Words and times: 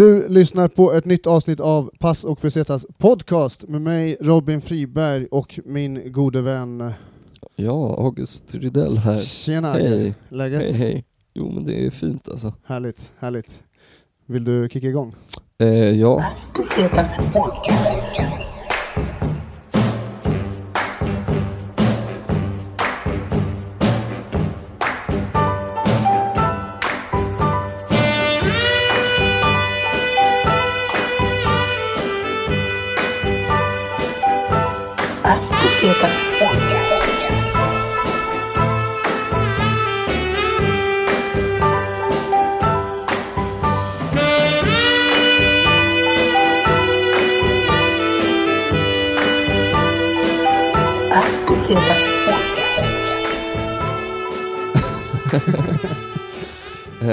Du 0.00 0.28
lyssnar 0.28 0.68
på 0.68 0.92
ett 0.92 1.04
nytt 1.04 1.26
avsnitt 1.26 1.60
av 1.60 1.90
Pass 1.98 2.24
och 2.24 2.40
Pesetas 2.40 2.86
podcast 2.98 3.68
med 3.68 3.80
mig 3.82 4.16
Robin 4.20 4.60
Friberg 4.60 5.26
och 5.26 5.60
min 5.64 6.12
gode 6.12 6.42
vän... 6.42 6.92
Ja, 7.56 7.96
August 7.98 8.54
Rydell 8.54 8.98
här. 8.98 9.18
Tjena! 9.18 9.72
Hej. 9.72 10.14
Läget? 10.28 10.62
Hej 10.62 10.72
hej. 10.72 11.04
Jo 11.34 11.50
men 11.50 11.64
det 11.64 11.86
är 11.86 11.90
fint 11.90 12.28
alltså. 12.28 12.54
Härligt, 12.64 13.12
härligt. 13.18 13.62
Vill 14.26 14.44
du 14.44 14.68
kicka 14.68 14.86
igång? 14.86 15.14
Eh, 15.58 15.68
ja, 15.68 16.24
Pesetas 16.56 17.32
podcast. 17.32 18.69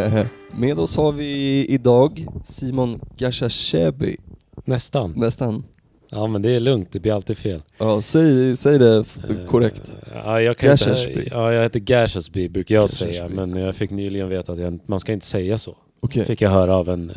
med 0.55 0.79
oss 0.79 0.97
har 0.97 1.11
vi 1.11 1.65
idag 1.69 2.27
Simon 2.43 2.99
Gashashebi. 3.17 4.17
Nästan. 4.65 5.13
Nästan. 5.15 5.63
Ja 6.09 6.27
men 6.27 6.41
det 6.41 6.51
är 6.55 6.59
lugnt, 6.59 6.91
det 6.91 6.99
blir 6.99 7.13
alltid 7.13 7.37
fel. 7.37 7.61
Ja, 7.77 8.01
säg, 8.01 8.57
säg 8.57 8.79
det 8.79 8.97
Eh, 8.97 9.03
korrekt. 9.47 9.81
Ja, 10.13 10.41
jag 10.41 10.57
kan 10.57 10.71
inte, 10.71 11.23
ja, 11.31 11.53
jag 11.53 11.63
heter 11.63 11.79
Gashasby 11.79 12.49
brukar 12.49 12.75
jag 12.75 12.83
Gashasby. 12.83 13.13
säga, 13.13 13.27
men 13.27 13.55
jag 13.55 13.75
fick 13.75 13.91
nyligen 13.91 14.29
veta 14.29 14.51
att 14.51 14.59
jag, 14.59 14.79
man 14.85 14.99
ska 14.99 15.13
inte 15.13 15.25
säga 15.25 15.57
så. 15.57 15.77
Okej. 15.99 16.25
Fick 16.25 16.41
jag 16.41 16.49
höra 16.49 16.75
av 16.75 16.89
en 16.89 17.09
eh, 17.09 17.15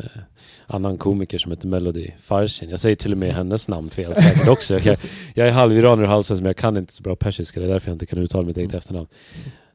annan 0.67 0.97
komiker 0.97 1.37
som 1.37 1.51
heter 1.51 1.67
Melody 1.67 2.11
Farsin. 2.19 2.69
Jag 2.69 2.79
säger 2.79 2.95
till 2.95 3.11
och 3.11 3.17
med 3.17 3.33
hennes 3.33 3.67
namn 3.69 3.89
fel 3.89 4.15
säkert 4.15 4.47
också. 4.47 4.79
Jag, 4.79 4.97
jag 5.33 5.47
är 5.47 5.51
halviranier 5.51 6.05
i 6.05 6.07
halsen 6.07 6.37
men 6.37 6.45
jag 6.45 6.57
kan 6.57 6.77
inte 6.77 6.93
så 6.93 7.03
bra 7.03 7.15
persiska, 7.15 7.59
det 7.59 7.65
är 7.65 7.69
därför 7.69 7.89
jag 7.89 7.95
inte 7.95 8.05
kan 8.05 8.19
uttala 8.19 8.47
mitt 8.47 8.57
eget 8.57 8.73
efternamn. 8.73 9.07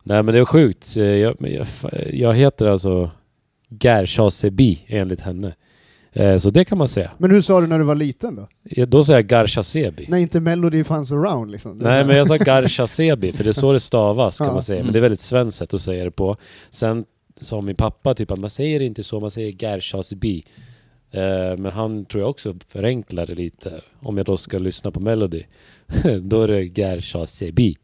Nej 0.09 0.23
men 0.23 0.35
det 0.35 0.41
är 0.41 0.45
sjukt. 0.45 0.97
Eh, 0.97 1.03
Jag, 1.05 1.37
jag, 1.41 1.67
jag 2.13 2.35
heter 2.35 2.67
alltså 2.67 3.11
Gershasebi 3.81 4.79
enligt 4.87 5.21
henne. 5.21 5.55
Eh, 6.13 6.39
Så 6.39 6.51
det 6.51 6.65
kan 6.65 6.79
man 6.79 6.89
säga. 6.89 7.11
Men 7.19 7.31
hur 7.31 7.41
sa 7.41 7.61
du 7.61 7.67
när 7.67 7.79
du 7.79 7.85
var 7.85 7.95
liten 7.95 8.35
då? 8.37 8.49
Ja, 8.63 8.87
Då 8.87 9.05
säger 9.05 9.19
jag 9.19 9.27
Garshasebi. 9.27 10.07
När 10.09 10.19
inte 10.19 10.41
Melody 10.41 10.85
fanns 10.85 11.13
around 11.13 11.51
liksom? 11.51 11.79
Nej 11.79 12.05
men 12.05 12.17
jag 12.17 12.27
sa 12.27 12.37
Garshasebi 12.37 13.33
för 13.33 13.45
det 13.45 13.51
är 13.51 13.53
så 13.53 13.73
det 13.73 13.81
stavas 13.91 14.39
kan 14.39 14.47
Ja. 14.47 14.53
man 14.53 14.63
säga. 14.63 14.77
Men 14.79 14.83
Mm. 14.85 14.93
det 14.93 14.99
är 14.99 15.01
väldigt 15.01 15.21
svenskt 15.21 15.59
sätt 15.59 15.75
att 15.75 15.81
säga 15.81 16.05
det 16.05 16.11
på. 16.11 16.37
Sen 16.71 17.05
sa 17.41 17.61
min 17.61 17.77
pappa 17.77 18.15
typ 18.15 18.31
att 18.31 18.39
man 18.39 18.51
säger 18.51 18.81
inte 18.81 19.03
så, 19.03 19.21
man 19.21 19.31
säger 19.31 19.53
Gershasby. 19.53 20.43
Eh, 21.11 21.57
men 21.59 21.73
han 21.73 22.05
tror 22.05 22.23
jag 22.23 22.31
också 22.31 22.55
förenklar 22.69 23.27
det 23.27 23.35
lite. 23.35 23.81
Om 24.01 24.17
jag 24.17 24.27
då 24.27 24.37
ska 24.37 24.59
lyssna 24.59 24.91
på 24.91 25.01
Melody. 25.01 25.43
då 26.23 26.43
är 26.43 26.49
det 26.49 26.63
Gershasby. 26.81 27.75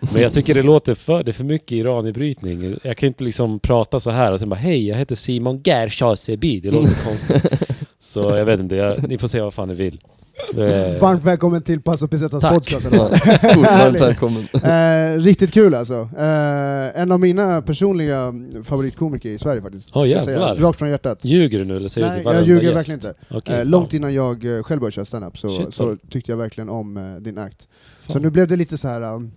Men 0.00 0.22
jag 0.22 0.32
tycker 0.32 0.54
det 0.54 0.62
låter 0.62 0.94
för, 0.94 1.22
det 1.24 1.30
är 1.30 1.32
för 1.32 1.44
mycket 1.44 1.72
iraniebrytning. 1.72 2.76
Jag 2.82 2.96
kan 2.96 3.06
inte 3.06 3.24
liksom 3.24 3.58
prata 3.60 4.00
så 4.00 4.10
här 4.10 4.32
och 4.32 4.38
sen 4.40 4.48
bara 4.48 4.54
hej 4.56 4.88
jag 4.88 4.96
heter 4.96 5.14
Simon 5.14 5.60
Gershasby. 5.64 6.60
Det 6.60 6.70
låter 6.70 6.94
konstigt. 7.04 7.46
Så 7.98 8.20
jag 8.20 8.44
vet 8.44 8.60
inte, 8.60 8.76
jag, 8.76 9.08
ni 9.08 9.18
får 9.18 9.28
säga 9.28 9.44
vad 9.44 9.54
fan 9.54 9.68
ni 9.68 9.74
vill. 9.74 10.00
Eh, 10.56 11.00
Varmt 11.00 11.22
välkommen 11.24 11.62
till 11.62 11.80
Pass 11.80 12.02
och 12.02 12.10
Pesetas 12.10 12.40
Tack. 12.40 12.54
podcast. 12.54 12.86
Stort 13.38 13.56
varmt 13.56 14.00
välkommen. 14.00 14.46
Eh, 14.64 15.20
riktigt 15.20 15.52
kul 15.52 15.74
alltså. 15.74 15.94
Eh, 16.18 17.00
en 17.00 17.12
av 17.12 17.20
mina 17.20 17.62
personliga 17.62 18.34
favoritkomiker 18.64 19.28
i 19.28 19.38
Sverige 19.38 19.62
faktiskt. 19.62 19.90
Jag 19.94 20.22
säga. 20.22 20.38
jävlar. 20.38 20.56
Rakt 20.56 20.78
från 20.78 20.90
hjärtat. 20.90 21.24
Ljuger 21.24 21.58
du 21.58 21.64
nu 21.64 21.76
eller 21.76 21.88
säger 21.88 22.06
du 22.08 22.12
Nej, 22.14 22.22
till 22.24 22.32
jag 22.34 22.42
ljuger 22.44 22.62
gäst? 22.62 22.76
verkligen 22.76 22.98
inte. 23.00 23.14
Okej, 23.30 23.58
Eh, 23.60 23.64
långt 23.66 23.94
innan 23.94 24.14
jag 24.14 24.56
eh, 24.56 24.62
själv 24.62 24.80
började 24.80 24.92
köra 24.94 25.04
standup 25.04 25.38
så, 25.38 25.48
Shit, 25.48 25.74
så 25.74 25.96
tyckte 26.10 26.32
jag 26.32 26.36
verkligen 26.36 26.68
om 26.68 26.96
eh, 26.96 27.14
din 27.22 27.38
akt. 27.38 27.68
Så 28.06 28.12
Fan. 28.12 28.22
nu 28.22 28.30
blev 28.30 28.48
det 28.48 28.56
lite 28.56 28.78
så 28.78 28.88
här. 28.88 29.02
um, 29.02 29.32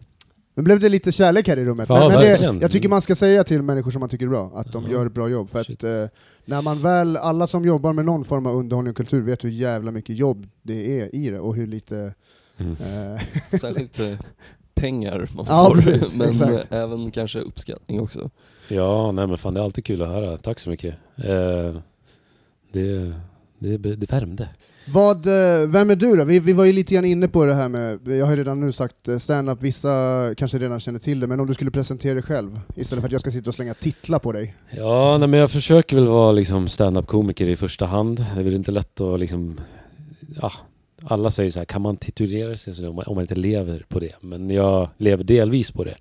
nu 0.57 0.63
blev 0.63 0.79
det 0.79 0.89
lite 0.89 1.11
kärlek 1.11 1.47
här 1.47 1.57
i 1.59 1.65
rummet. 1.65 1.89
Ja, 1.89 1.99
men 1.99 2.07
men 2.07 2.19
det, 2.21 2.27
verkligen. 2.29 2.59
jag 2.61 2.71
tycker 2.71 2.89
man 2.89 3.01
ska 3.01 3.15
säga 3.15 3.43
till 3.43 3.61
människor 3.61 3.91
som 3.91 3.99
man 3.99 4.09
tycker 4.09 4.25
är 4.25 4.29
bra, 4.29 4.51
att 4.55 4.71
de 4.71 4.83
Ja. 4.83 4.91
gör 4.91 5.05
ett 5.05 5.13
bra 5.13 5.29
jobb. 5.29 5.49
För 5.49 5.63
Shit. 5.63 5.83
att 5.83 5.89
eh, 5.89 6.05
när 6.45 6.61
man 6.61 6.79
väl, 6.79 7.17
alla 7.17 7.47
som 7.47 7.65
jobbar 7.65 7.93
med 7.93 8.05
någon 8.05 8.23
form 8.23 8.45
av 8.45 8.55
underhållning 8.55 8.91
och 8.91 8.97
kultur 8.97 9.21
vet 9.21 9.43
hur 9.43 9.49
jävla 9.49 9.91
mycket 9.91 10.15
jobb 10.17 10.47
det 10.61 11.01
är 11.01 11.15
i 11.15 11.29
det 11.29 11.39
och 11.39 11.55
hur 11.55 11.67
lite... 11.67 12.13
Mm. 12.57 12.71
Eh, 12.71 13.21
Särskilt 13.59 13.99
eh, 13.99 14.13
pengar 14.73 15.29
man 15.35 15.45
Ja, 15.49 15.65
får, 15.69 15.75
precis, 15.81 16.15
men 16.15 16.29
exakt. 16.29 16.71
eh, 16.71 16.77
även 16.79 17.11
kanske 17.11 17.39
uppskattning 17.39 17.99
också. 18.01 18.29
Ja, 18.67 19.11
nej 19.11 19.27
men 19.27 19.37
fan 19.37 19.53
det 19.53 19.59
är 19.59 19.63
alltid 19.63 19.85
kul 19.85 20.01
att 20.01 20.07
höra. 20.07 20.37
Tack 20.37 20.59
så 20.59 20.69
mycket. 20.69 20.95
Eh, 21.15 21.75
det, 22.71 23.13
det, 23.59 23.77
det 23.77 24.11
värmde. 24.11 24.49
Vad, 24.91 25.27
eh, 25.27 25.67
vem 25.67 25.89
är 25.89 25.95
du 25.95 26.15
då? 26.15 26.23
Vi, 26.23 26.39
vi 26.39 26.53
var 26.53 26.65
ju 26.65 26.73
lite 26.73 26.93
grann 26.93 27.05
inne 27.05 27.27
på 27.27 27.45
det 27.45 27.53
här 27.53 27.69
med, 27.69 27.99
jag 28.07 28.25
har 28.25 28.31
ju 28.31 28.37
redan 28.37 28.59
nu 28.59 28.71
sagt 28.71 29.07
eh, 29.07 29.17
stand-up, 29.17 29.63
vissa 29.63 29.89
kanske 30.37 30.57
redan 30.57 30.79
känner 30.79 30.99
till 30.99 31.19
det, 31.19 31.27
men 31.27 31.39
om 31.39 31.47
du 31.47 31.53
skulle 31.53 31.71
presentera 31.71 32.13
dig 32.13 32.23
själv, 32.23 32.59
istället 32.75 33.01
för 33.01 33.07
att 33.07 33.11
jag 33.11 33.21
ska 33.21 33.31
sitta 33.31 33.49
och 33.49 33.55
slänga 33.55 33.73
titlar 33.73 34.19
på 34.19 34.31
dig. 34.31 34.55
Ja, 34.69 35.17
nej, 35.17 35.27
men 35.27 35.39
jag 35.39 35.51
försöker 35.51 35.95
väl 35.95 36.05
vara 36.05 36.31
liksom 36.31 36.67
stand-up-komiker 36.67 37.49
i 37.49 37.55
första 37.55 37.85
hand. 37.85 38.25
Det 38.33 38.39
är 38.39 38.43
väl 38.43 38.53
inte 38.53 38.71
lätt 38.71 39.01
att 39.01 39.19
liksom... 39.19 39.59
Ja, 40.41 40.51
alla 41.03 41.31
säger 41.31 41.49
så 41.49 41.59
här, 41.59 41.65
kan 41.65 41.81
man 41.81 41.97
titulera 41.97 42.57
sig 42.57 42.75
så 42.75 42.89
om 42.89 43.03
om 43.05 43.15
man 43.15 43.23
inte 43.23 43.35
lever 43.35 43.85
på 43.89 43.99
det? 43.99 44.15
Men 44.21 44.49
jag 44.49 44.89
lever 44.97 45.23
delvis 45.23 45.71
på 45.71 45.83
det. 45.83 45.95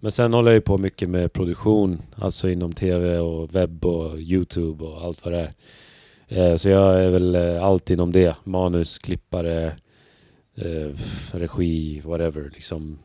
Men 0.00 0.10
sen 0.10 0.32
håller 0.32 0.50
jag 0.50 0.56
ju 0.56 0.60
på 0.60 0.78
mycket 0.78 1.08
med 1.08 1.32
produktion, 1.32 2.02
alltså 2.14 2.50
inom 2.50 2.72
tv 2.72 3.18
och 3.18 3.54
webb 3.54 3.84
och 3.84 4.18
youtube 4.18 4.84
och 4.84 5.04
allt 5.04 5.24
vad 5.24 5.34
det 5.34 5.40
är. 5.40 5.50
Eh, 6.28 6.56
Så 6.56 6.68
jag 6.68 7.04
är 7.04 7.10
väl 7.10 7.34
eh, 7.34 7.64
allt 7.64 7.90
inom 7.90 8.12
det. 8.12 8.36
Manus, 8.44 8.98
klippare, 8.98 9.66
eh, 10.56 10.90
regi, 11.32 12.00
whatever 12.04 12.50
liksom. 12.54 12.98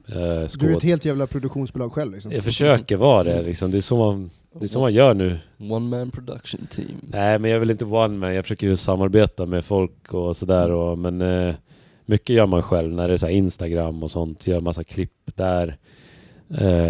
Du 0.59 0.72
är 0.72 0.78
ett 0.78 0.84
helt 0.84 1.06
jävla 1.06 1.28
produktionsbolag 1.28 1.94
själv 1.94 2.13
liksom. 2.13 2.31
Jag 2.31 2.44
försöker 2.44 2.97
vara 2.97 3.23
det 3.23 3.41
liksom. 3.41 3.72
Det 3.72 3.78
är 3.78 3.81
så 3.81 3.97
man, 3.97 4.31
det 4.59 4.66
är 4.66 4.67
så 4.67 4.79
man 4.79 4.94
gör 4.94 5.13
nu. 5.13 5.38
One 5.59 5.97
man 5.97 6.12
production 6.12 6.67
team. 6.69 6.88
Nej 7.01 7.39
men 7.39 7.51
jag 7.51 7.59
vill 7.59 7.72
inte 7.72 7.85
one 7.85 8.17
man, 8.17 8.35
jag 8.35 8.45
försöker 8.45 8.67
ju 8.67 8.78
samarbeta 8.78 9.45
med 9.45 9.66
folk 9.66 10.13
och 10.13 10.38
sådär 10.38 10.72
och, 10.72 10.97
men 10.97 11.53
mycket 12.06 12.35
gör 12.35 12.45
man 12.45 12.63
själv 12.63 12.94
när 12.94 13.07
det 13.07 13.13
är 13.13 13.17
så 13.17 13.25
här 13.25 13.33
Instagram 13.33 14.03
och 14.03 14.12
sånt, 14.12 14.47
gör 14.47 14.59
massa 14.59 14.83
klipp 14.83 15.12
där 15.35 15.78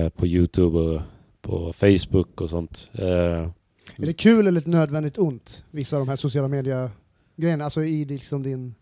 på 0.10 0.28
Youtube 0.28 0.80
och 0.80 1.02
på 1.42 1.74
Facebook 1.74 2.42
och 2.42 2.50
sånt. 2.50 2.90
Är 3.98 4.06
det 4.06 4.14
kul 4.14 4.48
eller 4.48 4.60
ett 4.62 4.68
nödvändigt 4.68 5.18
ont, 5.18 5.64
vissa 5.72 5.96
av 5.96 6.02
de 6.02 6.10
här 6.10 6.16
sociala 6.16 6.48
media-grejerna, 6.48 7.64
alltså 7.64 7.84
i 7.84 8.06
liksom 8.06 8.44
din... 8.44 8.76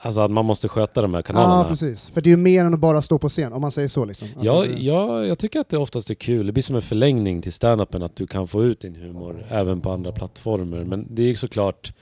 alltså 0.00 0.20
att 0.20 0.30
man 0.30 0.44
måste 0.44 0.68
sköta 0.68 1.02
de 1.02 1.14
här 1.14 1.18
Ja, 1.18 1.22
kanalerna. 1.22 1.68
precis. 1.68 2.10
För 2.10 2.20
det 2.20 2.28
är 2.28 2.30
ju 2.30 2.36
mer 2.36 2.64
än 2.64 2.74
att 2.74 2.80
bara 2.80 3.02
stå 3.02 3.18
på 3.18 3.28
scen, 3.28 3.52
om 3.52 3.60
man 3.60 3.70
säger 3.70 3.88
så 3.88 4.04
liksom. 4.04 4.28
Alltså, 4.28 4.44
Ja, 4.46 4.60
det- 4.62 4.82
ja, 4.82 5.24
jag 5.26 5.38
tycker 5.38 5.60
att 5.60 5.68
det 5.68 5.78
oftast 5.78 6.10
är 6.10 6.14
kul. 6.14 6.46
Det 6.46 6.52
blir 6.52 6.62
som 6.62 6.76
en 6.76 6.82
förlängning 6.82 7.42
till 7.42 7.52
standupen 7.52 8.02
att 8.02 8.16
du 8.16 8.26
kan 8.26 8.48
få 8.48 8.64
ut 8.64 8.80
din 8.80 8.94
humor 8.94 9.46
även 9.48 9.80
på 9.80 9.90
andra 9.90 10.12
plattformar. 10.12 10.84
Men 10.84 11.06
det 11.14 11.22
är 11.22 11.26
ju 11.26 11.36
såklart, 11.36 11.92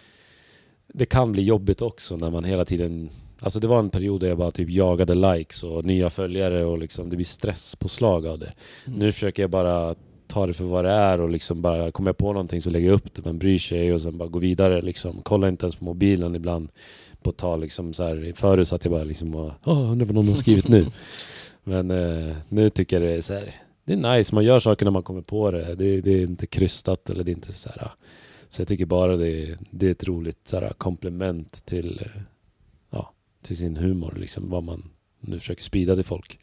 det 0.94 1.06
kan 1.06 1.32
bli 1.32 1.42
jobbigt 1.42 1.82
också 1.82 2.16
när 2.16 2.30
man 2.30 2.44
hela 2.44 2.64
tiden 2.64 3.10
Alltså 3.44 3.60
det 3.60 3.66
var 3.66 3.78
en 3.78 3.90
period 3.90 4.20
där 4.20 4.28
jag 4.28 4.38
bara 4.38 4.50
typ 4.50 4.70
jagade 4.70 5.14
likes 5.14 5.62
och 5.62 5.84
nya 5.84 6.10
följare 6.10 6.64
och 6.64 6.78
liksom 6.78 7.10
det 7.10 7.16
blir 7.16 7.24
stresspåslag 7.26 8.26
av 8.26 8.38
det. 8.38 8.52
Mm. 8.86 8.98
Nu 8.98 9.12
försöker 9.12 9.42
jag 9.42 9.50
bara 9.50 9.94
ta 10.32 10.46
det 10.46 10.52
för 10.52 10.64
vad 10.64 10.84
det 10.84 10.90
är 10.90 11.20
och 11.20 11.30
liksom 11.30 11.62
bara, 11.62 11.90
kommer 11.90 12.08
jag 12.08 12.16
på 12.16 12.32
någonting 12.32 12.62
så 12.62 12.70
lägger 12.70 12.88
jag 12.88 12.94
upp 12.94 13.14
det, 13.14 13.24
men 13.24 13.38
bryr 13.38 13.58
sig 13.58 13.92
och 13.92 14.00
sen 14.00 14.18
bara 14.18 14.28
gå 14.28 14.38
vidare 14.38 14.82
liksom. 14.82 15.20
Kolla 15.22 15.48
inte 15.48 15.64
ens 15.66 15.76
på 15.76 15.84
mobilen 15.84 16.34
ibland 16.36 16.68
på 17.22 17.32
tag 17.32 17.60
liksom 17.60 17.92
så 17.94 18.02
här. 18.02 18.32
Förut 18.36 18.68
satt 18.68 18.84
jag 18.84 18.92
bara 18.92 19.04
liksom 19.04 19.34
och, 19.34 19.52
åh, 19.64 19.92
undrar 19.92 20.06
vad 20.06 20.14
någon 20.14 20.28
har 20.28 20.34
skrivit 20.34 20.68
nu. 20.68 20.86
Men 21.64 21.90
eh, 21.90 22.36
nu 22.48 22.68
tycker 22.68 23.00
jag 23.00 23.08
det 23.10 23.16
är 23.16 23.20
så 23.20 23.34
här, 23.34 23.54
det 23.84 23.92
är 23.92 24.16
nice, 24.16 24.34
man 24.34 24.44
gör 24.44 24.60
saker 24.60 24.84
när 24.84 24.92
man 24.92 25.02
kommer 25.02 25.22
på 25.22 25.50
det. 25.50 25.74
Det, 25.74 26.00
det 26.00 26.10
är 26.12 26.22
inte 26.22 26.46
krystat 26.46 27.10
eller 27.10 27.24
det 27.24 27.30
är 27.30 27.34
inte 27.34 27.52
så 27.52 27.68
här. 27.68 27.90
Så 28.48 28.60
jag 28.60 28.68
tycker 28.68 28.86
bara 28.86 29.16
det, 29.16 29.28
är- 29.42 29.58
det 29.70 29.86
är 29.86 29.90
ett 29.90 30.04
roligt 30.08 30.40
så 30.48 30.60
här, 30.60 30.68
komplement 30.78 31.66
till, 31.66 31.98
eh, 32.02 32.22
ja, 32.90 33.12
till 33.42 33.56
sin 33.56 33.76
humor, 33.76 34.14
liksom 34.20 34.50
vad 34.50 34.62
man 34.62 34.90
nu 35.20 35.38
försöker 35.38 35.62
sprida 35.62 35.94
till 35.94 36.04
folk. 36.04 36.38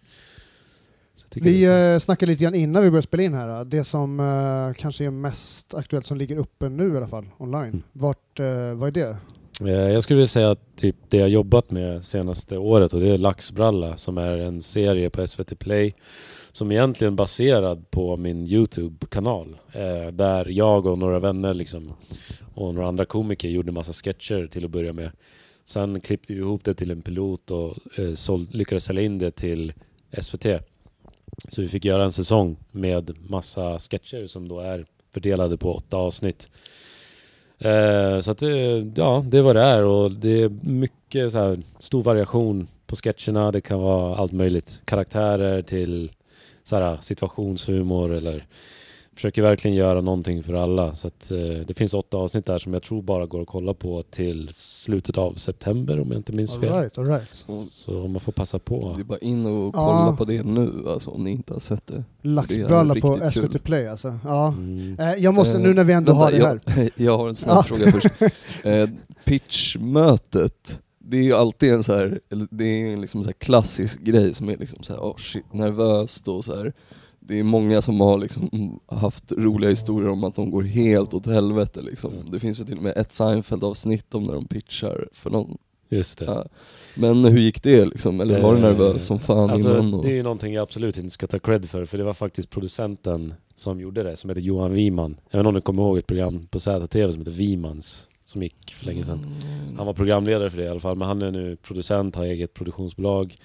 Vi 1.35 1.65
eh, 1.65 1.99
snackade 1.99 2.31
lite 2.31 2.43
grann 2.43 2.55
innan 2.55 2.83
vi 2.83 2.89
började 2.89 3.07
spela 3.07 3.23
in 3.23 3.33
här, 3.33 3.65
det 3.65 3.83
som 3.83 4.19
eh, 4.19 4.81
kanske 4.81 5.05
är 5.05 5.09
mest 5.09 5.73
aktuellt 5.73 6.05
som 6.05 6.17
ligger 6.17 6.37
uppe 6.37 6.69
nu 6.69 6.93
i 6.93 6.97
alla 6.97 7.07
fall, 7.07 7.25
online. 7.37 7.63
Mm. 7.63 7.83
Vart, 7.91 8.39
eh, 8.39 8.73
vad 8.73 8.87
är 8.87 8.91
det? 8.91 9.17
Eh, 9.61 9.91
Jag 9.91 10.03
skulle 10.03 10.17
vilja 10.17 10.27
säga 10.27 10.51
att 10.51 10.75
typ 10.75 10.95
det 11.09 11.17
jag 11.17 11.29
jobbat 11.29 11.71
med 11.71 12.05
senaste 12.05 12.57
året 12.57 12.93
och 12.93 12.99
det 12.99 13.09
är 13.09 13.17
Laxbralla 13.17 13.97
som 13.97 14.17
är 14.17 14.37
en 14.37 14.61
serie 14.61 15.09
på 15.09 15.27
SVT 15.27 15.59
Play 15.59 15.93
som 16.51 16.71
egentligen 16.71 17.13
är 17.13 17.17
baserad 17.17 17.91
på 17.91 18.17
min 18.17 18.47
Youtube-kanal. 18.47 19.57
Eh, 19.71 20.11
där 20.11 20.45
jag 20.49 20.85
och 20.85 20.97
några 20.97 21.19
vänner 21.19 21.53
liksom, 21.53 21.93
och 22.55 22.73
några 22.73 22.87
andra 22.87 23.05
komiker 23.05 23.49
gjorde 23.49 23.71
massa 23.71 23.93
sketcher 23.93 24.47
till 24.47 24.65
att 24.65 24.71
börja 24.71 24.93
med. 24.93 25.11
Sen 25.65 26.01
klippte 26.01 26.33
vi 26.33 26.39
ihop 26.39 26.63
det 26.63 26.73
till 26.73 26.91
en 26.91 27.01
pilot 27.01 27.51
och 27.51 27.99
eh, 27.99 28.13
såld, 28.13 28.55
lyckades 28.55 28.83
sälja 28.83 29.01
in 29.03 29.17
det 29.17 29.31
till 29.31 29.73
SVT. 30.21 30.45
Så 31.47 31.61
vi 31.61 31.67
fick 31.67 31.85
göra 31.85 32.03
en 32.03 32.11
säsong 32.11 32.57
med 32.71 33.17
massa 33.29 33.79
sketcher 33.79 34.27
som 34.27 34.47
då 34.47 34.59
är 34.59 34.85
fördelade 35.13 35.57
på 35.57 35.73
åtta 35.73 35.97
avsnitt. 35.97 36.49
Eh, 37.59 38.19
så 38.19 38.31
att 38.31 38.37
det, 38.37 38.91
ja, 38.95 39.25
det 39.27 39.37
är 39.37 39.41
vad 39.41 39.55
det 39.55 39.61
är 39.61 39.83
och 39.83 40.11
det 40.11 40.41
är 40.41 40.49
mycket 40.61 41.31
så 41.31 41.37
här, 41.37 41.61
stor 41.79 42.03
variation 42.03 42.67
på 42.87 42.95
sketcherna. 42.95 43.51
Det 43.51 43.61
kan 43.61 43.79
vara 43.79 44.15
allt 44.15 44.31
möjligt. 44.31 44.81
Karaktärer 44.85 45.61
till 45.61 46.11
så 46.63 46.75
här, 46.75 46.97
situationshumor 47.01 48.13
eller 48.13 48.45
försöker 49.19 49.41
verkligen 49.41 49.77
göra 49.77 50.01
någonting 50.01 50.43
för 50.43 50.53
alla. 50.53 50.95
Så 50.95 51.07
att, 51.07 51.31
eh, 51.31 51.37
det 51.67 51.73
finns 51.73 51.93
åtta 51.93 52.17
avsnitt 52.17 52.45
där 52.45 52.57
som 52.57 52.73
jag 52.73 52.83
tror 52.83 53.01
bara 53.01 53.25
går 53.25 53.41
att 53.41 53.47
kolla 53.47 53.73
på 53.73 54.01
till 54.03 54.49
slutet 54.53 55.17
av 55.17 55.33
september 55.33 55.99
om 55.99 56.11
jag 56.11 56.19
inte 56.19 56.31
minns 56.33 56.53
All 56.53 56.59
fel. 56.59 56.73
right, 56.73 56.97
all 56.97 57.05
right. 57.05 57.45
Så 57.71 58.07
man 58.07 58.19
får 58.19 58.31
passa 58.31 58.59
på. 58.59 58.93
Det 58.95 59.01
är 59.01 59.03
bara 59.03 59.19
in 59.19 59.45
och 59.45 59.67
Ja. 59.67 59.71
kolla 60.05 60.17
på 60.17 60.25
det 60.25 60.43
nu 60.43 60.83
alltså, 60.87 61.09
om 61.09 61.23
ni 61.23 61.31
inte 61.31 61.53
har 61.53 61.59
sett 61.59 61.87
det. 61.87 62.03
Laxbralla 62.21 62.95
på 62.95 63.15
riktigt 63.15 63.33
SVT 63.33 63.51
kul. 63.51 63.59
Play 63.61 63.87
alltså. 63.87 64.19
Ja. 64.23 64.47
Mm. 64.47 64.99
Eh, 64.99 65.13
Jag 65.13 65.33
måste, 65.33 65.57
Eh, 65.57 65.63
nu 65.63 65.73
när 65.73 65.83
vi 65.83 65.93
ändå 65.93 66.11
Vänta, 66.11 66.25
har 66.25 66.31
det 66.31 66.45
här. 66.45 66.59
Jag, 66.77 66.89
jag 67.05 67.17
har 67.17 67.27
en 67.29 67.35
snabb 67.35 67.57
Ja. 67.57 67.63
fråga 67.63 67.91
först. 67.91 68.07
Eh, 68.63 68.89
pitchmötet, 69.25 70.81
det 70.99 71.17
är 71.17 71.23
ju 71.23 71.33
alltid 71.33 71.73
en 71.73 71.83
så 71.83 71.95
här, 71.95 72.19
det 72.51 72.63
är 72.65 72.93
en 72.93 73.01
liksom 73.01 73.23
så 73.23 73.29
här 73.29 73.33
klassisk 73.33 74.01
grej 74.01 74.33
som 74.33 74.49
är 74.49 74.57
liksom 74.57 74.83
så 74.83 74.93
här, 74.93 74.99
oh 75.01 75.15
shit, 75.17 75.53
nervöst 75.53 76.27
och 76.27 76.45
så 76.45 76.55
här. 76.55 76.73
Det 77.29 77.39
är 77.39 77.43
många 77.43 77.81
som 77.81 78.01
har 78.01 78.17
liksom 78.17 78.79
haft 78.87 79.31
roliga 79.31 79.69
historier 79.69 80.09
om 80.09 80.23
att 80.23 80.35
de 80.35 80.51
går 80.51 80.63
helt 80.63 81.13
åt 81.13 81.25
helvete 81.25 81.81
liksom. 81.81 82.13
Mm. 82.13 82.31
Det 82.31 82.39
finns 82.39 82.59
väl 82.59 82.67
till 82.67 82.77
och 82.77 82.83
med 82.83 82.97
ett 82.97 83.11
Seinfeld-avsnitt 83.11 84.15
om 84.15 84.23
när 84.23 84.33
de 84.33 84.47
pitchar 84.47 85.07
för 85.13 85.29
någon. 85.29 85.57
Just 85.89 86.19
det. 86.19 86.25
Ja. 86.25 86.45
Men 86.95 87.25
hur 87.25 87.39
gick 87.39 87.63
det 87.63 87.85
liksom? 87.85 88.21
Eller 88.21 88.41
var 88.41 88.53
du 88.53 88.59
Eh, 88.59 88.63
nervös 88.63 89.05
som 89.05 89.19
fan 89.19 89.49
Alltså, 89.49 89.69
innan? 89.69 89.93
Och... 89.93 90.03
det 90.03 90.09
är 90.09 90.13
ju 90.13 90.23
någonting 90.23 90.53
jag 90.53 90.61
absolut 90.61 90.97
inte 90.97 91.09
ska 91.09 91.27
ta 91.27 91.39
cred 91.39 91.69
för, 91.69 91.85
för 91.85 91.97
det 91.97 92.03
var 92.03 92.13
faktiskt 92.13 92.49
producenten 92.49 93.33
som 93.55 93.79
gjorde 93.79 94.03
det, 94.03 94.17
som 94.17 94.29
heter 94.29 94.41
Johan 94.41 94.73
Wiman. 94.73 95.19
Jag 95.29 95.37
vet 95.37 95.41
inte 95.41 95.47
om 95.47 95.55
du 95.55 95.61
kommer 95.61 95.83
ihåg 95.83 95.97
ett 95.97 96.07
program 96.07 96.47
på 96.51 96.59
ZTV 96.59 97.11
som 97.11 97.21
heter 97.21 97.31
Wimans, 97.31 98.07
som 98.25 98.43
gick 98.43 98.73
för 98.73 98.85
länge 98.85 99.03
sedan. 99.03 99.17
Mm. 99.17 99.77
Han 99.77 99.85
var 99.85 99.93
programledare 99.93 100.49
för 100.49 100.57
det 100.57 100.63
i 100.63 100.69
alla 100.69 100.79
fall, 100.79 100.97
men 100.97 101.07
han 101.07 101.21
är 101.21 101.31
nu 101.31 101.55
producent, 101.55 102.15
har 102.15 102.25
eget 102.25 102.53
produktionsbolag 102.53 103.37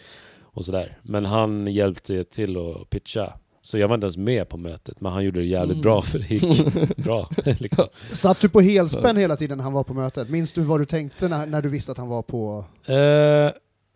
och 0.42 0.64
sådär. 0.64 0.98
Men 1.02 1.24
han 1.24 1.66
hjälpte 1.66 2.24
till 2.24 2.56
att 2.56 2.90
pitcha. 2.90 3.32
Så 3.66 3.78
jag 3.78 3.88
var 3.88 3.94
inte 3.94 4.04
ens 4.04 4.16
med 4.16 4.48
på 4.48 4.56
mötet, 4.56 5.00
men 5.00 5.12
han 5.12 5.24
gjorde 5.24 5.40
det 5.40 5.46
jävligt 5.46 5.74
Mm. 5.74 5.82
bra 5.82 6.02
för 6.02 6.18
det 6.18 6.30
gick 6.30 6.96
bra. 7.04 7.28
liksom. 7.58 7.84
Satt 8.12 8.40
du 8.40 8.48
på 8.48 8.60
helspänn 8.60 9.16
hela 9.16 9.36
tiden 9.36 9.58
när 9.58 9.62
han 9.64 9.72
var 9.72 9.84
på 9.84 9.94
mötet? 9.94 10.28
Minns 10.28 10.52
du 10.52 10.62
vad 10.62 10.80
du 10.80 10.84
tänkte 10.86 11.28
när, 11.28 11.46
när 11.46 11.62
du 11.62 11.68
visste 11.68 11.92
att 11.92 11.98
han 11.98 12.08
var 12.08 12.22
på... 12.22 12.64
Eh, 12.86 13.50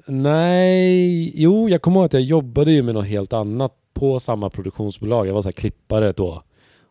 nej, 0.06 1.32
jo 1.42 1.68
jag 1.68 1.82
kommer 1.82 1.96
ihåg 2.00 2.06
att 2.06 2.12
jag 2.12 2.22
jobbade 2.22 2.72
ju 2.72 2.82
med 2.82 2.94
något 2.94 3.06
helt 3.06 3.32
annat 3.32 3.72
på 3.94 4.20
samma 4.20 4.50
produktionsbolag. 4.50 5.26
Jag 5.26 5.34
var 5.34 5.42
så 5.42 5.48
här 5.48 5.52
klippare 5.52 6.12
då. 6.12 6.42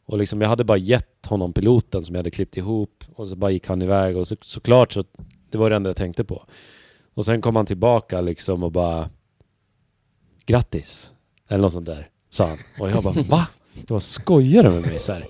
Och 0.05 0.17
liksom 0.17 0.41
jag 0.41 0.49
hade 0.49 0.63
bara 0.63 0.77
gett 0.77 1.25
honom 1.25 1.53
piloten 1.53 2.01
som 2.03 2.15
jag 2.15 2.19
hade 2.19 2.31
klippt 2.31 2.57
ihop 2.57 3.03
och 3.15 3.27
så 3.27 3.35
bara 3.35 3.51
gick 3.51 3.67
han 3.67 3.81
iväg 3.81 4.17
och 4.17 4.27
så, 4.27 4.35
såklart 4.41 4.93
så 4.93 5.03
det 5.51 5.57
var 5.57 5.69
det 5.69 5.75
enda 5.75 5.89
jag 5.89 5.97
tänkte 5.97 6.23
på. 6.23 6.43
Och 7.13 7.25
sen 7.25 7.41
kom 7.41 7.55
han 7.55 7.65
tillbaka 7.65 8.21
liksom 8.21 8.63
och 8.63 8.71
bara 8.71 9.09
Grattis! 10.45 11.11
Eller 11.47 11.61
något 11.61 11.71
sånt 11.73 11.85
där, 11.85 12.07
sa 12.29 12.45
han. 12.47 12.57
Och 12.79 12.89
jag 12.91 13.03
bara 13.03 13.21
va? 13.21 13.47
Det 13.73 13.91
var 13.93 13.99
skojar 13.99 14.63
du 14.63 14.69
med 14.69 14.81
mig 14.81 14.99
så 14.99 15.13
här. 15.13 15.25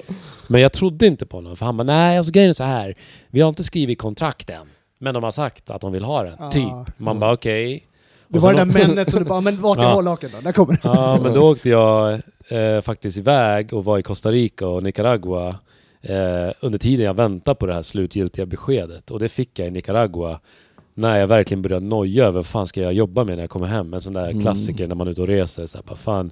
Men 0.47 0.61
jag 0.61 0.73
trodde 0.73 1.07
inte 1.07 1.25
på 1.25 1.38
honom 1.38 1.55
för 1.57 1.65
han 1.65 1.77
bara 1.77 1.83
nej 1.83 2.17
alltså 2.17 2.31
grejen 2.31 2.49
är 2.49 2.53
så 2.53 2.63
här. 2.63 2.95
Vi 3.29 3.41
har 3.41 3.49
inte 3.49 3.63
skrivit 3.63 3.99
kontrakt 3.99 4.49
än. 4.49 4.67
Men 4.99 5.13
de 5.13 5.23
har 5.23 5.31
sagt 5.31 5.69
att 5.69 5.81
de 5.81 5.91
vill 5.91 6.03
ha 6.03 6.23
den, 6.23 6.35
Ah. 6.39 6.51
typ. 6.51 6.97
Man 6.97 7.19
bara 7.19 7.33
okej. 7.33 7.83
Det 8.27 8.38
Och 8.38 8.41
var 8.44 8.53
det 8.53 8.57
där 8.65 8.88
männet 8.88 9.09
som 9.09 9.19
du 9.19 9.25
bara, 9.25 9.41
men 9.41 9.61
vart 9.61 9.77
är 9.77 9.81
Ja. 9.81 9.94
hårlaken 9.94 10.29
då? 10.33 10.41
Där 10.41 10.51
kommer 10.51 10.73
det. 10.73 10.79
Ja, 10.83 11.19
men 11.23 11.33
då 11.33 11.41
åkte 11.51 11.69
jag 11.69 12.13
eh, 12.47 12.81
faktiskt 12.81 13.17
iväg 13.17 13.73
och 13.73 13.85
var 13.85 13.97
i 13.97 14.03
Costa 14.03 14.31
Rica 14.31 14.67
och 14.67 14.83
Nicaragua 14.83 15.47
eh, 16.01 16.51
under 16.59 16.77
tiden 16.77 17.05
jag 17.05 17.13
väntade 17.13 17.55
på 17.55 17.65
det 17.65 17.73
här 17.73 17.81
slutgiltiga 17.81 18.45
beskedet. 18.45 19.11
Och 19.11 19.19
det 19.19 19.29
fick 19.29 19.59
jag 19.59 19.67
i 19.67 19.71
Nicaragua 19.71 20.39
när 20.94 21.19
jag 21.19 21.27
verkligen 21.27 21.61
började 21.61 21.85
noja 21.85 22.23
över 22.25 22.31
vad 22.35 22.45
fan 22.45 22.67
ska 22.67 22.81
jag 22.81 22.94
jobba 22.94 23.23
med 23.23 23.35
när 23.35 23.44
jag 23.44 23.49
kommer 23.49 23.67
hem. 23.67 23.94
En 23.94 24.01
sån 24.01 24.13
där 24.13 24.29
Mm. 24.29 24.41
klassiker 24.41 24.88
när 24.88 24.95
man 24.95 25.07
är 25.07 25.11
ute 25.11 25.21
och 25.21 25.27
reser. 25.27 25.67
Så 25.67 25.77
här, 25.88 25.95
fan. 25.95 26.31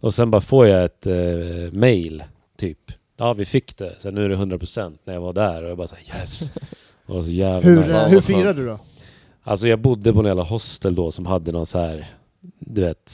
Och 0.00 0.14
sen 0.14 0.30
bara 0.30 0.40
får 0.40 0.66
jag 0.66 0.84
ett 0.84 1.06
eh, 1.06 1.72
mail, 1.72 2.24
typ. 2.56 2.78
Ja, 3.16 3.32
vi 3.32 3.44
fick 3.44 3.76
det. 3.76 3.94
Sen 3.98 4.14
nu 4.14 4.24
är 4.24 4.28
det 4.28 4.36
100% 4.36 4.98
när 5.04 5.14
jag 5.14 5.20
var 5.20 5.32
där 5.32 5.62
och 5.62 5.70
jag 5.70 5.76
bara 5.76 5.86
såhär 5.86 6.20
yes. 6.20 6.52
Det 7.06 7.12
var 7.12 7.22
så 7.22 7.30
jävla 7.30 7.70
Hur, 7.70 7.80
nice. 7.80 8.08
hur 8.08 8.20
firade 8.20 8.60
du 8.60 8.66
då? 8.66 8.78
Alltså 9.42 9.68
jag 9.68 9.78
bodde 9.78 10.12
på 10.12 10.20
en 10.20 10.26
jävla 10.26 10.42
hostel 10.42 10.94
då 10.94 11.10
som 11.10 11.26
hade 11.26 11.52
någon 11.52 11.66
så 11.66 11.78
här, 11.78 12.06
du 12.58 12.80
vet, 12.80 13.12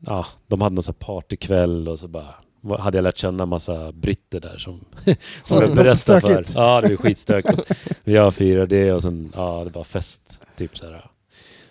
ja, 0.00 0.26
de 0.46 0.60
hade 0.60 0.74
någon 0.74 0.82
så 0.82 0.92
här 0.92 1.06
partykväll 1.06 1.88
och 1.88 1.98
så 1.98 2.08
bara 2.08 2.34
hade 2.78 2.98
jag 2.98 3.02
lärt 3.02 3.18
känna 3.18 3.46
massa 3.46 3.92
britter 3.92 4.40
där 4.40 4.58
som, 4.58 4.84
som 5.42 5.56
Ja, 5.56 5.62
jag 5.62 5.76
berättade 5.76 6.20
för. 6.20 6.44
Ja, 6.54 6.80
det 6.80 6.88
var 6.88 6.96
skitstökigt. 6.96 7.72
Jag 8.04 8.34
firade 8.34 8.76
det 8.76 8.92
och 8.92 9.02
sen, 9.02 9.32
ja, 9.36 9.64
det 9.64 9.70
var 9.70 9.84
fest, 9.84 10.40
typ 10.56 10.78
så 10.78 10.86
här. 10.86 11.04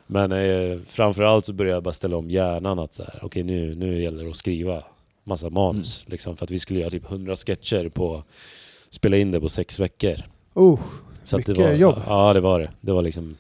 Men 0.07 0.31
eh, 0.31 0.80
framförallt 0.88 1.45
så 1.45 1.54
började 1.54 1.75
jag 1.75 1.83
bara 1.83 1.94
ställa 1.94 2.18
om 2.18 2.30
hjärnan 2.30 2.80
att 2.80 2.94
så 2.94 3.04
här, 3.04 3.19
okej 3.21 3.44
nu, 3.44 3.75
nu 3.75 4.01
gäller 4.01 4.24
det 4.24 4.30
att 4.30 4.36
skriva 4.36 4.83
massa 5.24 5.50
manus 5.50 6.06
liksom 6.07 6.38
för 6.38 6.45
att 6.45 6.51
vi 6.51 6.59
skulle 6.59 6.80
göra 6.80 6.89
typ 6.89 7.12
100 7.12 7.36
sketcher 7.36 7.89
på, 7.89 8.24
spela 8.89 9.18
in 9.18 9.31
det 9.31 9.39
på 9.39 9.50
sex 9.50 9.80
veckor. 9.80 10.15
Oh, 10.54 10.80
Så 11.24 11.38
Mycket 11.38 11.57
var, 11.57 11.71
jobb. 11.71 11.95
Ja, 12.07 12.33
det 12.33 12.39
var 12.39 12.59
det. 12.59 12.71
Det 12.81 12.92
var 12.92 13.01
liksom 13.01 13.38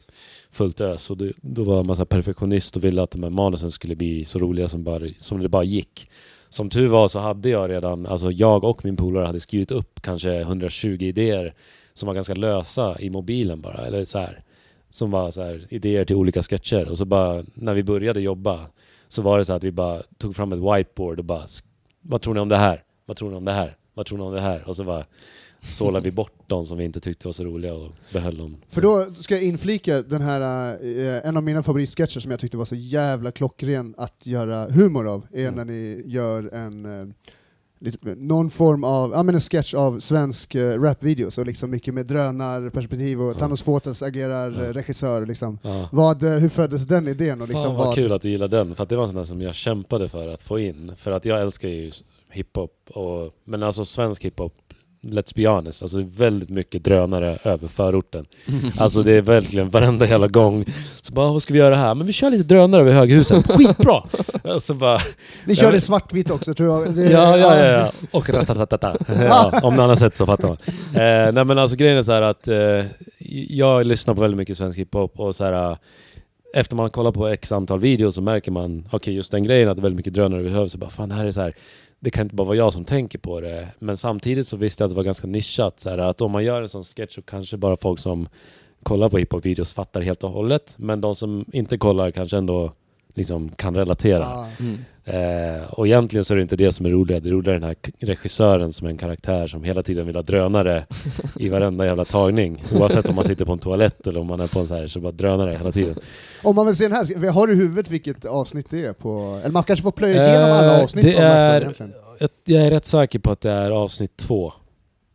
fullt 0.51 0.81
ös. 0.81 1.09
Och 1.09 1.17
det, 1.17 1.33
då 1.41 1.63
var 1.63 1.83
så 1.95 1.99
här 1.99 2.05
perfektionist 2.05 2.75
och 2.75 2.83
ville 2.83 3.01
att 3.01 3.11
de 3.11 3.23
här 3.23 3.29
manusen 3.29 3.71
skulle 3.71 3.95
bli 3.95 4.25
så 4.25 4.39
roliga 4.39 4.67
som, 4.67 4.83
bara, 4.83 5.07
som 5.17 5.41
det 5.41 5.49
bara 5.49 5.63
gick. 5.63 6.09
Som 6.49 6.69
tur 6.69 6.87
var 6.87 7.07
så 7.07 7.19
hade 7.19 7.49
jag 7.49 7.69
redan, 7.69 8.05
alltså 8.05 8.31
jag 8.31 8.63
och 8.63 8.85
min 8.85 8.95
polare 8.95 9.25
hade 9.25 9.39
skrivit 9.39 9.71
upp 9.71 10.01
kanske 10.01 10.39
120 10.39 10.97
idéer 11.01 11.53
som 11.93 12.07
var 12.07 12.13
ganska 12.13 12.33
lösa 12.33 12.99
i 12.99 13.09
mobilen 13.09 13.61
bara. 13.61 13.85
Eller 13.85 14.05
så 14.05 14.19
här, 14.19 14.43
som 14.89 15.11
var 15.11 15.31
så 15.31 15.41
här, 15.43 15.67
idéer 15.69 16.05
till 16.05 16.15
olika 16.15 16.43
sketcher. 16.43 16.89
Och 16.89 16.97
så 16.97 17.05
bara, 17.05 17.43
när 17.53 17.73
vi 17.73 17.83
började 17.83 18.21
jobba 18.21 18.59
så 19.07 19.21
var 19.21 19.37
det 19.37 19.45
så 19.45 19.53
att 19.53 19.63
vi 19.63 19.71
bara 19.71 20.01
tog 20.17 20.35
fram 20.35 20.51
ett 20.53 20.59
whiteboard 20.59 21.19
och 21.19 21.25
bara, 21.25 21.43
"Sk- 21.45 21.63
vad 22.01 22.21
tror 22.21 22.33
ni 22.33 22.39
om 22.39 22.49
det 22.49 22.57
här? 22.57 22.83
Vad 23.05 23.17
tror 23.17 23.29
ni 23.29 23.35
om 23.35 23.45
det 23.45 23.51
här? 23.53 23.77
Vad 23.93 24.05
tror 24.05 24.17
ni 24.17 24.23
om 24.23 24.33
det 24.33 24.41
här? 24.41 24.63
Och 24.67 24.75
så 24.75 24.83
bara 24.83 25.05
sålade 25.61 26.03
vi 26.03 26.11
bort 26.11 26.33
de 26.47 26.65
som 26.65 26.77
vi 26.77 26.83
inte 26.83 26.99
tyckte 26.99 27.27
var 27.27 27.33
så 27.33 27.43
roliga 27.43 27.73
och 27.73 27.91
behöll 28.13 28.37
dem. 28.37 28.57
för 28.69 28.81
då 28.81 29.05
ska 29.19 29.33
jag 29.35 29.43
inflika 29.43 30.01
den 30.01 30.21
här, 30.21 30.41
eh, 30.85 31.27
en 31.27 31.37
av 31.37 31.43
mina 31.43 31.63
favoritsketcher 31.63 32.19
som 32.19 32.31
jag 32.31 32.39
tyckte 32.39 32.57
var 32.57 32.65
så 32.65 32.75
jävla 32.75 33.31
klockren 33.31 33.95
att 33.97 34.25
göra 34.27 34.65
humor 34.69 35.07
av, 35.07 35.27
är 35.33 35.41
Mm. 35.47 35.55
när 35.55 35.65
ni 35.65 36.03
gör 36.05 36.53
en 36.53 36.85
eh, 37.01 37.07
lite, 37.79 38.15
någon 38.15 38.49
form 38.49 38.83
av, 38.83 39.11
ja 39.11 39.23
men 39.23 39.35
en 39.35 39.41
sketch 39.41 39.73
av 39.73 39.99
svensk 39.99 40.55
eh, 40.55 40.81
rapvideos 40.81 41.37
och 41.37 41.45
liksom 41.45 41.69
mycket 41.71 41.93
med 41.93 42.05
drönarperspektiv 42.05 43.21
och 43.21 43.29
Ja. 43.29 43.33
Thanos 43.39 43.61
Fotes 43.61 44.03
agerar 44.03 44.51
Ja. 44.65 44.73
regissör 44.73 45.25
liksom. 45.25 45.59
Ja. 45.61 45.89
Vad, 45.91 46.23
eh, 46.23 46.31
hur 46.31 46.49
föddes 46.49 46.87
den 46.87 47.07
idén? 47.07 47.41
Och 47.41 47.47
liksom 47.47 47.63
Fan 47.69 47.75
vad 47.75 47.85
vad, 47.85 47.95
kul 47.95 48.11
att 48.11 48.21
du 48.21 48.29
gillar 48.29 48.47
den, 48.47 48.75
för 48.75 48.83
att 48.83 48.89
det 48.89 48.95
var 48.95 49.03
en 49.03 49.09
sån 49.09 49.17
där 49.17 49.23
som 49.23 49.41
jag 49.41 49.55
kämpade 49.55 50.09
för 50.09 50.27
att 50.27 50.43
få 50.43 50.59
in. 50.59 50.91
För 50.97 51.11
att 51.11 51.25
jag 51.25 51.41
älskar 51.41 51.69
ju 51.69 51.91
hiphop, 52.29 52.71
och, 52.89 53.33
men 53.43 53.63
alltså 53.63 53.85
svensk 53.85 54.25
hiphop, 54.25 54.53
let's 55.07 55.35
be 55.35 55.47
honest, 55.47 55.81
alltså 55.81 56.03
väldigt 56.17 56.49
mycket 56.49 56.83
drönare 56.83 57.39
över 57.43 57.67
förorten. 57.67 58.25
Alltså 58.77 59.03
det 59.03 59.11
är 59.11 59.21
verkligen 59.21 59.69
varenda 59.69 60.07
jävla 60.07 60.27
gång. 60.27 60.65
Så 61.01 61.13
bara, 61.13 61.31
vad 61.31 61.41
ska 61.41 61.53
vi 61.53 61.59
göra 61.59 61.75
här? 61.75 61.95
Men 61.95 62.07
vi 62.07 62.13
kör 62.13 62.29
lite 62.29 62.43
drönare 62.43 62.81
över 62.81 62.91
höghuset, 62.91 63.51
skitbra! 63.51 64.03
Och 64.43 64.63
så 64.63 64.73
bara, 64.73 64.99
Ni 65.45 65.55
kör 65.55 65.71
det 65.71 65.81
svartvitt 65.81 66.31
också 66.31 66.53
tror 66.53 66.69
jag. 66.85 66.95
Det, 66.95 67.03
Ja, 67.11 67.37
ja, 67.37 67.57
ja, 67.57 67.65
ja. 67.65 67.91
Och 68.11 68.29
ratatatata. 68.29 68.95
ja, 69.07 69.59
Om 69.63 69.75
någon 69.75 69.89
har 69.89 69.95
sett 69.95 70.15
så 70.17 70.25
fattar 70.25 70.47
man. 70.47 70.57
Eh, 70.67 71.33
nej 71.33 71.45
men 71.45 71.57
alltså 71.57 71.77
grejen 71.77 71.97
är 71.97 72.03
så 72.03 72.11
här 72.11 72.21
att 72.21 72.47
eh, 72.47 72.85
jag 73.49 73.85
lyssnar 73.85 74.13
på 74.13 74.21
väldigt 74.21 74.37
mycket 74.37 74.57
svensk 74.57 74.79
hiphop 74.79 75.19
och 75.19 75.35
så 75.35 75.43
här 75.43 75.71
eh, 75.71 75.77
efter 76.53 76.75
man 76.75 76.89
kollar 76.89 77.11
på 77.11 77.27
x 77.27 77.51
antal 77.51 77.79
videos 77.79 78.15
så 78.15 78.21
märker 78.21 78.51
man, 78.51 78.87
okej 78.91 79.13
just 79.13 79.31
den 79.31 79.43
grejen 79.43 79.69
att 79.69 79.77
det 79.77 79.79
är 79.79 79.83
väldigt 79.83 79.97
mycket 79.97 80.13
drönare 80.13 80.41
vi 80.41 80.49
behöver, 80.49 80.67
så 80.67 80.77
bara 80.77 80.89
fan 80.89 81.09
det 81.09 81.15
här 81.15 81.25
är 81.25 81.31
så 81.31 81.41
här 81.41 81.53
det 81.99 82.11
kan 82.11 82.25
inte 82.25 82.35
bara 82.35 82.47
vara 82.47 82.57
jag 82.57 82.73
som 82.73 82.85
tänker 82.85 83.19
på 83.19 83.41
det. 83.41 83.67
Men 83.79 83.97
samtidigt 83.97 84.47
så 84.47 84.57
visste 84.57 84.83
jag 84.83 84.85
att 84.85 84.91
det 84.91 84.95
var 84.95 85.03
ganska 85.03 85.27
nischat. 85.27 85.79
Så 85.79 85.89
här, 85.89 85.97
att 85.97 86.21
om 86.21 86.31
man 86.31 86.43
gör 86.43 86.61
en 86.61 86.69
sån 86.69 86.83
sketch 86.83 87.15
så 87.15 87.21
kanske 87.21 87.57
bara 87.57 87.77
folk 87.77 87.99
som 87.99 88.29
kollar 88.83 89.09
på 89.09 89.17
hiphop-videos 89.17 89.73
fattar 89.73 90.01
helt 90.01 90.23
och 90.23 90.31
hållet. 90.31 90.75
Men 90.77 91.01
de 91.01 91.15
som 91.15 91.45
inte 91.53 91.77
kollar 91.77 92.11
kanske 92.11 92.37
ändå 92.37 92.71
liksom 93.13 93.49
kan 93.49 93.75
relatera. 93.75 94.47
Mm. 94.59 94.77
Eh, 95.07 95.73
och 95.73 95.87
egentligen 95.87 96.25
så 96.25 96.33
är 96.33 96.35
det 96.35 96.41
inte 96.41 96.55
det 96.55 96.71
som 96.71 96.85
är 96.85 96.89
roligt. 96.89 97.23
Det 97.23 97.29
roliga 97.29 97.55
är 97.55 97.59
den 97.59 97.67
här 97.67 97.75
regissören 97.99 98.73
som 98.73 98.87
är 98.87 98.91
en 98.91 98.97
karaktär 98.97 99.47
som 99.47 99.63
hela 99.63 99.83
tiden 99.83 100.05
vill 100.05 100.15
ha 100.15 100.23
drönare 100.23 100.85
i 101.35 101.49
varenda 101.49 101.85
jävla 101.85 102.05
tagning. 102.05 102.63
Oavsett 102.75 103.09
om 103.09 103.15
man 103.15 103.23
sitter 103.23 103.45
på 103.45 103.51
en 103.51 103.59
toalett 103.59 104.07
eller 104.07 104.19
om 104.19 104.27
man 104.27 104.39
är 104.39 104.47
på 104.47 104.59
en 104.59 104.67
så 104.67 104.75
här, 104.75 104.87
så 104.87 104.99
bara 104.99 105.11
drönare 105.11 105.51
hela 105.51 105.71
tiden. 105.71 105.95
Om 106.43 106.55
man 106.55 106.65
vill 106.65 106.75
se 106.75 106.87
den 106.87 106.93
här, 106.93 107.31
har 107.31 107.47
du 107.47 107.53
i 107.53 107.55
huvudet 107.55 107.91
vilket 107.91 108.25
avsnitt 108.25 108.67
det 108.69 108.85
är 108.85 108.93
på? 108.93 109.39
Eller 109.43 109.53
man 109.53 109.63
kanske 109.63 109.83
får 109.83 109.91
plöja 109.91 110.27
igenom 110.27 110.51
alla 110.51 110.77
Eh, 110.77 110.83
avsnitt 110.83 111.05
det 111.05 111.13
är-. 111.13 111.73
Jag, 112.19 112.29
jag 112.45 112.63
är 112.65 112.71
rätt 112.71 112.85
säker 112.85 113.19
på 113.19 113.31
att 113.31 113.41
det 113.41 113.51
är 113.51 113.71
avsnitt 113.71 114.17
två. 114.17 114.53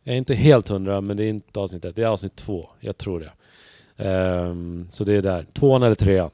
Jag 0.03 0.13
är 0.13 0.17
inte 0.17 0.33
helt 0.35 0.69
hundra, 0.69 1.01
men 1.01 1.17
det 1.17 1.23
är 1.23 1.29
inte 1.29 1.59
avsnitt 1.59 1.85
ett. 1.85 1.95
Det 1.95 2.03
är 2.03 2.07
avsnitt 2.07 2.35
två. 2.35 2.69
Jag 2.79 2.97
tror 2.97 3.19
det. 3.19 3.31
Ehm, 4.09 4.87
så 4.89 5.03
det 5.03 5.13
är 5.13 5.21
där. 5.21 5.45
Tvåan 5.53 5.83
eller 5.83 5.95
trean. 5.95 6.29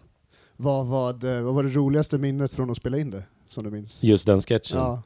Vad, 0.58 0.88
vad, 0.88 1.24
eh, 1.24 1.42
vad 1.42 1.56
var 1.56 1.64
det 1.64 1.70
roligaste 1.70 2.18
minnet 2.18 2.54
från 2.54 2.70
att 2.70 2.78
spela 2.78 2.98
in 2.98 3.12
det, 3.12 3.24
som 3.50 3.64
du 3.64 3.72
minns? 3.72 4.04
Just 4.04 4.28
den 4.28 4.42
sketchen. 4.42 4.80
Ja. 4.80 5.04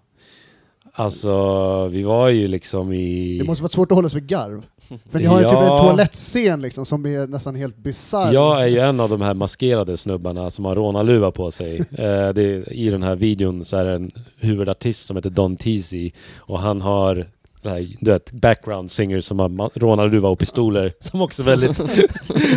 Alltså, 0.95 1.87
vi 1.87 2.03
var 2.03 2.29
ju 2.29 2.47
liksom 2.47 2.93
i... 2.93 3.37
Det 3.37 3.43
måste 3.43 3.63
vara 3.63 3.69
svårt 3.69 3.91
att 3.91 3.95
hålla 3.95 4.09
sig 4.09 4.21
vid 4.21 4.29
garv. 4.29 4.65
För 5.09 5.19
ni 5.19 5.25
har 5.25 5.37
ju 5.37 5.43
typ 5.43 5.53
en 5.53 5.67
toalettscen 5.67 6.61
liksom, 6.61 6.85
som 6.85 7.05
är 7.05 7.27
nästan 7.27 7.55
helt 7.55 7.77
bisarr. 7.77 8.33
Jag 8.33 8.61
är 8.61 8.67
ju 8.67 8.79
en 8.79 8.99
av 8.99 9.09
de 9.09 9.21
här 9.21 9.33
maskerade 9.33 9.97
snubbarna 9.97 10.49
som 10.49 10.65
har 10.65 10.75
rånarluva 10.75 11.31
på 11.31 11.51
sig. 11.51 11.83
Eh, 11.93 12.29
det 12.29 12.67
I 12.71 12.89
den 12.89 13.03
här 13.03 13.15
videon 13.15 13.65
så 13.65 13.77
är 13.77 13.85
det 13.85 13.93
en 13.93 14.11
huvudartist 14.37 15.05
som 15.05 15.15
heter 15.15 15.29
Don 15.29 15.57
Teasy 15.57 16.11
och 16.37 16.59
han 16.59 16.81
har 16.81 17.27
här, 17.69 17.87
du 17.99 18.11
vet, 18.11 18.31
background 18.31 18.91
singer 18.91 19.21
som 19.21 19.39
har 19.39 19.79
rånarluva 19.79 20.29
och 20.29 20.39
pistoler 20.39 20.93
som 20.99 21.21
också 21.21 21.41
är 21.41 21.45
väldigt 21.45 21.81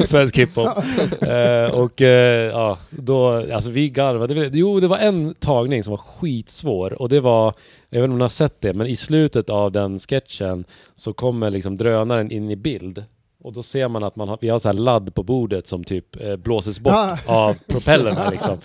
svensk 0.08 0.38
hiphop. 0.38 0.68
Eh, 1.20 1.70
och 1.70 2.02
eh, 2.02 2.50
ja, 2.50 2.78
då, 2.90 3.28
alltså 3.52 3.70
vi 3.70 3.88
garvade. 3.90 4.50
Jo, 4.52 4.80
det 4.80 4.88
var 4.88 4.98
en 4.98 5.34
tagning 5.34 5.82
som 5.82 5.90
var 5.90 5.98
skitsvår 5.98 7.02
och 7.02 7.08
det 7.08 7.20
var, 7.20 7.54
jag 7.90 8.00
vet 8.00 8.04
inte 8.04 8.12
om 8.12 8.18
ni 8.18 8.24
har 8.24 8.28
sett 8.28 8.60
det, 8.60 8.74
men 8.74 8.86
i 8.86 8.96
slutet 8.96 9.50
av 9.50 9.72
den 9.72 9.98
sketchen 9.98 10.64
så 10.94 11.12
kommer 11.12 11.50
liksom 11.50 11.76
drönaren 11.76 12.30
in 12.30 12.50
i 12.50 12.56
bild. 12.56 13.04
Och 13.42 13.52
då 13.52 13.62
ser 13.62 13.88
man 13.88 14.04
att 14.04 14.16
man 14.16 14.28
har, 14.28 14.38
vi 14.40 14.48
har 14.48 14.58
så 14.58 14.68
här 14.68 14.72
ladd 14.72 15.14
på 15.14 15.22
bordet 15.22 15.66
som 15.66 15.84
typ 15.84 16.20
eh, 16.20 16.36
blåses 16.36 16.80
bort 16.80 16.94
Ah. 16.94 17.18
av 17.26 17.56
propellerna 17.66 18.30
liksom. 18.30 18.58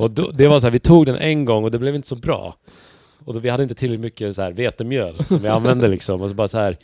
Och 0.00 0.10
då, 0.10 0.30
det 0.30 0.48
var 0.48 0.60
så 0.60 0.66
här, 0.66 0.72
vi 0.72 0.78
tog 0.78 1.06
den 1.06 1.16
en 1.16 1.44
gång 1.44 1.64
och 1.64 1.70
det 1.70 1.78
blev 1.78 1.94
inte 1.94 2.08
så 2.08 2.16
bra. 2.16 2.54
Och 3.24 3.34
då, 3.34 3.40
vi 3.40 3.48
hade 3.48 3.62
inte 3.62 3.74
tillräckligt 3.74 4.00
mycket 4.00 4.36
så 4.36 4.42
här 4.42 4.52
vetemjöl 4.52 5.24
som 5.28 5.38
vi 5.38 5.48
använde 5.48 5.88
liksom. 5.88 6.22
Och 6.22 6.28
så 6.28 6.34
bara 6.34 6.48
så 6.48 6.58
här, 6.58 6.76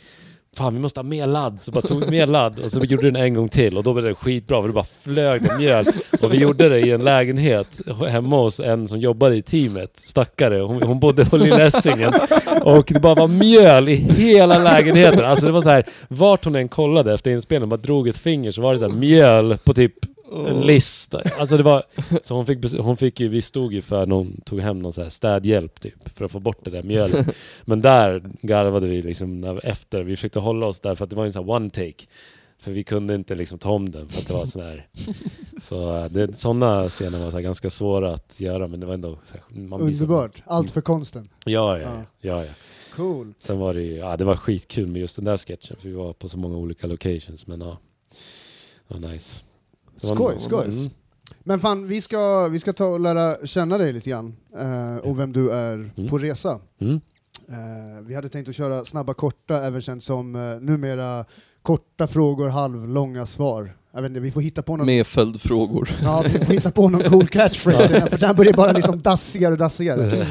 fan 0.57 0.73
vi 0.73 0.79
måste 0.79 0.99
ha 0.99 1.03
mer 1.03 1.27
ladd. 1.27 1.61
Så 1.61 1.71
bara 1.71 1.81
tog 1.81 2.05
vi 2.05 2.11
mer 2.11 2.27
ladd 2.27 2.59
och 2.59 2.71
så 2.71 2.79
gjorde 2.79 3.03
vi 3.03 3.11
den 3.11 3.21
en 3.21 3.33
gång 3.33 3.49
till 3.49 3.77
och 3.77 3.83
då 3.83 3.93
blev 3.93 4.05
det 4.05 4.15
skitbra 4.15 4.61
för 4.61 4.67
det 4.67 4.73
bara 4.73 4.85
flög 5.01 5.41
det 5.41 5.57
mjöl. 5.57 5.85
Och 6.21 6.33
vi 6.33 6.37
gjorde 6.37 6.69
det 6.69 6.79
i 6.79 6.91
en 6.91 7.03
lägenhet 7.03 7.81
hemma 8.09 8.41
hos 8.41 8.59
en 8.59 8.87
som 8.87 8.99
jobbade 8.99 9.35
i 9.35 9.41
teamet, 9.41 9.99
stackare. 9.99 10.59
Hon, 10.59 10.81
hon 10.81 10.99
bodde 10.99 11.25
på 11.25 11.37
Lilla 11.37 11.65
Essingen. 11.65 12.13
Och 12.61 12.85
det 12.87 12.99
bara 12.99 13.15
var 13.15 13.27
mjöl 13.27 13.89
i 13.89 13.95
hela 13.95 14.57
lägenheten. 14.57 15.25
Alltså 15.25 15.45
det 15.45 15.51
var 15.51 15.61
så 15.61 15.69
här, 15.69 15.85
vart 16.07 16.45
hon 16.45 16.55
än 16.55 16.69
kollade 16.69 17.13
efter 17.13 17.31
inspelningen, 17.31 17.69
bara 17.69 17.77
drog 17.77 18.07
ett 18.07 18.17
finger 18.17 18.51
så 18.51 18.61
var 18.61 18.73
det 18.73 18.79
så 18.79 18.89
här 18.89 18.95
mjöl 18.95 19.57
på 19.63 19.73
typ 19.73 19.93
en 20.31 20.61
lista. 20.61 21.21
Alltså 21.39 21.57
det 21.57 21.63
var, 21.63 21.83
så 22.21 22.35
hon 22.35 22.45
fick, 22.45 22.73
hon 22.79 22.97
fick 22.97 23.19
ju, 23.19 23.27
vi 23.27 23.41
stod 23.41 23.73
ju 23.73 23.81
för 23.81 24.05
när 24.05 24.15
hon 24.15 24.41
tog 24.45 24.59
hem 24.59 24.79
någon 24.79 24.93
så 24.93 25.01
här 25.03 25.09
städhjälp 25.09 25.79
typ, 25.79 26.09
för 26.13 26.25
att 26.25 26.31
få 26.31 26.39
bort 26.39 26.65
det 26.65 26.71
där 26.71 26.83
mjölet. 26.83 27.27
Men 27.65 27.81
där 27.81 28.23
garvade 28.41 28.87
vi 28.87 29.01
liksom 29.01 29.41
när, 29.41 29.65
efter, 29.65 30.03
vi 30.03 30.15
försökte 30.15 30.39
hålla 30.39 30.65
oss 30.65 30.79
där 30.79 30.95
för 30.95 31.03
att 31.03 31.09
det 31.09 31.15
var 31.15 31.25
en 31.25 31.33
sån 31.33 31.43
här 31.45 31.55
one 31.55 31.69
take. 31.69 32.05
För 32.59 32.71
vi 32.71 32.83
kunde 32.83 33.15
inte 33.15 33.35
liksom 33.35 33.59
ta 33.59 33.69
om 33.71 33.91
den 33.91 34.09
för 34.09 34.21
att 34.21 34.27
det 34.27 34.33
var 34.33 34.45
sån 34.45 34.61
här. 34.61 34.87
Så 35.61 35.97
äh, 35.97 36.05
det, 36.11 36.37
sådana 36.37 36.89
scener 36.89 37.19
var 37.19 37.29
så 37.29 37.37
här 37.37 37.41
ganska 37.43 37.69
svåra 37.69 38.13
att 38.13 38.39
göra 38.41 38.67
men 38.67 38.79
det 38.79 38.85
var 38.85 38.93
ändå 38.93 39.19
så 39.27 39.33
här, 39.33 39.61
man 39.67 39.85
visade- 39.87 40.05
Underbart. 40.05 40.43
Allt 40.45 40.71
för 40.71 40.81
konsten. 40.81 41.29
Ja, 41.45 41.77
ja, 41.77 41.83
Ja. 41.83 42.03
ja, 42.21 42.45
ja. 42.45 42.51
Cool. 42.95 43.33
Sen 43.39 43.57
var 43.59 43.73
det 43.73 43.81
ju, 43.81 43.95
ja 43.97 44.17
det 44.17 44.23
var 44.23 44.35
skitkul 44.35 44.87
med 44.87 45.01
just 45.01 45.15
den 45.15 45.25
där 45.25 45.37
sketchen 45.37 45.77
för 45.81 45.87
vi 45.89 45.93
var 45.93 46.13
på 46.13 46.29
så 46.29 46.37
många 46.37 46.57
olika 46.57 46.87
locations 46.87 47.47
men 47.47 47.61
ja. 47.61 47.77
Det 48.87 48.93
var 48.99 49.11
nice. 49.11 49.39
Skoj, 50.01 50.35
skoj. 50.39 50.67
Mm. 50.69 50.89
Men 51.43 51.59
fan, 51.59 51.87
vi 51.87 52.01
ska, 52.01 52.47
vi 52.47 52.59
ska 52.59 52.73
ta 52.73 52.85
och 52.85 52.99
lära 52.99 53.47
känna 53.47 53.77
dig 53.77 53.93
lite 53.93 54.09
grann, 54.09 54.35
eh, 54.57 54.97
och 54.97 55.19
vem 55.19 55.33
du 55.33 55.51
är 55.51 55.91
Mm. 55.97 56.09
på 56.09 56.17
resa. 56.17 56.59
Mm. 56.81 57.01
Eh, 57.49 58.01
vi 58.07 58.15
hade 58.15 58.29
tänkt 58.29 58.49
att 58.49 58.55
köra 58.55 58.85
snabba 58.85 59.13
korta, 59.13 59.63
även 59.63 59.81
känt 59.81 60.03
som 60.03 60.35
eh, 60.35 60.41
numera 60.41 61.25
korta 61.61 62.07
frågor, 62.07 62.49
halvlånga 62.49 63.25
svar. 63.25 63.75
Jag 63.93 64.01
vet 64.01 64.09
inte, 64.09 64.19
vi 64.19 64.31
får 64.31 64.41
hitta 64.41 64.61
på 64.61 64.77
någon, 64.77 64.85
Med 64.85 65.07
följdfrågor. 65.07 65.89
ja, 66.01 66.23
vi 66.25 66.45
får 66.45 66.53
hitta 66.53 66.71
på 66.71 66.89
någon 66.89 67.03
cool 67.03 67.27
catchphrase, 67.27 68.07
för 68.09 68.17
den 68.17 68.35
börjar 68.35 68.53
bara 68.53 68.71
liksom 68.71 69.01
dassigare 69.01 69.51
och 69.51 69.57
dassigare. 69.57 70.01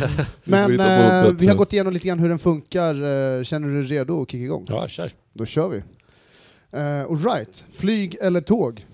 Vi 0.44 0.50
Men 0.50 0.80
eh, 0.80 1.32
vi 1.32 1.46
har 1.46 1.54
gått 1.54 1.72
igenom 1.72 1.92
lite 1.92 2.08
grann 2.08 2.18
hur 2.18 2.28
den 2.28 2.38
funkar, 2.38 2.94
eh, 2.94 3.42
känner 3.42 3.68
du 3.68 3.82
dig 3.82 3.98
redo 3.98 4.22
att 4.22 4.30
kicka 4.30 4.44
igång? 4.44 4.64
Ja, 4.68 4.88
kör. 4.88 5.10
Då 5.32 5.46
kör 5.46 5.68
vi. 5.68 5.82
Uh, 6.74 6.82
Alright, 6.82 7.64
flyg 7.72 8.16
eller 8.20 8.40
tåg? 8.40 8.86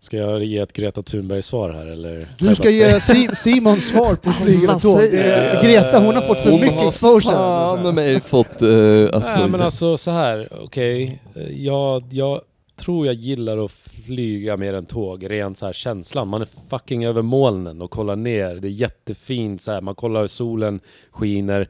Ska 0.00 0.16
jag 0.16 0.44
ge 0.44 0.58
ett 0.58 0.72
Greta 0.72 1.02
Thunberg-svar 1.02 1.70
här 1.70 1.86
eller? 1.86 2.26
Du 2.38 2.54
ska 2.54 2.70
ge 2.70 3.00
Si- 3.00 3.28
Simons 3.34 3.86
svar 3.88 4.14
på 4.14 4.30
flyg 4.42 4.56
eller 4.58 4.66
Vad 4.66 4.82
tåg. 4.82 5.00
du? 5.00 5.68
Greta 5.68 5.98
hon 5.98 6.14
har 6.14 6.22
fått 6.22 6.40
för 6.40 6.50
Hon 6.50 6.60
mycket 6.60 6.76
har 6.78 6.88
exposure. 6.88 7.34
fan 7.34 7.94
mig 7.94 8.20
fått, 8.20 8.62
eh, 8.62 8.68
alltså, 9.12 9.38
Nej 9.38 9.48
men 9.48 9.60
alltså 9.62 9.96
så 9.96 10.10
här, 10.10 10.48
okej. 10.64 11.20
Eh, 11.34 11.64
Jag, 11.64 12.04
jag 12.10 12.40
tror 12.76 13.06
jag 13.06 13.14
gillar 13.14 13.64
att 13.64 13.70
flyga 14.06 14.56
mer 14.56 14.74
än 14.74 14.86
tåg, 14.86 15.30
rent 15.30 15.58
så 15.58 15.66
här 15.66 15.72
känslan. 15.72 16.28
Man 16.28 16.42
är 16.42 16.48
fucking 16.70 17.04
över 17.04 17.22
molnen 17.22 17.82
och 17.82 17.90
kollar 17.90 18.16
ner. 18.16 18.54
Det 18.54 18.68
är 18.68 18.70
jättefint 18.70 19.60
så 19.60 19.72
här. 19.72 19.80
man 19.80 19.94
kollar 19.94 20.20
hur 20.20 20.26
solen 20.26 20.80
skiner. 21.10 21.68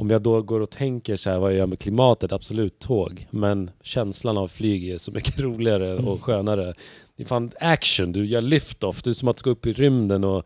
Om 0.00 0.10
jag 0.10 0.22
då 0.22 0.42
går 0.42 0.60
och 0.60 0.70
tänker 0.70 1.16
så 1.16 1.30
här, 1.30 1.38
vad 1.38 1.50
jag 1.52 1.58
gör 1.58 1.66
med 1.66 1.78
klimatet, 1.78 2.32
absolut 2.32 2.78
tåg. 2.78 3.26
Men 3.30 3.70
känslan 3.82 4.38
av 4.38 4.48
flyg 4.48 4.88
är 4.88 4.98
så 4.98 5.12
mycket 5.12 5.40
roligare 5.40 5.94
och 5.96 6.22
skönare. 6.22 6.74
Det 7.16 7.22
är 7.22 7.26
fan 7.26 7.50
action, 7.60 8.12
du 8.12 8.26
gör 8.26 8.40
lift-off, 8.40 9.02
det 9.02 9.10
är 9.10 9.14
som 9.14 9.28
att 9.28 9.42
gå 9.42 9.50
upp 9.50 9.66
i 9.66 9.72
rymden 9.72 10.24
och 10.24 10.44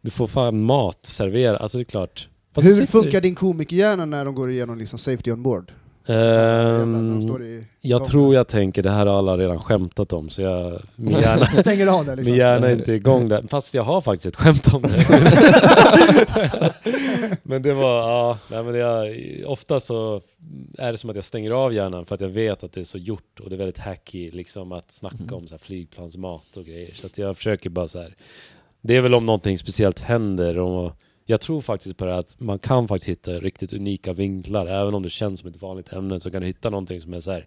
du 0.00 0.10
får 0.10 0.26
fan 0.26 0.62
mat 0.64 1.04
serverad. 1.04 1.60
Alltså 1.60 1.78
det 1.78 1.82
är 1.82 1.84
klart. 1.84 2.28
Fast 2.54 2.66
Hur 2.66 2.72
sitter- 2.72 2.86
funkar 2.86 3.20
din 3.20 3.34
komikerhjärna 3.34 4.04
när 4.04 4.24
de 4.24 4.34
går 4.34 4.50
igenom 4.50 4.78
liksom 4.78 4.98
safety 4.98 5.32
on 5.32 5.42
board? 5.42 5.72
I 6.08 7.64
jag 7.80 8.04
tror 8.04 8.34
jag 8.34 8.48
tänker, 8.48 8.82
det 8.82 8.90
här 8.90 9.06
har 9.06 9.18
alla 9.18 9.36
redan 9.36 9.58
skämtat 9.58 10.12
om, 10.12 10.28
så 10.30 10.42
jag, 10.42 10.80
min 10.96 11.18
hjärna, 11.18 11.46
Stänger 11.52 11.86
av 11.86 12.04
det 12.06 12.16
liksom. 12.16 12.32
min 12.32 12.40
hjärna 12.40 12.66
är 12.68 12.72
inte 12.72 12.92
igång 12.92 13.28
där. 13.28 13.42
Fast 13.48 13.74
jag 13.74 13.82
har 13.82 14.00
faktiskt 14.00 14.26
ett 14.26 14.36
skämt 14.36 14.74
om 14.74 14.82
det. 14.82 15.06
men 17.42 17.62
det 17.62 17.72
var, 17.72 17.98
ja, 17.98 18.38
nej 18.50 18.62
men 18.64 18.74
jag, 18.74 19.16
ofta 19.50 19.80
så 19.80 20.20
är 20.78 20.92
det 20.92 20.98
som 20.98 21.10
att 21.10 21.16
jag 21.16 21.24
stänger 21.24 21.50
av 21.50 21.74
hjärnan 21.74 22.04
för 22.04 22.14
att 22.14 22.20
jag 22.20 22.28
vet 22.28 22.64
att 22.64 22.72
det 22.72 22.80
är 22.80 22.84
så 22.84 22.98
gjort 22.98 23.40
och 23.40 23.50
det 23.50 23.56
är 23.56 23.58
väldigt 23.58 23.78
hacky 23.78 24.30
liksom 24.30 24.72
att 24.72 24.90
snacka 24.92 25.16
Mm. 25.18 25.34
om 25.34 25.46
så 25.46 25.54
här 25.54 25.58
flygplansmat 25.58 26.56
och 26.56 26.64
grejer. 26.64 26.90
Så 26.94 27.06
att 27.06 27.18
jag 27.18 27.36
försöker 27.36 27.70
bara 27.70 27.88
så 27.88 27.98
här. 27.98 28.14
Det 28.80 28.96
är 28.96 29.00
väl 29.00 29.14
om 29.14 29.26
någonting 29.26 29.58
speciellt 29.58 30.00
händer 30.00 30.58
och 30.58 30.92
jag 31.30 31.40
tror 31.40 31.60
faktiskt 31.60 31.96
på 31.96 32.04
det 32.04 32.12
här 32.12 32.18
att 32.18 32.40
man 32.40 32.58
kan 32.58 32.88
faktiskt 32.88 33.08
hitta 33.08 33.32
riktigt 33.32 33.72
unika 33.72 34.12
vinklar. 34.12 34.66
Även 34.66 34.94
om 34.94 35.02
det 35.02 35.10
känns 35.10 35.40
som 35.40 35.48
ett 35.48 35.62
vanligt 35.62 35.92
ämne 35.92 36.20
så 36.20 36.30
kan 36.30 36.40
du 36.40 36.46
hitta 36.46 36.70
någonting 36.70 37.00
som 37.00 37.14
är 37.14 37.20
så 37.20 37.30
här. 37.30 37.46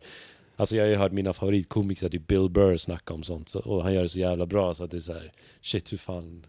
Alltså 0.56 0.76
jag 0.76 0.84
har 0.84 0.90
ju 0.90 0.96
hört 0.96 1.12
mina 1.12 1.34
favoritkomiker, 1.34 2.10
typ 2.10 2.28
Bill 2.28 2.50
Burr, 2.50 2.78
snacka 2.78 3.14
om 3.14 3.24
sånt. 3.24 3.50
Så, 3.50 3.60
och 3.60 3.84
han 3.84 3.94
gör 3.94 4.02
det 4.02 4.10
så 4.10 4.20
jävla 4.20 4.46
bra 4.46 4.74
så 4.74 4.84
att 4.84 4.92
det 4.92 4.98
är 4.98 5.02
så 5.02 5.14
här. 5.14 5.32
Shit 5.62 5.94
hur 5.94 5.98
fan. 5.98 6.46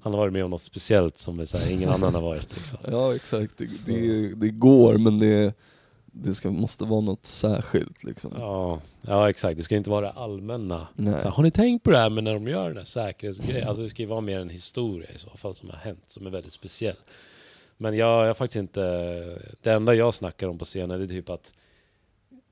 Han 0.00 0.12
har 0.12 0.20
varit 0.20 0.32
med 0.32 0.44
om 0.44 0.50
något 0.50 0.62
speciellt 0.62 1.18
som 1.18 1.40
är 1.40 1.44
så 1.44 1.58
här, 1.58 1.70
ingen 1.70 1.88
annan 1.88 2.14
har 2.14 2.22
varit 2.22 2.56
liksom. 2.56 2.78
Ja 2.90 3.14
exakt, 3.14 3.58
det, 3.58 3.86
det, 3.86 4.34
det 4.34 4.48
går 4.48 4.98
men 4.98 5.18
det, 5.18 5.54
det 6.22 6.34
ska, 6.34 6.50
måste 6.50 6.84
vara 6.84 7.00
något 7.00 7.26
särskilt 7.26 8.04
liksom. 8.04 8.32
Ja, 8.38 8.80
ja 9.02 9.30
exakt. 9.30 9.56
Det 9.56 9.62
ska 9.62 9.76
inte 9.76 9.90
vara 9.90 10.06
det 10.06 10.12
allmänna. 10.12 10.88
Här, 10.98 11.30
har 11.30 11.42
ni 11.42 11.50
tänkt 11.50 11.82
på 11.82 11.90
det 11.90 11.98
här 11.98 12.10
med 12.10 12.24
när 12.24 12.34
de 12.34 12.48
gör 12.48 12.68
den 12.68 12.76
här 12.76 12.84
säkerhetsgrejen? 12.84 13.68
Alltså 13.68 13.82
det 13.82 13.88
ska 13.88 14.02
ju 14.02 14.08
vara 14.08 14.20
mer 14.20 14.38
en 14.38 14.48
historia 14.48 15.08
i 15.14 15.18
så 15.18 15.30
fall 15.30 15.54
som 15.54 15.70
har 15.70 15.76
hänt, 15.76 16.02
som 16.06 16.26
är 16.26 16.30
väldigt 16.30 16.52
speciell. 16.52 16.96
Men 17.76 17.96
jag, 17.96 18.22
jag 18.22 18.26
har 18.26 18.34
faktiskt 18.34 18.56
inte... 18.56 18.80
Det 19.62 19.72
enda 19.72 19.94
jag 19.94 20.14
snackar 20.14 20.48
om 20.48 20.58
på 20.58 20.64
scenen 20.64 21.02
är 21.02 21.06
typ 21.06 21.30
att 21.30 21.52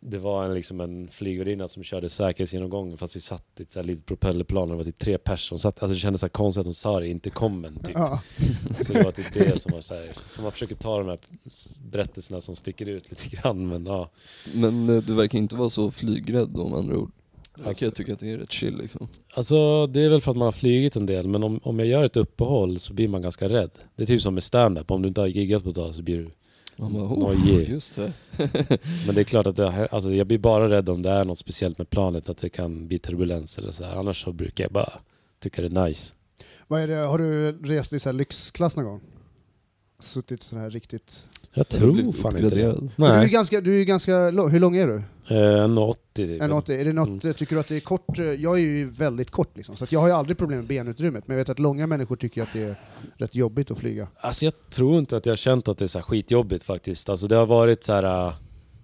det 0.06 0.18
var 0.18 0.44
en, 0.44 0.54
liksom 0.54 0.80
en 0.80 1.08
flygvärdinna 1.08 1.68
som 1.68 1.82
körde 1.82 2.08
säkerhetsgenomgången 2.08 2.98
fast 2.98 3.16
vi 3.16 3.20
satt 3.20 3.44
i 3.58 3.62
ett 3.62 3.70
så 3.70 3.78
här 3.78 3.86
litet 3.86 4.06
propellerplan 4.06 4.62
och 4.62 4.68
det 4.68 4.76
var 4.76 4.84
typ 4.84 4.98
tre 4.98 5.18
personer 5.18 5.58
som 5.58 5.58
satt. 5.58 5.82
Alltså 5.82 5.94
det 5.94 6.00
kändes 6.00 6.20
så 6.20 6.26
här 6.26 6.30
konstigt 6.30 6.60
att 6.60 6.66
hon 6.66 6.74
sa 6.74 7.00
det, 7.00 7.08
inte 7.08 7.30
kommen 7.30 7.74
typ. 7.84 7.94
Ja. 7.94 8.20
Så 8.80 8.92
det 8.92 9.02
var 9.02 9.10
typ 9.10 9.34
det 9.34 9.62
som 9.62 9.72
var 9.72 9.80
så 9.80 9.94
här. 9.94 10.12
Man 10.42 10.52
försöker 10.52 10.74
ta 10.74 10.98
de 10.98 11.08
här 11.08 11.18
berättelserna 11.90 12.40
som 12.40 12.56
sticker 12.56 12.86
ut 12.86 13.10
lite 13.10 13.36
grann 13.36 13.68
men 13.68 13.86
ja. 13.86 14.10
Men 14.54 14.88
eh, 14.88 15.02
du 15.02 15.14
verkar 15.14 15.38
inte 15.38 15.56
vara 15.56 15.68
så 15.68 15.90
flygrädd 15.90 16.56
med 16.56 16.74
andra 16.78 16.96
ord. 16.98 17.10
Du 17.54 17.62
verkar 17.62 17.68
Alltså- 17.68 17.90
tycka 17.90 18.12
att 18.12 18.18
det 18.20 18.30
är 18.30 18.38
rätt 18.38 18.52
chill 18.52 18.76
liksom. 18.76 19.08
Alltså 19.34 19.86
det 19.86 20.00
är 20.04 20.08
väl 20.08 20.20
för 20.20 20.30
att 20.30 20.36
man 20.36 20.46
har 20.46 20.52
flugit 20.52 20.96
en 20.96 21.06
del, 21.06 21.28
men 21.28 21.42
om, 21.42 21.60
om 21.62 21.78
jag 21.78 21.88
gör 21.88 22.04
ett 22.04 22.16
uppehåll 22.16 22.78
så 22.78 22.92
blir 22.92 23.08
man 23.08 23.22
ganska 23.22 23.48
rädd. 23.48 23.70
Det 23.96 24.02
är 24.02 24.06
typ 24.06 24.22
som 24.22 24.34
med 24.34 24.42
stand-up, 24.42 24.90
om 24.90 25.02
du 25.02 25.08
inte 25.08 25.20
har 25.20 25.28
giggat 25.28 25.62
på 25.64 25.68
ett 25.68 25.76
tag 25.76 25.94
så 25.94 26.02
blir 26.02 26.18
du... 26.18 26.30
Man 26.76 26.92
bara, 26.92 27.16
Nojig. 27.16 27.54
oh, 27.54 27.70
just 27.70 27.96
det. 27.96 28.12
Men 29.06 29.14
det 29.14 29.20
är 29.20 29.24
klart 29.24 29.46
att 29.46 29.56
det, 29.56 29.88
alltså, 29.88 30.12
jag 30.12 30.26
blir 30.26 30.38
bara 30.38 30.70
rädd 30.70 30.88
om 30.88 31.02
det 31.02 31.10
är 31.10 31.24
något 31.24 31.38
speciellt 31.38 31.78
med 31.78 31.90
planet, 31.90 32.28
att 32.28 32.38
det 32.38 32.48
kan 32.48 32.86
bli 32.88 32.98
turbulens 32.98 33.58
eller 33.58 33.72
så 33.72 33.84
här. 33.84 33.96
Annars 33.96 34.24
så 34.24 34.32
brukar 34.32 34.64
jag 34.64 34.72
bara 34.72 34.92
tycka 35.38 35.62
det 35.62 35.68
är 35.68 35.86
nice. 35.86 36.14
Vad 36.68 36.80
är 36.80 36.88
det, 36.88 36.94
har 36.94 37.18
du 37.18 37.52
rest 37.52 37.92
i 37.92 38.00
så 38.00 38.08
här 38.08 38.14
lyxklass 38.14 38.76
någon 38.76 38.84
gång? 38.84 39.00
suttit 40.04 40.42
sån 40.42 40.58
här 40.58 40.70
riktigt... 40.70 41.28
Jag 41.54 41.68
tror 41.68 42.12
fan 42.12 42.36
inte 42.36 42.54
det. 42.54 42.62
Du 42.62 42.62
är 42.62 42.76
Nej, 42.96 43.28
ganska, 43.30 43.60
du 43.60 43.80
är 43.80 43.84
ganska 43.84 44.30
lång, 44.30 44.50
hur 44.50 44.60
lång 44.60 44.76
är 44.76 44.86
du? 44.86 44.94
eh, 45.28 45.34
1,80 45.34 45.94
typ. 46.14 46.42
En 46.42 46.52
80. 46.52 46.72
Är 46.80 46.84
det 46.84 46.92
något, 46.92 47.08
Mm. 47.08 47.20
eh, 47.24 47.32
tycker 47.32 47.54
du 47.56 47.60
att 47.60 47.68
det 47.68 47.76
är 47.76 47.80
kort? 47.80 48.18
eh, 48.18 48.24
Jag 48.24 48.54
är 48.54 48.60
ju 48.62 48.86
väldigt 48.86 49.30
kort 49.30 49.56
liksom, 49.56 49.76
så 49.76 49.84
att 49.84 49.92
jag 49.92 50.00
har 50.00 50.06
ju 50.08 50.12
aldrig 50.14 50.38
problem 50.38 50.58
med 50.58 50.66
benutrymmet, 50.68 51.24
men 51.28 51.36
jag 51.36 51.44
vet 51.44 51.48
att 51.48 51.58
långa 51.58 51.86
människor 51.86 52.16
tycker 52.16 52.42
att 52.42 52.52
det 52.52 52.62
är 52.62 52.76
rätt 53.16 53.34
jobbigt 53.34 53.70
att 53.70 53.78
flyga. 53.78 54.08
Alltså 54.16 54.44
jag 54.44 54.54
tror 54.70 54.98
inte 54.98 55.16
att 55.16 55.26
jag 55.26 55.32
har 55.32 55.36
känt 55.36 55.68
att 55.68 55.78
det 55.78 55.84
är 55.84 55.86
så 55.86 55.98
här 55.98 56.02
skitjobbigt 56.04 56.64
faktiskt. 56.64 57.08
Alltså 57.08 57.26
det 57.26 57.36
har 57.36 57.46
varit 57.46 57.84
så 57.84 57.92
här... 57.92 58.32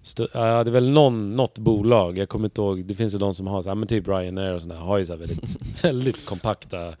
St- 0.03 0.27
ja, 0.33 0.63
det 0.63 0.69
är 0.69 0.73
väl 0.73 0.89
någon, 0.89 1.35
något 1.35 1.57
bolag, 1.57 2.17
jag 2.17 2.29
kommer 2.29 2.45
inte 2.45 2.61
ihåg, 2.61 2.85
det 2.85 2.95
finns 2.95 3.13
ju 3.13 3.17
de 3.17 3.33
som 3.33 3.47
har 3.47 3.61
så 3.61 3.69
här, 3.69 3.75
men 3.75 3.87
typ 3.87 4.07
Ryanair 4.07 4.53
och 4.53 4.61
sådär, 4.61 4.75
har 4.75 4.97
ju 4.97 5.05
så 5.05 5.11
här 5.11 5.19
väldigt, 5.19 5.57
väldigt 5.83 6.25
kompakta, 6.25 6.93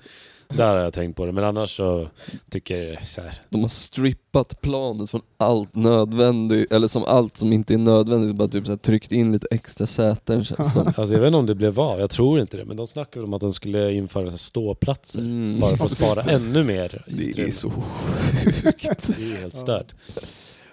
där 0.57 0.75
har 0.75 0.81
jag 0.81 0.93
tänkt 0.93 1.15
på 1.17 1.25
det. 1.25 1.31
Men 1.31 1.43
annars 1.43 1.77
så 1.77 2.07
tycker 2.49 2.83
jag 2.83 3.07
så 3.07 3.21
här, 3.21 3.33
De 3.49 3.61
har 3.61 3.67
strippat 3.67 4.61
planet 4.61 5.09
från 5.09 5.21
allt 5.37 5.75
nödvändigt, 5.75 6.71
eller 6.71 6.87
som 6.87 7.03
allt 7.03 7.37
som 7.37 7.53
inte 7.53 7.73
är 7.73 7.77
nödvändigt, 7.77 8.35
bara 8.35 8.47
typ 8.47 8.65
så 8.65 8.71
här 8.71 8.77
tryckt 8.77 9.11
in 9.11 9.31
lite 9.31 9.47
extra 9.51 9.87
säten 9.87 10.43
känns 10.43 10.73
som. 10.73 10.87
alltså 10.97 11.13
jag 11.13 11.21
vet 11.21 11.27
inte 11.27 11.37
om 11.37 11.45
det 11.45 11.55
blev 11.55 11.79
av, 11.79 11.99
jag 11.99 12.09
tror 12.09 12.39
inte 12.39 12.57
det, 12.57 12.65
men 12.65 12.77
de 12.77 12.87
snackar 12.87 13.19
väl 13.19 13.27
om 13.27 13.33
att 13.33 13.41
de 13.41 13.53
skulle 13.53 13.93
införa 13.93 14.25
så 14.25 14.31
här 14.31 14.37
ståplatser. 14.37 15.19
Mm. 15.19 15.59
Bara 15.59 15.77
för 15.77 15.85
att 15.85 15.97
spara 15.97 16.31
ännu 16.31 16.63
mer 16.63 17.05
Det 17.07 17.43
är 17.43 17.51
så 17.51 17.69
sjukt. 17.69 19.17
Det 19.17 19.33
är 19.33 19.37
helt 19.37 19.55
stört. 19.55 19.95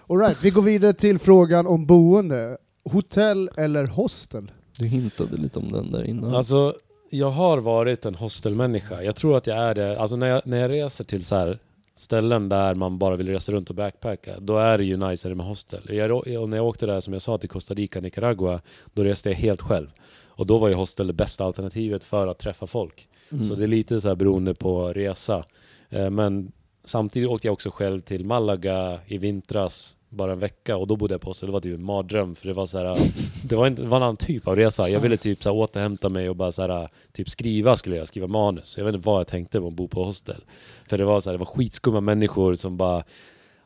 Alright, 0.08 0.36
vi 0.42 0.50
går 0.50 0.62
vidare 0.62 0.92
till 0.92 1.18
frågan 1.18 1.66
om 1.66 1.86
boende. 1.86 2.56
Hotell 2.84 3.50
eller 3.56 3.86
hostel? 3.86 4.50
Du 4.78 4.86
hintade 4.86 5.36
lite 5.36 5.58
om 5.58 5.72
den 5.72 5.92
där 5.92 6.04
innan. 6.04 6.34
Alltså, 6.34 6.74
jag 7.10 7.30
har 7.30 7.58
varit 7.58 8.04
en 8.04 8.14
hostelmänniska. 8.14 9.02
Jag 9.02 9.16
tror 9.16 9.36
att 9.36 9.46
jag 9.46 9.56
är 9.56 9.74
det. 9.74 10.00
Alltså 10.00 10.16
när 10.16 10.26
jag, 10.26 10.46
när 10.46 10.60
jag 10.60 10.70
reser 10.70 11.04
till 11.04 11.24
så 11.24 11.34
här 11.34 11.58
ställen 11.94 12.48
där 12.48 12.74
man 12.74 12.98
bara 12.98 13.16
vill 13.16 13.28
resa 13.28 13.52
runt 13.52 13.70
och 13.70 13.76
backpacka, 13.76 14.40
då 14.40 14.58
är 14.58 14.78
det 14.78 14.84
ju 14.84 14.96
najsare 14.96 15.34
med 15.34 15.46
hostel. 15.46 15.82
Jag, 15.88 16.10
och 16.42 16.48
när 16.48 16.56
jag 16.56 16.66
åkte 16.66 16.86
där, 16.86 17.00
som 17.00 17.12
jag 17.12 17.22
sa, 17.22 17.38
till 17.38 17.48
Costa 17.48 17.74
Rica, 17.74 18.00
Nicaragua, 18.00 18.60
då 18.94 19.04
reste 19.04 19.28
jag 19.30 19.36
helt 19.36 19.62
själv. 19.62 19.88
Och 20.26 20.46
då 20.46 20.58
var 20.58 20.68
ju 20.68 20.74
hostel 20.74 21.06
det 21.06 21.12
bästa 21.12 21.44
alternativet 21.44 22.04
för 22.04 22.26
att 22.26 22.38
träffa 22.38 22.66
folk. 22.66 23.08
Mm. 23.32 23.44
Så 23.44 23.54
det 23.54 23.64
är 23.64 23.68
lite 23.68 24.00
så 24.00 24.08
här 24.08 24.14
beroende 24.14 24.54
på 24.54 24.92
resa. 24.92 25.44
Eh, 25.90 26.10
Men 26.10 26.52
samtidigt 26.84 27.28
åkte 27.28 27.48
jag 27.48 27.52
också 27.52 27.70
själv 27.70 28.00
till 28.00 28.24
Malaga 28.24 28.98
i 29.06 29.18
vintras, 29.18 29.96
bara 30.08 30.32
en 30.32 30.38
vecka, 30.38 30.76
och 30.76 30.86
då 30.86 30.96
bodde 30.96 31.14
jag 31.14 31.20
på 31.20 31.30
hostel. 31.30 31.46
Det 31.46 31.52
var 31.52 31.60
typ 31.60 31.74
en 31.74 31.84
mardröm, 31.84 32.34
för 32.34 32.48
det 32.48 32.54
var 32.54 32.66
så 32.66 32.78
här, 32.78 32.98
det 33.44 33.56
var, 33.56 33.66
en, 33.66 33.74
det 33.74 33.82
var 33.82 33.96
en 33.96 34.02
annan 34.02 34.16
typ 34.16 34.48
av 34.48 34.56
resa. 34.56 34.88
Jag 34.88 35.00
ville 35.00 35.16
typ 35.16 35.42
så 35.42 35.48
här 35.48 35.56
återhämta 35.56 36.08
mig 36.08 36.28
och 36.28 36.36
bara 36.36 36.52
så 36.52 36.62
här, 36.62 36.88
typ 37.12 37.30
skriva 37.30 37.76
skulle 37.76 37.96
jag, 37.96 38.08
skriva 38.08 38.26
manus. 38.26 38.78
Jag 38.78 38.84
vet 38.84 38.94
inte 38.94 39.06
vad 39.06 39.20
jag 39.20 39.26
tänkte 39.26 39.60
på 39.60 39.66
att 39.66 39.72
bo 39.72 39.88
på 39.88 40.04
hostel. 40.04 40.44
För 40.86 40.98
det 40.98 41.04
var 41.04 41.20
så 41.20 41.30
här, 41.30 41.32
det 41.32 41.38
var 41.38 41.46
skitskumma 41.46 42.00
människor 42.00 42.54
som 42.54 42.76
bara 42.76 43.04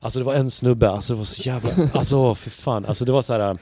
Alltså 0.00 0.18
det 0.18 0.24
var 0.24 0.34
en 0.34 0.50
snubbe, 0.50 0.90
alltså 0.90 1.12
det 1.12 1.18
var 1.18 1.24
så 1.24 1.42
jävla, 1.42 1.70
alltså 1.94 2.34
för 2.34 2.50
fan, 2.50 2.84
alltså 2.84 3.04
det 3.04 3.12
var 3.12 3.22
så 3.22 3.32
här. 3.32 3.58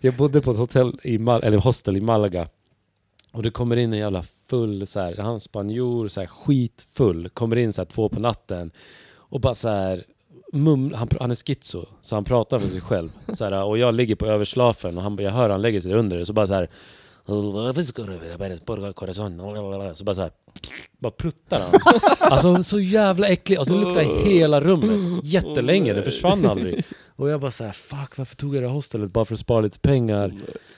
Jag 0.00 0.14
bodde 0.14 0.40
på 0.40 0.50
ett 0.50 0.56
hotell 0.56 1.00
i 1.02 1.18
Mal- 1.18 1.42
eller 1.42 1.58
hostel 1.58 1.96
i 1.96 2.00
Malaga 2.00 2.48
och 3.32 3.42
det 3.42 3.50
kommer 3.50 3.76
in 3.76 3.92
en 3.92 3.98
jävla 3.98 4.24
full 4.46 4.86
så 4.86 5.00
här, 5.00 5.16
han 5.16 5.40
spanjor, 5.40 6.08
så 6.08 6.20
här 6.20 6.26
skitfull, 6.26 7.28
kommer 7.28 7.56
in 7.56 7.72
så 7.72 7.80
här 7.80 7.86
två 7.86 8.08
på 8.08 8.20
natten 8.20 8.70
och 9.14 9.40
bara 9.40 9.54
så 9.54 9.68
här 9.68 10.04
mum, 10.52 10.92
han, 10.94 11.08
han 11.20 11.30
är 11.30 11.34
schizo, 11.34 11.86
så 12.02 12.14
han 12.14 12.24
pratar 12.24 12.58
för 12.58 12.68
sig 12.68 12.80
själv. 12.80 13.12
Så 13.32 13.44
här, 13.44 13.64
och 13.64 13.78
jag 13.78 13.94
ligger 13.94 14.14
på 14.14 14.26
överslafen 14.26 14.96
och 14.96 15.02
han, 15.02 15.18
jag 15.20 15.30
hör 15.30 15.50
han 15.50 15.62
lägger 15.62 15.80
sig 15.80 15.94
under 15.94 16.16
det, 16.16 16.26
så 16.26 16.32
bara 16.32 16.46
så 16.46 16.54
här 16.54 16.68
så 19.94 20.04
bara 20.04 20.14
så 20.14 20.20
här, 20.20 20.30
bara 20.98 21.12
pruttar 21.12 21.60
han. 21.60 21.80
Alltså 22.32 22.64
så 22.64 22.80
jävla 22.80 23.28
äcklig, 23.28 23.60
och 23.60 23.66
så 23.66 23.80
luktar 23.80 24.24
hela 24.24 24.60
rummet 24.60 25.24
jättelänge, 25.24 25.92
det 25.92 26.02
försvann 26.02 26.46
aldrig. 26.46 26.84
Och 27.16 27.28
jag 27.28 27.40
bara 27.40 27.50
såhär, 27.50 27.72
fuck 27.72 28.18
varför 28.18 28.36
tog 28.36 28.56
jag 28.56 28.62
det 28.62 28.68
här 28.68 28.74
hostelet 28.74 29.12
bara 29.12 29.24
för 29.24 29.34
att 29.34 29.40
spara 29.40 29.60
lite 29.60 29.78
pengar? 29.78 30.34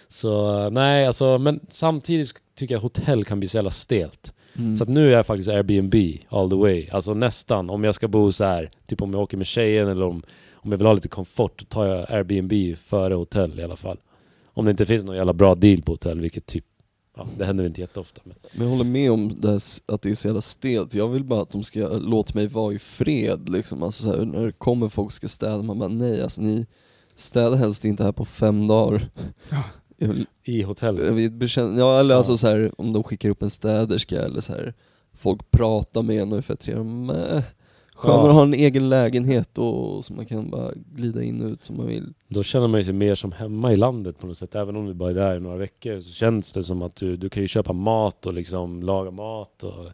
Så 0.09 0.71
nej, 0.71 1.07
alltså, 1.07 1.38
men 1.38 1.61
samtidigt 1.69 2.33
tycker 2.59 2.75
jag 2.75 2.81
hotell 2.81 3.25
kan 3.25 3.38
bli 3.38 3.49
så 3.49 3.57
jävla 3.57 3.71
stelt. 3.71 4.33
Mm. 4.58 4.76
Så 4.76 4.82
att 4.82 4.88
nu 4.88 5.08
är 5.08 5.12
jag 5.12 5.26
faktiskt 5.26 5.49
Airbnb 5.49 5.94
all 6.28 6.50
the 6.50 6.56
way. 6.56 6.88
Alltså 6.92 7.14
nästan. 7.14 7.70
Om 7.70 7.84
jag 7.84 7.94
ska 7.94 8.08
bo 8.08 8.32
så 8.32 8.44
här, 8.44 8.70
typ 8.87 9.02
om 9.02 9.12
jag 9.12 9.23
åker 9.23 9.37
med 9.37 9.46
tjejen 9.46 9.88
eller 9.88 10.06
om, 10.06 10.23
om 10.52 10.70
jag 10.70 10.78
vill 10.78 10.87
ha 10.87 10.94
lite 10.94 11.08
komfort, 11.08 11.58
då 11.58 11.64
tar 11.64 11.87
jag 11.87 12.12
Airbnb 12.12 12.78
före 12.78 13.14
hotell 13.14 13.61
i 13.61 13.62
alla 13.62 13.76
fall. 13.76 13.99
Om 14.54 14.64
det 14.64 14.70
inte 14.70 14.87
finns 14.87 15.04
någon 15.04 15.16
jävla 15.16 15.32
bra 15.32 15.54
deal 15.54 15.82
på 15.82 15.92
hotell, 15.92 16.20
vilket 16.20 16.46
typ, 16.46 16.64
ja, 17.16 17.26
det 17.38 17.44
händer 17.44 17.66
inte 17.66 17.80
jätteofta. 17.80 18.20
Men. 18.25 18.37
Men 18.52 18.62
jag 18.62 18.76
håller 18.76 18.90
med 18.90 19.12
om 19.12 19.40
det 19.40 19.49
här, 19.49 19.61
att 19.87 20.02
det 20.02 20.11
är 20.11 20.14
så 20.14 20.28
jävla 20.28 20.40
stelt. 20.40 20.94
Jag 20.94 21.09
vill 21.09 21.24
bara 21.24 21.42
att 21.42 21.50
de 21.50 21.62
ska 21.62 21.88
låta 21.88 22.35
mig 22.35 22.46
vara 22.46 22.74
i 22.74 22.79
fred 22.79 23.48
liksom. 23.48 23.83
Alltså 23.83 24.02
så 24.02 24.16
här, 24.16 24.24
när 24.24 24.46
det 24.46 24.52
kommer 24.52 24.88
folk 24.88 25.12
ska 25.12 25.29
städa, 25.29 25.62
man 25.62 25.79
bara 25.79 25.88
nej 25.88 26.22
alltså 26.22 26.42
ni 26.42 26.66
städar 27.16 27.57
helst 27.57 27.85
inte 27.85 28.05
här 28.05 28.12
på 28.12 28.24
fem 28.24 28.66
dagar. 28.66 29.11
Ja. 29.50 29.62
I 30.44 30.62
hotell. 30.62 30.98
jag 30.98 31.12
vill 31.12 31.30
bekänna, 31.30 31.78
ja 31.78 32.00
eller 32.00 32.14
Ja. 32.14 32.18
alltså 32.18 32.37
så 32.37 32.46
här, 32.46 32.72
om 32.78 32.92
de 32.92 33.02
skickar 33.02 33.28
upp 33.28 33.42
en 33.42 33.50
städerska 33.50 34.22
eller 34.22 34.40
så 34.40 34.52
här, 34.52 34.74
folk 35.16 35.50
pratar 35.50 36.02
med 36.02 36.22
en 36.22 36.33
och 36.33 36.38
är 36.38 36.42
fett 36.42 36.61
trevliga. 36.61 36.85
Men, 36.85 37.42
Skönare 37.96 38.18
Ja. 38.22 38.28
att 38.28 38.35
ha 38.35 38.42
en 38.42 38.54
egen 38.54 38.88
lägenhet 38.88 39.59
och 39.59 40.04
så 40.04 40.12
man 40.12 40.26
kan 40.26 40.50
bara 40.50 40.70
glida 40.94 41.22
in 41.22 41.42
och 41.42 41.50
ut 41.50 41.64
som 41.64 41.76
man 41.76 41.87
vill. 41.87 42.12
Då 42.28 42.42
känner 42.42 42.68
man 42.68 42.85
sig 42.85 42.94
mer 42.94 43.14
som 43.14 43.33
hemma 43.33 43.72
i 43.72 43.76
landet 43.76 44.18
på 44.18 44.26
något 44.26 44.38
sätt. 44.38 44.54
Även 44.54 44.76
om 44.76 44.87
du 44.87 44.94
bara 44.94 45.11
är 45.11 45.14
där 45.14 45.37
i 45.37 45.40
några 45.40 45.57
veckor 45.57 46.00
så 46.00 46.11
känns 46.11 46.52
det 46.52 46.62
som 46.64 46.83
att 46.83 46.96
du, 46.96 47.16
du 47.16 47.28
kan 47.28 47.42
ju 47.42 47.48
köpa 47.48 47.72
mat 47.72 48.26
och 48.26 48.35
liksom 48.35 48.83
laga 48.83 49.11
mat. 49.11 49.62
Och, 49.62 49.87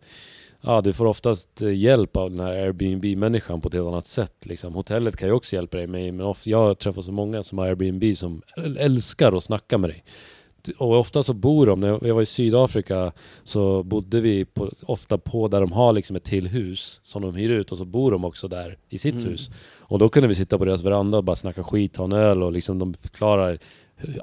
ja, 0.60 0.80
du 0.80 0.92
får 0.92 1.04
oftast 1.06 1.62
eh, 1.62 1.72
hjälp 1.78 2.16
av 2.16 2.30
den 2.30 2.40
här 2.40 2.52
Airbnb-människan 2.52 3.60
på 3.60 3.68
ett 3.68 3.74
helt 3.74 3.86
annat 3.86 4.06
sätt. 4.06 4.46
Liksom. 4.46 4.74
Hotellet 4.74 5.16
kan 5.16 5.28
ju 5.28 5.34
också 5.34 5.56
hjälpa 5.56 5.76
dig 5.76 5.86
med, 5.86 6.14
men 6.14 6.26
ofta, 6.26 6.50
jag 6.50 6.78
träffar 6.78 7.02
så 7.02 7.12
många 7.12 7.42
som 7.42 7.58
har 7.58 7.66
Airbnb 7.66 8.16
som 8.16 8.42
äl- 8.56 8.78
älskar 8.78 9.32
att 9.32 9.44
snacka 9.44 9.78
med 9.78 9.90
dig. 9.90 10.04
Och 10.78 10.98
ofta 10.98 11.22
så 11.22 11.32
bor 11.32 11.66
de, 11.66 11.80
när 11.80 12.06
jag 12.06 12.14
var 12.14 12.22
i 12.22 12.26
Sydafrika 12.26 13.12
så 13.44 13.82
bodde 13.82 14.20
vi 14.20 14.44
på, 14.44 14.70
ofta 14.86 15.18
på 15.18 15.48
där 15.48 15.60
de 15.60 15.72
har 15.72 15.92
liksom 15.92 16.16
ett 16.16 16.24
till 16.24 16.48
hus 16.48 17.00
som 17.02 17.22
de 17.22 17.34
hyr 17.34 17.50
ut 17.50 17.72
och 17.72 17.78
så 17.78 17.84
bor 17.84 18.10
de 18.10 18.24
också 18.24 18.48
där 18.48 18.78
i 18.88 18.98
sitt 18.98 19.14
Mm. 19.14 19.28
hus. 19.28 19.50
Och 19.78 19.98
då 19.98 20.08
kunde 20.08 20.28
vi 20.28 20.34
sitta 20.34 20.58
på 20.58 20.64
deras 20.64 20.82
veranda 20.82 21.18
och 21.18 21.24
bara 21.24 21.36
snacka 21.36 21.64
skit, 21.64 21.92
ta 21.94 22.04
en 22.04 22.12
öl 22.12 22.42
och 22.42 22.52
liksom 22.52 22.78
de 22.78 22.94
förklarar 22.94 23.58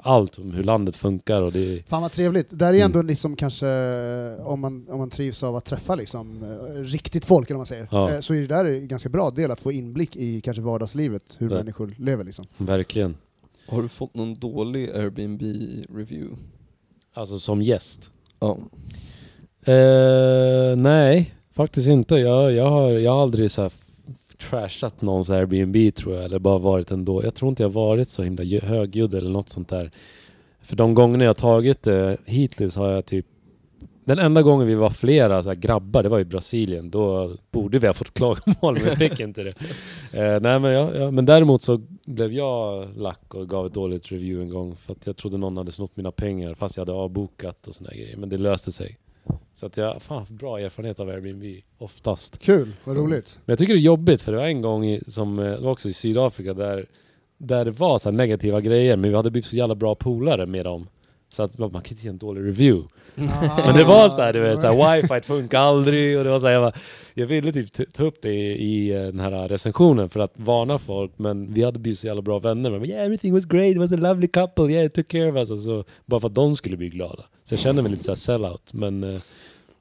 allt 0.02 0.38
om 0.38 0.50
hur 0.50 0.64
landet 0.64 0.96
funkar 0.96 1.42
och 1.42 1.52
det 1.52 1.88
Fan 1.88 2.02
vad 2.02 2.12
trevligt. 2.12 2.46
Där 2.50 2.66
är 2.66 2.72
Mm. 2.74 2.84
ändå 2.84 3.02
liksom 3.02 3.36
kanske, 3.36 3.68
eh, 3.68 4.48
om 4.48 4.60
man, 4.60 4.86
om 4.90 4.98
man 4.98 5.10
trivs 5.10 5.42
av 5.42 5.56
att 5.56 5.64
träffa 5.64 5.94
liksom, 5.94 6.42
eh, 6.42 6.80
riktigt 6.82 7.24
folk, 7.24 7.50
eller 7.50 7.56
man 7.56 7.66
säger, 7.66 7.88
Ja. 7.90 8.10
eh, 8.12 8.20
så 8.20 8.34
är 8.34 8.40
det 8.40 8.46
där 8.46 8.64
en 8.64 8.88
ganska 8.88 9.08
bra 9.08 9.30
del 9.30 9.50
att 9.50 9.60
få 9.60 9.72
inblick 9.72 10.16
i 10.16 10.40
kanske 10.40 10.62
vardagslivet, 10.62 11.22
hur 11.38 11.50
Ja. 11.50 11.56
människor 11.56 11.94
lever 11.98 12.24
liksom. 12.24 12.44
verkligen, 12.58 13.16
Har 13.68 13.82
du 13.82 13.88
fått 13.88 14.14
någon 14.14 14.34
dålig 14.38 14.90
Airbnb-review? 14.90 16.36
alltså 17.14 17.38
som 17.38 17.62
gäst. 17.62 18.10
Ja. 18.40 18.58
Eh, 19.72 20.76
nej, 20.76 21.34
faktiskt 21.52 21.88
inte. 21.88 22.14
Jag, 22.16 22.52
jag, 22.52 22.70
har, 22.70 22.90
jag 22.90 23.12
har 23.12 23.22
aldrig 23.22 23.50
så 23.50 23.70
trashat 24.38 25.02
någons 25.02 25.30
Airbnb 25.30 25.94
tror 25.94 26.14
jag, 26.14 26.24
eller 26.24 26.38
bara 26.38 26.58
varit 26.58 26.90
ändå. 26.90 27.24
Jag 27.24 27.34
tror 27.34 27.48
inte 27.48 27.62
jag 27.62 27.70
varit 27.70 28.08
så 28.08 28.22
himla 28.22 28.44
högljudd 28.62 29.14
eller 29.14 29.30
något 29.30 29.48
sånt 29.48 29.68
där. 29.68 29.90
För 30.60 30.76
de 30.76 30.94
gångerna 30.94 31.24
jag 31.24 31.36
tagit 31.36 31.82
det 31.82 32.16
hittills 32.24 32.76
har 32.76 32.90
jag 32.90 33.04
typ 33.04 33.26
den 34.08 34.18
enda 34.18 34.42
gången 34.42 34.66
vi 34.66 34.74
var 34.74 34.90
flera 34.90 35.42
så 35.42 35.48
här, 35.48 35.56
grabbar, 35.56 36.02
det 36.02 36.08
var 36.08 36.20
i 36.20 36.24
Brasilien. 36.24 36.90
Då 36.90 37.36
borde 37.50 37.78
vi 37.78 37.86
ha 37.86 37.94
fått 37.94 38.14
klagomål, 38.14 38.74
men 38.74 38.84
vi 38.84 39.08
fick 39.08 39.20
inte 39.28 39.42
det. 39.42 39.54
Eh, 40.12 40.40
nej, 40.40 40.60
men, 40.60 40.72
ja, 40.72 40.94
ja, 40.94 41.10
men 41.10 41.24
däremot 41.24 41.62
så 41.62 41.80
blev 42.04 42.32
jag 42.32 42.88
lack 42.96 43.34
och 43.34 43.48
gav 43.48 43.66
ett 43.66 43.74
dåligt 43.74 44.12
review 44.12 44.42
en 44.42 44.50
gång 44.50 44.76
för 44.76 44.92
att 44.92 45.06
jag 45.06 45.16
trodde 45.16 45.38
någon 45.38 45.56
hade 45.56 45.72
snott 45.72 45.96
mina 45.96 46.12
pengar 46.12 46.54
fast 46.54 46.76
jag 46.76 46.80
hade 46.80 46.92
avbokat 46.92 47.68
och 47.68 47.74
såna 47.74 47.90
grejer. 47.90 48.16
Men 48.16 48.28
det 48.28 48.38
löste 48.38 48.72
sig. 48.72 48.98
Så 49.54 49.66
att 49.66 49.76
jag 49.76 50.02
fan 50.02 50.26
bra 50.28 50.60
erfarenhet 50.60 51.00
av 51.00 51.08
Airbnb, 51.08 51.44
oftast. 51.78 52.38
Kul, 52.38 52.72
vad 52.84 52.96
roligt. 52.96 53.38
Men 53.44 53.52
jag 53.52 53.58
tycker 53.58 53.72
det 53.72 53.80
är 53.80 53.82
jobbigt 53.82 54.22
för 54.22 54.32
det 54.32 54.38
var 54.38 54.46
en 54.46 54.62
gång 54.62 54.86
i, 54.86 55.02
som, 55.06 55.38
eh, 55.38 55.44
det 55.44 55.60
var 55.60 55.72
också 55.72 55.88
i 55.88 55.92
Sydafrika 55.92 56.54
där, 56.54 56.86
där 57.38 57.64
det 57.64 57.70
var 57.70 57.98
så 57.98 58.10
negativa 58.10 58.60
grejer 58.60 58.96
men 58.96 59.10
vi 59.10 59.16
hade 59.16 59.30
blivit 59.30 59.46
så 59.46 59.56
jävla 59.56 59.74
bra 59.74 59.94
polare 59.94 60.46
med 60.46 60.66
dem. 60.66 60.88
Så 61.28 61.42
att 61.42 61.58
man 61.58 61.70
kan 61.70 61.78
inte 61.78 62.02
ge 62.02 62.08
en 62.08 62.18
dålig 62.18 62.46
review. 62.46 62.88
Men 63.66 63.74
det 63.74 63.84
var 63.84 64.08
så 64.08 64.22
här, 64.22 64.32
du 64.32 64.40
vet, 64.40 64.60
så 64.60 64.72
här, 64.72 64.96
wifi 65.02 65.26
funkar 65.26 65.58
aldrig 65.58 66.18
och 66.18 66.24
det 66.24 66.30
var 66.30 66.38
så 66.38 66.46
här, 66.46 66.52
jag, 66.54 66.62
bara, 66.62 66.72
jag 67.14 67.26
ville 67.26 67.52
typ 67.52 67.92
ta- 67.92 68.04
upp 68.04 68.22
det 68.22 68.32
i, 68.32 68.52
i 68.52 68.94
eh, 68.94 69.02
den 69.02 69.20
här 69.20 69.48
recensionen 69.48 70.08
för 70.08 70.20
att 70.20 70.32
varna 70.36 70.78
folk 70.78 71.12
men 71.16 71.52
vi 71.54 71.64
hade 71.64 71.78
blivit 71.78 71.98
så 71.98 72.06
jävla 72.06 72.22
bra 72.22 72.38
vänner. 72.38 72.70
Men 72.70 72.84
yeah, 72.84 73.04
everything 73.04 73.34
was 73.34 73.44
great, 73.44 73.70
it 73.72 73.78
was 73.78 73.92
a 73.92 73.96
lovely 73.96 74.28
couple, 74.28 74.64
yeah, 74.72 74.86
it 74.86 74.94
took 74.94 75.08
care 75.08 75.28
of 75.30 75.36
us. 75.36 75.50
Alltså, 75.50 75.84
bara 76.06 76.20
för 76.20 76.28
att 76.28 76.34
de 76.34 76.56
skulle 76.56 76.76
bli 76.76 76.88
glada. 76.88 77.24
Så 77.44 77.54
jag 77.54 77.60
kände 77.60 77.82
mig 77.82 77.90
lite 77.90 78.04
så 78.04 78.10
här 78.10 78.16
sellout 78.16 78.72
men 78.72 79.04
eh, 79.04 79.20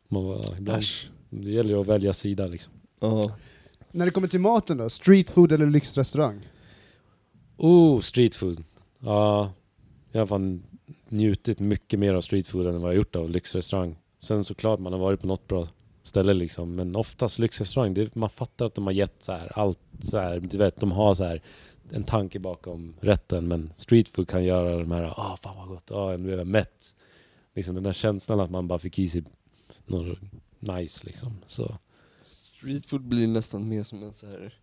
man 0.08 0.26
var, 0.26 0.46
ibland, 0.58 0.84
det 1.30 1.52
gäller 1.52 1.70
ju 1.70 1.82
att 1.82 1.88
välja 1.88 2.14
sida 2.14 2.48
liksom. 2.48 2.74
Ja. 3.00 3.32
När 3.92 4.06
det 4.06 4.12
kommer 4.12 4.28
till 4.28 4.40
maten 4.40 4.78
då, 4.78 4.90
street 4.90 5.30
food 5.30 5.52
eller 5.52 5.66
lyxrestaurang? 5.66 6.48
Oh, 7.58 8.02
street 8.02 8.36
food. 8.36 8.64
Ja, 9.00 9.52
jag 10.12 10.22
har 10.22 10.26
fan 10.26 10.64
njutit 11.12 11.60
mycket 11.60 12.00
mer 12.00 12.14
av 12.14 12.22
street 12.22 12.48
food 12.48 12.68
än 12.68 12.82
vad 12.82 12.92
jag 12.92 12.98
gjort 12.98 13.16
av 13.16 13.30
lyxrestaurang. 13.30 13.98
Sen 14.20 14.44
såklart 14.44 14.80
man 14.80 14.94
har 14.94 15.00
varit 15.00 15.22
på 15.22 15.28
något 15.28 15.48
bra 15.48 15.68
ställe 16.04 16.34
liksom. 16.34 16.76
Men 16.76 16.96
oftast 16.96 17.40
lyxrestaurang, 17.40 17.94
det, 17.94 18.16
man 18.16 18.30
fattar 18.30 18.66
att 18.66 18.76
de 18.76 18.86
har 18.86 18.94
gett 18.94 19.24
så 19.24 19.32
här, 19.32 19.52
allt 19.60 19.80
så 20.00 20.18
här, 20.18 20.40
du 20.40 20.58
vet, 20.58 20.80
de 20.80 20.92
har 20.92 21.16
så 21.16 21.24
här 21.24 21.42
en 21.92 22.04
tanke 22.04 22.40
bakom 22.40 22.96
rätten. 23.02 23.48
Men 23.48 23.72
street 23.76 24.10
food 24.10 24.28
kan 24.28 24.44
göra 24.44 24.78
de 24.78 24.92
här, 24.92 25.04
ah 25.04 25.38
fan 25.38 25.58
vad 25.58 25.68
gott, 25.68 25.92
ah, 25.92 26.18
nu 26.18 26.34
är 26.34 26.38
jag 26.38 26.48
mätt. 26.48 26.96
Liksom 27.56 27.76
den 27.76 27.84
där 27.84 27.94
känslan 27.94 28.40
att 28.40 28.52
man 28.52 28.68
bara 28.68 28.80
fick 28.80 29.00
i 29.00 29.10
sig 29.10 29.24
något 29.86 30.20
nice 30.60 31.06
liksom. 31.06 31.34
Så. 31.48 31.78
Street 32.24 32.86
food 32.86 33.02
blir 33.02 33.28
nästan 33.28 33.70
mer 33.70 33.84
som 33.84 34.04
en 34.04 34.14
så 34.14 34.26
här. 34.26 34.60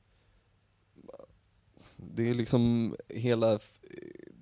Det 1.96 2.28
är 2.30 2.34
liksom 2.34 2.96
hela, 3.08 3.58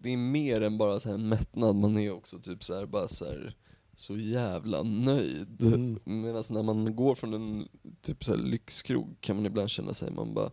det 0.03 0.13
är 0.13 0.17
mer 0.17 0.61
än 0.61 0.79
bara 0.79 1.01
så 1.01 1.11
här 1.11 1.19
mättnad, 1.19 1.77
man 1.77 1.99
är 1.99 2.11
också 2.11 2.39
typ 2.39 2.65
så 2.65 2.75
här, 2.75 2.87
bara 2.87 3.09
så 3.09 3.25
här, 3.25 3.57
så 3.97 4.17
jävla 4.17 4.83
nöjd. 4.83 5.63
Mm. 5.63 5.99
Medan 6.05 6.43
när 6.51 6.63
man 6.63 6.97
går 6.97 7.15
från 7.15 7.35
en 7.35 7.69
typ 8.01 8.25
så 8.25 8.37
här 8.37 8.43
lyxkrog 8.43 9.17
kan 9.21 9.37
man 9.37 9.47
ibland 9.47 9.71
känna 9.71 9.95
sig, 9.95 10.11
man 10.11 10.35
bara, 10.35 10.51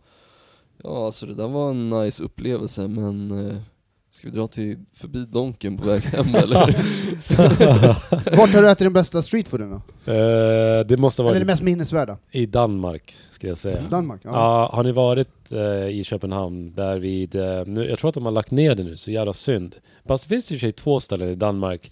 ja 0.77 1.05
alltså 1.05 1.25
det 1.25 1.33
där 1.33 1.47
var 1.47 1.69
en 1.69 1.89
nice 1.89 2.23
upplevelse 2.23 2.87
men 2.87 3.31
eh, 3.31 3.61
ska 4.11 4.27
vi 4.27 4.33
dra 4.33 4.47
till 4.47 4.77
förbi 4.93 5.25
Donken 5.25 5.77
på 5.77 5.87
väg 5.87 6.01
hem 6.01 6.35
eller? 6.35 6.59
Vart 8.37 8.49
har 8.53 8.61
du 8.61 8.69
ätit 8.69 8.85
den 8.85 8.93
bästa 8.93 9.21
streetfooden 9.21 9.69
då? 9.69 10.11
Eh, 10.13 10.85
det 10.85 10.97
måste 10.97 11.21
ha 11.21 11.29
Eller 11.29 11.39
det 11.39 11.45
mest 11.45 11.61
minnesvärda? 11.63 12.17
i 12.31 12.45
Danmark, 12.45 13.15
ska 13.31 13.47
jag 13.47 13.57
säga. 13.57 13.81
Danmark? 13.89 14.21
Ja. 14.23 14.29
Ja, 14.33 14.69
har 14.75 14.83
ni 14.83 14.91
varit 14.91 15.51
eh, 15.51 15.87
i 15.87 16.03
Köpenhamn 16.03 16.73
där 16.75 16.99
vid, 16.99 17.35
eh, 17.35 17.65
nu, 17.65 17.89
jag 17.89 17.99
tror 17.99 18.09
att 18.09 18.15
de 18.15 18.25
har 18.25 18.31
lagt 18.31 18.51
ner 18.51 18.75
det 18.75 18.83
nu, 18.83 18.97
så 18.97 19.11
jävla 19.11 19.33
synd. 19.33 19.75
Fast 20.05 20.23
det 20.23 20.29
finns 20.29 20.47
det 20.47 20.53
i 20.53 20.57
och 20.57 20.59
för 20.59 20.67
sig 20.67 20.71
två 20.71 20.99
ställen 20.99 21.29
i 21.29 21.35
Danmark. 21.35 21.91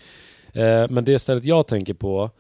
Eh, 0.54 0.86
men 0.90 1.06
det 1.06 1.20
stället 1.20 1.46
jag 1.46 1.68
tänker 1.68 1.94
på, 1.94 2.32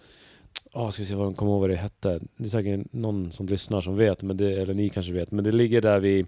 Ja, 0.74 0.92
ska 0.92 1.02
vi 1.02 1.08
se 1.08 1.16
vad 1.16 1.26
de 1.26 1.34
kommer 1.34 1.52
ihåg 1.52 1.62
vad 1.62 1.70
det 1.70 1.76
hette. 1.76 2.20
Det 2.38 2.44
är 2.44 2.48
säkert 2.50 2.94
någon 2.94 3.32
som 3.32 3.48
lyssnar 3.48 3.82
som 3.82 3.96
vet, 3.96 4.22
men 4.22 4.38
det, 4.38 4.54
eller 4.54 4.74
ni 4.74 4.90
kanske 4.90 5.14
vet. 5.14 5.32
Men 5.32 5.44
det 5.44 5.52
ligger 5.52 5.82
där 5.82 6.00
vid, 6.00 6.28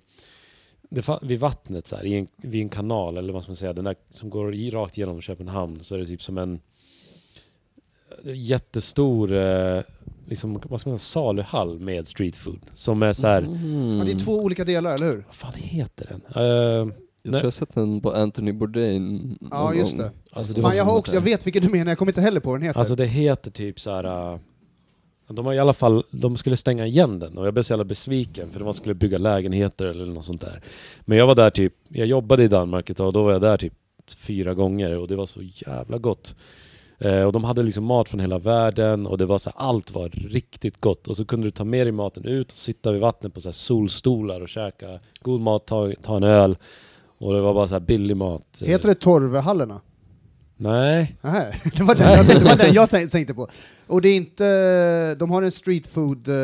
det, 0.90 1.20
vid 1.22 1.40
vattnet 1.40 1.88
så 1.88 1.96
här, 1.96 2.04
i 2.06 2.14
en, 2.14 2.28
vid 2.38 2.62
en 2.62 2.70
kanal, 2.70 3.18
eller 3.18 3.34
vad 3.34 3.44
ska 3.44 3.50
man 3.52 3.56
säga, 3.58 3.74
den 3.74 3.86
där 3.86 3.96
som 4.10 4.30
går 4.30 4.56
i, 4.56 4.72
rakt 4.72 4.98
genom 4.98 5.22
Köpenhamn. 5.22 5.80
Så 5.84 5.96
är 5.96 6.00
det 6.00 6.06
typ 6.06 6.22
som 6.24 6.38
en 6.38 6.60
eh, 8.26 8.34
jättestor, 8.36 9.34
eh, 9.34 9.82
liksom, 10.26 10.60
vad 10.70 10.80
ska 10.80 10.90
man 10.90 11.00
säga, 11.00 11.12
saluhall 11.24 11.80
med 11.80 12.08
street 12.08 12.38
food. 12.38 12.60
Som 12.74 13.04
är 13.04 13.14
så 13.14 13.28
här, 13.28 13.42
Mm. 13.42 13.98
Ja, 13.98 14.04
det 14.06 14.12
är 14.12 14.20
två 14.20 14.40
olika 14.40 14.66
delar, 14.66 14.94
eller 14.94 15.06
hur? 15.06 15.24
vad 15.28 15.36
fan 15.36 15.54
heter 15.56 16.08
den? 16.08 16.44
Eh, 16.44 16.94
Jag 17.22 17.32
Nej. 17.32 17.40
tror 17.40 17.46
jag 17.46 17.54
sett 17.54 17.76
den 17.76 18.02
på 18.02 18.12
Anthony 18.14 18.52
Bourdain 18.52 19.38
Ja, 19.52 19.74
just 19.74 19.98
det. 19.98 20.12
alltså, 20.34 20.54
det 20.54 20.62
Fan, 20.62 20.78
jag, 20.78 20.84
har 20.84 20.98
också, 20.98 21.14
jag 21.14 21.22
vet 21.22 21.46
vilken 21.48 21.64
du 21.64 21.70
menar, 21.70 21.92
jag 21.92 21.98
kommer 21.98 22.12
inte 22.12 22.22
heller 22.22 22.40
på 22.40 22.50
vad 22.50 22.60
den 22.60 22.68
heter. 22.68 22.80
Alltså 22.80 22.96
det 22.96 23.06
heter 23.06 23.52
typ 23.52 23.80
så 23.80 23.92
här. 23.92 24.34
äh, 24.34 24.40
de 25.36 25.46
har 25.46 25.54
i 25.54 25.60
alla 25.60 25.74
fall, 25.74 26.04
de 26.12 26.38
skulle 26.38 26.58
stänga 26.58 26.86
igen 26.86 27.20
den 27.20 27.38
och 27.38 27.48
jag 27.48 27.54
blev 27.54 27.64
så 27.64 27.74
jävla 27.74 27.86
besviken 27.86 28.52
för 28.52 28.60
de 28.60 28.74
skulle 28.74 28.96
bygga 28.96 29.18
lägenheter 29.18 29.86
eller 29.86 30.06
något 30.06 30.26
sånt 30.26 30.42
där. 30.42 30.62
Men 31.02 31.18
jag 31.18 31.28
var 31.28 31.36
där 31.36 31.50
typ, 31.50 31.74
jag 31.88 32.08
jobbade 32.08 32.44
i 32.44 32.48
Danmark 32.48 32.90
ett 32.90 32.98
tag 32.98 33.08
och 33.08 33.14
då 33.14 33.24
var 33.24 33.32
jag 33.32 33.42
där 33.42 33.58
typ 33.58 33.74
fyra 34.18 34.54
gånger 34.54 34.98
och 34.98 35.08
det 35.08 35.16
var 35.16 35.26
så 35.26 35.42
jävla 35.42 35.98
gott. 35.98 36.36
Eh, 37.00 37.24
och 37.24 37.32
de 37.32 37.44
hade 37.44 37.64
liksom 37.64 37.84
mat 37.84 38.10
från 38.10 38.20
hela 38.20 38.40
världen 38.40 39.08
och 39.08 39.18
det 39.18 39.26
var 39.26 39.38
så 39.38 39.50
här, 39.50 39.68
allt 39.68 39.92
var 39.92 40.10
riktigt 40.10 40.82
gott. 40.82 41.08
Och 41.08 41.18
så 41.18 41.26
kunde 41.26 41.48
du 41.48 41.52
ta 41.52 41.64
med 41.64 41.88
dig 41.88 41.92
maten 41.92 42.26
ut 42.26 42.52
och 42.52 42.58
sitta 42.58 42.92
vid 42.92 43.02
vattnet 43.02 43.34
på 43.34 43.42
så 43.42 43.52
solstolar 43.52 44.42
och 44.42 44.50
käka 44.50 45.00
god 45.22 45.42
mat, 45.42 45.66
ta, 45.68 45.92
ta 46.02 46.18
en 46.18 46.24
öl. 46.24 46.58
Och 47.18 47.34
det 47.34 47.42
var 47.42 47.54
bara 47.54 47.68
så 47.68 47.76
här 47.76 47.80
billig 47.80 48.18
mat. 48.18 48.64
Heter 48.66 48.88
det 48.88 48.96
Torvehallarna? 48.96 49.82
Nej. 50.58 51.18
Nej, 51.22 51.62
det 51.78 51.84
var 51.84 51.96
den 51.96 52.14
jag 52.14 52.28
tänkte, 52.28 52.44
det 52.44 52.50
var 52.50 52.58
den 52.58 52.74
jag 52.74 52.90
tänkte 53.12 53.34
på. 53.34 53.50
Och 53.90 54.02
det 54.02 54.10
är 54.10 54.16
inte, 54.16 55.16
de 55.16 55.32
har 55.32 55.42
en 55.42 55.52
street 55.52 55.88
food 55.88 56.28
eh, 56.28 56.36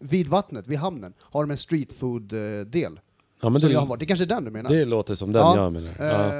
vid 0.00 0.26
vattnet, 0.26 0.66
vid 0.66 0.78
hamnen, 0.78 1.12
har 1.20 1.42
de 1.42 1.50
en 1.50 1.56
street 1.56 1.92
food 1.92 2.32
eh, 2.32 2.38
del. 2.66 3.00
Ja 3.42 3.48
men 3.50 3.60
som 3.60 3.70
jag 3.70 3.78
har 3.80 3.86
det, 3.86 3.90
varit. 3.90 4.00
Det 4.00 4.06
kanske 4.06 4.24
är 4.24 4.26
den 4.26 4.44
du 4.44 4.50
menar? 4.50 4.70
det 4.70 4.84
låter 4.84 5.14
som 5.14 5.32
den 5.32 5.42
Ja, 5.42 5.56
jag 5.56 5.72
menar. 5.72 5.94
Ja, 5.98 6.32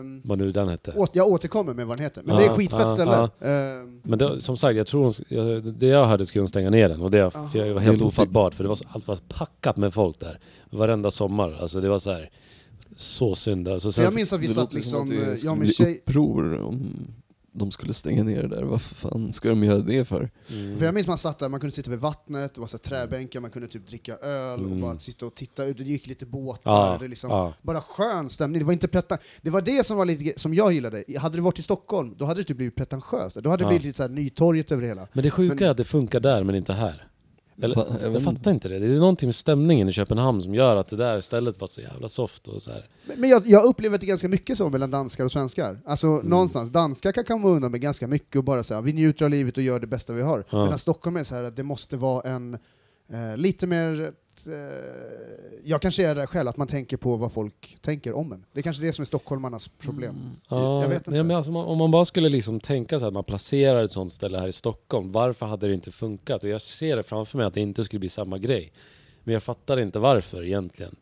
Ehm, 0.00 0.22
vad 0.24 0.38
nu 0.38 0.52
den 0.52 0.68
hette. 0.68 0.92
åt, 0.96 1.10
jag 1.16 1.28
återkommer 1.28 1.74
med 1.74 1.86
vad 1.86 1.96
den 1.96 2.04
heter, 2.04 2.22
men 2.24 2.36
det 2.36 2.44
är 2.44 2.50
ett 2.50 2.56
skitfett 2.56 2.80
ja, 2.80 2.86
ställe. 2.88 3.28
Ehm, 3.80 4.00
Men 4.04 4.18
det, 4.18 4.40
som 4.40 4.56
sagt, 4.56 4.76
jag 4.76 4.86
tror 4.86 5.02
hon, 5.02 5.12
jag, 5.28 5.64
det 5.64 5.86
jag 5.86 6.06
hörde 6.06 6.26
skulle 6.26 6.40
hon 6.42 6.48
stänga 6.48 6.70
ner 6.70 6.88
den 6.88 7.00
och 7.02 7.10
det, 7.10 7.30
för 7.30 7.58
jag 7.58 7.74
var 7.74 7.80
helt 7.80 7.98
Det 7.98 8.04
låter- 8.04 8.04
ofattbart 8.22 8.54
för 8.54 8.64
det 8.64 8.68
var 8.68 8.76
så, 8.76 8.84
allt 8.90 9.06
var 9.08 9.18
packat 9.28 9.76
med 9.76 9.94
folk 9.94 10.20
där. 10.20 10.38
Varenda 10.70 11.10
sommar. 11.10 11.56
Alltså 11.60 11.80
det 11.80 11.88
var 11.88 11.98
så 11.98 12.10
här 12.10 12.30
så 12.96 13.34
synd. 13.34 13.68
Alltså, 13.68 13.88
så 13.88 13.92
sen, 13.92 14.04
jag 14.04 14.14
minns 14.14 14.32
att 14.32 14.40
vi 14.40 14.46
det 14.46 14.52
satt 14.52 14.74
låter 14.74 14.80
som 14.80 15.00
liksom, 15.00 15.02
att 15.02 15.08
det 15.08 15.30
jag 15.30 15.38
skulle 15.38 15.50
och 15.52 15.56
min 15.58 15.64
bli 15.66 15.72
tjej, 15.74 16.02
uppror 16.06 16.58
om 16.58 16.90
de 17.52 17.70
skulle 17.70 17.92
stänga 17.92 18.22
ner 18.22 18.42
det 18.42 18.48
där. 18.48 18.62
Vad 18.62 18.82
fan 18.82 19.32
ska 19.32 19.48
de 19.48 19.64
göra 19.64 19.78
det 19.78 20.04
för? 20.04 20.30
mm. 20.50 20.78
för 20.78 20.84
jag 20.84 20.94
minns 20.94 21.06
man 21.06 21.18
satt 21.18 21.38
där, 21.38 21.48
man 21.48 21.60
kunde 21.60 21.72
sitta 21.74 21.90
vid 21.90 22.00
vattnet, 22.00 22.54
det 22.54 22.60
var 22.60 22.68
så 22.68 22.76
här 22.76 22.78
träbänkar, 22.78 23.40
man 23.40 23.50
kunde 23.50 23.68
typ 23.68 23.86
dricka 23.88 24.16
öl 24.16 24.60
och 24.60 24.66
Mm. 24.70 24.80
bara 24.82 24.98
sitta 24.98 25.26
och 25.26 25.34
titta 25.34 25.64
ut, 25.64 25.76
det 25.78 25.84
gick 25.84 26.06
lite 26.06 26.26
båtar, 26.26 26.70
ja, 26.92 26.98
det 27.00 27.08
liksom, 27.08 27.30
ja. 27.30 27.54
bara 27.62 27.80
skön 27.80 28.28
stämning, 28.28 28.58
det 28.58 28.64
var 28.66 28.72
inte 28.72 28.88
preta 28.88 29.18
Det 29.42 29.50
var 29.50 29.60
det 29.62 29.86
som 29.86 29.96
var 29.96 30.04
lite, 30.04 30.40
som 30.40 30.54
jag 30.54 30.72
gillade, 30.72 31.04
hade 31.18 31.36
det 31.36 31.42
varit 31.42 31.58
i 31.58 31.62
Stockholm, 31.62 32.14
då 32.18 32.24
hade 32.24 32.40
det 32.40 32.44
typ 32.44 32.56
blivit 32.56 32.76
pretentiöst, 32.76 33.36
då 33.36 33.50
hade 33.50 33.60
det 33.60 33.64
Ja. 33.64 33.68
blivit 33.68 33.84
lite 33.84 33.96
så 33.96 34.02
här 34.02 34.10
Nytorget 34.10 34.72
över 34.72 34.82
det 34.82 34.88
hela. 34.88 35.08
Men 35.12 35.24
det 35.24 35.30
sjuka 35.30 35.54
Men- 35.54 35.64
är 35.64 35.70
att 35.70 35.76
det 35.76 35.84
funkar 35.84 36.20
där 36.20 36.42
men 36.44 36.54
inte 36.54 36.72
här. 36.72 37.07
Eller, 37.62 37.74
Va- 37.74 37.86
jag 38.02 38.14
jag, 38.14 38.22
fattar 38.22 38.50
inte 38.50 38.68
det. 38.68 38.78
Det 38.78 38.86
är 38.86 38.98
någonting 39.00 39.26
med 39.26 39.34
stämningen 39.34 39.88
i 39.88 39.92
Köpenhamn 39.92 40.42
som 40.42 40.54
gör 40.54 40.76
att 40.76 40.88
det 40.88 40.96
där 40.96 41.20
stället 41.20 41.60
var 41.60 41.68
så 41.68 41.80
jävla 41.80 42.08
soft 42.08 42.48
och 42.48 42.62
så 42.62 42.70
här. 42.70 42.86
Men 43.06 43.20
men 43.20 43.30
jag, 43.30 43.46
jag 43.46 43.64
upplever 43.64 43.94
att 43.94 44.00
det 44.00 44.04
är 44.04 44.08
ganska 44.08 44.28
mycket 44.28 44.58
så 44.58 44.70
mellan 44.70 44.90
danskar 44.90 45.24
och 45.24 45.32
svenskar. 45.32 45.80
Alltså 45.86 46.06
Mm. 46.06 46.26
någonstans, 46.26 46.70
danskar 46.70 47.12
kan 47.12 47.24
komma 47.24 47.48
undan 47.48 47.70
med 47.70 47.80
ganska 47.80 48.06
mycket 48.06 48.36
och 48.36 48.44
bara 48.44 48.62
säga 48.62 48.80
vi 48.80 48.92
njuter 48.92 49.24
av 49.24 49.30
livet 49.30 49.56
och 49.56 49.62
gör 49.62 49.80
det 49.80 49.86
bästa 49.86 50.12
vi 50.12 50.22
har. 50.22 50.44
Ja. 50.50 50.62
Medan 50.64 50.78
Stockholm 50.78 51.16
är 51.16 51.24
så 51.24 51.34
här 51.34 51.42
att 51.42 51.56
det 51.56 51.62
måste 51.62 51.96
vara 51.96 52.30
en 52.30 52.54
eh, 53.12 53.36
lite 53.36 53.66
mer 53.66 54.12
eh, 54.46 54.54
jag 55.64 55.82
kanske 55.82 56.06
är 56.06 56.14
där 56.14 56.26
själv, 56.26 56.48
att 56.48 56.56
man 56.56 56.66
tänker 56.66 56.96
på 56.96 57.16
vad 57.16 57.32
folk 57.32 57.76
tänker 57.80 58.12
om 58.12 58.32
en. 58.32 58.44
Det 58.52 58.60
är 58.60 58.62
kanske 58.62 58.82
det 58.82 58.92
som 58.92 59.02
är 59.02 59.06
stockholmarnas 59.06 59.68
problem. 59.68 60.10
Mm. 60.16 60.30
Ja, 60.48 60.82
Jag 60.82 60.88
vet 60.88 61.06
inte. 61.06 61.10
Men 61.24 61.36
alltså, 61.36 61.52
om 61.52 61.78
man- 61.78 61.90
bara 61.90 62.04
skulle 62.04 62.28
liksom 62.28 62.60
tänka 62.60 62.98
så 62.98 63.06
att 63.06 63.12
man 63.12 63.24
placerar 63.24 63.84
ett 63.84 63.92
sånt 63.92 64.12
ställe 64.12 64.38
här 64.38 64.48
i 64.48 64.52
Stockholm, 64.52 65.12
varför 65.12 65.46
hade 65.46 65.66
det 65.68 65.74
inte 65.74 65.90
funkat? 65.92 66.42
Och 66.42 66.48
jag 66.48 66.62
ser 66.62 66.96
det 66.96 67.02
framför 67.02 67.38
mig 67.38 67.46
att 67.46 67.54
det 67.54 67.60
inte 67.60 67.84
skulle 67.84 68.00
bli 68.00 68.08
samma 68.08 68.38
grej. 68.38 68.72
Men 69.24 69.32
jag 69.32 69.42
fattar 69.42 69.80
inte 69.80 69.98
varför 69.98 70.44
egentligen. 70.44 70.96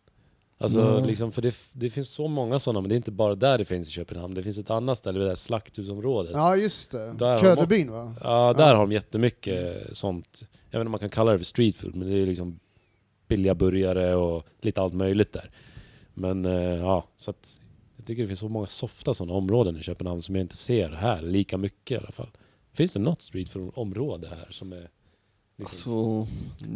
Alltså, 0.59 0.99
Nej. 0.99 1.07
liksom, 1.07 1.33
för 1.33 1.43
det, 1.43 1.55
det 1.73 1.91
finns 1.91 2.09
så 2.11 2.29
många 2.29 2.59
sådana, 2.59 2.81
men 2.81 2.89
det 2.89 2.95
är 2.95 2.97
inte 2.97 3.11
bara 3.13 3.35
där 3.35 3.59
det 3.59 3.65
finns 3.65 3.89
i 3.89 3.91
Köpenhamn. 3.91 4.35
Det 4.35 4.43
finns 4.43 4.59
ett 4.59 4.71
annat 4.71 4.99
ställe, 4.99 5.19
det 5.19 5.27
där 5.27 5.35
slakthusområdet. 5.35 6.31
Ja, 6.35 6.39
Ja, 6.39 6.57
just 6.63 6.91
det. 6.91 7.13
Där 7.13 7.27
har 7.33 7.39
Ködebyn 7.39 7.91
va? 7.91 8.15
där 8.53 8.75
har 8.75 8.81
de 8.81 8.93
jättemycket 8.93 9.77
sånt. 9.97 10.43
Jag 10.71 10.79
vet 10.79 10.81
inte 10.81 10.87
om 10.87 10.91
man 10.91 11.01
kan 11.01 11.11
kalla 11.11 11.33
det 11.33 11.39
för 11.39 11.45
street 11.45 11.77
food, 11.77 11.97
men 11.97 12.09
det 12.09 12.15
är 12.23 12.27
liksom 12.27 12.59
billiga 13.29 13.55
burgare 13.55 14.15
och 14.15 14.47
lite 14.61 14.81
allt 14.81 14.95
möjligt 14.95 15.33
där. 15.33 15.51
Men 16.15 16.45
eh, 16.45 16.75
ja, 16.75 17.09
så 17.17 17.31
att 17.31 17.61
jag 17.97 18.07
tycker 18.07 18.23
det 18.23 18.29
finns 18.29 18.41
så 18.41 18.49
många 18.49 18.67
softa 18.67 19.15
sådana 19.15 19.33
områden 19.33 19.77
i 19.77 19.83
Köpenhamn 19.83 20.23
som 20.23 20.35
jag 20.35 20.43
inte 20.43 20.57
ser 20.57 20.91
här, 20.91 21.23
lika 21.23 21.59
mycket 21.59 21.91
i 21.91 21.99
alla 21.99 22.13
fall. 22.13 22.31
Finns 22.73 22.93
det 22.93 23.01
något 23.01 23.23
streetfood-område 23.23 24.29
här 24.29 24.49
som 24.51 24.73
är... 24.73 24.91
Liksom, 25.59 26.19
Alltså, 26.19 26.27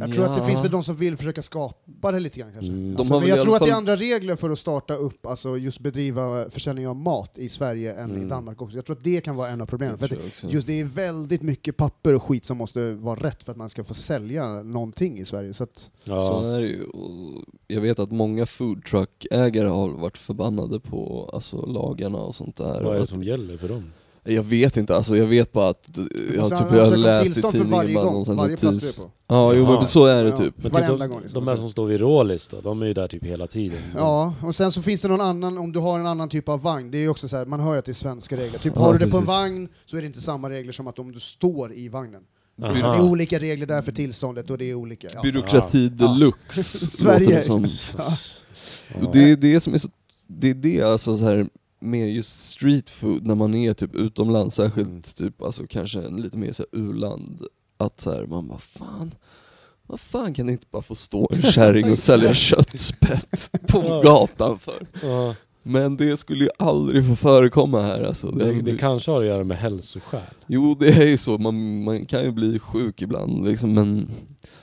Jag 0.00 0.12
tror 0.12 0.24
att 0.24 0.34
det 0.34 0.40
ja. 0.40 0.46
finns 0.46 0.64
väl 0.64 0.70
de 0.70 0.82
som 0.82 0.94
vill 0.96 1.16
försöka 1.16 1.42
skapa 1.42 2.12
det 2.12 2.20
lite 2.20 2.40
grann 2.40 2.52
kanske. 2.52 2.72
Mm. 2.72 2.90
De 2.92 2.96
Alltså, 2.96 3.14
men 3.14 3.24
i 3.24 3.28
jag 3.28 3.42
tror 3.42 3.54
att 3.56 3.62
det 3.62 3.70
är 3.70 3.74
andra 3.74 3.96
regler 3.96 4.36
för 4.36 4.50
att 4.50 4.58
starta 4.58 4.94
upp, 4.94 5.26
alltså 5.26 5.56
just 5.56 5.80
bedriva 5.80 6.50
försäljning 6.50 6.88
av 6.88 6.96
mat 6.96 7.38
i 7.38 7.48
Sverige 7.48 7.94
än 7.94 8.10
i 8.10 8.14
Mm. 8.14 8.28
Danmark 8.28 8.62
också. 8.62 8.76
Jag 8.76 8.84
tror 8.84 8.96
att 8.96 9.04
det 9.04 9.20
kan 9.20 9.36
vara 9.36 9.48
en 9.48 9.60
av 9.60 9.66
problemen. 9.66 9.96
Det 10.00 10.08
För 10.08 10.16
också. 10.26 10.46
just 10.50 10.66
det 10.66 10.80
är 10.80 10.84
väldigt 10.84 11.42
mycket 11.42 11.76
papper 11.76 12.14
och 12.14 12.22
skit 12.22 12.44
som 12.44 12.56
måste 12.56 12.92
vara 12.94 13.20
rätt 13.20 13.42
för 13.42 13.52
att 13.52 13.58
man 13.58 13.70
ska 13.70 13.84
få 13.84 13.94
sälja 13.94 14.62
någonting 14.62 15.18
i 15.18 15.24
Sverige. 15.24 15.54
Så 15.54 15.64
att, 15.64 15.78
Så 15.78 16.10
ja, 16.10 16.46
är 16.56 16.60
det 16.60 16.66
ju. 16.66 16.84
Jag 17.66 17.80
vet 17.80 17.98
att 17.98 18.10
många 18.10 18.46
foodtruck-ägare 18.46 19.68
har 19.68 19.88
varit 19.88 20.18
förbannade 20.18 20.80
på 20.80 21.30
alltså, 21.32 21.66
lagarna 21.66 22.18
och 22.18 22.34
sånt 22.34 22.56
där. 22.56 22.82
vad 22.82 22.96
är 22.96 23.00
det 23.00 23.06
som 23.06 23.22
gäller 23.22 23.56
för 23.56 23.68
dem? 23.68 23.84
Jag 24.24 24.42
vet 24.42 24.76
inte, 24.76 24.96
alltså 24.96 25.16
jag 25.16 25.26
vet 25.26 25.52
bara 25.52 25.68
att 25.68 25.98
eh, 25.98 26.04
jag, 26.34 26.40
måste 26.42 26.56
typ, 26.58 26.66
jag 26.72 26.84
har 26.84 26.92
om 26.94 27.00
läst 27.00 27.38
i 27.38 27.42
tidningen 27.42 27.70
varje 27.70 27.94
bara 27.94 28.04
gång, 28.04 28.14
någon 28.14 28.24
sån 28.24 28.36
varje 28.36 28.56
plats 28.56 28.74
notis. 28.74 29.00
Ja, 29.28 29.52
jo 29.54 29.62
Jaha. 29.64 29.76
men 29.76 29.86
så 29.86 30.04
är 30.06 30.24
det 30.24 30.30
Ja. 30.30 30.36
typ. 30.38 30.54
Men 30.56 30.70
typ 30.72 30.86
de, 30.86 31.08
gång, 31.08 31.20
liksom. 31.22 31.44
de 31.44 31.50
här 31.50 31.56
som 31.56 31.70
står 31.70 31.86
vid 31.86 32.00
Rålis 32.00 32.48
då, 32.48 32.60
de 32.60 32.82
är 32.82 32.86
ju 32.86 32.92
där 32.92 33.08
typ 33.08 33.24
hela 33.24 33.46
tiden. 33.46 33.78
Ja, 33.96 34.34
och 34.42 34.54
sen 34.54 34.72
så 34.72 34.82
finns 34.82 35.02
det 35.02 35.08
någon 35.08 35.20
annan, 35.20 35.58
om 35.58 35.72
du 35.72 35.78
har 35.78 35.98
en 35.98 36.06
annan 36.06 36.28
typ 36.28 36.48
av 36.48 36.62
vagn, 36.62 36.90
det 36.90 36.98
är 36.98 37.00
ju 37.00 37.08
också 37.08 37.28
så 37.28 37.36
här, 37.36 37.46
man 37.46 37.60
hör 37.60 37.72
ju 37.72 37.78
att 37.78 37.84
det 37.84 37.92
är 37.92 37.94
svenska 37.94 38.36
regler. 38.36 38.58
Typ 38.58 38.72
Ja, 38.76 38.80
har 38.82 38.92
du 38.92 38.98
det 39.04 39.10
på 39.10 39.18
en 39.18 39.24
vagn 39.24 39.68
så 39.86 39.96
är 39.96 40.00
det 40.00 40.06
inte 40.06 40.20
samma 40.20 40.50
regler 40.50 40.72
som 40.72 40.86
att 40.86 40.98
om 40.98 41.12
du 41.12 41.20
står 41.20 41.74
i 41.74 41.88
vagnen. 41.88 42.22
Aha. 42.62 42.74
Så 42.74 42.86
det 42.86 42.96
är 42.96 43.00
olika 43.02 43.38
regler 43.38 43.66
där 43.66 43.82
för 43.82 43.92
tillståndet 43.92 44.50
och 44.50 44.58
det 44.58 44.64
är 44.70 44.74
olika. 44.74 45.08
Ja. 45.14 45.22
Byråkrati 45.22 45.92
Ja. 45.98 46.06
deluxe, 46.08 46.62
Sverige. 46.86 47.18
låter 47.20 47.34
det 47.34 47.42
som. 47.42 47.66
Ja. 49.00 49.10
Det 49.12 49.30
är 49.30 49.36
det 49.36 49.60
som 49.60 49.74
är 49.74 49.78
så, 49.78 49.88
det 50.26 50.50
är 50.50 50.54
det 50.54 50.82
alltså 50.82 51.14
så 51.16 51.24
här 51.24 51.48
med 51.80 52.14
just 52.14 52.48
street 52.50 52.90
food 52.90 53.26
när 53.26 53.34
man 53.34 53.54
är 53.54 53.72
typ 53.72 53.94
utomlands, 53.94 54.54
särskilt 54.54 54.88
Mm. 54.88 55.02
typ 55.02 55.42
alltså 55.42 55.66
kanske 55.68 56.08
lite 56.08 56.38
mer 56.38 56.52
så 56.52 56.64
här 56.72 56.80
u-land, 56.80 57.42
att 57.76 58.00
så 58.00 58.10
här, 58.14 58.26
man 58.26 58.48
bara 58.48 58.58
fan, 58.58 59.14
vad 59.86 60.00
fan 60.00 60.34
kan 60.34 60.46
det 60.46 60.52
inte 60.52 60.66
bara 60.70 60.82
få 60.82 60.94
stå 60.94 61.28
en 61.32 61.42
kärring 61.52 61.90
och 61.90 61.98
sälja 61.98 62.34
köttspett 62.34 63.50
på 63.68 63.82
Ja. 63.88 64.02
gatan 64.02 64.58
för? 64.58 64.86
Ja. 65.02 65.34
Men 65.62 65.96
det 65.96 66.16
skulle 66.16 66.44
ju 66.44 66.50
aldrig 66.58 67.06
få 67.08 67.16
förekomma 67.16 67.80
här 67.82 68.02
alltså. 68.02 68.30
Det, 68.30 68.52
Det, 68.52 68.62
det 68.62 68.78
kanske 68.78 69.10
har 69.10 69.20
att 69.20 69.26
göra 69.26 69.44
med 69.44 69.58
hälsoskäl. 69.58 70.20
Jo 70.46 70.76
det 70.80 70.88
är 70.88 71.06
ju 71.06 71.16
så, 71.16 71.38
man, 71.38 71.84
man 71.84 72.04
kan 72.06 72.22
ju 72.22 72.30
bli 72.30 72.58
sjuk 72.58 73.02
ibland 73.02 73.44
liksom, 73.44 73.72
men 73.74 74.08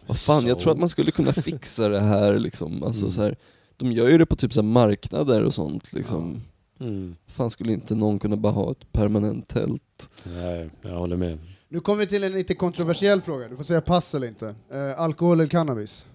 vad 0.07 0.19
fan, 0.19 0.47
jag 0.47 0.57
Så. 0.57 0.63
tror 0.63 0.73
att 0.73 0.79
man 0.79 0.89
skulle 0.89 1.11
kunna 1.11 1.33
fixa 1.33 1.87
det 1.89 1.99
här 1.99 2.39
liksom. 2.39 2.83
Alltså, 2.83 3.01
Mm. 3.05 3.11
så 3.11 3.21
här, 3.21 3.35
de 3.77 3.91
gör 3.91 4.09
ju 4.09 4.17
det 4.17 4.25
på 4.25 4.35
typ 4.35 4.53
så 4.53 4.63
marknader 4.63 5.43
och 5.43 5.53
sånt 5.53 5.93
liksom. 5.93 6.41
Mm. 6.79 7.15
Fan 7.27 7.49
skulle 7.49 7.73
inte 7.73 7.95
någon 7.95 8.19
kunna 8.19 8.35
bara 8.35 8.53
ha 8.53 8.71
ett 8.71 8.91
permanent 8.91 9.47
tält? 9.47 10.09
Nej, 10.23 10.69
jag 10.81 10.91
håller 10.91 11.15
med. 11.15 11.39
Nu 11.69 11.79
kommer 11.79 11.99
vi 11.99 12.07
till 12.07 12.23
en 12.23 12.31
lite 12.31 12.55
kontroversiell 12.55 13.21
fråga, 13.21 13.47
du 13.47 13.55
får 13.57 13.63
säga 13.63 13.81
pass 13.81 14.15
eller 14.15 14.27
inte. 14.27 14.55
Eh, 14.71 14.99
alkohol 14.99 15.39
eller 15.39 15.49
cannabis? 15.49 16.05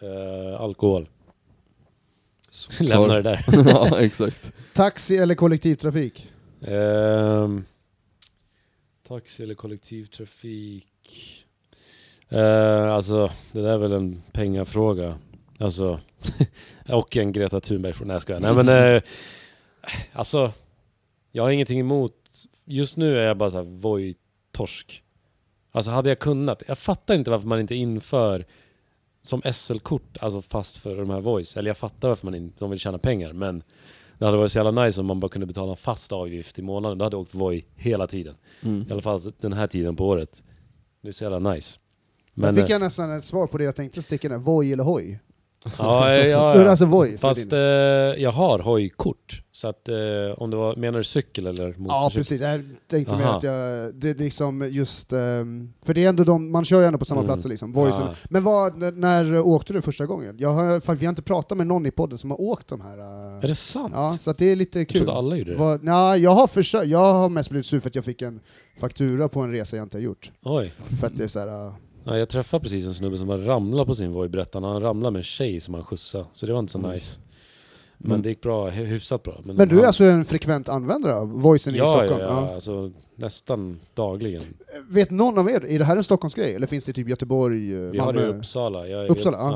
Eh, 0.00 0.60
alkohol. 0.60 1.08
Lämna 2.80 3.14
det 3.14 3.22
där. 3.22 3.44
ja 3.68 4.00
exakt. 4.00 4.52
Taxi 4.74 5.16
eller 5.16 5.34
kollektivtrafik? 5.34 6.32
Ehm, 6.62 7.64
taxi 9.08 9.42
eller 9.42 9.54
kollektivtrafik? 9.54 10.86
Eh, 12.28 12.92
alltså, 12.92 13.30
det 13.52 13.60
där 13.60 13.72
är 13.72 13.78
väl 13.78 13.92
en 13.92 14.22
pengafråga. 14.32 15.18
Alltså, 15.58 16.00
och 16.88 17.16
en 17.16 17.32
Greta 17.32 17.60
Thunberg-fråga. 17.60 18.06
Nej 18.06 18.14
jag 18.14 18.22
skojar. 18.22 18.40
Nej 18.40 18.64
men, 18.64 18.94
eh, 18.96 19.02
alltså, 20.12 20.52
jag 21.32 21.42
har 21.42 21.50
ingenting 21.50 21.80
emot. 21.80 22.14
Just 22.64 22.96
nu 22.96 23.18
är 23.18 23.26
jag 23.26 23.36
bara 23.36 23.50
såhär 23.50 23.64
Voi-torsk. 23.64 25.02
Alltså 25.72 25.90
hade 25.90 26.08
jag 26.08 26.18
kunnat. 26.18 26.62
Jag 26.66 26.78
fattar 26.78 27.14
inte 27.14 27.30
varför 27.30 27.48
man 27.48 27.60
inte 27.60 27.74
inför 27.74 28.46
som 29.22 29.42
SL-kort, 29.52 30.16
alltså 30.20 30.42
fast 30.42 30.76
för 30.76 30.96
de 30.96 31.10
här 31.10 31.20
Voice. 31.20 31.56
Eller 31.56 31.70
jag 31.70 31.76
fattar 31.76 32.08
varför 32.08 32.26
man 32.26 32.34
inte, 32.34 32.56
de 32.58 32.70
vill 32.70 32.78
tjäna 32.78 32.98
pengar, 32.98 33.32
men 33.32 33.62
det 34.18 34.24
hade 34.24 34.36
varit 34.36 34.52
så 34.52 34.58
jävla 34.58 34.84
nice 34.84 35.00
om 35.00 35.06
man 35.06 35.20
bara 35.20 35.28
kunde 35.28 35.46
betala 35.46 35.70
en 35.70 35.76
fast 35.76 36.12
avgift 36.12 36.58
i 36.58 36.62
månaden. 36.62 36.98
Då 36.98 37.04
hade 37.04 37.14
jag 37.14 37.20
åkt 37.20 37.34
Voi 37.34 37.64
hela 37.74 38.06
tiden. 38.06 38.34
Mm. 38.62 38.86
I 38.88 38.92
alla 38.92 39.02
fall 39.02 39.20
den 39.40 39.52
här 39.52 39.66
tiden 39.66 39.96
på 39.96 40.06
året. 40.06 40.42
Det 41.02 41.08
är 41.08 41.12
så 41.12 41.24
jävla 41.24 41.52
nice. 41.52 41.78
Men, 42.34 42.54
Men, 42.54 42.64
fick 42.64 42.70
eh, 42.70 42.74
jag 42.74 42.80
nästan 42.80 43.10
ett 43.10 43.24
svar 43.24 43.46
på 43.46 43.58
det 43.58 43.64
jag 43.64 43.76
tänkte 43.76 44.02
sticka 44.02 44.28
ner, 44.28 44.38
Voi 44.38 44.72
eller 44.72 44.84
hoj? 44.84 45.18
Ja, 45.78 46.14
ja, 46.14 46.52
Då 46.54 46.58
är 46.60 46.64
det 46.64 46.70
alltså 46.70 46.86
Voi? 46.86 47.16
Fast 47.18 47.52
eh, 47.52 47.58
jag 47.58 48.30
har 48.32 48.58
hojkort. 48.58 49.42
Så 49.52 49.68
att, 49.68 49.88
eh, 49.88 49.96
om 50.36 50.50
det 50.50 50.56
var, 50.56 50.76
menar 50.76 50.98
du 50.98 51.04
cykel 51.04 51.46
eller 51.46 51.64
motorcykel? 51.66 51.86
Ja 51.88 52.10
precis, 52.14 52.40
jag 52.40 52.64
tänkte 52.90 53.16
mer 53.16 53.24
Aha. 53.24 53.36
att 53.36 53.42
jag, 53.42 53.94
det 53.94 54.10
är 54.10 54.14
liksom 54.14 54.68
just, 54.70 55.12
ehm, 55.12 55.72
för 55.86 55.94
det 55.94 56.04
är 56.04 56.08
ändå 56.08 56.24
de, 56.24 56.52
man 56.52 56.64
kör 56.64 56.80
ju 56.80 56.86
ändå 56.86 56.98
på 56.98 57.04
samma 57.04 57.20
Mm. 57.20 57.28
platser 57.28 57.48
liksom. 57.48 57.72
Ja. 57.76 58.14
Men 58.30 58.44
vad, 58.44 58.82
n- 58.82 58.94
när 59.00 59.38
åkte 59.38 59.72
du 59.72 59.82
första 59.82 60.06
gången? 60.06 60.36
Jag 60.38 60.52
har, 60.52 60.80
fan, 60.80 60.96
vi 60.96 61.06
har 61.06 61.10
inte 61.10 61.22
pratat 61.22 61.58
med 61.58 61.66
någon 61.66 61.86
i 61.86 61.90
podden 61.90 62.18
som 62.18 62.30
har 62.30 62.40
åkt 62.40 62.68
de 62.68 62.80
här. 62.80 62.98
äh, 62.98 63.44
Är 63.44 63.48
det 63.48 63.54
sant? 63.54 63.92
Ja, 63.96 64.16
så 64.20 64.30
att 64.30 64.38
det 64.38 64.46
är 64.52 64.56
lite 64.56 64.78
jag 64.78 64.88
kul. 64.88 64.98
trodde 65.04 65.18
alla 65.18 65.36
gjorde 65.36 65.50
det. 65.52 65.58
Vad, 65.58 65.82
nej, 65.84 66.20
jag 66.20 66.30
har 66.30 66.46
försökt, 66.46 66.86
jag 66.88 67.12
har 67.14 67.28
mest 67.28 67.50
blivit 67.50 67.66
sur 67.66 67.80
för 67.80 67.88
att 67.88 67.94
jag 67.94 68.04
fick 68.04 68.22
en 68.22 68.40
faktura 68.80 69.28
på 69.28 69.40
en 69.40 69.52
resa 69.52 69.76
jag 69.76 69.84
inte 69.84 69.96
har 69.96 70.02
gjort. 70.02 70.32
Oj. 70.42 70.72
För 71.00 71.06
att 71.06 71.16
det 71.18 71.24
är 71.24 71.28
så 71.28 71.38
här, 71.40 71.66
äh, 71.66 71.72
Ja, 72.06 72.18
jag 72.18 72.28
träffade 72.28 72.62
precis 72.62 72.86
en 72.86 72.94
snubbe 72.94 73.18
som 73.18 73.26
bara 73.26 73.46
ramlade 73.46 73.86
på 73.86 73.94
sin 73.94 74.12
Voi, 74.12 74.28
berättade 74.28 74.66
han. 74.66 74.72
Han 74.74 74.82
ramlade 74.82 75.12
med 75.12 75.20
en 75.20 75.24
tjej 75.24 75.60
som 75.60 75.74
han 75.74 75.84
skjutsade. 75.84 76.24
Så 76.32 76.46
det 76.46 76.52
var 76.52 76.60
inte 76.60 76.72
så 76.72 76.78
Mm. 76.78 76.90
nice. 76.90 77.20
Men 77.98 78.10
Mm. 78.10 78.22
det 78.22 78.28
gick 78.28 78.40
bra, 78.40 78.70
hy- 78.70 78.84
hyfsat 78.84 79.22
bra. 79.22 79.40
Men 79.44 79.68
du 79.68 79.74
är 79.74 79.78
han- 79.78 79.86
alltså 79.86 80.04
en 80.04 80.24
frekvent 80.24 80.68
användare 80.68 81.14
av 81.14 81.28
Voicen 81.28 81.74
i 81.74 81.78
ja, 81.78 81.86
Stockholm? 81.86 82.20
Ja, 82.20 82.46
ja, 82.48 82.54
alltså 82.54 82.90
nästan 83.16 83.80
dagligen. 83.94 84.42
Vet 84.90 85.10
någon 85.10 85.38
av 85.38 85.50
er, 85.50 85.64
är 85.64 85.78
det 85.78 85.84
här 85.84 85.96
en 85.96 86.04
Stockholmsgrej? 86.04 86.54
Eller 86.54 86.66
finns 86.66 86.84
det 86.84 86.92
typ 86.92 87.08
Göteborg, 87.08 87.74
eh, 87.74 87.80
Vi 87.90 87.98
har 87.98 88.12
det 88.12 88.20
i 88.20 88.22
Malmö? 88.22 88.38
Uppsala. 88.38 88.86
Jag 88.88 89.04
är, 89.04 89.10
Uppsala, 89.10 89.38
ja. 89.38 89.50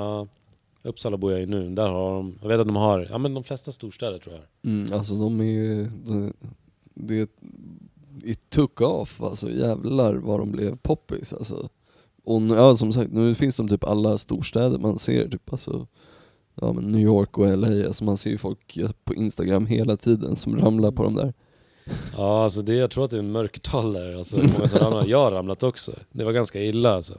ja. 0.83 0.89
Uppsala 0.91 1.17
bor 1.17 1.33
jag 1.33 1.43
i 1.43 1.47
nu. 1.47 1.69
Där 1.75 1.89
har 1.89 2.15
de, 2.15 2.35
jag 2.43 2.49
vet 2.49 2.61
att 2.61 2.67
de 2.67 2.77
har, 2.77 3.07
ja 3.11 3.19
men 3.19 3.35
de 3.35 3.45
flesta 3.45 3.73
storstäder 3.73 4.19
tror 4.19 4.35
jag. 4.35 4.73
Mm, 4.73 4.93
alltså 4.93 5.15
de 5.15 5.41
är 5.41 5.45
ju, 5.45 5.85
det, 6.05 6.33
det 6.95 7.31
it 8.25 8.51
took 8.51 8.81
off 8.81 9.23
alltså 9.23 9.51
jävlar 9.51 10.15
vad 10.15 10.39
de 10.39 10.53
blev 10.53 10.77
poppis 10.77 11.33
alltså. 11.33 11.69
Och 12.31 12.43
nu, 12.43 12.55
ja, 12.55 12.75
som 12.75 12.93
sagt, 12.93 13.13
nu 13.13 13.35
finns 13.35 13.57
de 13.57 13.69
typ 13.69 13.85
alla 13.85 14.19
storstäder 14.19 14.79
man 14.79 14.99
ser 14.99 15.29
typ 15.29 15.53
alltså 15.53 15.87
Ja 16.61 16.73
men 16.73 16.85
New 16.85 17.01
York 17.01 17.39
och 17.39 17.59
LA, 17.59 17.87
alltså 17.87 18.05
man 18.05 18.17
ser 18.17 18.31
ju 18.31 18.39
folk 18.39 18.79
på 19.05 19.15
Instagram 19.15 19.67
hela 19.67 19.97
tiden 19.97 20.37
som 20.37 20.59
ramlar 20.59 20.91
på 20.91 21.03
de 21.03 21.15
där. 21.15 21.33
Ja, 22.17 22.45
alltså 22.45 22.63
det, 22.63 22.75
jag 22.75 22.91
tror 22.91 23.05
att 23.05 23.11
det 23.11 23.19
är 23.19 23.23
mörkertal 23.23 23.93
där. 23.93 24.15
Alltså, 24.15 24.37
många 24.37 24.69
som 24.69 24.79
ramlar. 24.79 25.07
Jag 25.07 25.19
har 25.19 25.31
ramlat 25.31 25.63
också. 25.63 25.93
Det 26.13 26.25
var 26.25 26.33
ganska 26.33 26.63
illa 26.63 26.91
alltså. 26.91 27.19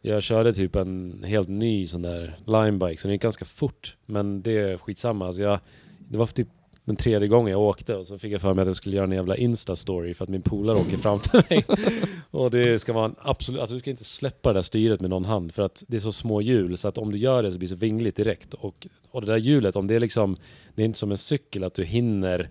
Jag 0.00 0.22
körde 0.22 0.52
typ 0.52 0.76
en 0.76 1.22
helt 1.26 1.48
ny 1.48 1.86
sån 1.86 2.02
där 2.02 2.38
linebike, 2.46 3.00
så 3.00 3.08
den 3.08 3.12
gick 3.12 3.22
ganska 3.22 3.44
fort. 3.44 3.96
Men 4.06 4.42
det 4.42 4.58
är 4.58 4.78
skitsamma. 4.78 5.26
Alltså 5.26 5.42
jag, 5.42 5.60
det 5.98 6.18
var 6.18 6.26
typ 6.26 6.48
den 6.88 6.96
tredje 6.96 7.28
gången 7.28 7.52
jag 7.52 7.60
åkte 7.60 7.96
och 7.96 8.06
så 8.06 8.18
fick 8.18 8.32
jag 8.32 8.40
för 8.40 8.54
mig 8.54 8.62
att 8.62 8.68
jag 8.68 8.76
skulle 8.76 8.96
göra 8.96 9.06
en 9.06 9.12
jävla 9.12 9.36
Insta-story 9.36 10.14
för 10.14 10.24
att 10.24 10.28
min 10.28 10.42
polare 10.42 10.78
åker 10.78 10.96
framför 10.96 11.44
mig. 11.50 11.64
och 12.30 12.50
det 12.50 12.78
ska 12.78 12.92
vara 12.92 13.04
en 13.04 13.14
absolut, 13.18 13.60
alltså 13.60 13.74
du 13.74 13.80
ska 13.80 13.90
inte 13.90 14.04
släppa 14.04 14.52
det 14.52 14.58
där 14.58 14.62
styret 14.62 15.00
med 15.00 15.10
någon 15.10 15.24
hand 15.24 15.54
för 15.54 15.62
att 15.62 15.84
det 15.88 15.96
är 15.96 16.00
så 16.00 16.12
små 16.12 16.40
hjul 16.40 16.78
så 16.78 16.88
att 16.88 16.98
om 16.98 17.12
du 17.12 17.18
gör 17.18 17.42
det 17.42 17.52
så 17.52 17.58
blir 17.58 17.68
det 17.68 17.74
så 17.74 17.78
vingligt 17.78 18.16
direkt. 18.16 18.54
Och, 18.54 18.86
och 19.10 19.20
det 19.20 19.26
där 19.26 19.36
hjulet, 19.36 19.76
om 19.76 19.86
det 19.86 19.94
är 19.94 20.00
liksom, 20.00 20.36
det 20.74 20.82
är 20.82 20.86
inte 20.86 20.98
som 20.98 21.10
en 21.10 21.18
cykel 21.18 21.64
att 21.64 21.74
du 21.74 21.84
hinner 21.84 22.48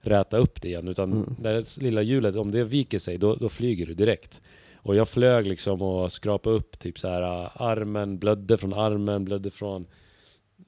räta 0.00 0.36
upp 0.36 0.62
det 0.62 0.68
igen 0.68 0.88
utan 0.88 1.12
Mm. 1.12 1.34
det 1.38 1.52
där 1.52 1.82
lilla 1.82 2.02
hjulet, 2.02 2.36
om 2.36 2.50
det 2.50 2.64
viker 2.64 2.98
sig 2.98 3.18
då, 3.18 3.34
då 3.34 3.48
flyger 3.48 3.86
du 3.86 3.94
direkt. 3.94 4.40
Och 4.76 4.96
jag 4.96 5.08
flög 5.08 5.46
liksom 5.46 5.82
och 5.82 6.12
skrapade 6.12 6.56
upp 6.56 6.78
typ 6.78 6.98
så 6.98 7.08
här 7.08 7.22
äh, 7.22 7.62
armen, 7.62 8.18
blödde 8.18 8.58
från 8.58 8.72
armen, 8.72 9.24
blödde 9.24 9.50
från 9.50 9.86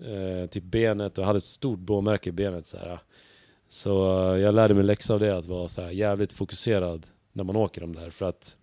eh, 0.04 0.46
typ 0.46 0.64
benet 0.64 1.18
och 1.18 1.24
hade 1.24 1.36
ett 1.36 1.44
stort 1.44 1.78
blåmärke 1.78 2.28
i 2.28 2.32
benet 2.32 2.66
så 2.66 2.76
här. 2.76 2.98
Så 3.68 4.20
eh, 4.34 4.38
jag 4.40 4.54
lärde 4.54 4.74
mig 4.74 4.84
läxa 4.84 5.14
av 5.14 5.20
det 5.20 5.36
att 5.36 5.46
vara 5.46 5.68
så 5.68 5.82
här 5.82 5.90
jävligt 5.90 6.32
fokuserad 6.32 7.06
när 7.32 7.44
man 7.44 7.56
åker 7.56 7.80
de 7.80 7.92
där 7.94 8.10
för 8.10 8.28
att 8.28 8.56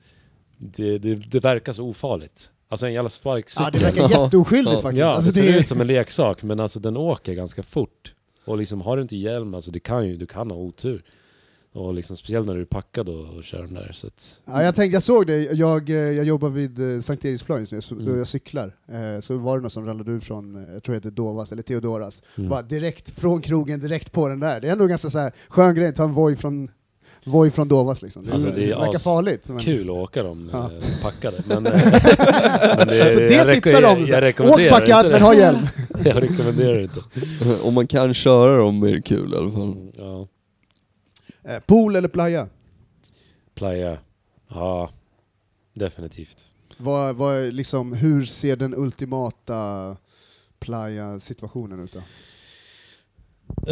det, 0.57 0.97
det, 0.97 1.15
det 1.15 1.39
verkar 1.39 1.73
så 1.73 1.83
ofarligt. 1.83 2.51
Alltså 2.69 2.85
en 2.87 2.93
jävla 2.93 3.09
sparkcykel. 3.09 3.65
Ja, 3.73 3.79
det 3.79 3.79
verkar 3.99 4.23
jätteoskyldigt 4.23 4.73
Ja. 4.75 4.81
faktiskt. 4.81 4.99
Ja, 4.99 5.07
alltså, 5.07 5.31
det 5.31 5.41
det 5.41 5.47
ser 5.47 5.55
är, 5.55 5.59
ut 5.59 5.67
som 5.67 5.81
en 5.81 5.87
leksak 5.87 6.43
men 6.43 6.59
alltså 6.59 6.79
den 6.79 6.97
åker 6.97 7.33
ganska 7.33 7.63
fort. 7.63 8.13
Och 8.45 8.57
liksom 8.57 8.81
har 8.81 8.95
du 8.95 9.01
inte 9.01 9.17
hjälm, 9.17 9.53
alltså 9.53 9.71
det 9.71 9.79
kan 9.79 10.07
ju, 10.07 10.17
du 10.17 10.25
kan 10.25 10.51
ha 10.51 10.57
otur. 10.57 11.03
Och 11.73 11.93
liksom 11.93 12.17
speciellt 12.17 12.47
när 12.47 12.55
du 12.55 12.61
är 12.61 12.65
packad 12.65 13.09
och, 13.09 13.35
och 13.37 13.43
kör 13.43 13.63
den 13.63 13.73
där. 13.73 13.91
Så 13.93 14.07
att, 14.07 14.39
ja, 14.45 14.63
jag 14.63 14.75
tänkte, 14.75 14.95
jag 14.95 15.03
såg 15.03 15.27
det, 15.27 15.37
jag, 15.43 15.89
eh, 15.89 15.95
jag 15.95 16.25
jobbar 16.25 16.49
vid 16.49 16.95
eh, 16.95 17.01
Sankt 17.01 17.25
Eriksplan 17.25 17.59
just 17.59 17.71
nu, 17.71 17.81
så, 17.81 17.95
Mm. 17.95 18.05
då 18.05 18.17
jag 18.17 18.27
cyklar. 18.27 18.75
Eh, 18.91 19.19
så 19.21 19.37
var 19.37 19.55
det 19.57 19.61
någon 19.61 19.71
som 19.71 19.85
ramlade 19.85 20.11
ur 20.11 20.19
från, 20.19 20.55
eh, 20.67 20.73
jag 20.73 20.83
tror 20.83 20.93
det 20.93 20.97
heter 20.97 21.11
Dovas, 21.11 21.51
eller 21.51 21.63
Theodoras. 21.63 22.23
mm. 22.37 22.49
Bara 22.49 22.61
direkt 22.61 23.09
från 23.19 23.41
krogen, 23.41 23.79
direkt 23.79 24.11
på 24.11 24.27
den 24.27 24.39
där. 24.39 24.61
Det 24.61 24.67
är 24.67 24.71
ändå 24.71 24.83
en 24.83 24.89
ganska 24.89 25.09
så 25.09 25.19
här, 25.19 25.31
skön 25.49 25.75
grej, 25.75 25.93
ta 25.93 26.03
en 26.03 26.13
Voi 26.13 26.35
från, 26.35 26.71
Voi 27.25 27.51
från 27.51 27.67
Dovas 27.67 28.01
liksom. 28.01 28.25
Det, 28.25 28.33
Alltså, 28.33 28.49
det 28.55 28.71
är 28.71 28.79
verkar 28.79 28.99
farligt. 28.99 29.49
Men, 29.49 29.59
Kul 29.59 29.89
att 29.89 29.95
åka 29.95 30.23
dem 30.23 30.49
Ja. 30.53 30.71
packade. 31.01 31.43
Men, 31.47 31.63
men 31.63 31.73
det, 32.87 33.01
Alltså, 33.03 33.19
det 33.19 33.33
jag 33.33 33.53
tipsar 33.53 33.81
de 33.81 33.87
om. 33.87 33.99
Jag, 33.99 34.07
jag 34.09 34.17
Åk 34.17 34.23
rekommenderar 34.23 34.69
packad 34.79 34.99
inte 35.05 35.09
men 35.11 35.21
ha 35.21 35.33
hjälm. 35.33 35.67
jag 36.05 36.23
rekommenderar 36.23 36.79
inte. 36.79 36.99
Om 37.63 37.73
man 37.73 37.87
kan 37.87 38.13
köra 38.13 38.57
dem 38.57 38.83
är 38.83 38.91
det 38.93 39.01
kul 39.01 39.33
i 39.33 39.37
alla 39.37 39.51
fall. 39.51 39.61
Mm, 39.71 39.91
Ja, 39.97 40.27
pool 41.65 41.95
eller 41.95 42.07
playa? 42.07 42.47
playa. 43.57 43.97
Ja, 44.47 44.89
definitivt. 45.73 46.45
Vad, 46.77 47.15
vad, 47.15 47.53
liksom, 47.53 47.93
hur 47.93 48.23
ser 48.23 48.55
den 48.55 48.75
ultimata 48.75 49.97
playa-situationen 50.59 51.79
ut 51.79 51.93
då? 51.93 52.01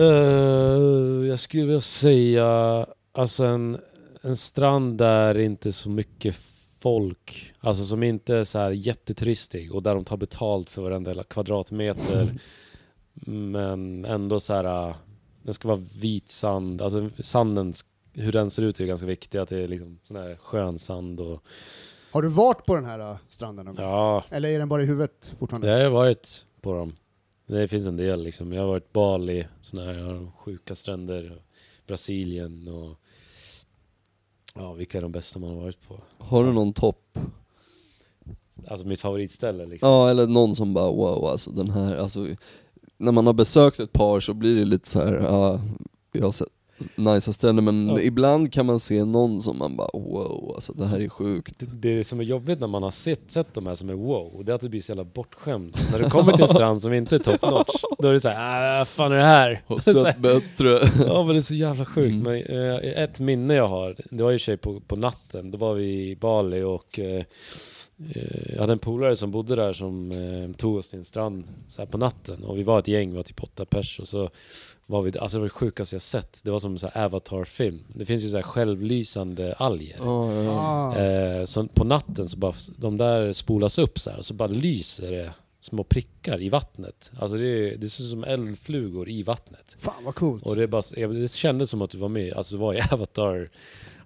Eh, 0.02 1.28
jag 1.28 1.40
skulle 1.40 1.66
vilja 1.66 1.82
säga, 1.82 2.86
alltså 3.12 3.46
en, 3.46 3.80
en 4.22 4.36
strand 4.36 4.98
där 4.98 5.38
inte 5.38 5.72
så 5.72 5.90
mycket 5.90 6.36
folk, 6.80 7.54
alltså 7.60 7.86
som 7.86 8.04
inte 8.04 8.36
är 8.36 8.44
så 8.44 8.60
här 8.60 8.72
jätteturistig 8.72 9.76
och 9.76 9.84
där 9.84 9.96
de 9.96 10.06
tar 10.06 10.18
betalt 10.18 10.70
för 10.70 10.82
varenda 10.82 11.24
kvadratmeter. 11.24 12.40
men 13.28 14.06
ändå 14.06 14.40
så 14.40 14.54
här, 14.54 14.88
uh, 14.90 14.96
den 15.46 15.54
ska 15.54 15.68
vara 15.68 15.82
vit 16.00 16.30
sand, 16.30 16.82
alltså 16.82 17.10
sanden, 17.20 17.74
hur 18.14 18.32
den 18.32 18.50
ser 18.52 18.64
ut 18.64 18.80
är 18.80 18.86
ganska 18.86 19.08
viktigt, 19.08 19.42
att 19.42 19.50
det 19.50 19.58
är 19.64 19.68
liksom 19.68 20.00
sån 20.04 20.18
här 20.18 20.36
skön 20.36 20.80
sand 20.80 21.20
och 21.20 21.44
Har 22.12 22.22
du 22.22 22.28
varit 22.28 22.66
på 22.66 22.76
den 22.76 22.86
här 22.86 23.00
äh, 23.00 23.18
stranden? 23.28 23.66
någon 23.66 23.76
gång? 23.76 23.86
ja, 23.86 24.24
Eller 24.30 24.50
är 24.50 24.60
den 24.60 24.70
bara 24.70 24.82
i 24.84 24.86
huvudet 24.86 25.36
fortfarande? 25.40 25.68
jag 25.68 25.84
har 25.84 25.90
varit 25.92 26.46
på 26.62 26.74
dem. 26.74 26.96
Det 27.48 27.68
finns 27.68 27.86
en 27.88 27.98
del 27.98 28.24
liksom. 28.24 28.54
Jag 28.54 28.62
har 28.62 28.68
varit 28.68 28.94
Bali, 28.94 29.48
såna 29.62 29.86
här 29.86 30.32
sjuka 30.38 30.76
stränder, 30.76 31.42
Brasilien 31.88 32.68
och 32.68 32.98
ja, 34.56 34.74
vilka 34.74 34.98
är 34.98 35.02
de 35.02 35.12
bästa 35.12 35.40
man 35.40 35.50
har 35.50 35.62
varit 35.62 35.88
på? 35.88 36.00
Har 36.18 36.44
du 36.44 36.54
någon 36.54 36.74
topp? 36.74 37.20
Alltså 38.68 38.88
mitt 38.88 39.02
favoritställe 39.02 39.66
liksom. 39.66 39.90
Ja 39.90 40.10
eller 40.10 40.28
någon 40.28 40.56
som 40.56 40.74
bara 40.74 40.92
wow 40.92 41.26
alltså 41.26 41.52
den 41.52 41.70
här, 41.70 41.96
alltså 41.96 42.28
när 42.98 43.12
man 43.12 43.26
har 43.28 43.34
besökt 43.34 43.80
ett 43.80 43.94
par 43.94 44.20
så 44.20 44.34
blir 44.34 44.56
det 44.56 44.66
lite 44.66 44.90
så 44.90 45.00
här, 45.00 45.14
ja, 45.14 45.60
jag 46.12 46.24
har 46.24 46.32
sett 46.32 46.48
nice 46.96 47.34
stränder 47.34 47.64
men 47.64 47.88
Ja. 47.88 48.00
ibland 48.02 48.54
kan 48.54 48.66
man 48.66 48.80
se 48.80 49.06
någon 49.06 49.42
som 49.42 49.58
man 49.58 49.76
bara 49.76 49.88
wow, 49.94 50.52
alltså 50.56 50.74
det 50.74 50.86
här 50.88 51.00
är 51.00 51.10
sjukt. 51.10 51.56
Det, 51.60 51.66
det 51.96 52.04
som 52.04 52.20
är 52.20 52.24
jobbigt 52.24 52.60
när 52.60 52.68
man 52.68 52.84
har 52.84 52.92
sett, 52.92 53.32
sett 53.32 53.54
de 53.54 53.68
här 53.68 53.76
som 53.76 53.90
är 53.90 53.94
wow, 53.94 54.42
det 54.46 54.52
är 54.52 54.56
att 54.56 54.62
det 54.62 54.70
blir 54.70 54.82
så 54.82 54.92
jävla 54.92 55.04
bortskämt. 55.04 55.88
När 55.92 56.00
du 56.00 56.10
kommer 56.10 56.34
till 56.34 56.42
en 56.42 56.48
strand 56.48 56.82
som 56.82 56.94
inte 56.94 57.16
är 57.16 57.20
top 57.20 57.42
notch, 57.42 57.76
då 58.00 58.08
är 58.08 58.14
det 58.14 58.20
såhär, 58.20 58.74
äh, 58.74 58.78
vad 58.80 58.88
fan 58.88 59.12
är 59.12 59.16
det 59.18 59.24
här? 59.24 59.62
Har 59.68 59.80
Så 59.80 60.04
här, 60.04 60.12
sett 60.12 60.22
bättre. 60.22 60.80
Ja 61.08 61.24
men 61.24 61.36
det 61.36 61.40
är 61.40 61.42
så 61.42 61.54
jävla 61.56 61.86
sjukt. 61.86 62.16
Mm. 62.16 62.24
Men, 62.48 62.72
eh, 62.74 63.04
ett 63.04 63.20
minne 63.20 63.54
jag 63.54 63.68
har, 63.68 63.96
det 64.12 64.24
var 64.24 64.32
ju 64.32 64.40
sig 64.40 64.58
på, 64.58 64.80
på 64.80 64.96
natten, 64.96 65.52
då 65.52 65.58
var 65.58 65.74
vi 65.74 66.10
i 66.10 66.16
Bali 66.16 66.62
och 66.64 67.00
eh, 67.00 67.24
jag 68.54 68.60
hade 68.60 68.74
en 68.74 68.80
polare 68.80 69.16
som 69.16 69.32
bodde 69.32 69.56
där 69.56 69.74
som 69.74 70.12
eh, 70.12 70.58
tog 70.58 70.76
oss 70.76 70.90
till 70.90 71.00
en 71.00 71.06
strand 71.06 71.44
så 71.68 71.82
här 71.82 71.88
på 71.88 71.98
natten 71.98 72.44
och 72.44 72.58
vi 72.58 72.64
var 72.64 72.80
ett 72.80 72.88
gäng, 72.88 73.10
vi 73.10 73.16
var 73.16 73.24
typ 73.24 73.44
åtta 73.44 73.66
pers 73.66 74.00
och 74.00 74.08
så 74.08 74.30
var 74.86 75.02
vi, 75.02 75.20
alltså 75.20 75.38
det 75.38 75.40
var 75.40 75.46
det 75.46 75.54
sjukaste 75.54 75.96
jag 75.96 76.02
sett. 76.02 76.40
Det 76.44 76.52
var 76.52 76.60
som 76.60 76.72
en 76.72 76.80
så 76.80 76.90
här 76.94 77.06
Avatar-film. 77.06 77.80
Det 77.88 78.06
finns 78.06 78.24
ju 78.24 78.30
så 78.30 78.36
här 78.36 78.44
självlysande 78.44 79.54
alger. 79.54 79.98
Ah. 80.02 80.98
Eh, 80.98 81.46
så 81.46 81.68
på 81.68 81.84
natten 81.84 82.30
så 82.30 82.38
bara, 82.38 82.54
de 82.78 82.98
där 82.98 83.34
spolas 83.34 83.78
upp 83.78 84.00
så 84.00 84.10
här 84.10 84.18
och 84.18 84.26
så 84.26 84.34
bara 84.34 84.48
lyser 84.48 85.12
det 85.12 85.32
små 85.66 85.84
prickar 85.84 86.42
i 86.42 86.50
vattnet. 86.50 87.12
Alltså 87.20 87.38
det, 87.38 87.48
är- 87.48 87.78
det 87.78 87.88
ser 87.90 88.04
ut 88.04 88.10
som 88.10 88.24
eldflugor 88.24 89.10
i 89.10 89.24
vattnet. 89.24 89.76
Fan 89.80 90.04
vad 90.06 90.16
coolt. 90.16 90.44
Och 90.46 90.56
det, 90.56 90.64
är 90.64 90.68
bara, 90.68 91.08
det 91.14 91.32
kändes 91.32 91.70
som 91.70 91.82
att 91.82 91.90
du 91.90 91.98
var 91.98 92.10
med, 92.10 92.34
alltså 92.34 92.56
du 92.56 92.60
var 92.62 92.74
i 92.74 92.82
Avatar. 92.92 93.50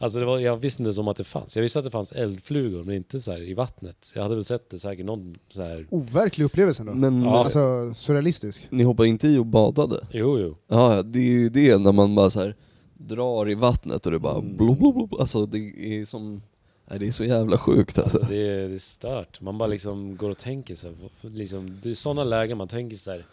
Alltså 0.02 0.19
det 0.19 0.26
var, 0.26 0.39
jag 0.39 0.58
visste 0.58 0.82
inte 0.84 0.93
som 0.93 1.08
att 1.08 1.17
det 1.17 1.24
fanns. 1.24 1.56
Jag 1.56 1.63
visste 1.63 1.80
att 1.80 1.86
det 1.86 1.91
fanns 1.91 2.12
eldflugor 2.12 2.84
men 2.84 2.95
inte 2.95 3.19
så 3.19 3.32
här 3.32 3.41
i 3.41 3.54
vattnet. 3.54 4.12
Jag 4.15 4.24
hade 4.24 4.36
väl 4.36 4.45
sett 4.45 4.69
det 4.69 4.80
säkert 4.80 5.06
någon 5.06 5.36
så 5.50 5.62
här. 5.62 5.88
Overklig 5.89 6.45
upplevelse 6.45 6.82
ändå. 6.84 6.93
Men 6.93 7.22
Ja. 7.24 7.43
Alltså 7.43 7.93
surrealistisk. 7.95 8.67
ni 8.69 8.84
hoppade 8.84 9.10
inte 9.10 9.28
i 9.28 9.38
och 9.38 9.45
badade? 9.45 10.08
Jo 10.12 10.39
jo. 10.39 10.58
Ja, 10.67 10.95
ja, 10.95 11.02
det 11.04 11.19
är 11.19 11.24
ju 11.24 11.50
det 11.50 11.78
när 11.78 11.91
man 11.91 12.15
bara 12.15 12.30
så 12.30 12.39
här 12.39 12.56
drar 12.98 13.50
i 13.50 13.56
vattnet 13.56 14.06
och 14.06 14.12
det 14.12 14.19
bara 14.19 14.38
Mm. 14.38 14.58
blub, 14.58 14.78
blub, 14.80 14.93
blub. 14.95 15.13
Alltså 15.19 15.45
det 15.45 15.58
är 16.00 16.06
som, 16.06 16.41
nej, 16.89 16.99
det 16.99 17.08
är 17.08 17.12
så 17.12 17.23
jävla 17.23 17.58
sjukt 17.58 17.99
alltså. 17.99 18.17
Alltså 18.17 18.34
det, 18.34 18.47
är, 18.47 18.67
det 18.69 18.75
är 18.75 18.80
stört. 18.80 19.41
Man 19.41 19.58
bara 19.58 19.67
liksom 19.67 20.17
går 20.17 20.30
och 20.30 20.38
tänker 20.38 20.75
så 20.75 20.88
här, 20.88 20.95
liksom, 21.21 21.80
Det 21.84 21.89
är 21.89 21.93
sådana 21.93 22.23
lägen 22.23 22.58
man 22.58 22.67
tänker 22.67 22.97
så 22.97 23.12
här. 23.12 23.25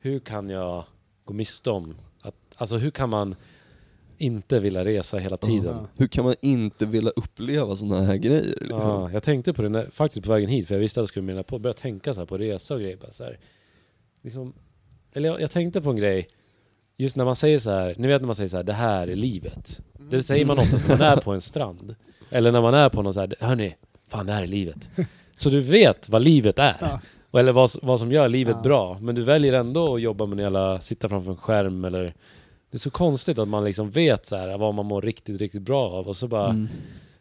Hur 0.00 0.18
kan 0.18 0.50
jag 0.50 0.84
gå 1.24 1.34
miste 1.34 1.70
om 1.70 1.94
att, 2.22 2.34
alltså 2.56 2.76
hur 2.76 2.90
kan 2.90 3.08
man 3.08 3.36
inte 4.18 4.60
vilja 4.60 4.84
resa 4.84 5.18
hela 5.18 5.36
tiden? 5.36 5.76
Ja. 5.76 5.86
Hur 5.96 6.06
kan 6.06 6.24
man 6.24 6.34
inte 6.40 6.86
vilja 6.86 7.10
uppleva 7.10 7.76
sådana 7.76 8.02
här 8.02 8.16
grejer 8.16 8.58
liksom? 8.60 8.80
Ja, 8.80 9.10
jag 9.12 9.22
tänkte 9.22 9.52
på 9.52 9.62
det 9.62 9.68
när, 9.68 9.90
faktiskt 9.90 10.24
på 10.26 10.32
vägen 10.32 10.50
hit, 10.50 10.68
för 10.68 10.74
jag 10.74 10.80
visste 10.80 11.00
att 11.00 11.02
jag 11.02 11.08
skulle 11.08 11.32
här 11.32 11.42
på 11.42 11.58
börja 11.58 11.74
tänka 11.74 12.14
så 12.14 12.20
här 12.20 12.26
på 12.26 12.38
resa 12.38 12.74
och 12.74 12.80
grejer. 12.80 12.96
Bara 12.96 13.12
så 13.12 13.24
här, 13.24 13.38
liksom, 14.22 14.52
eller 15.12 15.28
jag, 15.28 15.40
jag 15.40 15.50
tänkte 15.50 15.80
på 15.80 15.90
en 15.90 15.96
grej, 15.96 16.28
just 16.96 17.16
när 17.16 17.24
man 17.24 17.36
säger 17.36 17.58
så 17.58 17.70
här, 17.70 17.94
ni 17.98 18.08
vet 18.08 18.22
när 18.22 18.26
man 18.26 18.34
säger 18.34 18.48
så 18.48 18.56
här, 18.56 18.64
det 18.64 18.72
här 18.72 19.08
är 19.08 19.16
livet. 19.16 19.80
Det 20.10 20.22
säger 20.22 20.44
man 20.44 20.58
oftast 20.58 20.88
när 20.88 20.98
man 20.98 21.06
är 21.06 21.16
på 21.16 21.32
en 21.32 21.40
strand. 21.40 21.94
Eller 22.30 22.52
när 22.52 22.60
man 22.62 22.74
är 22.74 22.88
på 22.88 23.02
någon 23.02 23.14
så 23.14 23.20
här, 23.20 23.34
hörni, 23.40 23.76
fan 24.08 24.26
det 24.26 24.32
här 24.32 24.42
är 24.42 24.46
livet. 24.46 24.88
Så 25.36 25.50
du 25.50 25.60
vet 25.60 26.08
vad 26.08 26.22
livet 26.22 26.58
är. 26.58 26.76
Ja. 26.80 27.00
Eller 27.40 27.52
vad, 27.52 27.70
vad 27.82 27.98
som 27.98 28.12
gör 28.12 28.28
livet 28.28 28.56
Ja. 28.56 28.62
bra. 28.62 28.98
Men 29.00 29.14
du 29.14 29.22
väljer 29.24 29.52
ändå 29.52 29.94
att 29.94 30.00
jobba 30.00 30.26
med 30.26 30.38
en 30.38 30.42
jävla, 30.42 30.80
sitta 30.80 31.08
framför 31.08 31.30
en 31.30 31.36
skärm 31.36 31.84
eller 31.84 32.02
det 32.70 32.76
är 32.76 32.78
så 32.78 32.90
konstigt 32.90 33.38
att 33.38 33.48
man 33.48 33.64
liksom 33.64 33.90
vet 33.90 34.26
så 34.26 34.36
här 34.36 34.58
vad 34.58 34.74
man 34.74 34.86
mår 34.86 35.02
riktigt, 35.02 35.40
riktigt 35.40 35.62
bra 35.62 35.88
av 35.90 36.08
och 36.08 36.16
så 36.16 36.28
bara 36.28 36.50
Mm. 36.50 36.68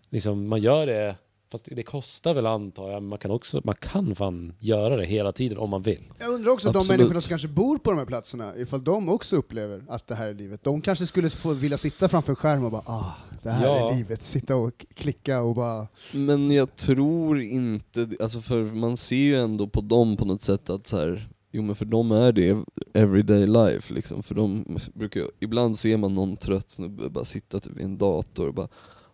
liksom, 0.09 0.47
man 0.47 0.59
gör 0.59 0.87
det, 0.87 1.15
fast 1.51 1.69
det, 1.71 1.83
kostar 1.83 2.33
väl 2.33 2.45
antar 2.45 2.83
jag, 2.89 3.01
men 3.01 3.09
man 3.09 3.19
kan 3.19 3.31
också, 3.31 3.61
man 3.63 3.75
kan 3.75 4.15
fan 4.15 4.53
göra 4.59 4.95
det 4.97 5.05
hela 5.05 5.31
tiden 5.31 5.57
om 5.57 5.69
man 5.69 5.81
vill. 5.81 6.03
Jag 6.19 6.29
undrar 6.29 6.51
också, 6.51 6.71
de 6.71 6.77
Absolut. 6.79 6.97
människorna 6.99 7.21
som 7.21 7.29
kanske 7.29 7.47
bor 7.47 7.77
på 7.77 7.91
de 7.91 7.97
här 7.99 8.05
platserna, 8.05 8.55
ifall 8.57 8.83
de 8.83 9.09
också 9.09 9.35
upplever 9.35 9.83
att 9.89 10.07
det 10.07 10.15
här 10.15 10.27
är 10.27 10.33
livet. 10.33 10.63
De 10.63 10.81
kanske 10.81 11.05
skulle 11.05 11.29
få 11.29 11.53
vilja 11.53 11.77
sitta 11.77 12.09
framför 12.09 12.31
en 12.31 12.35
skärm 12.35 12.63
och 12.65 12.71
bara 12.71 12.83
ah, 12.85 13.11
det 13.43 13.49
här 13.51 13.65
Ja. 13.65 13.91
är 13.91 13.95
livet. 13.97 14.21
Sitta 14.21 14.55
och 14.55 14.85
klicka 14.95 15.41
och 15.41 15.55
bara... 15.55 15.87
Men 16.13 16.51
jag 16.51 16.75
tror 16.75 17.41
inte, 17.41 18.09
alltså 18.19 18.41
för 18.41 18.63
man 18.63 18.97
ser 18.97 19.15
ju 19.15 19.35
ändå 19.35 19.67
på 19.67 19.81
dem 19.81 20.17
på 20.17 20.25
något 20.25 20.41
sätt 20.41 20.69
att 20.69 20.87
så 20.87 20.97
här, 20.97 21.29
jo 21.51 21.61
men 21.63 21.75
för 21.75 21.85
dem 21.85 22.11
är 22.11 22.31
det 22.31 22.63
everyday 22.93 23.47
life 23.47 23.93
liksom. 23.93 24.23
För 24.23 24.35
de 24.35 24.65
brukar, 24.93 25.23
ibland 25.39 25.77
ser 25.77 25.97
man 25.97 26.15
någon 26.15 26.37
trött 26.37 26.69
snubbe 26.69 27.09
bara 27.09 27.23
sitta 27.25 27.59
typ 27.59 27.73
vid 27.77 27.85
en 27.85 27.97
dator 27.97 28.47
och 28.47 28.53
bara 28.53 28.67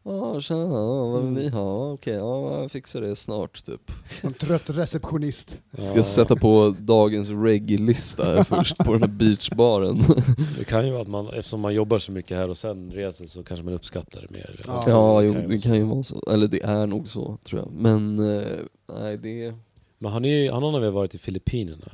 Ja, 0.06 0.42
tja, 0.42 0.56
ja, 0.58 1.06
vad 1.06 1.24
vill 1.24 1.32
ni 1.34 1.50
ha? 1.50 1.92
Okej, 1.92 2.14
ja, 2.14 2.62
jag 2.62 2.72
fixar 2.72 3.02
det 3.02 3.16
snart 3.16 3.64
typ. 3.66 3.92
En 4.22 4.34
trött 4.34 4.70
receptionist. 4.70 5.58
Ska 5.74 5.96
Ja, 5.96 6.04
sätta 6.04 6.36
på 6.36 6.76
dagens 6.80 7.30
reggae-lista 7.30 8.26
här 8.26 8.44
först 8.44 8.78
på 8.78 8.92
den 8.94 9.02
här 9.02 9.08
beachbaren. 9.08 10.00
Det 10.60 10.66
kan 10.66 10.86
ju 10.86 10.92
vara 10.92 11.02
att 11.02 11.08
man, 11.08 11.28
eftersom 11.28 11.60
man 11.62 11.74
jobbar 11.74 11.98
så 11.98 12.12
mycket 12.12 12.38
här 12.38 12.50
och 12.50 12.58
sen 12.58 12.92
reser 12.92 13.26
så 13.26 13.44
kanske 13.44 13.64
man 13.66 13.74
uppskattar 13.74 14.22
det 14.22 14.30
mer. 14.30 14.60
Ja. 14.68 14.74
Alltså, 14.74 14.90
Ja, 14.90 15.20
det 15.22 15.26
jo, 15.28 15.34
kan 15.34 15.42
ju 15.42 15.48
det 15.48 15.54
vara 15.54 15.62
kan 15.62 15.72
så. 15.72 15.76
ju 15.78 15.84
vara 15.84 16.04
så. 16.04 16.32
Eller 16.32 16.48
det 16.48 16.64
är 16.64 16.88
nog 16.88 17.08
så, 17.08 17.38
tror 17.44 17.62
jag. 17.62 17.72
Men, 17.72 18.20
eh, 18.38 18.48
nej 19.00 19.18
det... 19.18 19.54
Men 20.00 20.12
har 20.12 20.20
ni, 20.20 20.48
har 20.48 20.62
någon 20.62 20.76
av 20.76 20.84
er 20.86 20.90
varit 20.90 21.16
i 21.16 21.18
Filippinerna? 21.18 21.92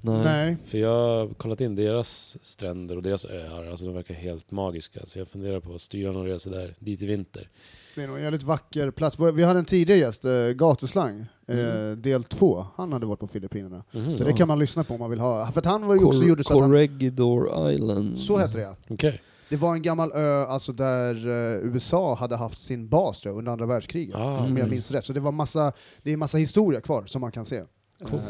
Nej. 0.00 0.22
Nej. 0.24 0.56
För 0.66 0.78
jag 0.78 0.88
har 0.90 1.34
kollat 1.34 1.60
in 1.60 1.76
deras 1.76 2.36
stränder 2.42 2.96
och 2.96 3.02
deras 3.02 3.24
öar, 3.24 3.66
alltså 3.70 3.84
de 3.84 3.94
verkar 3.94 4.14
helt 4.14 4.50
magiska. 4.50 5.00
Så 5.06 5.18
jag 5.18 5.28
funderar 5.28 5.60
på 5.60 5.74
att 5.74 5.80
styra 5.80 6.12
någon 6.12 6.26
resa 6.26 6.50
där, 6.50 6.74
dit 6.78 7.02
i 7.02 7.06
vinter. 7.06 7.48
Det 7.94 8.02
är 8.02 8.06
nog 8.08 8.16
en 8.16 8.22
jävligt 8.22 8.42
vacker 8.42 8.90
plats. 8.90 9.16
Vi 9.34 9.42
hade 9.42 9.58
en 9.58 9.64
tidigare 9.64 10.00
gäst, 10.00 10.24
eh, 10.24 10.30
Gatuslang, 10.54 11.26
eh, 11.48 11.90
del 11.96 12.24
två. 12.24 12.66
Han 12.76 12.92
hade 12.92 13.06
varit 13.06 13.20
på 13.20 13.26
Filippinerna. 13.28 13.84
Mhm, 13.92 14.16
Så 14.16 14.24
det 14.24 14.30
Ja. 14.30 14.36
kan 14.36 14.48
man 14.48 14.58
lyssna 14.58 14.84
på 14.84 14.94
om 14.94 15.00
man 15.00 15.10
vill 15.10 15.20
ha. 15.20 15.46
För 15.52 15.58
att 15.60 15.64
han 15.66 15.86
var 15.86 15.94
ju 15.94 16.04
också 16.04 16.20
Cor- 16.20 16.28
gjorde 16.28 16.44
så 16.44 16.54
att 16.54 16.60
han, 16.60 16.70
Corregidor 16.70 17.70
Island. 17.72 18.18
Så 18.18 18.38
heter 18.38 18.58
det 18.58 18.62
ja. 18.64 18.76
Okej. 18.88 19.20
Det 19.48 19.56
var 19.56 19.74
en 19.74 19.82
gammal 19.82 20.12
ö 20.12 20.44
alltså 20.46 20.72
där 20.72 21.14
eh, 21.26 21.68
USA 21.74 22.14
hade 22.14 22.36
haft 22.36 22.58
sin 22.58 22.88
bas 22.88 23.24
jag, 23.24 23.36
under 23.38 23.52
andra 23.52 23.66
världskriget. 23.66 24.14
Ah, 24.14 24.38
om 24.38 24.44
jag 24.46 24.50
mm. 24.58 24.70
minns 24.70 24.90
rätt. 24.90 25.04
Så 25.04 25.12
det 25.12 25.20
var 25.20 25.32
massa, 25.32 25.72
det 26.02 26.12
är 26.12 26.16
massa 26.16 26.38
historia 26.38 26.80
kvar 26.80 27.04
som 27.06 27.20
man 27.20 27.32
kan 27.32 27.44
se. 27.44 27.62
Coolt. 28.04 28.22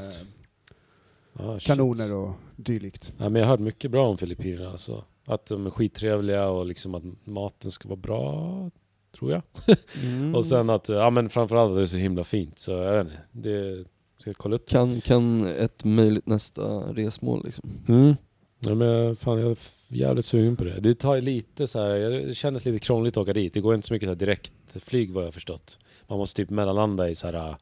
Ah, 1.39 1.59
kanoner 1.59 2.15
och 2.15 2.33
dylikt. 2.57 3.13
Ja, 3.19 3.29
men 3.29 3.41
jag 3.41 3.47
har 3.47 3.51
hört 3.51 3.61
mycket 3.61 3.91
bra 3.91 4.09
om 4.09 4.19
Filippinerna. 4.19 4.71
Alltså. 4.71 5.05
Att 5.25 5.47
de 5.47 5.67
är 5.67 5.71
skittrevliga 5.71 6.49
och 6.49 6.67
liksom 6.67 6.95
att 6.95 7.03
maten 7.25 7.71
ska 7.71 7.89
vara 7.89 7.97
bra, 7.97 8.71
tror 9.19 9.33
jag. 9.33 9.43
Mm. 10.03 10.35
Och 10.35 10.45
sen 10.45 10.71
att, 10.71 10.89
ja 10.89 11.11
men 11.11 11.29
framförallt 11.29 11.71
att 11.71 11.77
det 11.77 11.83
är 11.83 11.87
så 11.87 11.97
himla 11.97 12.25
fint. 12.25 12.59
Så 12.59 12.71
jag 12.71 13.05
vet 13.05 13.07
inte, 13.07 13.23
det 13.33 13.85
ska 14.19 14.31
jag 14.31 14.37
kolla 14.37 14.57
upp. 14.57 14.69
Kan, 14.69 15.01
kan 15.01 15.47
ett 15.47 15.85
möjligt 15.85 16.27
nästa 16.27 16.63
resmål 16.93 17.43
liksom. 17.45 17.71
Mm. 17.89 18.15
Ja, 18.61 18.75
men 18.75 19.17
fan, 19.17 19.41
jag 19.41 19.51
är 19.51 19.57
jävligt 19.89 20.25
sugen 20.25 20.57
på 20.57 20.65
det. 20.65 20.81
Det 20.81 20.95
tar 20.95 21.15
ju 21.15 21.21
lite 21.21 21.67
så 21.67 21.79
här, 21.79 21.99
det 22.27 22.35
kändes 22.35 22.65
lite 22.65 22.79
krångligt 22.79 23.17
att 23.17 23.23
åka 23.23 23.33
dit. 23.33 23.55
Det 23.55 23.61
går 23.61 23.75
inte 23.75 23.87
så 23.87 23.93
mycket 23.93 24.09
så 24.09 24.15
direktflyg 24.15 25.13
vad 25.13 25.25
jag 25.25 25.35
förstått. 25.35 25.79
Man 26.07 26.19
måste 26.19 26.43
typ 26.43 26.51
mellanlanda 26.51 27.11
i 27.11 27.15
så 27.15 27.27
här 27.27 27.57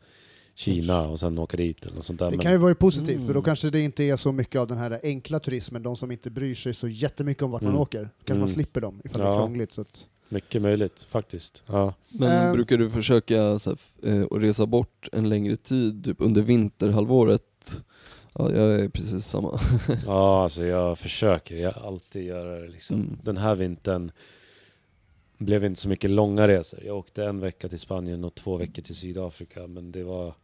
Kina 0.54 1.00
och 1.08 1.20
sen 1.20 1.38
åka 1.38 1.56
dit 1.56 1.82
eller 1.84 1.94
något 1.94 2.04
sånt 2.04 2.18
där. 2.18 2.26
Det 2.30 2.36
men, 2.36 2.42
kan 2.42 2.52
ju 2.52 2.58
vara 2.58 2.74
positivt, 2.74 3.20
för 3.20 3.26
då 3.26 3.30
Mm. 3.30 3.42
kanske 3.42 3.70
det 3.70 3.80
inte 3.80 4.04
är 4.04 4.16
så 4.16 4.32
mycket 4.32 4.60
av 4.60 4.66
den 4.66 4.78
här 4.78 5.00
enkla 5.02 5.40
turismen, 5.40 5.82
de 5.82 5.96
som 5.96 6.10
inte 6.10 6.30
bryr 6.30 6.54
sig 6.54 6.74
så 6.74 6.88
jättemycket 6.88 7.42
om 7.42 7.50
vart 7.50 7.62
man 7.62 7.70
Mm. 7.70 7.80
åker. 7.82 8.00
Kanske 8.00 8.32
man 8.32 8.36
Mm. 8.38 8.48
slipper 8.48 8.80
dem 8.80 9.00
ifall 9.04 9.20
det 9.20 9.26
är 9.26 9.30
Ja. 9.30 9.38
krångligt. 9.38 9.72
Så 9.72 9.80
att, 9.80 10.06
Mycket 10.28 10.62
möjligt 10.62 11.06
faktiskt. 11.10 11.62
Ja. 11.68 11.94
Men 12.08 12.32
Ehm. 12.32 12.52
brukar 12.52 12.78
du 12.78 12.90
försöka 12.90 13.58
så 13.58 13.70
här, 13.70 13.74
f- 13.74 13.92
eh, 14.02 14.22
att 14.22 14.42
resa 14.42 14.66
bort 14.66 15.08
en 15.12 15.28
längre 15.28 15.56
tid, 15.56 16.04
typ 16.04 16.16
under 16.20 16.42
vinterhalvåret? 16.42 17.82
Ja, 18.34 18.50
jag 18.52 18.80
är 18.80 18.88
precis 18.88 19.24
samma. 19.26 19.58
ja, 20.06 20.42
alltså 20.42 20.64
jag 20.64 20.98
försöker. 20.98 21.56
Jag 21.56 21.74
alltid 21.78 22.24
göra 22.24 22.60
det 22.60 22.68
liksom. 22.68 22.96
Mm. 22.96 23.18
Den 23.22 23.36
här 23.36 23.54
vintern 23.54 24.10
blev 25.38 25.64
inte 25.64 25.80
så 25.80 25.88
mycket 25.88 26.10
långa 26.10 26.48
resor. 26.48 26.80
Jag 26.84 26.96
åkte 26.98 27.24
en 27.24 27.40
vecka 27.40 27.68
till 27.68 27.78
Spanien 27.78 28.24
och 28.24 28.34
två 28.34 28.56
veckor 28.56 28.82
till 28.82 28.94
Sydafrika. 28.96 29.66
Men 29.66 29.92
det 29.92 30.02
var... 30.04 30.34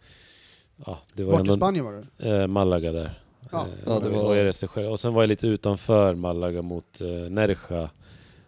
Ja, 0.87 0.99
det 1.15 1.25
var 1.25 1.33
vart 1.33 1.41
i 1.41 1.43
ändå... 1.43 1.55
Spanien 1.57 1.85
var 1.85 2.05
det? 2.17 2.29
Eh, 2.41 2.47
Malaga 2.47 2.93
där. 2.93 3.23
Ja. 3.53 3.61
Eh, 3.67 3.73
Ja, 3.87 4.01
det 4.01 4.09
var- 4.09 4.25
Och 4.25 4.37
jag 4.37 4.45
reste 4.45 4.67
själv. 4.69 4.89
Och 4.91 5.01
sen 5.01 5.15
var 5.15 5.23
jag 5.23 5.29
lite 5.29 5.47
utanför 5.47 6.15
Malaga 6.15 6.63
mot 6.63 7.01
eh, 7.01 7.09
Nerja. 7.09 7.91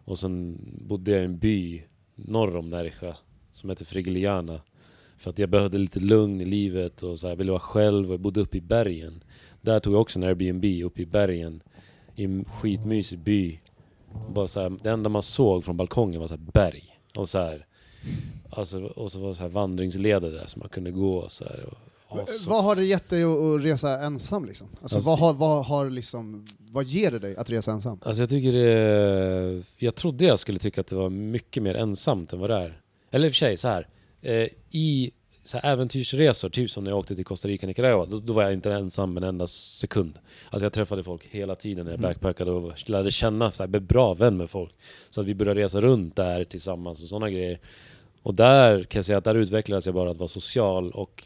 Och 0.04 0.18
sen 0.18 0.58
bodde 0.88 1.10
jag 1.10 1.20
i 1.20 1.24
en 1.24 1.38
by 1.38 1.82
norr 2.14 2.56
om 2.56 2.70
Nerja 2.70 3.16
som 3.50 3.70
heter 3.70 3.84
Frigiliana. 3.84 4.60
För 5.16 5.30
att 5.30 5.38
jag 5.38 5.48
behövde 5.48 5.78
lite 5.78 6.00
lugn 6.00 6.40
i 6.40 6.44
livet 6.44 7.02
och 7.02 7.18
så 7.18 7.28
här, 7.28 7.36
ville 7.36 7.50
vara 7.50 7.60
själv 7.60 8.06
och 8.08 8.12
jag 8.12 8.20
bodde 8.20 8.40
uppe 8.40 8.56
i 8.56 8.60
bergen. 8.60 9.24
Där 9.60 9.80
tog 9.80 9.94
jag 9.94 10.00
också 10.00 10.18
en 10.18 10.22
Airbnb 10.22 10.64
uppe 10.84 11.02
i 11.02 11.06
bergen. 11.06 11.62
I 12.16 12.24
en 12.24 12.44
skitmysig 12.44 13.18
by. 13.18 13.58
Bara 14.34 14.46
så 14.46 14.60
här, 14.60 14.72
det 14.82 14.90
enda 14.90 15.08
man 15.10 15.22
såg 15.22 15.64
från 15.64 15.76
balkongen 15.76 16.20
var 16.20 16.26
så 16.28 16.34
här 16.34 16.42
berg. 16.52 16.84
Och 17.16 17.28
så 17.28 17.38
här, 17.38 17.66
alltså, 18.50 18.82
och 18.84 19.12
så 19.12 19.18
var 19.18 19.28
det 19.28 19.34
så 19.34 19.42
här 19.42 19.50
vandringsleder 19.50 20.30
där 20.30 20.46
som 20.46 20.60
man 20.60 20.68
kunde 20.68 20.90
gå 20.90 21.12
och 21.18 21.32
så 21.32 21.44
här. 21.44 21.64
Och, 22.08 22.18
V- 22.18 22.22
assoft. 22.22 22.46
vad 22.46 22.64
har 22.64 22.76
det 22.76 22.84
gett 22.84 23.08
dig 23.10 23.22
att, 23.24 23.38
att 23.38 23.64
resa 23.64 24.00
ensam? 24.00 24.44
Liksom? 24.44 24.68
Alltså, 24.82 24.96
Alltså- 24.96 25.10
vad, 25.10 25.18
har, 25.18 25.32
vad, 25.32 25.64
har 25.64 25.90
liksom, 25.90 26.44
vad 26.58 26.84
ger 26.84 27.10
det 27.10 27.18
dig 27.18 27.36
att 27.36 27.50
resa 27.50 27.72
ensam? 27.72 27.98
Alltså 28.02 28.22
jag 28.22 28.28
tycker 28.28 28.52
det... 28.52 29.62
Jag 29.76 29.94
trodde 29.94 30.24
jag 30.24 30.38
skulle 30.38 30.58
tycka 30.58 30.80
att 30.80 30.86
det 30.86 30.96
var 30.96 31.10
mycket 31.10 31.62
mer 31.62 31.74
ensamt 31.74 32.32
än 32.32 32.38
vad 32.38 32.50
det 32.50 32.56
är. 32.56 32.80
Eller 33.10 33.26
i 33.26 33.30
och 33.30 33.32
för 33.32 33.36
sig, 33.38 33.56
så 33.56 33.68
här. 33.68 33.88
Eh, 34.22 34.48
I 34.70 35.10
så 35.44 35.58
här 35.58 35.72
äventyrsresor, 35.72 36.48
typ 36.48 36.70
som 36.70 36.84
när 36.84 36.90
jag 36.90 36.98
åkte 36.98 37.16
till 37.16 37.24
Costa 37.24 37.48
Rica, 37.48 37.66
Nicaragua, 37.66 38.06
då, 38.06 38.18
då 38.20 38.32
var 38.32 38.42
jag 38.42 38.52
inte 38.52 38.74
ensam 38.74 39.16
en 39.16 39.22
enda 39.22 39.46
sekund. 39.46 40.18
Alltså 40.50 40.64
jag 40.64 40.72
träffade 40.72 41.04
folk 41.04 41.24
hela 41.30 41.54
tiden 41.54 41.84
när 41.84 41.92
jag 41.92 41.98
Mm. 41.98 42.10
backpackade 42.10 42.50
och 42.50 42.90
lärde 42.90 43.10
känna, 43.10 43.50
så 43.50 43.62
här, 43.62 43.68
blev 43.68 43.82
bra 43.82 44.14
vän 44.14 44.36
med 44.36 44.50
folk. 44.50 44.72
Så 45.10 45.20
att 45.20 45.26
vi 45.26 45.34
började 45.34 45.60
resa 45.60 45.80
runt 45.80 46.16
där 46.16 46.44
tillsammans 46.44 47.02
och 47.02 47.08
sådana 47.08 47.30
grejer. 47.30 47.60
Och 48.22 48.34
där 48.34 48.82
kan 48.82 48.98
jag 48.98 49.04
säga 49.04 49.18
att 49.18 49.24
där 49.24 49.34
utvecklades 49.34 49.86
jag 49.86 49.94
bara 49.94 50.10
att 50.10 50.16
vara 50.18 50.28
social 50.28 50.90
och 50.90 51.24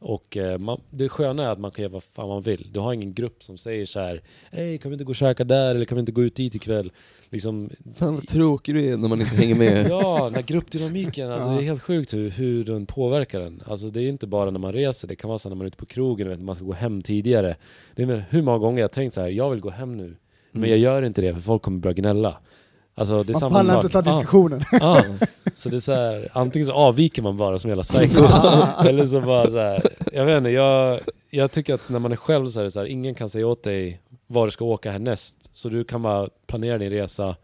och 0.00 0.36
eh, 0.36 0.58
man, 0.58 0.80
det 0.90 1.08
sköna 1.08 1.44
är 1.44 1.48
att 1.48 1.58
man 1.60 1.70
kan 1.70 1.82
göra 1.82 1.92
vad 1.92 2.02
fan 2.02 2.28
man 2.28 2.42
vill. 2.42 2.68
Du 2.72 2.80
har 2.80 2.92
ingen 2.92 3.14
grupp 3.14 3.42
som 3.42 3.58
säger 3.58 3.86
så 3.86 4.00
här 4.00 4.20
Hej, 4.52 4.78
kan 4.78 4.90
vi 4.90 4.94
inte 4.94 5.04
gå 5.04 5.10
och 5.10 5.16
käka 5.16 5.44
där? 5.44 5.74
Eller 5.74 5.84
kan 5.84 5.96
vi 5.96 6.00
inte 6.00 6.12
gå 6.12 6.22
ut 6.22 6.34
dit 6.34 6.54
ikväll? 6.54 6.92
Liksom, 7.30 7.70
Fan 7.96 8.14
vad 8.14 8.26
tråkig 8.28 8.74
du 8.74 8.84
är 8.92 8.96
när 8.96 9.08
man 9.08 9.20
inte 9.20 9.36
hänger 9.36 9.54
med. 9.54 9.86
Ja, 9.90 10.24
den 10.24 10.34
här 10.34 10.42
gruppdynamiken, 10.42 11.30
alltså 11.30 11.48
det 11.50 11.56
är 11.56 11.62
helt 11.62 11.82
sjukt 11.82 12.14
hur, 12.14 12.30
hur 12.30 12.64
den 12.64 12.86
påverkar 12.86 13.40
den. 13.40 13.62
Alltså 13.66 13.88
det 13.88 14.02
är 14.02 14.08
inte 14.08 14.26
bara 14.26 14.50
när 14.50 14.58
man 14.58 14.72
reser, 14.72 15.08
det 15.08 15.16
kan 15.16 15.28
vara 15.28 15.38
så 15.38 15.48
när 15.48 15.56
man 15.56 15.64
är 15.64 15.68
ute 15.68 15.76
på 15.76 15.86
krogen, 15.86 16.28
vet, 16.28 16.40
man 16.40 16.54
ska 16.56 16.64
gå 16.64 16.72
hem 16.72 17.02
tidigare. 17.02 17.56
Det 17.94 18.02
är 18.02 18.24
hur 18.30 18.42
många 18.42 18.58
gånger 18.58 18.80
jag 18.80 18.92
tänkt 18.92 19.12
så 19.14 19.20
här, 19.20 19.28
jag 19.28 19.50
vill 19.50 19.60
gå 19.60 19.70
hem 19.70 19.96
nu. 19.96 20.16
Men 20.52 20.62
Mm. 20.62 20.70
jag 20.70 20.78
gör 20.78 21.02
inte 21.02 21.20
det 21.20 21.34
för 21.34 21.40
folk 21.40 21.62
kommer 21.62 21.78
börja 21.78 21.94
gnälla. 21.94 22.38
Alltså 22.98 23.22
det 23.22 23.30
är 23.30 23.34
Man 23.34 23.40
samma 23.40 23.58
pallar 23.58 23.76
inte 23.76 23.88
ta 23.88 24.02
diskussionen. 24.02 24.60
Ja, 24.72 25.04
så 25.54 25.68
det 25.68 25.76
är 25.76 25.80
så 25.80 25.92
här, 25.92 26.28
antingen 26.32 26.66
så 26.66 26.72
avviker 26.72 27.22
man 27.22 27.36
bara 27.36 27.58
som 27.58 27.70
hela 27.70 27.82
psycho, 27.82 28.24
eller 28.88 29.06
så 29.06 29.20
bara 29.20 29.50
så 29.50 29.58
här, 29.58 29.82
jag 30.12 30.24
vet 30.24 30.38
inte, 30.38 30.50
jag, 30.50 31.00
jag 31.30 31.52
tycker 31.52 31.74
att 31.74 31.88
när 31.88 31.98
man 31.98 32.12
är 32.12 32.16
själv 32.16 32.48
så 32.48 32.60
är 32.60 32.64
det 32.64 32.70
så 32.70 32.80
här, 32.80 32.86
ingen 32.86 33.14
kan 33.14 33.28
säga 33.28 33.46
åt 33.46 33.62
dig 33.62 34.00
var 34.26 34.44
du 34.44 34.50
ska 34.50 34.64
åka 34.64 34.90
härnäst. 34.90 35.36
Så 35.52 35.68
du 35.68 35.84
kan 35.84 36.02
bara 36.02 36.28
planera 36.46 36.78
din 36.78 36.90
resa 36.90 37.36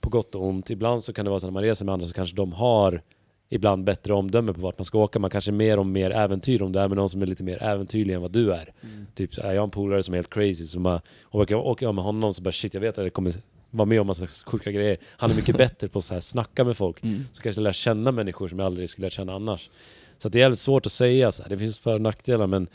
på 0.00 0.10
gott 0.10 0.34
och 0.34 0.46
ont. 0.46 0.70
Ibland 0.70 1.04
så 1.04 1.12
kan 1.12 1.24
det 1.24 1.30
vara 1.30 1.40
så 1.40 1.46
när 1.46 1.52
man 1.52 1.62
reser 1.62 1.84
med 1.84 1.92
andra 1.92 2.06
så 2.06 2.14
kanske 2.14 2.36
de 2.36 2.52
har 2.52 3.02
ibland 3.50 3.84
bättre 3.84 4.14
omdöme 4.14 4.52
på 4.52 4.60
vart 4.60 4.78
man 4.78 4.84
ska 4.84 4.98
åka. 4.98 5.18
Man 5.18 5.30
kanske 5.30 5.50
är 5.50 5.52
mer 5.52 5.78
om 5.78 5.92
mer 5.92 6.10
äventyr 6.10 6.62
om 6.62 6.72
du 6.72 6.78
är 6.78 6.88
med 6.88 6.96
någon 6.96 7.08
som 7.08 7.22
är 7.22 7.26
lite 7.26 7.42
mer 7.42 7.62
äventyrlig 7.62 8.14
än 8.14 8.22
vad 8.22 8.32
du 8.32 8.52
är. 8.52 8.72
Typ, 9.14 9.34
så 9.34 9.42
är 9.42 9.52
jag 9.52 9.64
en 9.64 9.70
polare 9.70 10.02
som 10.02 10.14
är 10.14 10.18
helt 10.18 10.30
crazy, 10.30 10.66
så 10.66 10.80
bara, 10.80 11.02
och 11.22 11.52
åker 11.52 11.86
jag 11.86 11.94
med 11.94 12.04
honom 12.04 12.34
så 12.34 12.42
bara 12.42 12.52
shit, 12.52 12.74
jag 12.74 12.80
vet 12.80 12.98
att 12.98 13.04
det 13.04 13.10
kommer 13.10 13.34
vara 13.70 13.86
med 13.86 14.00
om 14.00 14.06
massa 14.06 14.26
sjuka 14.26 14.72
grejer. 14.72 14.98
Han 15.06 15.30
är 15.30 15.34
mycket 15.34 15.56
bättre 15.64 15.88
på 15.88 15.98
att 15.98 16.04
så 16.04 16.14
här, 16.14 16.20
snacka 16.20 16.64
med 16.64 16.76
folk. 16.76 17.02
Mm. 17.02 17.24
Så 17.32 17.42
kanske 17.42 17.60
lära 17.60 17.72
känna 17.72 18.12
människor 18.12 18.48
som 18.48 18.58
jag 18.58 18.66
aldrig 18.66 18.90
skulle 18.90 19.02
lära 19.04 19.10
känna 19.10 19.34
annars. 19.34 19.70
Så 20.18 20.28
det 20.28 20.38
är 20.38 20.40
jävligt 20.40 20.58
svårt 20.58 20.86
att 20.86 20.92
säga 20.92 21.32
så 21.32 21.42
här. 21.42 21.50
Det 21.50 21.58
finns 21.58 21.78
för 21.78 21.94
och 21.94 22.00
nackdelar 22.00 22.46
men 22.46 22.68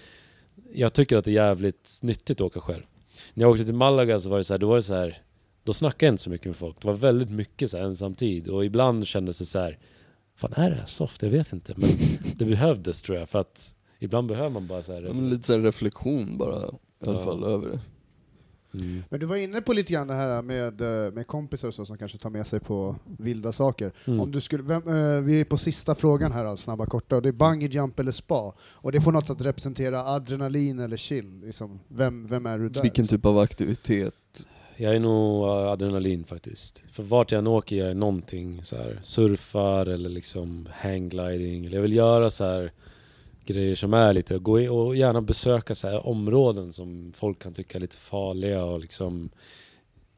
jag 0.74 0.94
tycker 0.94 1.18
att 1.18 1.26
det 1.26 1.32
är 1.32 1.34
jävligt 1.34 2.00
nyttigt 2.02 2.38
att 2.42 2.46
åka 2.46 2.60
själv. 2.62 2.84
När 3.34 3.44
jag 3.44 3.52
åkte 3.52 3.66
till 3.66 3.74
Malaga 3.76 4.20
så 4.20 4.30
var 4.30 4.38
det 4.38 4.44
så 4.44 4.54
här, 4.54 4.60
då 4.60 4.68
var 4.68 4.76
det 4.76 4.84
så 4.84 4.94
här, 4.94 5.22
då 5.64 5.74
snackade 5.74 6.06
jag 6.06 6.14
inte 6.14 6.24
så 6.24 6.30
mycket 6.30 6.46
med 6.48 6.56
folk. 6.56 6.82
Det 6.82 6.88
var 6.88 6.94
väldigt 6.94 7.30
mycket 7.30 7.70
så 7.72 7.78
här 7.78 7.84
ensamtid 7.84 8.48
och 8.48 8.66
ibland 8.66 9.08
kändes 9.08 9.40
det 9.40 9.46
så 9.46 9.60
här, 9.60 9.78
fan 10.36 10.54
är 10.56 10.70
det 10.70 10.76
här 10.76 10.86
soft? 10.86 11.24
Jag 11.24 11.30
vet 11.30 11.54
inte. 11.54 11.74
Men 11.78 11.90
det 12.38 12.46
behövdes 12.46 13.02
tror 13.02 13.18
jag 13.18 13.30
för 13.30 13.40
att 13.40 13.76
ibland 14.00 14.28
behöver 14.28 14.50
man 14.50 14.68
bara 14.68 14.84
så 14.84 14.94
här. 14.94 15.02
Ja, 15.02 15.14
lite 15.14 15.44
så 15.48 15.58
reflektion 15.58 16.38
bara, 16.38 16.56
i 16.56 17.08
alla 17.08 17.20
Ja. 17.20 17.26
fall 17.26 17.44
över 17.44 17.70
det. 17.70 17.80
Mm. 18.74 19.04
Men 19.10 19.20
du 19.20 19.26
var 19.26 19.36
inne 19.36 19.62
på 19.62 19.74
lite 19.74 19.94
grann 19.94 20.08
det 20.08 20.14
här 20.14 20.42
med, 20.42 20.82
eh, 20.82 21.14
med 21.14 21.28
kompisar 21.28 21.68
och 21.68 21.74
så 21.74 21.86
som 21.86 21.98
kanske 21.98 22.18
tar 22.18 22.30
med 22.30 22.48
sig 22.48 22.60
på 22.60 22.96
vilda 23.18 23.52
saker. 23.52 23.92
Mm. 24.06 24.20
Om 24.20 24.32
du 24.32 24.42
skulle, 24.42 24.64
vem, 24.64 24.88
eh, 24.88 25.22
vi 25.22 25.42
är 25.42 25.46
på 25.46 25.58
sista 25.58 25.96
frågan 25.96 26.32
här 26.32 26.46
av 26.46 26.56
snabba 26.56 26.86
korta, 26.86 27.16
och 27.16 27.22
det 27.22 27.30
är 27.30 27.34
bungee 27.34 27.70
jump 27.70 28.00
eller 28.00 28.12
spa. 28.12 28.54
Och 28.62 28.92
det 28.92 29.02
får 29.02 29.12
något 29.12 29.28
sätt 29.28 29.42
representera 29.42 30.04
adrenalin 30.06 30.80
eller 30.80 30.98
chill. 30.98 31.42
Liksom. 31.46 31.80
Vem, 31.88 32.28
vem 32.28 32.46
är 32.46 32.60
du 32.60 32.70
där? 32.70 32.82
Vilken 32.82 33.08
typ 33.08 33.26
av 33.26 33.40
aktivitet? 33.40 34.14
Jag 34.78 34.96
är 34.96 35.00
nog 35.00 35.44
eh, 35.44 35.72
adrenalin 35.72 36.24
faktiskt. 36.24 36.84
För 36.92 37.04
vart 37.04 37.32
jag 37.32 37.40
än 37.40 37.48
åker 37.48 37.76
jag 37.76 37.90
är 37.90 37.96
någonting 37.96 38.64
så 38.64 38.76
här 38.76 39.00
surfar 39.04 39.86
eller 39.86 40.10
liksom 40.10 40.68
hanggliding. 40.72 41.66
Eller 41.66 41.78
jag 41.78 41.82
vill 41.82 41.96
göra 41.96 42.30
så 42.30 42.44
här 42.44 42.72
grejer 43.46 43.76
som 43.76 43.94
är 43.94 44.14
lite, 44.14 44.38
gå 44.38 44.60
in 44.60 44.70
och 44.70 44.96
gärna 44.96 45.22
besöka 45.22 45.76
så 45.76 45.88
här 45.88 46.08
områden 46.08 46.74
som 46.74 47.14
folk 47.16 47.40
kan 47.40 47.54
tycka 47.54 47.78
är 47.78 47.82
lite 47.82 47.98
farliga 47.98 48.64
och 48.66 48.80
liksom 48.80 49.30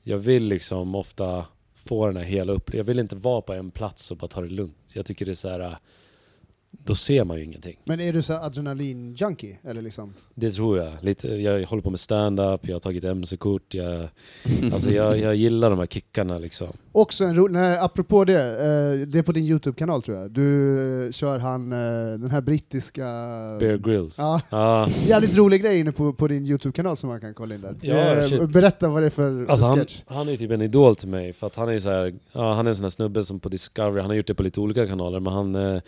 Jag 0.04 0.18
vill 0.18 0.44
liksom 0.44 0.96
ofta 0.96 1.46
få 1.74 2.08
den 2.08 2.18
här 2.18 2.24
hela 2.24 2.54
upplevelsen. 2.54 2.78
Jag 2.78 2.86
vill 2.86 3.00
inte 3.00 3.16
vara 3.16 3.42
på 3.42 3.54
en 3.54 3.72
plats 3.72 4.12
och 4.12 4.18
bara 4.18 4.28
ta 4.28 4.42
det 4.42 4.50
lugnt. 4.50 4.92
Jag 4.94 5.06
tycker 5.06 5.26
det 5.26 5.32
är 5.32 5.36
så 5.36 5.50
här. 5.50 5.78
Då 6.84 6.96
ser 6.96 7.24
man 7.24 7.38
ju 7.38 7.44
ingenting. 7.44 7.78
Men 7.84 8.00
är 8.00 8.14
du 8.14 8.22
så 8.22 8.34
adrenalin-junkie? 8.34 9.56
Eller 9.64 9.82
liksom? 9.82 10.14
Det 10.36 10.52
tror 10.52 10.78
jag. 10.78 10.92
Lite, 11.02 11.28
jag 11.28 11.66
håller 11.68 11.82
på 11.84 11.90
med 11.90 12.00
stand-up, 12.00 12.68
jag 12.68 12.76
har 12.76 12.80
tagit 12.80 13.04
MC-kort, 13.04 13.74
jag, 13.74 14.08
alltså 14.74 14.92
jag, 14.92 15.18
jag 15.18 15.36
gillar 15.36 15.70
de 15.70 15.80
här 15.80 15.86
kickarna 15.86 16.38
liksom. 16.38 16.68
Också 16.92 17.24
en 17.26 17.36
ro- 17.36 17.48
nej, 17.48 17.78
apropå 17.80 18.26
det, 18.26 18.34
eh, 18.52 19.08
det 19.08 19.20
är 19.20 19.24
på 19.24 19.32
din 19.32 19.46
YouTube-kanal 19.46 20.02
tror 20.02 20.18
jag. 20.18 20.32
Du 20.32 21.10
kör 21.14 21.38
han, 21.40 21.72
eh, 21.72 21.78
den 22.20 22.32
här 22.32 22.42
brittiska... 22.42 23.04
Bear 23.60 23.78
Grylls. 23.78 24.18
Ja, 24.18 24.42
Ja, 24.50 24.88
jävligt 25.08 25.38
rolig 25.38 25.62
grej 25.62 25.80
inne 25.80 25.92
på, 25.92 26.14
på 26.14 26.28
din 26.28 26.46
YouTube-kanal 26.46 26.98
som 26.98 27.10
man 27.10 27.22
kan 27.22 27.34
kolla 27.34 27.56
in 27.56 27.62
där. 27.62 27.76
Ja, 27.82 27.96
Eh, 27.96 28.48
berätta 28.48 28.90
vad 28.90 29.02
det 29.04 29.06
är 29.06 29.10
för 29.10 29.46
alltså 29.50 29.66
han, 29.66 29.78
sketch. 29.78 30.02
han 30.08 30.28
är 30.28 30.32
ju 30.32 30.38
typ 30.38 30.52
en 30.52 30.62
idol 30.62 30.96
till 30.96 31.10
mig 31.10 31.34
för 31.34 31.48
att 31.48 31.56
han 31.56 31.70
är 31.70 31.80
så 31.80 31.90
här, 31.90 32.14
ja, 32.32 32.54
han 32.54 32.66
är 32.66 32.70
en 32.70 32.76
sån 32.76 32.84
här 32.84 32.90
snubbe 32.90 33.24
som 33.24 33.40
på 33.40 33.50
Discovery, 33.50 34.02
han 34.02 34.10
har 34.10 34.16
gjort 34.16 34.28
det 34.28 34.36
på 34.36 34.44
lite 34.44 34.60
olika 34.60 34.88
kanaler 34.88 35.20
men 35.20 35.34
han 35.34 35.56
eh, 35.56 35.82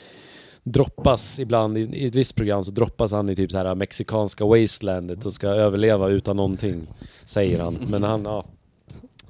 droppas 0.71 1.39
ibland, 1.39 1.77
i, 1.77 1.81
i 1.81 2.05
ett 2.05 2.15
visst 2.15 2.35
program 2.35 2.63
så 2.63 2.71
droppas 2.71 3.11
han 3.11 3.29
i 3.29 3.35
typ 3.35 3.51
så 3.51 3.57
här 3.57 3.75
mexikanska 3.75 4.45
wastelandet 4.45 5.25
och 5.25 5.33
ska 5.33 5.47
överleva 5.47 6.09
utan 6.09 6.37
någonting, 6.37 6.87
säger 7.25 7.59
han. 7.59 7.77
Men 7.89 8.03
han, 8.03 8.23
ja, 8.25 8.45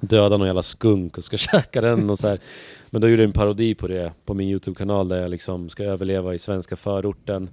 dödar 0.00 0.38
någon 0.38 0.46
jävla 0.46 0.62
skunk 0.62 1.18
och 1.18 1.24
ska 1.24 1.36
käka 1.36 1.80
den 1.80 2.10
och 2.10 2.18
så 2.18 2.28
här. 2.28 2.38
Men 2.90 3.00
då 3.00 3.08
gjorde 3.08 3.22
jag 3.22 3.28
en 3.28 3.32
parodi 3.32 3.74
på 3.74 3.88
det 3.88 4.12
på 4.24 4.34
min 4.34 4.48
YouTube-kanal 4.48 5.08
där 5.08 5.20
jag 5.20 5.30
liksom 5.30 5.68
ska 5.68 5.84
överleva 5.84 6.34
i 6.34 6.38
svenska 6.38 6.76
förorten. 6.76 7.50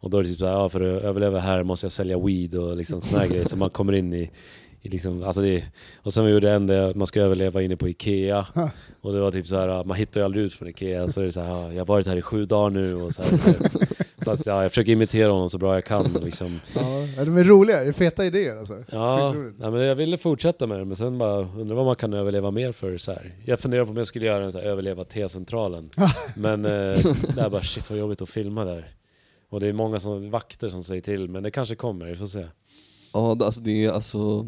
Och 0.00 0.10
då 0.10 0.18
är 0.18 0.22
det 0.22 0.28
typ 0.28 0.38
såhär, 0.38 0.52
ja 0.52 0.68
för 0.68 0.80
att 0.80 1.02
överleva 1.02 1.40
här 1.40 1.62
måste 1.62 1.86
jag 1.86 1.92
sälja 1.92 2.18
weed 2.18 2.54
och 2.54 2.76
liksom 2.76 3.00
såna 3.00 3.22
här 3.22 3.28
grejer. 3.28 3.44
Så 3.44 3.56
man 3.56 3.70
kommer 3.70 3.92
in 3.92 4.14
i 4.14 4.30
liksom, 4.82 5.22
alltså 5.22 5.40
det, 5.40 5.64
och 6.02 6.12
sen 6.12 6.28
gjorde 6.28 6.46
jag 6.46 6.56
en 6.56 6.66
där 6.66 6.94
man 6.94 7.06
ska 7.06 7.20
överleva 7.20 7.62
inne 7.62 7.76
på 7.76 7.88
Ikea. 7.88 8.46
Och 9.00 9.12
det 9.12 9.20
var 9.20 9.30
typ 9.30 9.46
så 9.46 9.56
här, 9.56 9.84
man 9.84 9.96
hittar 9.96 10.20
ju 10.20 10.24
aldrig 10.24 10.44
ut 10.44 10.54
från 10.54 10.68
Ikea. 10.68 11.08
Så 11.08 11.20
är 11.20 11.24
det 11.24 11.32
så 11.32 11.40
här, 11.40 11.48
ja, 11.48 11.72
jag 11.72 11.80
har 11.80 11.86
varit 11.86 12.06
här 12.06 12.16
i 12.16 12.22
sju 12.22 12.46
dagar 12.46 12.70
nu 12.70 12.94
och 12.94 13.12
så 13.12 13.22
här. 13.22 13.30
Fast 14.24 14.46
ja, 14.46 14.62
jag 14.62 14.70
försöker 14.70 14.92
imitera 14.92 15.32
honom 15.32 15.50
så 15.50 15.58
bra 15.58 15.74
jag 15.74 15.84
kan 15.84 16.12
liksom. 16.24 16.60
Ja, 16.74 17.24
de 17.24 17.36
är 17.36 17.44
roliga, 17.44 17.82
det 17.82 17.88
är 17.88 17.92
feta 17.92 18.26
idéer 18.26 18.56
alltså. 18.56 18.84
Ja, 18.90 19.34
nej, 19.58 19.70
men 19.70 19.80
jag 19.80 19.94
ville 19.94 20.18
fortsätta 20.18 20.66
med 20.66 20.78
det 20.78 20.84
men 20.84 20.96
sen 20.96 21.18
bara 21.18 21.38
undrar 21.38 21.76
vad 21.76 21.84
man 21.86 21.96
kan 21.96 22.12
överleva 22.12 22.50
mer 22.50 22.72
för 22.72 22.98
så 22.98 23.12
här. 23.12 23.34
Jag 23.44 23.60
funderar 23.60 23.84
på 23.84 23.90
om 23.90 23.96
jag 23.96 24.06
skulle 24.06 24.26
göra 24.26 24.44
en 24.44 24.52
så 24.52 24.58
här, 24.58 24.66
överleva 24.66 25.04
T-centralen. 25.04 25.90
men 26.36 26.64
eh, 26.64 26.70
det 27.34 27.40
är 27.40 27.50
bara 27.50 27.62
shit 27.62 27.90
vad 27.90 27.98
jobbigt 27.98 28.22
att 28.22 28.28
filma 28.28 28.64
där. 28.64 28.90
Och 29.48 29.60
det 29.60 29.66
är 29.66 29.72
många 29.72 30.00
som, 30.00 30.30
vakter 30.30 30.68
som 30.68 30.84
säger 30.84 31.00
till 31.02 31.28
men 31.28 31.42
det 31.42 31.50
kanske 31.50 31.74
kommer, 31.74 32.06
vi 32.06 32.16
får 32.16 32.26
se. 32.26 32.46
Ja, 33.16 33.34
det- 33.34 33.44
alltså 33.44 33.60
det 33.60 33.84
är 33.84 33.90
alltså 33.92 34.46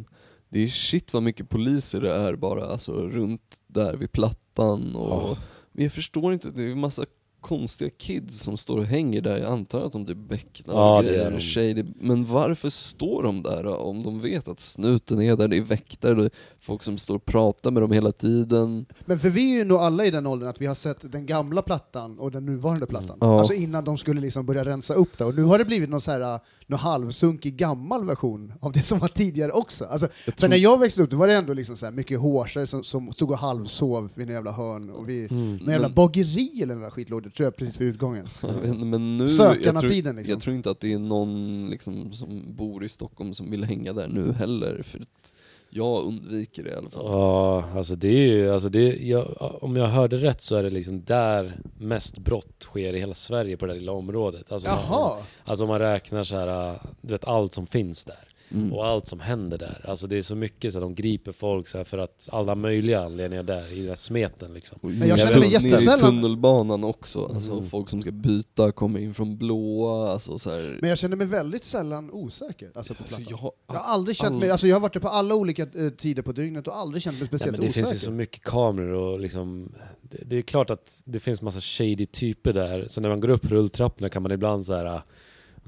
det 0.48 0.60
är 0.64 0.68
shit 0.68 1.12
vad 1.12 1.22
mycket 1.22 1.48
poliser 1.48 2.00
det 2.00 2.14
är 2.14 2.36
bara 2.36 2.66
alltså 2.66 2.92
runt 2.92 3.42
där 3.66 3.96
vid 3.96 4.12
Plattan 4.12 4.94
och 4.96 5.08
Ja. 5.10 5.36
Men 5.72 5.84
jag 5.84 5.92
förstår 5.92 6.32
inte, 6.32 6.50
det 6.50 6.62
är 6.62 6.66
en 6.72 6.80
massa 6.80 7.04
konstiga 7.40 7.90
kids 7.98 8.40
som 8.40 8.56
står 8.56 8.78
och 8.78 8.84
hänger 8.84 9.20
där, 9.20 9.36
jag 9.36 9.52
antar 9.52 9.80
att 9.80 9.92
de 9.92 10.06
typ 10.06 10.16
becknar 10.16 10.74
Ja, 10.74 10.96
och 10.98 11.02
det 11.04 11.08
är 11.10 11.14
grejer 11.14 11.34
och 11.34 11.42
shady. 11.42 11.84
Men 12.00 12.24
varför 12.24 12.68
står 12.68 13.22
de 13.22 13.42
där 13.42 13.62
då? 13.64 13.74
om 13.76 14.02
de 14.02 14.20
vet 14.20 14.48
att 14.48 14.60
snuten 14.60 15.22
är 15.22 15.36
där, 15.36 15.48
det 15.48 15.56
är 15.56 15.62
väktare, 15.62 16.24
är 16.24 16.30
folk 16.68 16.82
som 16.82 16.98
står 16.98 17.14
och 17.16 17.24
pratar 17.24 17.70
med 17.70 17.82
dem 17.82 17.92
hela 17.92 18.12
tiden. 18.12 18.86
Men 19.04 19.18
för 19.18 19.28
vi 19.30 19.50
är 19.52 19.54
ju 19.58 19.64
nog 19.64 19.78
alla 19.78 20.04
i 20.06 20.10
den 20.10 20.26
åldern 20.26 20.48
att 20.48 20.60
vi 20.60 20.66
har 20.66 20.74
sett 20.74 21.12
den 21.12 21.26
gamla 21.26 21.62
plattan 21.62 22.18
och 22.18 22.30
den 22.30 22.46
nuvarande 22.46 22.86
plattan. 22.86 23.18
Ja. 23.20 23.38
Alltså 23.38 23.54
innan 23.54 23.84
de 23.84 23.98
skulle 23.98 24.20
liksom 24.20 24.46
börja 24.46 24.64
rensa 24.64 24.94
upp 24.94 25.18
det. 25.18 25.24
Och 25.24 25.34
nu 25.34 25.42
har 25.42 25.58
det 25.58 25.64
blivit 25.64 25.90
någon, 25.90 26.00
så 26.00 26.10
här, 26.10 26.20
äh, 26.34 26.40
någon 26.66 26.78
halvsunkig 26.78 27.56
gammal 27.56 28.06
version 28.06 28.52
av 28.60 28.72
det 28.72 28.82
som 28.82 28.98
var 28.98 29.08
tidigare 29.08 29.52
också. 29.52 29.84
Alltså, 29.84 30.06
Jag 30.06 30.14
För 30.24 30.32
tror, 30.32 30.48
när 30.50 30.56
jag 30.56 30.78
växte 30.80 31.02
upp 31.02 31.10
då 31.10 31.16
var 31.16 31.28
det 31.28 31.34
ändå 31.34 31.52
liksom 31.52 31.76
så 31.76 31.86
här 31.86 31.92
mycket 31.92 32.20
hårsare 32.20 32.66
som, 32.66 32.84
som 32.84 33.12
stod 33.12 33.30
och 33.30 33.38
halvsov 33.38 34.10
vid 34.14 34.28
en 34.28 34.34
jävla 34.34 34.52
hörn. 34.52 34.90
Och 34.90 35.08
vi, 35.08 35.18
Mm. 35.30 35.56
någon 35.56 35.70
jävla 35.72 35.88
Men- 35.88 35.94
bageri 35.94 36.62
eller 36.62 36.74
något 36.74 36.92
skit 36.92 37.10
låg 37.10 37.22
det, 37.22 37.30
tror 37.30 37.44
jag, 37.46 37.56
precis 37.56 37.80
vid 37.80 37.88
utgången. 37.88 38.26
inte, 38.64 38.84
men 38.84 39.16
nu, 39.16 39.26
tror, 39.26 39.36
Sökarna-tiden 39.54 40.16
liksom. 40.16 40.32
jag 40.32 40.40
tror 40.42 40.56
inte 40.56 40.70
att 40.70 40.80
det 40.80 40.92
är 40.92 40.98
någon 40.98 41.68
liksom, 41.70 42.12
som 42.12 42.54
bor 42.56 42.84
i 42.84 42.88
Stockholm 42.88 43.34
som 43.34 43.50
vill 43.50 43.64
hänga 43.64 43.92
där 43.92 44.08
nu 44.08 44.32
heller, 44.32 44.82
för 44.82 44.98
att 44.98 45.32
jag 45.70 46.04
undviker 46.04 46.62
det 46.62 46.70
i 46.70 46.74
alla 46.74 46.90
fall. 46.90 47.04
Ja, 47.04 47.64
alltså 47.76 47.94
det 47.94 48.08
är 48.08 48.26
ju, 48.26 48.52
alltså 48.52 48.68
det, 48.68 48.96
jag, 48.96 49.26
om 49.62 49.76
jag 49.76 49.86
hörde 49.86 50.16
rätt 50.16 50.40
så 50.40 50.56
är 50.56 50.62
det 50.62 50.70
liksom 50.70 51.04
där 51.04 51.60
mest 51.78 52.18
brott 52.18 52.62
sker 52.62 52.92
i 52.92 52.98
hela 52.98 53.14
Sverige 53.14 53.56
på 53.56 53.66
det 53.66 53.72
där 53.72 53.80
lilla 53.80 53.92
området. 53.92 54.52
Alltså, 54.52 54.68
Jaha! 54.68 55.16
Alltså 55.44 55.64
om 55.64 55.68
man 55.68 55.78
räknar 55.78 56.24
så 56.24 56.36
här, 56.36 56.70
äh, 56.70 56.76
du 57.00 57.12
vet 57.12 57.24
allt 57.24 57.52
som 57.52 57.66
finns 57.66 58.04
där. 58.04 58.28
Mm. 58.55 58.72
och 58.72 58.86
allt 58.86 59.07
som 59.07 59.20
händer 59.20 59.59
där. 59.59 59.84
Alltså 59.88 60.07
det 60.07 60.16
är 60.18 60.22
så 60.22 60.34
mycket 60.34 60.72
så 60.72 60.78
att 60.78 60.82
de 60.82 60.94
griper 60.94 61.32
folk 61.32 61.68
så 61.68 61.78
här 61.78 61.84
för 61.84 61.99
att 61.99 62.28
alla 62.32 62.55
möjliga 62.55 63.01
anledningar 63.05 63.42
där 63.42 63.72
i 63.72 63.78
den 63.80 63.88
här 63.88 63.94
smeten 63.94 64.55
liksom. 64.55 64.78
Och 64.82 64.90
Men 64.90 65.09
jag 65.09 65.18
känner 65.18 65.38
mig 65.38 65.49
i 65.49 65.53
jättesällan- 65.53 65.99
tunnelbanan 65.99 66.84
också, 66.84 67.24
alltså 67.34 67.53
Mm. 67.53 67.64
folk 67.66 67.88
som 67.88 68.03
ska 68.03 68.11
byta 68.11 68.72
kommer 68.72 69.01
in 69.01 69.14
från 69.14 69.36
blåa, 69.38 70.12
alltså 70.12 70.38
så 70.38 70.51
här. 70.51 70.78
Men 70.80 70.88
jag 70.90 70.99
känner 70.99 71.16
mig 71.16 71.26
väldigt 71.26 71.64
sällan 71.64 72.11
osäker. 72.11 72.70
Alltså 72.74 72.94
på 72.94 73.03
Alltså, 73.03 73.20
jag, 73.30 73.36
har- 73.36 73.53
Jag 73.66 73.74
har 73.74 73.92
aldrig 73.94 74.16
känt 74.16 74.32
all- 74.34 74.40
mig, 74.40 74.51
alltså 74.51 74.66
jag 74.66 74.76
har 74.76 74.80
varit 74.80 74.92
där 74.92 75.01
på 75.01 75.09
alla 75.09 75.34
olika 75.34 75.62
eh, 75.62 75.88
tider 75.90 76.22
på 76.22 76.32
dygnet 76.32 76.68
och 76.68 76.76
aldrig 76.76 77.03
känt 77.03 77.14
mig 77.20 77.22
Ja, 77.22 77.26
speciellt 77.38 77.53
men 77.59 77.61
det 77.61 77.70
osäker. 77.70 77.86
finns 77.86 78.03
ju 78.03 78.07
så 78.07 78.11
mycket 78.12 78.42
kameror 78.44 79.12
och 79.12 79.20
liksom 79.20 79.72
det, 80.03 80.18
det 80.26 80.36
är 80.36 80.42
klart 80.42 80.70
att 80.70 81.03
det 81.05 81.20
finns 81.20 81.42
massa 81.42 81.61
shady 81.61 82.07
typer 82.07 82.53
där. 82.53 82.86
Så 82.88 83.01
när 83.01 83.09
man 83.09 83.20
går 83.20 83.30
upp 83.30 83.44
rulltrapporna 83.51 84.09
kan 84.09 84.22
man 84.22 84.32
ibland 84.32 84.66
så 84.66 84.74
här 84.74 85.03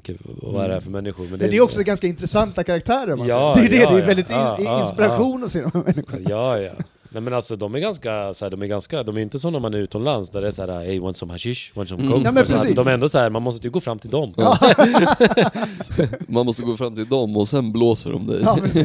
Okej, 0.00 0.16
vad 0.42 0.64
är 0.64 0.68
det 0.68 0.74
här 0.74 0.80
för 0.80 0.90
människor? 0.90 1.26
Men 1.30 1.38
det 1.38 1.56
är 1.56 1.60
också 1.60 1.82
ganska 1.82 2.06
intressanta 2.06 2.64
karaktärer 2.64 3.16
man 3.16 3.26
Ja, 3.28 3.54
ser. 3.56 3.62
Det 3.62 3.68
är 3.68 3.70
det, 3.70 3.76
ja, 3.76 3.90
det 3.90 3.96
är 3.96 4.00
ja. 4.00 4.06
väldigt 4.06 4.30
Ja, 4.30 4.58
ja, 4.64 4.80
inspiration 4.80 5.44
att 5.44 5.50
se 5.52 5.60
de 5.60 5.70
här 5.74 5.82
människorna. 5.84 6.18
Ja, 6.30 6.58
ja. 6.58 6.72
Nej 7.12 7.22
men 7.22 7.34
alltså 7.34 7.56
de 7.56 7.74
är 7.74 7.78
ganska, 7.78 8.34
så 8.34 8.44
här, 8.44 8.50
de 8.50 8.62
är 8.62 8.66
ganska, 8.66 9.02
de 9.02 9.16
är 9.16 9.20
inte 9.20 9.38
som 9.38 9.52
när 9.52 9.60
man 9.60 9.74
är 9.74 9.78
utomlands 9.78 10.30
där 10.30 10.40
det 10.40 10.46
är 10.46 10.50
såhär 10.50 10.84
Hey, 10.84 11.00
want 11.00 11.16
some 11.16 11.32
hashish? 11.32 11.72
Want 11.74 11.88
some 11.88 12.02
Mm. 12.02 12.12
coke? 12.12 12.24
Ja, 12.24 12.32
men 12.32 12.38
alltså, 12.38 12.54
precis. 12.54 12.74
de 12.76 12.86
är 12.86 12.90
ändå 12.92 13.08
så 13.08 13.18
här, 13.18 13.30
man 13.30 13.42
måste 13.42 13.66
ju 13.66 13.70
gå 13.70 13.80
fram 13.80 13.98
till 13.98 14.10
dem. 14.10 14.34
Ja. 14.36 14.58
Man 16.28 16.46
måste 16.46 16.62
gå 16.62 16.76
fram 16.76 16.94
till 16.94 17.08
dem 17.08 17.36
och 17.36 17.48
sen 17.48 17.72
blåser 17.72 18.10
de 18.10 18.26
dig. 18.26 18.40
Ja, 18.44 18.58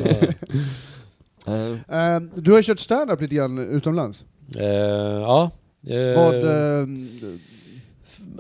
Eh, 1.47 2.19
du 2.35 2.51
har 2.53 2.61
kört 2.61 2.79
stand-up 2.79 3.21
lite 3.21 3.35
grann 3.35 3.57
utomlands. 3.57 4.25
Eh, 4.57 4.65
ja. 4.65 5.51
Eh, 5.87 6.15
Vad... 6.15 6.35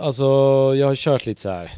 Alltså 0.05 0.25
jag 0.75 0.87
har 0.87 0.95
kört 0.95 1.25
lite 1.25 1.41
så 1.41 1.49
här 1.49 1.71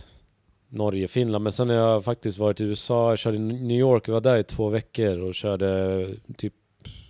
Norge, 0.69 1.07
Finland, 1.07 1.43
men 1.43 1.51
sen 1.51 1.69
har 1.69 1.75
jag 1.75 2.03
faktiskt 2.03 2.37
varit 2.37 2.61
i 2.61 2.63
USA, 2.63 3.09
jag 3.09 3.19
körde 3.19 3.37
i 3.37 3.39
New 3.39 3.77
York, 3.79 4.07
jag 4.07 4.13
var 4.13 4.21
där 4.21 4.37
i 4.37 4.43
två 4.43 4.69
veckor 4.69 5.19
och 5.19 5.35
körde 5.35 6.07
typ 6.37 6.53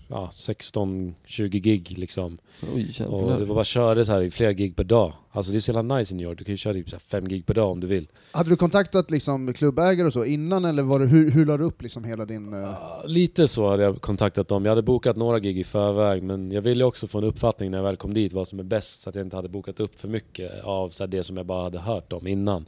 ja, 0.10 0.32
16-20 0.36 1.48
gig 1.48 1.98
liksom. 1.98 2.38
oj 2.76 3.06
Och 3.08 3.40
det 3.40 3.46
var 3.46 3.56
bara 3.56 3.64
körde 3.64 4.06
så 4.06 4.12
här 4.12 4.22
i 4.22 4.32
flera 4.32 4.54
gig 4.54 4.76
per 4.76 4.84
dag. 4.84 5.14
Alltså 5.32 5.52
det 5.52 5.58
är 5.58 5.60
så 5.60 5.72
jävla 5.72 5.96
nice 5.96 6.14
i 6.14 6.18
New 6.18 6.28
York, 6.28 6.38
du 6.38 6.44
kan 6.44 6.54
ju 6.54 6.58
köra 6.58 6.74
typ 6.74 6.90
så 6.90 6.96
här 6.96 7.00
fem 7.00 7.28
gig 7.28 7.46
per 7.46 7.54
dag 7.54 7.72
om 7.72 7.80
du 7.80 7.88
vill. 7.88 8.08
hade 8.32 8.50
du 8.50 8.56
kontaktat 8.56 9.12
liksom 9.12 9.54
klubbägare 9.54 10.08
och 10.08 10.14
så 10.14 10.26
innan, 10.26 10.66
eller 10.66 10.84
var 10.84 11.00
det, 11.00 11.06
hur, 11.06 11.32
hur 11.32 11.46
la 11.46 11.58
du 11.58 11.64
upp 11.64 11.82
liksom 11.82 12.04
hela 12.04 12.26
din... 12.26 12.54
eh, 12.54 12.60
Ja, 12.60 13.04
Lite 13.06 13.48
så 13.48 13.70
hade 13.70 13.84
jag 13.84 14.02
kontaktat 14.02 14.48
dem. 14.48 14.66
Jag 14.66 14.72
hade 14.72 14.82
bokat 14.82 15.16
några 15.18 15.40
gig 15.40 15.60
i 15.60 15.64
förväg, 15.64 16.24
men 16.24 16.52
jag 16.52 16.62
ville 16.62 16.86
också 16.86 17.08
få 17.08 17.18
en 17.18 17.24
uppfattning 17.24 17.72
när 17.72 17.78
jag 17.78 17.84
väl 17.86 17.96
kom 17.96 18.14
dit 18.14 18.34
vad 18.34 18.48
som 18.48 18.60
är 18.60 18.64
bäst, 18.64 19.02
så 19.02 19.10
att 19.10 19.16
jag 19.16 19.26
inte 19.26 19.36
hade 19.36 19.50
bokat 19.50 19.80
upp 19.80 20.00
för 20.00 20.08
mycket 20.08 20.64
av 20.64 20.90
så 20.90 21.04
här, 21.04 21.08
det 21.08 21.24
som 21.24 21.38
jag 21.38 21.46
bara 21.46 21.64
hade 21.64 21.80
hört 21.80 22.14
om 22.14 22.28
innan. 22.28 22.66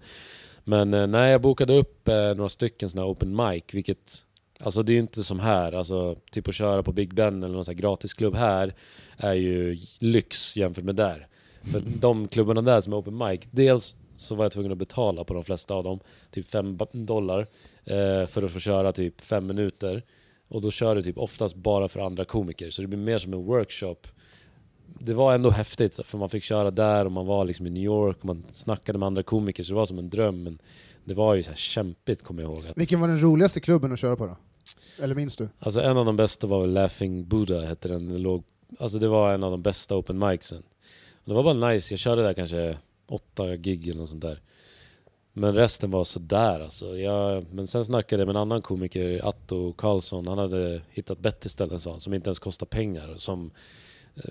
Men 0.70 0.94
eh, 0.94 1.08
nej, 1.08 1.32
jag 1.32 1.42
bokade 1.42 1.74
upp 1.74 2.08
eh, 2.08 2.36
några 2.36 2.50
stycken 2.50 2.90
sådana 2.90 3.08
open 3.08 3.36
mic, 3.36 3.64
vilket 3.72 4.26
Alltså 4.60 4.84
det 4.84 4.92
är 4.92 4.94
ju 4.94 5.00
inte 5.00 5.24
som 5.24 5.40
här, 5.40 5.72
alltså 5.72 6.16
typ 6.32 6.48
att 6.48 6.56
köra 6.56 6.84
på 6.84 6.92
Big 6.92 7.14
Ben 7.14 7.44
eller 7.44 7.56
någon 7.56 7.66
sån 7.66 7.76
här 7.76 7.82
gratisklubb 7.82 8.36
här 8.36 8.74
är 9.18 9.34
ju 9.34 9.78
lyx 10.00 10.58
jämfört 10.58 10.84
med 10.84 10.96
där. 10.96 11.28
För 11.62 11.82
de 12.00 12.28
klubbarna 12.28 12.62
där 12.62 12.80
som 12.80 12.94
är 12.94 12.98
open 12.98 13.18
mic, 13.18 13.42
dels 13.52 13.96
så 14.16 14.36
var 14.36 14.46
jag 14.46 14.52
tvungen 14.52 14.72
att 14.72 14.78
betala 14.78 15.24
på 15.24 15.34
de 15.34 15.44
flesta 15.44 15.74
av 15.74 15.84
dem, 15.84 16.00
typ 16.32 16.50
5 16.50 16.78
dollar, 16.92 17.48
eh, 17.86 18.26
för 18.26 18.44
att 18.44 18.52
få 18.52 18.60
köra 18.60 18.92
typ 18.92 19.22
5 19.22 19.48
minuter. 19.48 20.04
Och 20.48 20.62
då 20.62 20.72
kör 20.72 20.96
du 20.96 21.02
typ 21.02 21.18
oftast 21.18 21.56
bara 21.56 21.88
för 21.88 22.00
andra 22.00 22.26
komiker, 22.26 22.70
så 22.70 22.82
det 22.82 22.88
blir 22.88 23.00
mer 23.00 23.18
som 23.18 23.34
en 23.34 23.46
workshop. 23.46 24.08
Det 25.00 25.14
var 25.14 25.34
ändå 25.34 25.50
häftigt, 25.50 26.00
för 26.06 26.18
man 26.18 26.30
fick 26.30 26.44
köra 26.44 26.72
där 26.72 27.06
och 27.06 27.12
man 27.12 27.26
var 27.26 27.46
liksom 27.46 27.68
i 27.68 27.70
New 27.70 27.84
York 27.84 28.18
och 28.20 28.26
man 28.26 28.46
snackade 28.52 29.00
med 29.00 29.08
andra 29.08 29.24
komiker, 29.24 29.64
så 29.64 29.72
det 29.72 29.76
var 29.76 29.86
som 29.86 30.00
en 30.00 30.10
dröm. 30.10 30.44
Men 30.44 30.60
det 31.04 31.14
var 31.14 31.36
ju 31.36 31.44
så 31.44 31.50
här 31.50 31.58
kämpigt, 31.58 32.24
kommer 32.24 32.44
jag 32.44 32.52
ihåg. 32.54 32.68
Att, 32.68 32.78
Vilken 32.78 33.00
var 33.00 33.08
den 33.08 33.22
roligaste 33.22 33.60
klubben 33.60 33.94
att 33.94 34.00
köra 34.00 34.16
på 34.16 34.26
då? 34.26 34.38
Eller 35.04 35.16
minns 35.16 35.38
du? 35.38 35.50
Alltså 35.60 35.82
en 35.82 35.98
av 35.98 36.06
de 36.06 36.16
bästa 36.16 36.48
var 36.48 36.62
väl 36.62 36.74
Laughing 36.74 37.28
Buddha, 37.28 37.62
hette 37.62 37.88
den. 37.88 38.10
den 38.10 38.22
låg, 38.22 38.44
alltså 38.80 38.98
det 38.98 39.08
var 39.08 39.34
en 39.34 39.44
av 39.44 39.52
de 39.52 39.62
bästa 39.62 39.96
open 39.96 40.20
micsen. 40.20 40.64
Det 41.26 41.34
var 41.34 41.44
bara 41.44 41.70
nice, 41.70 41.94
jag 41.94 42.00
körde 42.00 42.22
där 42.22 42.34
kanske 42.34 42.78
åtta 43.08 43.56
gig 43.56 43.88
eller 43.88 44.00
något 44.00 44.10
sånt 44.10 44.22
där. 44.22 44.42
Men 45.34 45.56
resten 45.56 45.92
var 45.92 46.04
sådär 46.04 46.60
alltså. 46.60 46.98
Jag, 46.98 47.46
men 47.54 47.68
sen 47.68 47.86
snackade 47.86 48.22
jag 48.22 48.28
med 48.28 48.36
en 48.36 48.42
annan 48.42 48.62
komiker, 48.62 49.28
Atto 49.28 49.74
Karlsson, 49.74 50.28
han 50.28 50.38
hade 50.38 50.82
hittat 50.90 51.20
bättre 51.20 51.50
ställen 51.50 51.80
sa 51.80 51.92
han, 51.92 52.00
som 52.00 52.14
inte 52.14 52.28
ens 52.28 52.40
kostar 52.40 52.66
pengar, 52.66 53.14
som 53.16 53.52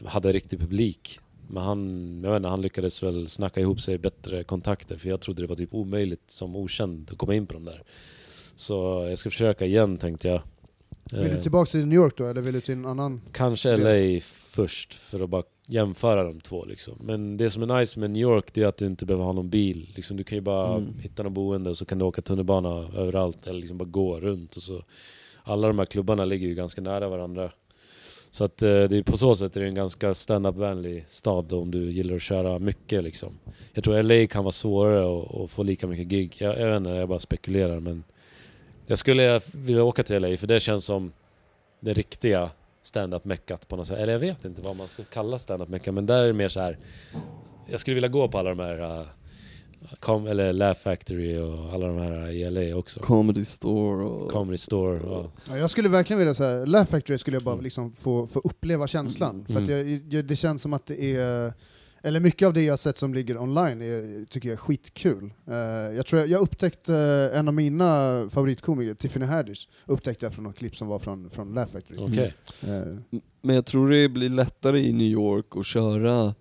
hade 0.05 0.33
riktig 0.33 0.59
publik. 0.61 1.19
Men 1.51 1.63
han, 1.63 2.21
jag 2.25 2.31
vet 2.31 2.37
inte, 2.37 2.49
han 2.49 2.63
lyckades 2.63 3.03
väl 3.03 3.29
snacka 3.29 3.61
ihop 3.61 3.81
sig 3.81 3.99
bättre 3.99 4.45
kontakter, 4.45 4.97
för 4.97 5.09
jag 5.09 5.21
trodde 5.21 5.43
det 5.43 5.47
var 5.47 5.57
typ 5.57 5.75
omöjligt 5.75 6.31
som 6.31 6.57
okänd 6.57 7.09
att 7.13 7.19
komma 7.19 7.35
in 7.35 7.47
på 7.47 7.55
de 7.55 7.65
där. 7.65 7.83
Så 8.57 9.07
jag 9.09 9.19
ska 9.19 9.31
försöka 9.31 9.67
igen 9.67 9.97
tänkte 9.97 10.29
jag. 10.29 10.43
Vill 11.11 11.31
du 11.31 11.37
Eh, 11.37 11.43
tillbaka 11.43 11.71
till 11.71 11.87
New 11.87 11.97
York 11.99 12.15
då, 12.17 12.27
eller 12.27 12.41
vill 12.41 12.55
du 12.55 12.61
till 12.61 12.75
en 12.75 12.87
annan? 12.87 13.21
Kanske 13.33 13.77
LA 13.77 14.21
först 14.25 14.95
för 14.95 15.21
att 15.21 15.31
bara 15.31 15.43
jämföra 15.67 16.25
de 16.25 16.41
två 16.41 16.65
liksom. 16.65 16.95
Men 17.01 17.37
det 17.37 17.51
som 17.51 17.63
är 17.71 17.79
nice 17.81 18.01
med 18.01 18.11
New 18.11 18.21
York 18.23 18.55
det 18.55 18.63
är 18.63 18.67
att 18.67 18.77
du 18.77 18.87
inte 18.87 19.07
behöver 19.07 19.25
ha 19.25 19.33
någon 19.33 19.51
bil. 19.51 19.93
Liksom, 19.97 20.17
du 20.17 20.25
kan 20.25 20.39
ju 20.39 20.43
bara 20.43 20.75
Mm. 20.77 20.99
hitta 21.01 21.23
någon 21.23 21.35
boende 21.35 21.71
och 21.71 21.77
så 21.77 21.85
kan 21.85 21.99
du 21.99 22.05
åka 22.05 22.23
tunnelbana 22.23 22.69
överallt 22.97 23.47
eller 23.47 23.61
liksom 23.61 23.79
bara 23.79 23.85
gå 23.89 24.21
runt. 24.21 24.57
Och 24.57 24.63
så. 24.63 24.83
Alla 25.43 25.67
de 25.69 25.79
här 25.79 25.87
klubbarna 25.87 26.25
ligger 26.25 26.49
ju 26.49 26.55
ganska 26.55 26.81
nära 26.81 27.09
varandra. 27.09 27.51
Så 28.39 28.45
att 28.45 28.63
eh, 28.63 28.69
det 28.69 28.97
är 28.97 29.03
på 29.03 29.17
så 29.17 29.35
sätt 29.35 29.57
är 29.57 29.61
det 29.61 29.67
en 29.67 29.75
ganska 29.75 30.15
stand-up-vänlig 30.15 31.05
stad 31.09 31.53
om 31.53 31.71
du 31.71 31.93
gillar 31.93 32.17
att 32.17 32.23
köra 32.23 32.59
mycket 32.59 33.05
liksom. 33.05 33.39
Jag 33.73 33.85
tror 33.85 34.03
LA 34.03 34.27
kan 34.27 34.45
vara 34.45 34.53
svårare 34.53 35.21
att, 35.21 35.35
att 35.35 35.51
få 35.51 35.63
lika 35.63 35.87
mycket 35.87 36.07
gig. 36.07 36.37
Jag, 36.39 36.59
jag 36.59 36.67
vet 36.67 36.77
inte, 36.77 36.91
jag 36.91 37.09
bara 37.09 37.19
spekulerar 37.19 37.81
men 37.81 38.05
jag 38.87 38.99
skulle 38.99 39.41
vilja 39.53 39.85
åka 39.85 40.03
till 40.03 40.23
LA 40.23 40.37
för 40.37 40.47
det 40.47 40.61
känns 40.61 40.85
som 40.85 41.13
det 41.81 41.93
riktiga 41.93 42.51
stand-up-meckat 42.83 43.69
på 43.69 43.77
något 43.77 43.87
sätt. 43.87 43.99
Eller 43.99 44.13
jag 44.13 44.21
vet 44.21 44.45
inte 44.45 44.63
vad 44.63 44.77
man 44.77 44.89
ska 44.89 45.05
kalla 45.05 45.39
stand-up-mecka, 45.39 45.93
men 45.93 46.07
där 46.07 46.23
är 46.23 46.27
det 46.27 46.33
mer 46.33 46.49
så 46.49 46.61
här. 46.61 46.79
Jag 47.67 47.81
skulle 47.81 47.95
vilja 47.95 48.09
gå 48.09 48.29
på 48.29 48.39
alla 48.39 48.51
de 48.51 48.59
här, 48.59 49.01
uh, 49.01 49.07
com, 50.01 50.27
eller 50.27 50.53
Laugh 50.53 50.79
Factory 50.81 51.37
och 51.39 51.73
alla 51.75 51.87
de 51.87 51.99
här 51.99 52.29
i 52.31 52.51
LA 52.51 52.77
också. 52.77 53.01
Comedy 53.01 53.45
store 53.45 54.05
och... 54.05 54.31
Comedy 54.31 54.57
Store 54.59 55.01
och... 55.01 55.31
Ja, 55.49 55.57
jag 55.57 55.71
skulle 55.71 55.89
verkligen 55.89 56.19
vilja 56.19 56.35
säga, 56.35 56.65
Laugh 56.65 56.91
Factory 56.91 57.19
skulle 57.19 57.37
jag 57.37 57.45
bara 57.45 57.53
Mm. 57.55 57.65
liksom 57.65 57.93
få, 57.93 58.27
få 58.27 58.41
uppleva 58.45 58.87
känslan. 58.87 59.45
För 59.47 59.63
att 59.63 59.69
Mm. 59.69 59.89
jag, 59.91 60.01
jag, 60.11 60.25
det 60.25 60.37
känns 60.37 60.63
som 60.63 60.73
att 60.73 60.87
det 60.87 61.17
är, 61.17 61.53
eller 62.03 62.21
mycket 62.21 62.47
av 62.47 62.53
det 62.53 62.63
jag 62.63 62.73
har 62.73 62.77
sett 62.79 62.97
som 62.97 63.15
ligger 63.15 63.39
online 63.39 63.83
är, 63.83 64.25
tycker 64.25 64.49
jag 64.49 64.53
är 64.53 64.61
skitkul. 64.61 65.31
Eh, 65.47 65.55
jag 65.97 66.07
tror 66.07 66.21
jag, 66.21 66.29
jag 66.29 66.41
upptäckte 66.41 66.95
eh, 67.33 67.39
en 67.39 67.49
av 67.49 67.55
mina 67.55 68.23
favoritkomiker, 68.31 68.95
Tiffany 68.95 69.27
Haddish, 69.27 69.69
upptäckte 69.87 70.27
jag 70.27 70.33
från 70.35 70.45
något 70.45 70.57
klipp 70.57 70.77
som 70.77 70.89
var 70.89 70.99
från, 70.99 71.31
från 71.31 71.55
Laugh 71.55 71.71
Factory. 71.73 71.99
Okej. 72.01 72.35
Eh, 72.63 73.19
Men 73.43 73.55
jag 73.57 73.67
tror 73.67 73.91
det 73.91 74.09
blir 74.09 74.29
lättare 74.29 74.81
i 74.81 74.93
New 74.93 75.07
York 75.07 75.47
att 75.57 75.67
köra 75.67 76.35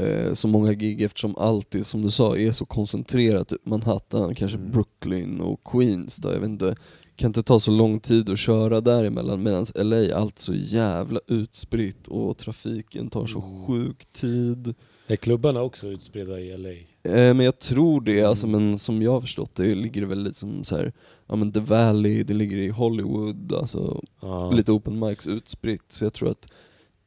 eh, 0.00 0.32
så 0.32 0.48
många 0.48 0.72
gig 0.72 1.02
eftersom 1.02 1.34
allt 1.38 1.70
det 1.70 1.84
som 1.84 2.02
du 2.02 2.10
sa 2.10 2.36
är 2.36 2.52
så 2.52 2.64
koncentrerat. 2.64 3.48
Typ 3.48 3.66
Manhattan, 3.66 4.34
kanske 4.34 4.58
Mm. 4.58 4.70
Brooklyn 4.70 5.40
och 5.40 5.60
Queens 5.64 6.16
då, 6.16 6.32
jag 6.32 6.40
vet 6.40 6.48
inte. 6.48 6.76
Kan 7.16 7.28
inte 7.28 7.42
ta 7.42 7.60
så 7.60 7.70
lång 7.70 8.00
tid 8.00 8.30
att 8.30 8.38
köra 8.38 8.80
däremellan 8.80 9.42
medan 9.42 9.66
LA, 9.74 10.16
allt 10.16 10.38
så 10.38 10.54
jävla 10.54 11.20
utspritt 11.26 12.08
och 12.08 12.38
trafiken 12.38 13.10
tar 13.10 13.26
så 13.26 13.38
Mm. 13.42 13.66
sjuk 13.66 14.12
tid. 14.12 14.74
Är 15.06 15.16
klubbarna 15.16 15.62
också 15.62 15.86
utspridda 15.88 16.40
i 16.40 16.50
LA? 16.56 16.70
Eh, 17.02 17.34
men 17.34 17.40
jag 17.40 17.58
tror 17.58 18.00
det, 18.00 18.22
alltså, 18.22 18.46
Mm. 18.46 18.68
men 18.68 18.78
som 18.78 19.02
jag 19.02 19.12
har 19.12 19.20
förstått 19.20 19.54
det 19.56 19.74
ligger 19.74 20.00
det 20.00 20.06
väl 20.06 20.22
lite 20.22 20.36
som 20.38 20.64
så 20.64 20.76
här, 20.76 20.92
ja 21.26 21.36
men 21.36 21.52
The 21.52 21.60
Valley, 21.60 22.22
det 22.22 22.34
ligger 22.34 22.56
i 22.56 22.68
Hollywood, 22.68 23.52
alltså 23.52 24.02
Ja. 24.20 24.50
lite 24.50 24.72
open 24.72 24.98
mics 24.98 25.26
utspritt. 25.26 25.84
Så 25.88 26.04
jag 26.04 26.12
tror 26.12 26.28
att 26.30 26.46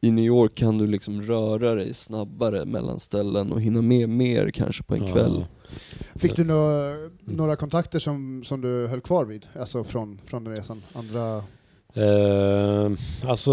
i 0.04 0.12
New 0.12 0.26
York 0.26 0.56
kan 0.56 0.78
du 0.78 0.88
liksom 0.88 1.22
röra 1.22 1.76
dig 1.76 1.94
snabbare 1.94 2.66
mellan 2.66 3.00
ställen 3.00 3.52
och 3.52 3.62
hinna 3.62 3.82
med 3.82 4.10
mer 4.10 4.52
kanske 4.52 4.84
på 4.84 4.96
en 4.96 5.08
Ja. 5.08 5.14
kväll. 5.14 5.46
Fick 6.16 6.36
du 6.36 6.44
några, 6.44 6.94
några 7.20 7.56
kontakter 7.56 8.00
som, 8.00 8.44
som 8.44 8.62
du 8.62 8.88
höll 8.88 9.02
kvar 9.02 9.26
vid? 9.26 9.46
Alltså 9.60 9.84
från, 9.84 10.20
från 10.26 10.44
den 10.44 10.56
resan? 10.56 10.84
Andra... 10.94 11.44
Eh, 11.94 12.92
alltså, 13.30 13.52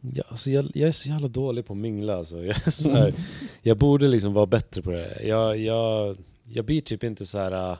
ja, 0.00 0.24
alltså 0.28 0.50
jag, 0.50 0.70
jag 0.74 0.88
är 0.88 0.92
så 0.92 1.08
jävla 1.08 1.28
dålig 1.28 1.66
på 1.66 1.72
att 1.72 1.78
mingla 1.78 2.16
alltså. 2.16 2.44
jag, 2.44 2.54
här, 2.92 3.14
jag 3.62 3.76
borde 3.78 4.08
liksom 4.08 4.32
vara 4.32 4.46
bättre 4.46 4.82
på 4.82 4.90
det. 4.90 5.22
Jag, 5.26 5.58
jag, 5.58 6.16
jag 6.44 6.64
blir 6.64 6.80
typ 6.80 7.04
inte 7.04 7.26
så 7.26 7.38
här 7.38 7.70
äh, 7.72 7.78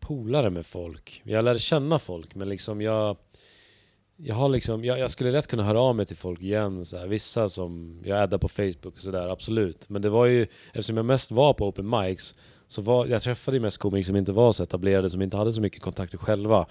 polare 0.00 0.50
med 0.50 0.66
folk. 0.66 1.22
Jag 1.24 1.44
lär 1.44 1.58
känna 1.58 1.98
folk 1.98 2.34
men 2.34 2.48
liksom 2.48 2.80
jag 2.82 3.16
jag 4.24 4.34
har 4.34 4.48
liksom, 4.48 4.84
jag, 4.84 4.98
jag 4.98 5.10
skulle 5.10 5.30
lätt 5.30 5.46
kunna 5.46 5.62
höra 5.62 5.80
av 5.80 5.96
mig 5.96 6.06
till 6.06 6.16
folk 6.16 6.42
igen, 6.42 6.84
så 6.84 6.98
här, 6.98 7.06
vissa 7.06 7.48
som 7.48 8.00
jag 8.04 8.18
addar 8.18 8.38
på 8.38 8.48
Facebook 8.48 8.94
och 8.94 9.00
sådär, 9.00 9.28
absolut. 9.28 9.88
Men 9.88 10.02
det 10.02 10.10
var 10.10 10.26
ju, 10.26 10.46
eftersom 10.72 10.96
jag 10.96 11.06
mest 11.06 11.30
var 11.30 11.54
på 11.54 11.68
open 11.68 11.90
mics, 11.90 12.34
så 12.68 12.82
var, 12.82 13.06
jag 13.06 13.22
träffade 13.22 13.56
ju 13.56 13.60
mest 13.60 13.78
komiker 13.78 14.06
som 14.06 14.16
inte 14.16 14.32
var 14.32 14.52
så 14.52 14.62
etablerade, 14.62 15.10
som 15.10 15.22
inte 15.22 15.36
hade 15.36 15.52
så 15.52 15.60
mycket 15.60 15.82
kontakter 15.82 16.18
själva. 16.18 16.66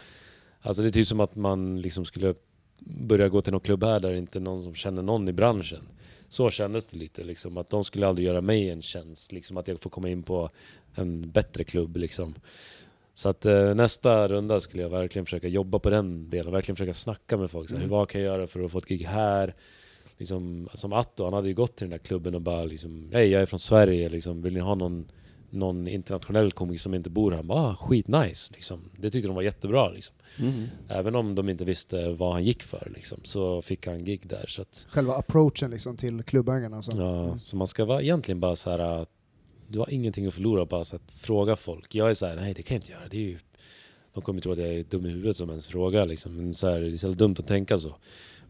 Alltså 0.61 0.81
det 0.81 0.87
är 0.87 0.91
typ 0.91 1.07
som 1.07 1.19
att 1.19 1.35
man 1.35 1.81
liksom 1.81 2.05
skulle 2.05 2.35
börja 2.79 3.29
gå 3.29 3.41
till 3.41 3.51
någon 3.51 3.61
klubb 3.61 3.83
här 3.83 3.99
där 3.99 4.11
det 4.11 4.17
inte 4.17 4.39
är 4.39 4.41
någon 4.41 4.63
som 4.63 4.75
känner 4.75 5.01
någon 5.01 5.27
i 5.27 5.33
branschen. 5.33 5.81
Så 6.29 6.49
kändes 6.49 6.87
det 6.87 6.97
lite 6.97 7.23
liksom, 7.23 7.57
att 7.57 7.69
de 7.69 7.83
skulle 7.83 8.07
aldrig 8.07 8.27
göra 8.27 8.41
mig 8.41 8.69
en 8.69 8.81
tjänst, 8.81 9.31
liksom 9.31 9.57
att 9.57 9.67
jag 9.67 9.81
får 9.81 9.89
komma 9.89 10.09
in 10.09 10.23
på 10.23 10.49
en 10.95 11.31
bättre 11.31 11.63
klubb 11.63 11.97
liksom. 11.97 12.35
Så 13.13 13.29
att 13.29 13.45
eh, 13.45 13.75
nästa 13.75 14.27
runda 14.27 14.59
skulle 14.61 14.83
jag 14.83 14.89
verkligen 14.89 15.25
försöka 15.25 15.47
jobba 15.47 15.79
på 15.79 15.89
den 15.89 16.29
delen, 16.29 16.51
verkligen 16.51 16.75
försöka 16.75 16.93
snacka 16.93 17.37
med 17.37 17.51
folk. 17.51 17.69
Så 17.69 17.75
Mm. 17.75 17.89
Vad 17.89 18.09
kan 18.09 18.21
jag 18.21 18.27
göra 18.33 18.47
för 18.47 18.63
att 18.63 18.71
få 18.71 18.77
ett 18.77 18.85
gig 18.87 19.05
här? 19.05 19.55
Liksom, 20.17 20.69
som 20.73 20.93
Atto, 20.93 21.23
han 21.23 21.33
hade 21.33 21.47
ju 21.47 21.53
gått 21.53 21.75
till 21.75 21.85
den 21.85 21.97
där 21.97 22.05
klubben 22.05 22.35
och 22.35 22.41
bara 22.41 22.63
liksom, 22.63 23.09
hej 23.13 23.27
jag 23.29 23.41
är 23.41 23.45
från 23.45 23.59
Sverige, 23.59 24.09
liksom, 24.09 24.41
vill 24.41 24.53
ni 24.53 24.59
ha 24.59 24.75
någon, 24.75 25.11
någon 25.49 25.87
internationell 25.87 26.51
komiker 26.51 26.79
som 26.79 26.93
inte 26.93 27.09
bor 27.09 27.31
här? 27.31 27.37
Han 27.37 27.47
bara, 27.47 27.59
ah, 27.59 27.75
skitnice, 27.75 28.53
liksom. 28.53 28.89
Det 28.97 29.09
tyckte 29.09 29.27
de 29.27 29.35
var 29.35 29.41
jättebra 29.41 29.89
liksom. 29.89 30.15
Mm. 30.39 30.67
Även 30.87 31.15
om 31.15 31.35
de 31.35 31.49
inte 31.49 31.65
visste 31.65 32.13
vad 32.13 32.33
han 32.33 32.43
gick 32.43 32.63
för 32.63 32.91
liksom, 32.95 33.19
så 33.23 33.61
fick 33.61 33.87
han 33.87 34.03
gig 34.03 34.27
där. 34.27 34.45
Så 34.47 34.61
att, 34.61 34.85
Själva 34.89 35.15
approachen 35.15 35.71
liksom 35.71 35.97
till 35.97 36.23
klubbägarna. 36.23 36.75
Alltså. 36.75 36.97
Ja, 36.97 37.39
så 37.43 37.55
man 37.55 37.67
ska 37.67 37.85
vara 37.85 38.01
egentligen 38.01 38.39
bara 38.39 38.55
så 38.55 38.69
här. 38.69 39.05
Du 39.71 39.79
har 39.79 39.89
ingenting 39.89 40.25
att 40.27 40.33
förlora, 40.33 40.83
så 40.85 40.95
att 40.95 41.01
fråga 41.11 41.55
folk. 41.55 41.95
Jag 41.95 42.09
är 42.09 42.13
så 42.13 42.25
här, 42.25 42.35
nej 42.35 42.53
det 42.53 42.63
kan 42.63 42.75
jag 42.75 42.81
inte 42.81 42.91
göra. 42.91 43.07
Det 43.11 43.17
är 43.17 43.21
ju, 43.21 43.37
de 44.13 44.21
kommer 44.23 44.41
tro 44.41 44.51
att 44.51 44.57
jag 44.57 44.67
är 44.67 44.83
dum 44.83 45.05
i 45.05 45.09
huvudet 45.09 45.37
som 45.37 45.49
ens 45.49 45.67
frågar. 45.67 46.05
Liksom. 46.05 46.35
Men 46.37 46.53
så 46.53 46.67
här, 46.69 46.81
det 46.81 46.87
är 46.87 46.97
så 46.97 47.07
dumt 47.07 47.35
att 47.39 47.47
tänka 47.47 47.77
så. 47.79 47.95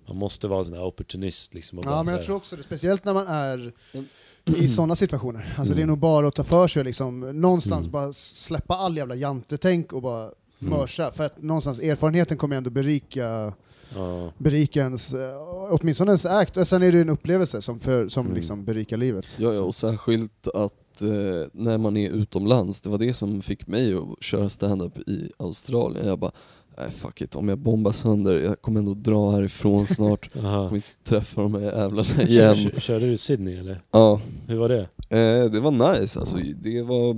Man 0.08 0.18
måste 0.18 0.48
vara 0.48 0.60
en 0.60 0.66
sån 0.66 0.74
här 0.74 0.84
opportunist. 0.84 1.54
Liksom, 1.54 1.80
Ja, 1.84 2.04
men 2.04 2.12
jag 2.14 2.20
här- 2.20 2.26
tror 2.26 2.36
också 2.36 2.56
det, 2.56 2.64
speciellt 2.64 3.06
när 3.06 3.14
man 3.14 3.28
är 3.28 3.72
Mm. 3.94 4.62
i 4.62 4.70
sådana 4.70 4.96
situationer. 4.96 5.54
Alltså 5.58 5.74
det 5.74 5.80
är 5.80 5.84
Mm. 5.84 5.88
nog 5.90 5.98
bara 5.98 6.28
att 6.28 6.36
ta 6.36 6.44
för 6.44 6.68
sig 6.68 6.80
och 6.80 6.86
liksom, 6.86 7.20
någonstans 7.20 7.80
Mm. 7.82 7.92
bara 7.92 8.14
släppa 8.14 8.76
all 8.76 8.98
jävla 8.98 9.16
jantetänk 9.16 9.94
och 9.94 10.02
bara 10.02 10.24
Mm. 10.24 10.34
mörsa. 10.74 11.12
För 11.12 11.24
att 11.26 11.42
någonstans 11.42 11.82
erfarenheten 11.82 12.38
kommer 12.38 12.56
ändå 12.56 12.70
berika, 12.70 13.54
ja, 13.96 14.32
berika 14.38 14.80
ens, 14.82 15.14
eh, 15.14 15.36
åtminstone 15.72 16.10
ens 16.12 16.26
act. 16.26 16.68
Sen 16.68 16.84
är 16.84 16.92
det 16.92 17.02
en 17.02 17.10
upplevelse 17.10 17.62
som, 17.62 17.80
för, 17.80 18.08
som 18.10 18.26
Mm. 18.26 18.36
liksom 18.38 18.66
berikar 18.66 18.98
livet. 18.98 19.36
Ja, 19.38 19.54
ja, 19.54 19.62
och 19.62 19.76
särskilt 19.76 20.48
att 20.48 21.02
eh, 21.02 21.10
när 21.54 21.78
man 21.78 21.98
är 21.98 22.10
utomlands, 22.10 22.82
det 22.82 22.90
var 22.90 22.98
det 22.98 23.14
som 23.14 23.42
fick 23.42 23.68
mig 23.68 23.94
att 23.96 24.24
köra 24.24 24.50
stand-up 24.50 24.98
i 25.10 25.32
Australien. 25.40 26.08
Jag 26.08 26.20
bara, 26.20 26.32
nej 26.78 26.92
fuck 26.92 27.22
it, 27.22 27.36
om 27.36 27.50
jag 27.50 27.58
bombar 27.60 27.92
sönder, 27.92 28.40
jag 28.40 28.62
kommer 28.62 28.80
ändå 28.80 28.94
dra 28.94 29.32
härifrån 29.32 29.88
snart. 29.88 30.30
Jag 30.36 30.44
kommer 30.44 30.76
inte 30.76 30.88
träffa 31.04 31.42
de 31.42 31.54
här 31.54 31.62
jävlarna 31.62 32.24
igen. 32.24 32.56
Kör- 32.56 32.80
Körde 32.80 33.06
du 33.06 33.12
i 33.14 33.18
Sydney 33.18 33.58
eller? 33.60 33.82
Ja, 33.92 34.22
Hur 34.48 34.56
var 34.58 34.70
det? 34.70 34.82
eh, 35.10 35.52
det 35.52 35.60
var 35.60 36.00
nice 36.00 36.20
alltså. 36.20 36.38
Det 36.56 36.82
var, 36.82 37.16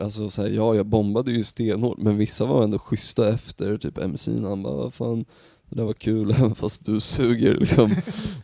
alltså 0.00 0.28
så 0.28 0.42
här, 0.42 0.48
ja 0.48 0.74
jag 0.74 0.86
bombade 0.86 1.32
ju 1.32 1.42
stenhårt, 1.42 1.98
men 1.98 2.16
vissa 2.16 2.44
var 2.44 2.64
ändå 2.64 2.78
schyssta 2.78 3.28
efter, 3.28 3.76
typ 3.76 3.98
MC'n 3.98 4.48
han 4.48 4.62
bara, 4.62 4.74
vad 4.76 4.94
fan, 4.94 5.24
det 5.68 5.76
där 5.76 5.84
var 5.84 5.92
kul, 5.92 6.30
även 6.30 6.54
fast 6.54 6.86
du 6.86 7.00
suger 7.00 7.54
liksom. 7.54 7.90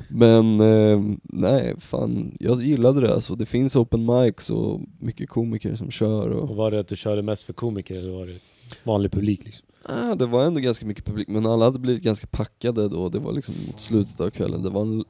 Men 0.09 0.61
eh, 0.61 1.03
nej, 1.23 1.75
fan, 1.79 2.37
jag 2.41 2.63
gillade 2.63 3.01
det 3.01 3.15
alltså. 3.15 3.35
Det 3.35 3.47
finns 3.47 3.77
open 3.77 4.07
mics 4.07 4.51
och 4.51 4.81
mycket 4.99 5.29
komiker 5.29 5.75
som 5.75 5.91
kör 5.91 6.31
och 6.31 6.51
Och 6.51 6.57
var 6.57 6.71
det 6.71 6.81
att 6.81 6.89
du 6.89 6.97
körde 6.97 7.23
mest 7.23 7.43
för 7.43 7.53
komiker 7.53 7.99
eller 7.99 8.13
var 8.13 8.27
det 8.27 8.39
vanlig 8.83 9.13
publik? 9.13 9.45
Liksom? 9.45 9.67
Ah, 9.83 10.15
det 10.15 10.27
var 10.27 10.45
ändå 10.45 10.61
ganska 10.61 10.87
mycket 10.87 11.05
publik, 11.05 11.29
men 11.29 11.47
alla 11.47 11.65
hade 11.65 11.79
blivit 11.79 12.03
ganska 12.03 12.27
packade 12.27 12.89
då, 12.89 13.09
det 13.09 13.19
var 13.19 13.33
liksom 13.33 13.55
mot 13.67 13.81
slutet 13.81 14.21
av 14.21 14.31
kvällen. 14.31 14.63
Det 14.63 14.71
var, 14.71 14.83
en, 14.83 15.05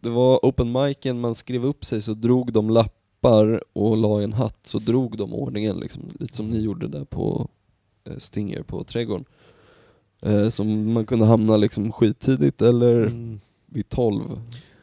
det 0.00 0.10
var 0.10 0.40
open 0.42 0.72
micen, 0.72 1.20
man 1.20 1.34
skrev 1.34 1.66
upp 1.66 1.84
sig 1.84 2.00
så 2.00 2.14
drog 2.14 2.52
de 2.52 2.70
lappar 2.70 3.62
och 3.72 3.96
la 3.96 4.20
i 4.20 4.24
en 4.24 4.32
hatt, 4.32 4.66
så 4.66 4.78
drog 4.78 5.16
de 5.16 5.34
ordningen 5.34 5.76
liksom, 5.76 6.02
lite 6.20 6.36
som 6.36 6.50
ni 6.50 6.60
gjorde 6.60 6.88
där 6.88 7.04
på 7.04 7.48
eh, 8.04 8.16
Stinger 8.16 8.62
på 8.62 8.84
Trädgården. 8.84 9.24
Eh, 10.22 10.48
som 10.48 10.92
man 10.92 11.06
kunde 11.06 11.26
hamna 11.26 11.56
liksom 11.56 11.92
skittidigt 11.92 12.62
eller 12.62 13.00
Mm. 13.06 13.40
vid 13.66 13.88
12. 13.88 14.22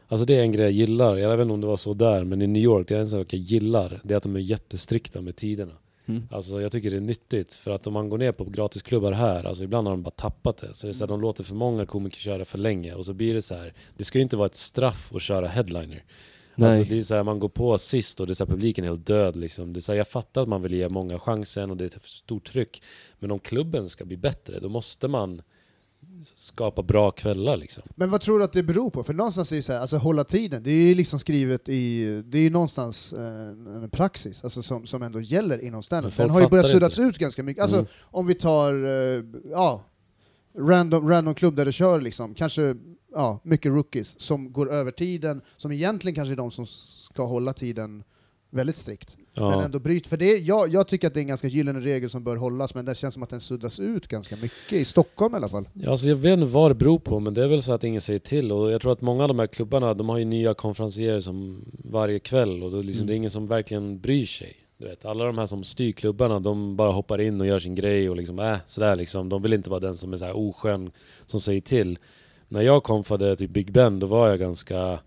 Alltså 0.08 0.26
det 0.26 0.36
är 0.36 0.42
en 0.42 0.52
grej 0.52 0.64
jag 0.66 0.72
gillar, 0.72 1.18
jag 1.18 1.38
vet 1.38 1.44
inte 1.44 1.54
om 1.54 1.62
det 1.62 1.68
var 1.68 1.78
så 1.78 1.94
där, 1.94 2.24
men 2.24 2.42
i 2.42 2.48
New 2.48 2.64
York, 2.64 2.88
det 2.88 2.96
är 2.96 3.00
en 3.00 3.08
sak 3.08 3.34
jag 3.34 3.42
gillar, 3.42 4.02
det 4.04 4.14
är 4.14 4.18
att 4.18 4.24
de 4.24 4.36
är 4.36 4.40
jättestrikta 4.40 5.22
med 5.22 5.36
tiderna. 5.36 5.72
Mm. 6.06 6.24
Alltså 6.32 6.62
jag 6.62 6.72
tycker 6.72 6.92
det 6.92 6.98
är 6.98 7.02
nyttigt, 7.02 7.54
för 7.54 7.72
att 7.72 7.88
om 7.88 7.94
man 7.94 8.10
går 8.10 8.18
ner 8.18 8.32
på 8.32 8.44
gratisklubbar 8.46 9.12
här, 9.12 9.44
alltså 9.44 9.64
ibland 9.64 9.88
har 9.88 9.94
de 9.94 10.02
bara 10.04 10.12
tappat 10.12 10.58
det. 10.58 10.74
Så 10.74 10.88
det 10.88 10.92
är 10.92 10.94
så 10.94 11.04
här, 11.04 11.08
de 11.08 11.22
låter 11.22 11.44
för 11.44 11.56
många 11.56 11.86
komiker 11.86 12.18
köra 12.20 12.46
för 12.46 12.58
länge, 12.58 12.94
och 12.94 13.06
så 13.06 13.14
blir 13.14 13.34
det 13.34 13.42
så 13.42 13.56
här. 13.56 13.74
det 13.98 14.04
ska 14.04 14.18
ju 14.18 14.24
inte 14.24 14.38
vara 14.38 14.46
ett 14.46 14.56
straff 14.56 15.12
att 15.16 15.22
köra 15.22 15.48
headliner. 15.48 16.04
Nej. 16.60 16.78
Alltså 16.80 16.94
det 16.94 16.98
är 17.00 17.04
så 17.04 17.16
här, 17.16 17.24
man 17.24 17.40
går 17.40 17.50
på 17.50 17.78
sist 17.78 18.20
och 18.20 18.28
det 18.28 18.34
är 18.34 18.36
så 18.36 18.46
här, 18.46 18.52
publiken 18.52 18.84
är 18.84 18.90
helt 18.90 19.08
död 19.08 19.36
liksom. 19.36 19.74
Det 19.74 19.80
är 19.80 19.82
så 19.82 19.92
här, 19.92 19.98
jag 19.98 20.08
fattar 20.08 20.42
att 20.42 20.48
man 20.50 20.62
vill 20.62 20.74
ge 20.74 20.90
många 20.90 21.20
chansen 21.20 21.72
och 21.72 21.78
det 21.78 21.84
är 21.84 21.88
ett 21.98 22.06
stort 22.06 22.52
tryck. 22.52 22.84
Men 23.20 23.32
om 23.32 23.40
klubben 23.40 23.90
ska 23.90 24.06
bli 24.06 24.18
bättre, 24.18 24.60
då 24.60 24.70
måste 24.70 25.08
man 25.08 25.42
skapa 26.36 26.84
bra 26.84 27.12
kvällar 27.12 27.58
liksom. 27.58 27.84
Men 27.96 28.10
vad 28.10 28.22
tror 28.22 28.40
du 28.40 28.46
att 28.46 28.54
det 28.54 28.64
beror 28.64 28.90
på? 28.90 29.04
För 29.04 29.14
någonstans 29.14 29.52
är 29.52 29.56
det 29.56 29.62
så 29.62 29.74
här, 29.74 29.80
alltså 29.80 29.98
hålla 29.98 30.24
tiden, 30.24 30.64
det 30.64 30.72
är 30.72 30.88
ju 30.88 30.96
liksom 30.96 31.20
skrivet 31.20 31.70
i, 31.70 32.06
det 32.26 32.38
är 32.38 32.42
ju 32.42 32.50
någonstans 32.50 33.14
eh, 33.14 33.48
en 33.84 33.90
praxis 33.90 34.44
alltså 34.44 34.62
som, 34.62 34.86
som 34.86 35.02
ändå 35.02 35.22
gäller 35.22 35.60
inom 35.66 35.84
standup. 35.84 36.18
Den 36.18 36.30
har 36.30 36.42
ju 36.42 36.48
börjat 36.48 36.68
suddas 36.68 37.00
ut 37.00 37.18
ganska 37.18 37.44
mycket. 37.44 37.62
Alltså 37.64 37.78
Mm. 37.78 37.88
om 38.02 38.28
vi 38.28 38.36
tar, 38.36 38.74
eh, 38.74 39.24
ja, 39.52 39.86
random, 40.60 41.10
random 41.10 41.36
klubb 41.36 41.56
där 41.56 41.66
det 41.66 41.72
kör 41.72 42.02
liksom, 42.02 42.34
kanske 42.36 42.76
ja, 43.14 43.40
mycket 43.44 43.72
rookies 43.72 44.20
som 44.20 44.52
går 44.54 44.72
över 44.72 44.92
tiden, 44.92 45.42
som 45.58 45.72
egentligen 45.72 46.16
kanske 46.16 46.34
är 46.34 46.38
de 46.38 46.52
som 46.52 46.66
ska 46.66 47.26
hålla 47.26 47.54
tiden 47.54 48.04
väldigt 48.52 48.78
strikt. 48.78 49.18
Men 49.36 49.46
Ja. 49.46 49.64
ändå 49.64 49.80
bryt, 49.80 50.08
för 50.08 50.18
det, 50.18 50.38
jag, 50.38 50.74
jag 50.74 50.88
tycker 50.88 51.08
att 51.08 51.14
det 51.14 51.20
är 51.20 51.22
en 51.22 51.28
ganska 51.28 51.48
gyllene 51.48 51.80
regel 51.80 52.10
som 52.10 52.24
bör 52.24 52.36
hållas, 52.36 52.74
men 52.76 52.86
det 52.86 52.96
känns 52.96 53.14
som 53.14 53.24
att 53.24 53.30
den 53.30 53.40
suddas 53.40 53.80
ut 53.80 54.08
ganska 54.08 54.36
mycket, 54.36 54.74
i 54.74 54.86
Stockholm 54.86 55.34
i 55.34 55.38
alla 55.38 55.50
fall. 55.50 55.70
Ja, 55.74 55.92
alltså 55.92 56.08
jag 56.08 56.16
vet 56.16 56.34
inte 56.34 56.46
vad 56.46 56.72
det 56.72 56.76
beror 56.76 57.00
på, 57.00 57.20
men 57.20 57.34
det 57.34 57.44
är 57.44 57.48
väl 57.48 57.64
så 57.64 57.74
att 57.74 57.84
ingen 57.84 58.02
säger 58.02 58.20
till. 58.20 58.52
Och 58.52 58.72
jag 58.72 58.82
tror 58.82 58.92
att 58.92 59.02
många 59.02 59.24
av 59.24 59.28
de 59.28 59.40
här 59.40 59.48
klubbarna, 59.48 59.94
de 59.94 60.10
har 60.10 60.18
ju 60.18 60.26
nya 60.26 60.54
konferencier 60.54 61.20
som 61.20 61.66
varje 61.84 62.20
kväll 62.20 62.64
och 62.64 62.72
då 62.72 62.82
liksom, 62.82 63.00
Mm. 63.02 63.08
det 63.08 63.14
är 63.14 63.18
ingen 63.18 63.32
som 63.32 63.48
verkligen 63.48 64.00
bryr 64.00 64.26
sig. 64.26 64.56
Du 64.80 64.86
vet, 64.86 65.06
alla 65.06 65.26
de 65.26 65.38
här 65.38 65.46
som 65.46 65.64
styr 65.64 65.92
klubbarna, 65.92 66.40
de 66.40 66.76
bara 66.76 66.92
hoppar 66.92 67.22
in 67.22 67.42
och 67.42 67.48
gör 67.48 67.60
sin 67.60 67.76
grej 67.76 68.10
och 68.10 68.16
liksom, 68.16 68.40
äh, 68.40 68.58
sådär 68.66 68.96
liksom. 68.96 69.30
De 69.30 69.42
vill 69.42 69.54
inte 69.54 69.70
vara 69.70 69.80
den 69.80 69.98
som 69.98 70.14
är 70.14 70.18
så 70.18 70.26
här 70.26 70.38
oskön, 70.38 70.92
som 71.26 71.42
säger 71.42 71.62
till. 71.62 72.00
När 72.48 72.62
jag 72.62 72.84
konfade 72.84 73.36
typ 73.36 73.52
Big 73.52 73.72
Ben, 73.72 74.00
då 74.00 74.08
var 74.08 74.30
jag 74.30 74.40
ganska 74.40 75.00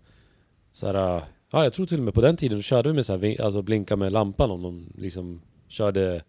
såhär, 0.71 1.17
äh, 1.17 1.23
ja 1.51 1.63
jag 1.63 1.73
tror 1.73 1.85
till 1.85 1.97
och 1.97 2.03
med 2.03 2.13
på 2.13 2.21
den 2.21 2.37
tiden, 2.37 2.57
då 2.57 2.61
körde 2.61 2.89
vi 2.89 2.95
med 2.95 3.05
så 3.05 3.17
här, 3.17 3.41
alltså 3.41 3.61
blinka 3.61 3.95
med 3.95 4.11
lampan 4.11 4.51
om 4.51 4.61
de 4.61 4.93
liksom 4.97 5.41
körde 5.67 6.23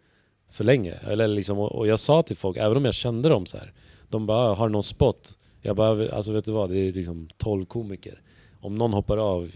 för 0.51 0.64
länge. 0.64 0.92
Eller 0.92 1.28
liksom, 1.28 1.59
och 1.59 1.72
och 1.72 1.86
jag 1.86 1.99
sa 1.99 2.22
till 2.22 2.36
folk, 2.36 2.57
även 2.57 2.76
om 2.76 2.84
jag 2.84 2.95
kände 2.95 3.28
dem 3.28 3.47
så 3.47 3.59
här, 3.59 3.72
de 4.09 4.26
bara, 4.26 4.51
äh, 4.51 4.57
har 4.57 4.68
du 4.68 4.72
någon 4.72 4.82
spot? 4.82 5.38
Jag 5.61 5.76
bara, 5.76 6.11
alltså 6.11 6.32
vet 6.32 6.45
du 6.45 6.53
vad, 6.53 6.70
det 6.70 6.78
är 6.78 6.92
liksom 6.92 7.28
12 7.36 7.64
komiker. 7.64 8.20
Om 8.65 8.79
någon 8.79 8.93
hoppar 8.93 9.17
av, 9.17 9.51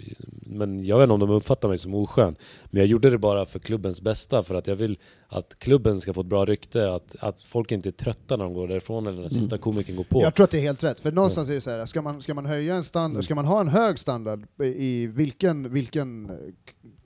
men 0.47 0.85
jag 0.85 0.99
vet 0.99 1.03
inte 1.05 1.13
om 1.15 1.21
de 1.21 1.31
uppfattar 1.31 1.69
mig 1.69 1.79
som 1.79 1.95
oskön. 1.95 2.37
Men 2.71 2.81
jag 2.81 2.87
gjorde 2.87 3.11
det 3.11 3.19
bara 3.19 3.47
för 3.47 3.59
klubbens 3.59 4.01
bästa, 4.01 4.43
för 4.43 4.55
att 4.55 4.67
jag 4.67 4.77
vill 4.77 4.99
att 5.31 5.59
klubben 5.59 6.01
ska 6.01 6.15
få 6.15 6.21
ett 6.21 6.27
bra 6.27 6.45
rykte, 6.45 6.95
att, 6.95 7.17
att 7.21 7.41
folk 7.41 7.73
inte 7.73 7.89
är 7.89 7.93
trötta 7.93 8.37
när 8.37 8.45
de 8.45 8.55
går 8.55 8.69
därifrån 8.69 9.07
eller 9.07 9.21
när 9.23 9.29
sista 9.29 9.59
komikern 9.59 9.97
går 9.97 10.05
på. 10.05 10.23
Jag 10.23 10.35
tror 10.35 10.45
att 10.45 10.51
det 10.51 10.59
är 10.59 10.63
helt 10.63 10.85
rätt, 10.85 11.01
för 11.01 11.13
någonstans 11.13 11.49
är 11.49 11.55
det 11.55 11.61
så 11.61 11.71
här, 11.71 11.87
ska 11.87 12.03
man, 12.03 12.23
ska 12.23 12.35
man 12.35 12.47
höja 12.47 12.75
en 12.75 12.85
standard, 12.85 13.11
Mm. 13.17 13.23
ska 13.23 13.35
man 13.35 13.45
ha 13.45 13.61
en 13.61 13.69
hög 13.69 13.99
standard 13.99 14.47
i 14.63 15.07
vilken, 15.07 15.71
vilken 15.73 16.31
eh, 16.31 16.37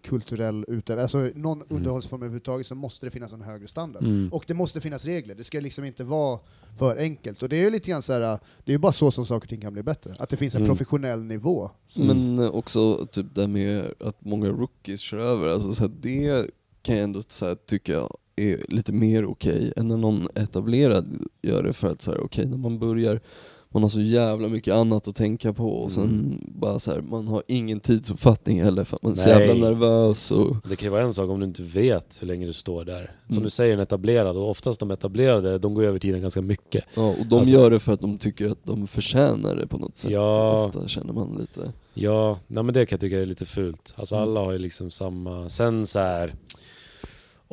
kulturell 0.05 0.65
utövning, 0.69 1.03
alltså 1.03 1.31
någon 1.35 1.63
underhållsform 1.69 2.23
överhuvudtaget, 2.23 2.67
så 2.67 2.75
måste 2.75 3.07
det 3.07 3.11
finnas 3.11 3.33
en 3.33 3.43
högre 3.43 3.69
standard. 3.69 4.03
Mm. 4.03 4.29
Och 4.33 4.45
det 4.47 4.55
måste 4.55 4.81
finnas 4.81 5.05
regler, 5.05 5.35
det 5.35 5.45
ska 5.45 5.61
liksom 5.61 5.85
inte 5.85 6.05
vara 6.05 6.39
för 6.79 6.97
enkelt. 6.97 7.43
Och 7.43 7.49
det 7.49 7.57
är 7.57 7.61
ju 7.61 7.71
lite 7.71 7.91
grann 7.91 8.03
så 8.03 8.13
här, 8.13 8.21
det 8.21 8.39
är 8.67 8.73
ju 8.73 8.79
bara 8.79 8.93
så 8.93 9.11
som 9.11 9.27
saker 9.27 9.45
och 9.45 9.49
ting 9.49 9.61
kan 9.61 9.73
bli 9.73 9.83
bättre, 9.83 10.15
att 10.19 10.29
det 10.29 10.37
finns 10.37 10.55
en 10.55 10.63
Mm. 10.63 10.69
professionell 10.77 11.25
nivå. 11.25 11.71
Men 11.97 12.39
också 12.51 13.07
typ 13.07 13.27
det 13.35 13.49
med 13.49 13.91
att 14.01 14.25
många 14.25 14.49
rookies 14.49 15.01
kör 15.01 15.19
över, 15.19 15.49
alltså 15.49 15.73
så 15.73 15.83
här, 15.83 15.93
det 16.01 16.47
kan 16.83 16.95
jag 16.97 17.05
ändå 17.05 17.23
så 17.29 17.47
här, 17.47 17.55
tycka 17.55 18.09
är 18.37 18.61
lite 18.69 18.93
mer 18.93 19.25
okej 19.27 19.73
än 19.77 19.89
när 19.89 19.97
någon 19.97 20.29
etablerad 20.35 21.09
gör 21.43 21.63
det 21.63 21.73
för 21.73 21.87
att 21.89 22.03
så 22.03 22.11
här, 22.11 22.21
okej 22.25 22.47
när 22.47 22.57
man 22.59 22.79
börjar, 22.79 23.21
man 23.69 23.83
har 23.83 23.91
så 23.91 24.01
jävla 24.01 24.49
mycket 24.49 24.75
annat 24.75 25.09
att 25.09 25.17
tänka 25.17 25.53
på 25.53 25.69
och 25.73 25.93
sen 25.93 26.05
Mm. 26.05 26.39
bara 26.61 26.79
så 26.79 26.91
här, 26.91 27.01
man 27.01 27.29
har 27.29 27.43
ingen 27.49 27.81
tidsuppfattning 27.81 28.63
heller 28.63 28.85
för 28.85 28.97
att 28.97 29.03
man 29.03 29.13
är 29.13 29.17
så 29.17 29.29
jävla 29.29 29.55
nervös 29.55 30.31
och 30.31 30.57
Det 30.69 30.77
kan 30.77 30.87
ju 30.87 30.91
vara 30.91 31.03
en 31.03 31.15
sak 31.15 31.31
om 31.31 31.41
du 31.41 31.47
inte 31.47 31.63
vet 31.63 32.17
hur 32.23 32.27
länge 32.27 32.47
du 32.47 32.53
står 32.53 32.85
där. 32.85 33.17
Som 33.27 33.33
Mm. 33.37 33.45
du 33.45 33.51
säger, 33.51 33.75
en 33.75 33.81
etablerad, 33.81 34.37
och 34.37 34.51
oftast 34.51 34.81
de 34.81 34.91
etablerade, 34.91 35.59
de 35.59 35.75
går 35.75 35.83
över 35.85 35.99
tiden 35.99 36.21
ganska 36.21 36.43
mycket. 36.43 36.85
Ja, 36.95 37.09
och 37.21 37.27
de 37.27 37.39
Alltså- 37.39 37.53
gör 37.55 37.71
det 37.71 37.79
för 37.81 37.93
att 37.93 38.01
de 38.01 38.19
tycker 38.19 38.49
att 38.49 38.65
de 38.65 38.87
förtjänar 38.87 39.57
det 39.57 39.67
på 39.67 39.79
något 39.79 39.97
sätt. 39.97 40.11
Ja. 40.11 40.65
Ofta 40.67 40.89
känner 40.89 41.13
man 41.13 41.37
lite... 41.41 41.73
Ja, 41.95 42.39
nej 42.47 42.63
men 42.65 42.75
det 42.75 42.87
kan 42.87 42.97
jag 42.97 43.01
tycka 43.01 43.21
är 43.21 43.27
lite 43.27 43.45
fult. 43.47 43.95
Alltså 43.97 44.15
Mm. 44.17 44.29
alla 44.29 44.41
har 44.41 44.53
ju 44.53 44.59
liksom 44.59 44.91
samma... 44.91 45.49
Sen 45.49 45.87
så 45.87 45.99
här 45.99 46.35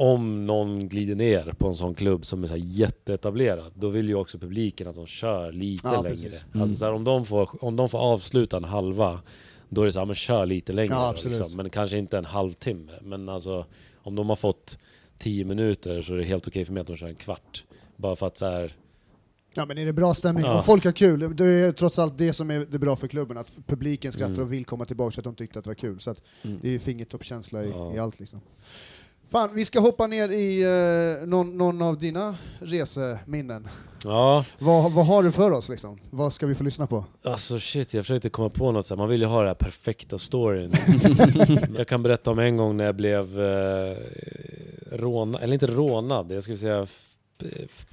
om 0.01 0.45
någon 0.45 0.89
glider 0.89 1.15
ner 1.15 1.53
på 1.57 1.67
en 1.67 1.75
sån 1.75 1.93
klubb 1.95 2.25
som 2.25 2.43
är 2.43 2.47
så 2.47 2.57
jätteetablerad, 2.57 3.71
då 3.75 3.89
vill 3.89 4.07
ju 4.09 4.15
också 4.15 4.37
publiken 4.39 4.87
att 4.87 4.95
de 4.95 5.05
kör 5.07 5.51
lite 5.51 5.87
Ja, 5.87 6.01
längre. 6.01 6.09
precis. 6.15 6.43
Mm. 6.53 6.61
Alltså 6.61 6.77
så 6.77 6.85
här, 6.85 6.93
om, 6.93 7.03
de 7.03 7.25
får, 7.25 7.63
om 7.63 7.75
de 7.75 7.89
får 7.89 7.97
avsluta 7.99 8.57
en 8.57 8.63
halva, 8.63 9.19
då 9.69 9.81
är 9.81 9.85
det 9.85 9.91
så 9.91 9.99
här, 9.99 10.05
men 10.05 10.15
kör 10.15 10.45
lite 10.45 10.73
längre. 10.73 10.93
Ja, 10.93 11.15
då, 11.23 11.29
liksom. 11.29 11.55
Men 11.57 11.69
kanske 11.69 11.97
inte 11.97 12.17
en 12.17 12.25
halvtimme. 12.25 12.91
Men 13.01 13.29
alltså, 13.29 13.65
om 13.97 14.15
de 14.15 14.29
har 14.29 14.35
fått 14.35 14.77
10 15.17 15.45
minuter 15.45 16.01
så 16.01 16.13
är 16.13 16.17
det 16.17 16.23
helt 16.23 16.47
okej 16.47 16.65
för 16.65 16.73
mig 16.73 16.81
att 16.81 16.87
de 16.87 16.97
kör 16.97 17.07
en 17.07 17.15
kvart. 17.15 17.63
Bara 17.95 18.15
för 18.15 18.27
att 18.27 18.37
så 18.37 18.45
här, 18.45 18.75
Ja 19.53 19.65
men 19.65 19.77
är 19.77 19.85
det 19.85 19.93
bra 19.93 20.13
stämning, 20.13 20.45
Ja. 20.45 20.57
om 20.57 20.63
folk 20.63 20.85
har 20.85 20.91
kul, 20.91 21.35
det 21.35 21.45
är 21.45 21.71
trots 21.71 21.99
allt 21.99 22.17
det 22.17 22.33
som 22.33 22.51
är 22.51 22.65
det 22.69 22.79
bra 22.79 22.95
för 22.95 23.07
klubben, 23.07 23.37
att 23.37 23.59
publiken 23.67 24.11
skrattar 24.11 24.33
Mm. 24.33 24.45
och 24.45 24.53
vill 24.53 24.65
komma 24.65 24.85
tillbaka 24.85 25.11
för 25.11 25.21
att 25.21 25.23
de 25.23 25.35
tyckte 25.35 25.59
att 25.59 25.65
det 25.65 25.69
var 25.69 25.75
kul. 25.75 25.99
Så 25.99 26.15
Mm. 26.41 26.59
det 26.61 26.67
är 26.67 26.71
ju 26.71 26.79
fingertoppskänsla 26.79 27.63
i, 27.63 27.69
Ja. 27.69 27.95
i 27.95 27.99
allt 27.99 28.19
liksom. 28.19 28.41
Fan, 29.31 29.49
vi 29.53 29.65
ska 29.65 29.79
hoppa 29.79 30.07
ner 30.07 30.29
i 30.29 30.61
eh, 31.21 31.27
någon, 31.27 31.57
någon 31.57 31.81
av 31.81 31.97
dina 31.99 32.35
reseminnen. 32.59 33.67
Ja, 34.03 34.45
Vad, 34.59 34.91
vad 34.91 35.05
har 35.05 35.23
du 35.23 35.31
för 35.31 35.51
oss 35.51 35.69
liksom? 35.69 35.99
Vad 36.09 36.33
ska 36.33 36.45
vi 36.47 36.55
få 36.55 36.63
lyssna 36.63 36.87
på? 36.87 37.05
alltså 37.23 37.59
shit, 37.59 37.93
jag 37.93 38.05
försökte 38.05 38.29
komma 38.29 38.49
på 38.49 38.71
något 38.71 38.85
så 38.85 38.93
här. 38.95 38.97
man 38.97 39.09
vill 39.09 39.21
ju 39.21 39.27
ha 39.27 39.39
den 39.39 39.47
här 39.47 39.55
perfekta 39.55 40.17
storyn. 40.17 40.71
jag 41.77 41.87
kan 41.87 42.03
berätta 42.03 42.31
om 42.31 42.39
en 42.39 42.57
gång 42.57 42.77
när 42.77 42.85
jag 42.85 42.95
blev 42.95 43.41
eh, 43.41 43.97
rånad, 44.91 45.43
eller 45.43 45.53
inte 45.53 45.67
rånad, 45.67 46.31
jag 46.31 46.43
skulle 46.43 46.57
säga 46.57 46.87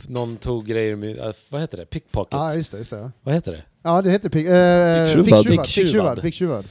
någon 0.06 0.36
tog 0.36 0.66
grejer 0.66 0.96
med, 0.96 1.18
äh, 1.18 1.32
vad 1.48 1.60
heter 1.60 1.76
det? 1.76 1.86
Pickpocket? 1.86 2.32
Ja, 2.32 2.54
just 2.54 2.72
det. 2.72 2.78
Just 2.78 2.90
det. 2.90 3.10
Vad 3.22 3.34
heter 3.34 3.52
det? 3.52 3.62
ja, 3.82 4.02
det 4.02 4.10
heter 4.10 4.28
pig, 4.28 4.46
eh, 4.46 5.24
Ficktjuvad. 5.24 5.46
ficktjuvad. 5.46 5.66
Ficktjuvad. 5.66 6.22
Ficktjuvad. 6.22 6.22
Ficktjuvad. 6.22 6.64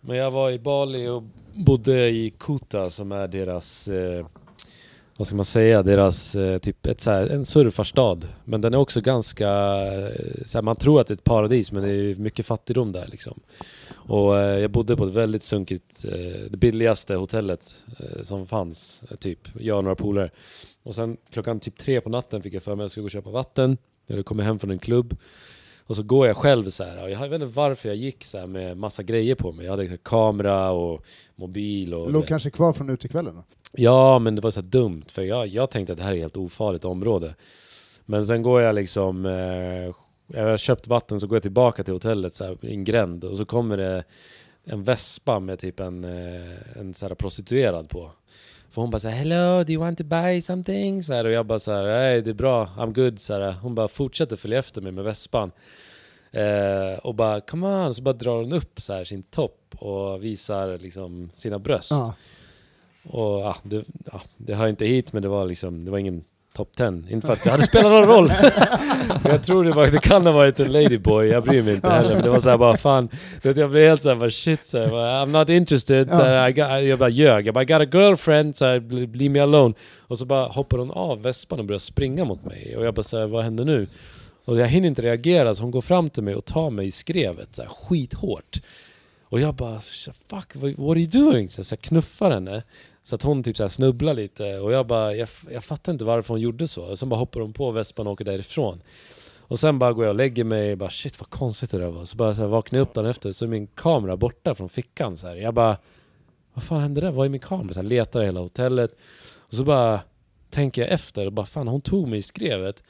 Men 0.00 0.16
jag 0.16 0.30
var 0.30 0.50
i 0.50 0.58
Bali 0.58 1.08
och 1.08 1.22
bodde 1.54 2.10
i 2.10 2.30
Kuta 2.38 2.84
som 2.84 3.12
är 3.12 3.28
deras, 3.28 3.88
eh, 3.88 4.26
vad 5.16 5.26
ska 5.26 5.36
man 5.36 5.44
säga, 5.44 5.82
deras 5.82 6.34
eh, 6.34 6.58
typ 6.58 6.86
ett, 6.86 7.00
så 7.00 7.10
här, 7.10 7.26
en 7.26 7.44
surfarstad. 7.44 8.18
Men 8.44 8.60
den 8.60 8.74
är 8.74 8.78
också 8.78 9.00
ganska, 9.00 9.48
eh, 9.92 10.44
så 10.46 10.58
här, 10.58 10.62
man 10.62 10.76
tror 10.76 11.00
att 11.00 11.06
det 11.06 11.12
är 11.12 11.16
ett 11.16 11.24
paradis 11.24 11.72
men 11.72 11.82
det 11.82 11.90
är 11.90 12.14
mycket 12.14 12.46
fattigdom 12.46 12.92
där 12.92 13.08
liksom. 13.08 13.40
Och 14.06 14.38
eh, 14.38 14.58
jag 14.58 14.70
bodde 14.70 14.96
på 14.96 15.04
ett 15.04 15.14
väldigt 15.14 15.42
sunkigt, 15.42 16.04
eh, 16.04 16.50
det 16.50 16.56
billigaste 16.56 17.14
hotellet 17.14 17.76
eh, 17.98 18.22
som 18.22 18.46
fanns, 18.46 19.02
eh, 19.10 19.16
typ, 19.16 19.48
jag 19.58 19.78
och 19.78 19.84
några 19.84 19.96
polare. 19.96 20.30
Och 20.82 20.94
sen 20.94 21.16
klockan 21.30 21.60
typ 21.60 21.78
tre 21.78 22.00
på 22.00 22.10
natten 22.10 22.42
fick 22.42 22.54
jag 22.54 22.62
för 22.62 22.74
mig 22.74 22.82
att 22.82 22.84
jag 22.84 22.90
skulle 22.90 23.02
gå 23.02 23.06
och 23.06 23.10
köpa 23.10 23.30
vatten. 23.30 23.76
Jag 24.06 24.14
hade 24.14 24.22
kommit 24.22 24.46
hem 24.46 24.58
från 24.58 24.70
en 24.70 24.78
klubb. 24.78 25.16
Och 25.86 25.96
så 25.96 26.02
går 26.02 26.26
jag 26.26 26.36
själv 26.36 26.70
så 26.70 26.84
här. 26.84 27.02
och 27.02 27.10
jag 27.10 27.18
vet 27.18 27.32
inte 27.32 27.46
varför 27.46 27.88
jag 27.88 27.96
gick 27.96 28.24
så 28.24 28.38
här 28.38 28.46
med 28.46 28.76
massa 28.76 29.02
grejer 29.02 29.34
på 29.34 29.52
mig. 29.52 29.64
Jag 29.64 29.72
hade 29.72 29.96
kamera 29.96 30.70
och 30.70 31.02
mobil 31.36 31.94
och... 31.94 32.10
Låg 32.10 32.26
kanske 32.26 32.50
kvar 32.50 32.72
från 32.72 32.90
utekvällen? 32.90 33.42
Ja, 33.72 34.18
men 34.18 34.34
det 34.34 34.40
var 34.40 34.50
så 34.50 34.60
dumt. 34.60 35.04
För 35.08 35.22
jag, 35.22 35.46
jag 35.46 35.70
tänkte 35.70 35.92
att 35.92 35.98
det 35.98 36.04
här 36.04 36.12
är 36.12 36.16
ett 36.16 36.22
helt 36.22 36.36
ofarligt 36.36 36.84
område. 36.84 37.34
Men 38.04 38.26
sen 38.26 38.42
går 38.42 38.60
jag 38.60 38.74
liksom... 38.74 39.26
Eh, 39.26 39.94
jag 40.26 40.48
har 40.48 40.56
köpt 40.56 40.86
vatten 40.86 41.20
så 41.20 41.26
går 41.26 41.36
jag 41.36 41.42
tillbaka 41.42 41.84
till 41.84 41.94
hotellet 41.94 42.34
så 42.34 42.44
här, 42.44 42.64
i 42.64 42.72
en 42.72 42.84
gränd. 42.84 43.24
Och 43.24 43.36
så 43.36 43.44
kommer 43.44 43.76
det 43.76 44.04
en 44.64 44.82
vespa 44.82 45.40
med 45.40 45.58
typ 45.58 45.80
en, 45.80 46.04
eh, 46.04 46.78
en 46.80 46.94
så 46.94 47.14
prostituerad 47.14 47.88
på. 47.88 48.10
För 48.74 48.80
hon 48.82 48.90
bara 48.90 48.98
såhär 48.98 49.16
'Hello, 49.16 49.64
do 49.64 49.72
you 49.72 49.80
want 49.82 49.98
to 49.98 50.04
buy 50.04 50.40
something?' 50.40 51.02
Så 51.02 51.12
här, 51.12 51.24
och 51.24 51.30
jag 51.30 51.46
bara 51.46 51.58
såhär 51.58 51.84
'Nej, 51.84 52.22
det 52.22 52.30
är 52.30 52.34
bra, 52.34 52.68
I'm 52.78 52.94
good' 52.94 53.16
så 53.16 53.32
här, 53.32 53.52
Hon 53.52 53.74
bara 53.74 53.88
fortsätter 53.88 54.36
följa 54.36 54.58
efter 54.58 54.80
mig 54.80 54.92
med 54.92 55.04
vespan. 55.04 55.52
Eh, 56.32 56.98
och 57.02 57.14
bara 57.14 57.40
'Come 57.40 57.66
on' 57.66 57.94
så 57.94 58.02
bara 58.02 58.12
drar 58.14 58.36
hon 58.36 58.52
upp 58.52 58.80
så 58.80 58.92
här, 58.92 59.04
sin 59.04 59.22
topp 59.22 59.74
och 59.78 60.24
visar 60.24 60.78
liksom 60.78 61.30
sina 61.34 61.58
bröst. 61.58 61.90
Ja. 61.90 62.14
Och 63.10 63.40
ja, 63.40 63.56
det, 63.62 63.84
ja, 64.12 64.20
det 64.36 64.54
hör 64.54 64.68
inte 64.68 64.84
hit 64.84 65.12
men 65.12 65.22
det 65.22 65.28
var 65.28 65.46
liksom, 65.46 65.84
det 65.84 65.90
var 65.90 65.98
ingen 65.98 66.24
top 66.56 66.76
10. 66.76 67.02
Inte 67.10 67.26
för 67.26 67.32
att 67.32 67.44
det 67.44 67.50
hade 67.50 67.62
spelat 67.62 67.92
någon 67.92 68.04
roll. 68.04 68.32
Jag 69.24 69.44
tror 69.44 69.64
det 69.64 69.70
var, 69.70 69.86
det 69.86 69.98
kan 69.98 70.26
ha 70.26 70.32
varit 70.32 70.60
en 70.60 70.72
ladyboy, 70.72 71.26
jag 71.26 71.44
bryr 71.44 71.62
mig 71.62 71.74
inte 71.74 71.88
heller. 71.88 72.14
Men 72.14 72.22
det 72.22 72.30
var 72.30 72.40
såhär 72.40 72.58
bara 72.58 72.76
fan, 72.76 73.08
jag 73.42 73.54
blev 73.54 73.74
helt 73.88 74.02
såhär 74.02 74.16
bara 74.16 74.30
shit, 74.30 74.66
så 74.66 74.78
här, 74.78 74.88
I'm 74.88 75.26
not 75.26 75.48
interested. 75.48 76.12
Så 76.12 76.22
här, 76.22 76.48
I 76.48 76.52
got, 76.52 76.88
jag 76.88 76.98
bara 76.98 77.08
ljög, 77.08 77.46
jag 77.46 77.54
bara 77.54 77.62
I 77.62 77.66
got 77.66 77.80
a 77.80 77.98
girlfriend, 77.98 78.56
så 78.56 78.64
här, 78.64 78.80
leave 78.90 79.28
me 79.28 79.40
alone. 79.40 79.74
Och 80.00 80.18
så 80.18 80.24
bara 80.24 80.46
hoppar 80.46 80.78
hon 80.78 80.90
av 80.90 81.22
vespan 81.22 81.58
och 81.58 81.64
börjar 81.64 81.78
springa 81.78 82.24
mot 82.24 82.44
mig. 82.44 82.76
Och 82.76 82.86
jag 82.86 82.94
bara 82.94 83.02
såhär, 83.02 83.26
vad 83.26 83.44
händer 83.44 83.64
nu? 83.64 83.86
Och 84.44 84.58
jag 84.58 84.66
hinner 84.66 84.88
inte 84.88 85.02
reagera 85.02 85.54
så 85.54 85.62
hon 85.62 85.70
går 85.70 85.80
fram 85.80 86.10
till 86.10 86.22
mig 86.22 86.34
och 86.34 86.44
tar 86.44 86.70
mig 86.70 86.86
i 86.86 86.90
skrevet 86.90 87.54
så 87.54 87.62
här, 87.62 87.68
skithårt. 87.68 88.60
Och 89.28 89.40
jag 89.40 89.54
bara 89.54 89.80
fuck, 89.80 90.54
what, 90.54 90.90
are 90.90 91.00
you 91.00 91.06
doing? 91.06 91.48
Så, 91.48 91.64
så 91.64 91.72
jag 91.72 91.80
knuffar 91.80 92.30
henne. 92.30 92.62
Så 93.04 93.14
att 93.14 93.22
hon 93.22 93.42
typ 93.42 93.56
så 93.56 93.62
här 93.62 93.68
snubblar 93.68 94.14
lite 94.14 94.58
och 94.58 94.72
jag 94.72 94.86
bara, 94.86 95.14
jag, 95.14 95.28
jag 95.50 95.64
fattar 95.64 95.92
inte 95.92 96.04
varför 96.04 96.34
hon 96.34 96.40
gjorde 96.40 96.68
så. 96.68 96.84
Och 96.84 96.98
sen 96.98 97.08
bara 97.08 97.16
hoppar 97.16 97.40
hon 97.40 97.52
på 97.52 97.70
vespan 97.70 98.06
och 98.06 98.12
åker 98.12 98.24
därifrån. 98.24 98.82
Och 99.38 99.58
sen 99.58 99.78
bara 99.78 99.92
går 99.92 100.04
jag 100.04 100.10
och 100.10 100.16
lägger 100.16 100.44
mig 100.44 100.72
och 100.72 100.78
bara 100.78 100.90
shit 100.90 101.20
vad 101.20 101.30
konstigt 101.30 101.70
det 101.70 101.78
där 101.78 101.90
var. 101.90 102.04
Så 102.04 102.16
bara 102.16 102.34
så 102.34 102.42
här, 102.42 102.48
vaknar 102.48 102.78
jag 102.78 102.86
upp 102.88 102.94
dagen 102.94 103.10
efter 103.10 103.32
så 103.32 103.44
är 103.44 103.48
min 103.48 103.66
kamera 103.66 104.16
borta 104.16 104.54
från 104.54 104.68
fickan 104.68 105.16
så 105.16 105.26
här. 105.26 105.36
Jag 105.36 105.54
bara, 105.54 105.76
vad 106.54 106.64
fan 106.64 106.80
hände 106.80 107.00
där? 107.00 107.10
Var 107.10 107.24
är 107.24 107.28
min 107.28 107.40
kamera? 107.40 107.72
Så 107.72 107.80
här, 107.80 107.88
letar 107.88 108.22
i 108.22 108.24
hela 108.24 108.40
hotellet. 108.40 108.96
Och 109.36 109.54
så 109.54 109.64
bara 109.64 110.00
tänker 110.50 110.82
jag 110.82 110.90
efter 110.90 111.26
och 111.26 111.32
bara 111.32 111.46
fan 111.46 111.68
hon 111.68 111.80
tog 111.80 112.08
mig 112.08 112.18
i 112.18 112.22
skrevet. 112.22 112.82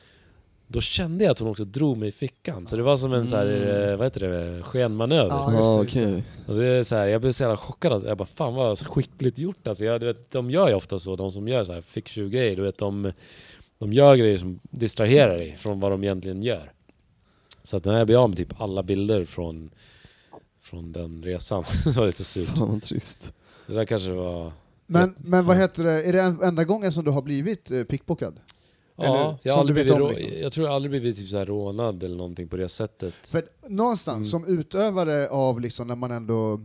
Då 0.75 0.81
kände 0.81 1.25
jag 1.25 1.31
att 1.33 1.39
hon 1.39 1.49
också 1.49 1.65
drog 1.65 1.97
mig 1.97 2.09
i 2.09 2.13
fickan. 2.13 2.67
Så 2.67 2.77
det 2.77 2.83
var 2.83 2.97
som 2.97 3.13
en 3.13 3.27
så 3.27 3.37
här, 3.37 3.47
Mm. 3.47 3.91
eh, 3.91 3.97
vad 3.97 4.07
heter 4.07 4.21
det, 4.21 4.63
skenmanöver. 4.63 5.29
Ja, 5.31 5.53
just 5.53 5.63
det, 5.63 5.83
just 5.83 5.95
det. 5.95 6.07
okej. 6.11 6.25
Och 6.47 6.55
det 6.55 6.67
är 6.67 6.83
så 6.83 6.97
här, 6.97 7.07
jag 7.07 7.21
blev 7.21 7.33
så 7.33 7.43
jävla 7.43 7.57
chockad. 7.57 7.93
att- 7.93 8.05
Jag 8.05 8.19
bara 8.19 8.27
fan 8.29 8.55
vad 8.55 8.79
skickligt 8.79 9.39
gjort 9.39 9.67
alltså. 9.69 9.85
Jag, 9.85 10.01
du 10.01 10.07
vet, 10.07 10.31
de 10.31 10.51
gör 10.51 10.69
ju 10.69 10.75
ofta 10.75 10.99
så, 10.99 11.17
de 11.17 11.31
som 11.33 11.49
gör 11.49 11.65
så 11.65 11.73
här 11.73 11.81
fick 11.81 12.15
grejer 12.15 12.57
Du 12.57 12.63
vet, 12.63 12.79
de, 12.79 13.13
de 13.79 13.93
gör 13.93 14.17
grejer 14.17 14.39
som 14.39 14.59
distraherar 14.63 15.39
dig 15.39 15.57
från 15.57 15.81
vad 15.81 15.91
de 15.91 16.05
egentligen 16.05 16.43
gör. 16.43 16.73
Så 17.63 17.77
att 17.77 17.85
när 17.85 17.99
jag 17.99 18.07
blev 18.07 18.19
av 18.19 18.29
med 18.29 18.37
typ 18.39 18.61
alla 18.61 18.83
bilder 18.83 19.25
från, 19.25 19.71
från 20.63 20.93
den 20.93 21.23
resan, 21.23 21.65
det 21.85 21.91
var 21.97 22.07
lite 22.07 22.25
surt. 22.25 22.49
Fan 22.49 22.69
vad 22.71 22.83
trist. 22.83 23.33
Det 23.67 23.75
där 23.75 23.85
kanske 23.85 24.11
var... 24.11 24.53
Men, 24.87 25.15
men 25.19 25.45
vad 25.47 25.57
heter 25.57 25.85
det, 25.85 26.03
är 26.03 26.13
det 26.13 26.21
en, 26.21 26.43
enda 26.43 26.65
gången 26.65 26.93
som 26.93 27.05
du 27.05 27.11
har 27.11 27.23
blivit 27.23 27.71
eh, 27.71 27.83
pickpockad? 27.85 28.41
Ja, 28.97 29.05
Eller 29.05 29.37
jag, 29.43 29.55
som 29.55 29.67
du 29.67 29.73
vet 29.73 29.91
om, 29.91 30.09
liksom. 30.09 30.29
jag 30.41 30.53
tror 30.53 30.67
jag 30.67 30.75
aldrig 30.75 30.91
blivit 30.91 31.17
typ 31.17 31.29
så 31.29 31.39
här 31.39 31.47
rånad 31.47 32.03
eller 32.03 32.17
någonting 32.17 32.49
på 32.49 32.57
det 32.57 32.69
sättet. 32.69 33.15
För 33.15 33.45
någonstans, 33.69 34.15
Mm. 34.35 34.47
som 34.47 34.59
utövare 34.59 35.29
av 35.29 35.61
liksom 35.61 35.87
när 35.89 35.97
man 35.97 36.11
ändå 36.11 36.61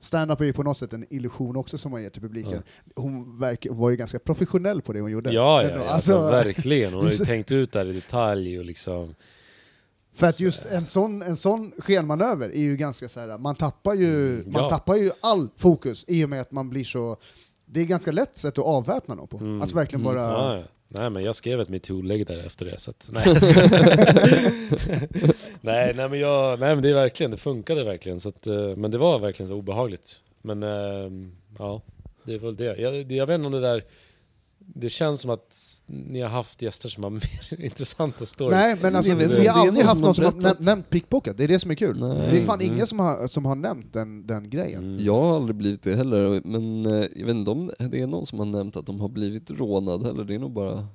Stand-up 0.00 0.40
är 0.40 0.44
ju 0.44 0.52
på 0.52 0.62
något 0.62 0.76
sätt 0.78 0.92
en 0.92 1.06
illusion 1.10 1.56
också 1.56 1.78
som 1.78 1.90
man 1.92 2.02
ger 2.02 2.10
till 2.10 2.22
publiken. 2.22 2.62
Hon 2.96 3.38
verk, 3.38 3.66
var 3.70 3.90
ju 3.90 3.96
ganska 3.96 4.18
professionell 4.18 4.82
på 4.82 4.92
det 4.92 5.00
hon 5.00 5.10
gjorde. 5.10 5.32
Ja, 5.32 5.62
ja, 5.62 5.68
ja 5.68 5.74
alltså, 5.76 5.92
Alltså, 5.92 6.20
verkligen. 6.30 6.92
Hon 6.94 7.04
har 7.04 7.10
ju 7.10 7.16
tänkt 7.24 7.52
ut 7.52 7.72
det 7.72 7.78
här 7.78 7.86
i 7.86 7.92
detalj 7.92 8.58
och 8.58 8.64
liksom... 8.64 9.14
För 10.14 10.26
att 10.26 10.40
just 10.40 10.66
en 10.66 10.86
sån, 10.86 11.22
en 11.22 11.36
sån 11.36 11.72
skenmanöver 11.78 12.48
är 12.48 12.60
ju 12.60 12.76
ganska 12.76 13.08
så 13.08 13.20
här. 13.20 13.38
man 13.38 13.54
tappar 13.54 13.94
ju, 13.94 14.28
Mm, 14.40 14.52
man 14.52 14.62
ja. 14.62 14.68
tappar 14.70 14.96
ju 14.96 15.10
all 15.20 15.48
fokus 15.56 16.04
i 16.08 16.24
och 16.24 16.28
med 16.30 16.40
att 16.40 16.52
man 16.52 16.70
blir 16.70 16.84
så 16.84 17.16
det 17.66 17.80
är 17.80 17.84
ganska 17.84 18.12
lätt 18.12 18.36
sätt 18.36 18.58
att 18.58 18.64
avväpna 18.64 19.14
någon 19.14 19.28
på. 19.28 19.36
Mm. 19.38 19.60
Alltså 19.60 19.76
verkligen 19.76 20.06
Mm. 20.06 20.14
bara... 20.14 20.26
Ja, 20.26 20.56
ja. 20.56 20.62
Nej 20.94 21.10
men 21.10 21.24
jag 21.24 21.36
skrev 21.36 21.60
ett 21.60 21.68
metoo-lägg 21.68 22.26
där 22.26 22.38
efter 22.38 22.66
det 22.66 22.80
så 22.80 22.90
att, 22.90 23.08
nej, 23.12 23.22
jag 23.26 23.42
skojar. 23.42 23.68
nej, 25.60 25.94
nej 25.94 26.08
men 26.08 26.20
jag, 26.20 26.60
nej 26.60 26.74
men 26.74 26.82
det 26.82 26.90
är 26.90 26.94
verkligen, 26.94 27.30
det 27.30 27.36
funkade 27.36 27.84
verkligen 27.84 28.20
så 28.20 28.28
att, 28.28 28.46
eh, 28.46 28.76
men 28.76 28.90
det 28.90 28.98
var 28.98 29.18
verkligen 29.18 29.48
så 29.48 29.54
obehagligt. 29.54 30.20
Men 30.42 30.62
ehm, 30.62 31.36
ja, 31.58 31.82
det 32.24 32.34
är 32.34 32.38
väl 32.38 32.56
det. 32.56 32.76
Jag, 32.80 33.12
jag 33.12 33.26
vet 33.26 33.34
inte 33.34 33.46
om 33.46 33.52
det 33.52 33.60
där, 33.60 33.84
det 34.58 34.88
känns 34.88 35.20
som 35.20 35.30
att 35.30 35.71
ni 35.92 36.20
har 36.20 36.28
haft 36.28 36.62
gäster 36.62 36.88
som 36.88 37.02
har 37.04 37.10
mer 37.10 37.60
intressanta 37.64 38.26
stories. 38.26 38.52
Nej, 38.52 38.76
men 38.82 38.96
alltså, 38.96 39.14
vi, 39.14 39.26
vi 39.26 39.46
har 39.46 39.66
aldrig 39.66 39.86
haft 39.86 40.00
någon 40.00 40.14
som 40.14 40.24
har 40.24 40.62
nämnt 40.64 40.90
pickpocket, 40.90 41.36
det 41.36 41.44
är 41.44 41.48
det 41.48 41.58
som 41.58 41.70
är 41.70 41.74
kul. 41.74 42.00
Nej. 42.00 42.30
Det 42.30 42.38
är 42.40 42.44
fan 42.44 42.60
Mm. 42.60 42.74
ingen 42.74 42.86
som 42.86 42.98
har, 42.98 43.26
som 43.28 43.44
har 43.44 43.54
nämnt 43.54 43.92
den, 43.92 44.26
den 44.26 44.50
grejen. 44.50 44.84
Mm. 44.84 45.04
Jag 45.04 45.22
har 45.22 45.36
aldrig 45.36 45.56
blivit 45.56 45.82
det 45.82 45.96
heller, 45.96 46.42
men 46.44 46.86
eh, 46.86 47.06
jag 47.16 47.26
vet 47.26 47.34
inte 47.34 47.50
om 47.50 47.70
det 47.78 48.00
är 48.00 48.06
någon 48.06 48.26
som 48.26 48.38
har 48.38 48.46
nämnt 48.46 48.76
att 48.76 48.86
de 48.86 49.00
har 49.00 49.08
blivit 49.08 49.50
rånad 49.50 50.06
heller. 50.06 50.24
Det 50.24 50.34
är 50.34 50.38
nog 50.38 50.52
bara 50.52 50.86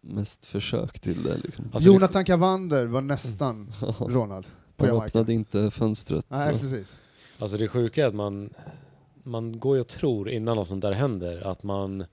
mest 0.00 0.46
försök 0.46 1.00
till 1.00 1.22
det 1.22 1.36
liksom. 1.36 1.64
Alltså, 1.72 1.88
Jonathan 1.88 2.24
Cavander 2.24 2.86
var 2.86 3.00
nästan 3.00 3.72
rånad 3.98 4.46
på 4.76 4.84
Han 4.84 4.88
Jamaica. 4.94 5.06
öppnade 5.06 5.32
inte 5.32 5.70
fönstret. 5.70 6.26
Nej, 6.28 6.54
så. 6.54 6.60
precis. 6.60 6.96
Alltså 7.38 7.56
det 7.56 7.68
sjuka 7.68 8.02
är 8.04 8.08
att 8.08 8.14
man, 8.14 8.50
man 9.22 9.58
går 9.58 9.76
ju 9.76 9.80
och 9.80 9.88
tror 9.88 10.30
innan 10.30 10.56
något 10.56 10.68
sånt 10.68 10.82
där 10.82 10.92
händer 10.92 11.40
att 11.46 11.62
man 11.62 12.04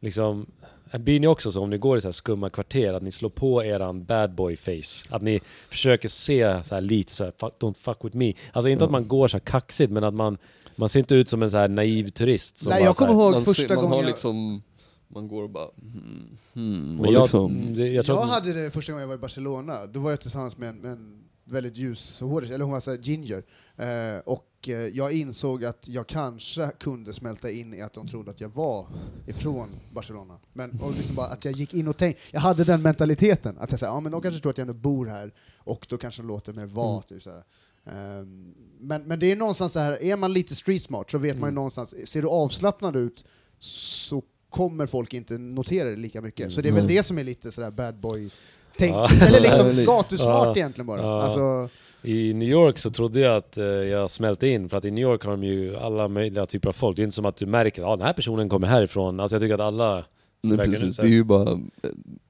liksom 0.00 0.46
blir 0.92 1.20
ni 1.20 1.26
också 1.26 1.52
så 1.52 1.60
om 1.62 1.70
ni 1.70 1.78
går 1.78 1.98
i 1.98 2.00
så 2.00 2.08
här 2.08 2.12
skumma 2.12 2.50
kvarter 2.50 2.92
att 2.92 3.02
ni 3.02 3.10
slår 3.10 3.30
på 3.30 3.64
eran 3.64 4.04
bad 4.04 4.34
boy 4.34 4.56
face? 4.56 5.06
Att 5.08 5.22
ni 5.22 5.40
försöker 5.70 6.08
se 6.08 6.64
så 6.64 6.74
här 6.74 6.82
lite 6.82 7.12
så 7.12 7.24
här, 7.24 7.32
fuck, 7.38 7.52
don't 7.60 7.74
fuck 7.74 7.96
with 8.04 8.16
me. 8.16 8.32
Alltså 8.52 8.68
inte 8.68 8.82
Ja. 8.82 8.86
att 8.86 8.90
man 8.92 9.08
går 9.08 9.28
så 9.28 9.36
här 9.36 9.44
kaxigt 9.44 9.92
men 9.92 10.04
att 10.04 10.14
man 10.14 10.38
man 10.76 10.88
ser 10.88 11.00
inte 11.00 11.14
ut 11.14 11.28
som 11.28 11.42
en 11.42 11.50
så 11.50 11.56
här 11.56 11.68
naiv 11.68 12.08
turist 12.08 12.58
som 12.58 12.70
Nej, 12.70 12.82
jag 12.82 12.96
kommer 12.96 13.12
ihåg 13.12 13.32
man, 13.32 13.44
första 13.44 13.74
man 13.74 13.76
gången 13.76 13.90
har 13.92 14.02
jag- 14.02 14.06
liksom, 14.08 14.62
man 15.08 15.28
går 15.28 15.42
och 15.42 15.50
bara 15.50 15.68
hmm, 15.80 16.38
hmm, 16.54 16.96
Men 16.96 17.06
och 17.06 17.12
jag, 17.12 17.20
liksom, 17.20 17.74
det, 17.74 17.88
jag 17.88 18.04
Jag, 18.08 18.18
att, 18.18 18.28
hade 18.28 18.52
det 18.52 18.70
första 18.70 18.92
gången 18.92 19.00
jag 19.00 19.08
var 19.08 19.14
i 19.14 19.18
Barcelona, 19.18 19.86
då 19.86 20.00
var 20.00 20.10
jag 20.10 20.20
tillsammans 20.20 20.56
med 20.58 20.68
en, 20.68 20.76
med 20.76 20.92
en 20.92 21.22
väldigt 21.44 21.76
ljushårig, 21.76 22.50
eller 22.50 22.64
hon 22.64 22.72
var 22.72 22.80
så 22.80 22.90
här 22.90 22.98
ginger, 22.98 23.42
eh, 23.76 24.18
och 24.24 24.44
eh, 24.64 24.78
jag 24.78 25.12
insåg 25.12 25.64
att 25.64 25.88
jag 25.88 26.06
kanske 26.06 26.70
kunde 26.78 27.12
smälta 27.12 27.50
in 27.50 27.74
i 27.74 27.80
att 27.80 27.92
de 27.92 28.08
trodde 28.08 28.30
att 28.30 28.40
jag 28.40 28.48
var 28.48 28.86
ifrån 29.26 29.68
Barcelona. 29.94 30.38
Men 30.52 30.70
och 30.80 30.92
liksom 30.96 31.14
bara 31.14 31.26
att 31.26 31.44
jag 31.44 31.54
gick 31.54 31.74
in 31.74 31.88
och 31.88 31.96
tänkte, 31.96 32.22
jag 32.30 32.40
hade 32.40 32.64
den 32.64 32.82
mentaliteten, 32.82 33.58
att 33.58 33.70
jag 33.70 33.80
sa, 33.80 33.86
ja 33.86 34.00
men 34.00 34.12
de 34.12 34.20
kanske 34.22 34.40
tror 34.40 34.50
att 34.50 34.58
jag 34.58 34.68
ändå 34.68 34.80
bor 34.80 35.06
här, 35.06 35.34
och 35.56 35.86
då 35.88 35.98
kanske 35.98 36.22
de 36.22 36.28
låter 36.28 36.52
mig 36.52 36.66
vara. 36.66 36.90
Mm. 36.90 37.02
Typ, 37.02 37.22
så 37.22 37.30
här. 37.30 37.44
Ehm, 37.84 38.54
men, 38.80 39.02
men 39.02 39.18
det 39.18 39.32
är 39.32 39.36
någonstans 39.36 39.72
så 39.72 39.78
här, 39.78 40.02
är 40.02 40.16
man 40.16 40.32
lite 40.32 40.54
street 40.54 40.82
smart 40.82 41.10
så 41.10 41.18
vet 41.18 41.36
man 41.36 41.46
ju 41.46 41.52
Mm. 41.52 41.54
någonstans, 41.54 41.94
ser 42.08 42.22
du 42.22 42.28
avslappnad 42.28 42.96
ut 42.96 43.24
så 43.58 44.22
kommer 44.48 44.86
folk 44.86 45.14
inte 45.14 45.38
notera 45.38 45.90
det 45.90 45.96
lika 45.96 46.20
mycket. 46.20 46.40
Mm. 46.40 46.50
Så 46.50 46.60
det 46.60 46.68
är 46.68 46.72
väl 46.72 46.86
det 46.86 47.02
som 47.02 47.18
är 47.18 47.24
lite 47.24 47.52
sådär 47.52 47.70
bad 47.70 47.94
boy 47.94 48.30
Tänk, 48.78 48.94
Ja. 48.94 49.08
Eller 49.26 49.40
liksom 49.40 49.70
Ja. 50.18 50.52
egentligen 50.56 50.86
bara. 50.86 51.02
Ja. 51.02 51.22
Alltså, 51.22 51.68
I 52.02 52.32
New 52.32 52.48
York 52.48 52.78
så 52.78 52.90
trodde 52.90 53.20
jag 53.20 53.36
att 53.36 53.58
eh, 53.58 53.64
jag 53.64 54.10
smälte 54.10 54.48
in, 54.48 54.68
för 54.68 54.76
att 54.76 54.84
i 54.84 54.90
New 54.90 55.02
York 55.02 55.24
har 55.24 55.30
de 55.30 55.44
ju 55.44 55.76
alla 55.76 56.08
möjliga 56.08 56.46
typer 56.46 56.68
av 56.68 56.72
folk. 56.72 56.96
Det 56.96 57.02
är 57.02 57.04
inte 57.04 57.14
som 57.14 57.26
att 57.26 57.36
du 57.36 57.46
märker 57.46 57.82
att 57.82 57.88
ah, 57.88 57.96
den 57.96 58.06
här 58.06 58.12
personen 58.12 58.48
kommer 58.48 58.66
härifrån. 58.66 59.20
Alltså 59.20 59.34
jag 59.34 59.40
tycker 59.42 59.54
att 59.54 59.60
alla 59.60 60.04
Nej, 60.40 60.58
precis, 60.58 60.96
det 60.96 61.02
är 61.02 61.06
ju 61.06 61.24
bara 61.24 61.60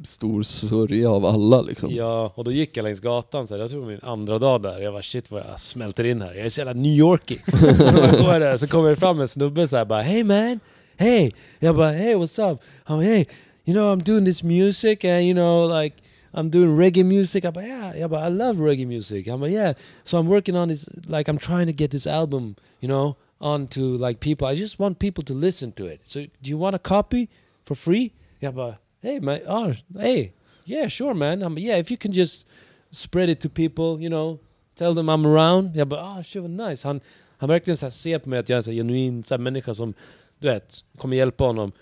stor 0.05 0.43
sörja 0.43 1.11
av 1.11 1.27
alla 1.27 1.63
liksom. 1.63 1.91
Ja, 1.95 2.33
och 2.35 2.45
då 2.45 2.53
gick 2.53 2.77
jag 2.77 2.83
längs 2.85 3.01
gatan 3.01 3.47
så 3.47 3.55
här, 3.55 3.61
jag 3.61 3.71
tror 3.71 3.87
min 3.87 4.01
andra 4.03 4.39
dag 4.39 4.63
där, 4.63 4.79
jag 4.81 4.93
var 4.93 5.03
shit 5.03 5.31
vad 5.31 5.41
jag 5.51 5.61
smälter 5.61 6.05
in 6.05 6.23
här, 6.23 6.35
jag 6.35 6.47
är 6.47 6.51
så 6.51 6.61
jävla 6.61 6.73
New 6.73 6.93
Yorkig. 6.93 7.45
så 7.61 7.99
jag 7.99 8.13
går 8.19 8.41
där, 8.41 8.57
så 8.57 8.69
kommer 8.69 8.91
det 8.91 8.97
fram 8.97 9.21
en 9.21 9.29
snubbe 9.29 9.69
så 9.69 9.77
här 9.77 9.85
bara 9.85 10.03
Hey 10.03 10.25
man, 10.25 10.61
hey! 10.97 11.33
Jag 11.59 11.77
bara 11.77 11.91
hey 11.91 12.15
what's 12.15 12.53
up? 12.53 12.61
Han 12.85 12.99
bara 12.99 13.05
hey, 13.07 13.25
you 13.65 13.75
know 13.77 13.97
I'm 13.97 14.03
doing 14.05 14.25
this 14.25 14.43
music 14.43 15.05
and 15.05 15.23
you 15.23 15.35
know 15.35 15.83
like 15.83 15.97
I'm 16.33 16.51
doing 16.51 16.77
reggae 16.77 17.05
music. 17.05 17.45
Jag 17.45 17.55
bara 17.55 17.67
yeah, 17.67 17.99
jag 17.99 18.11
bara 18.11 18.27
I 18.27 18.31
love 18.31 18.65
reggae 18.65 18.87
music. 18.87 19.27
Han 19.29 19.41
bara 19.41 19.51
yeah, 19.51 19.75
so 20.05 20.19
I'm 20.19 20.29
working 20.29 20.57
on 20.57 20.69
this, 20.69 20.89
like 21.07 21.31
I'm 21.31 21.39
trying 21.39 21.67
to 21.67 21.73
get 21.73 21.91
this 21.91 22.07
album, 22.07 22.55
you 22.81 22.89
know, 22.89 23.17
onto 23.41 23.97
like 24.07 24.21
people. 24.21 24.47
I 24.47 24.57
just 24.57 24.79
want 24.79 24.99
people 24.99 25.25
to 25.25 25.35
listen 25.35 25.73
to 25.73 25.87
it. 25.87 26.01
So 26.03 26.21
do 26.21 26.51
you 26.51 26.59
want 26.59 26.77
a 26.77 26.79
copy 26.79 27.29
for 27.65 27.75
free? 27.75 28.13
Jag 28.41 28.55
bara 28.55 28.79
hey 29.03 29.21
man, 29.21 29.41
oh, 29.47 29.75
hey, 29.99 30.33
yeah 30.65 30.89
sure 30.89 31.15
man. 31.15 31.43
Han 31.43 31.55
bara 31.55 31.61
yeah 31.61 31.79
if 31.79 31.91
you 31.91 31.97
can 31.97 32.13
just 32.13 32.47
spread 32.91 33.29
it 33.29 33.41
to 33.41 33.49
people, 33.49 34.01
you 34.01 34.09
know, 34.09 34.39
tell 34.77 34.95
them 34.95 35.09
I'm 35.09 35.27
around. 35.27 35.75
Yeah, 35.75 35.85
but 35.85 35.99
oh, 35.99 36.23
shit 36.23 36.43
vad 36.43 36.51
nice. 36.51 36.83
Han, 36.85 37.01
han 37.39 37.49
verkligen 37.49 37.77
så 37.77 37.87
här 37.87 37.91
ser 37.91 38.19
på 38.19 38.29
mig 38.29 38.39
att 38.39 38.49
jag 38.49 38.57
är 38.57 38.69
en 38.69 38.77
genuin 38.77 39.25
så 39.25 39.39
människa 39.39 39.75
som, 39.75 39.95
du 40.39 40.49
vet, 40.49 40.85
kommer 40.97 41.17
hjälpa 41.17 41.45
honom. 41.45 41.73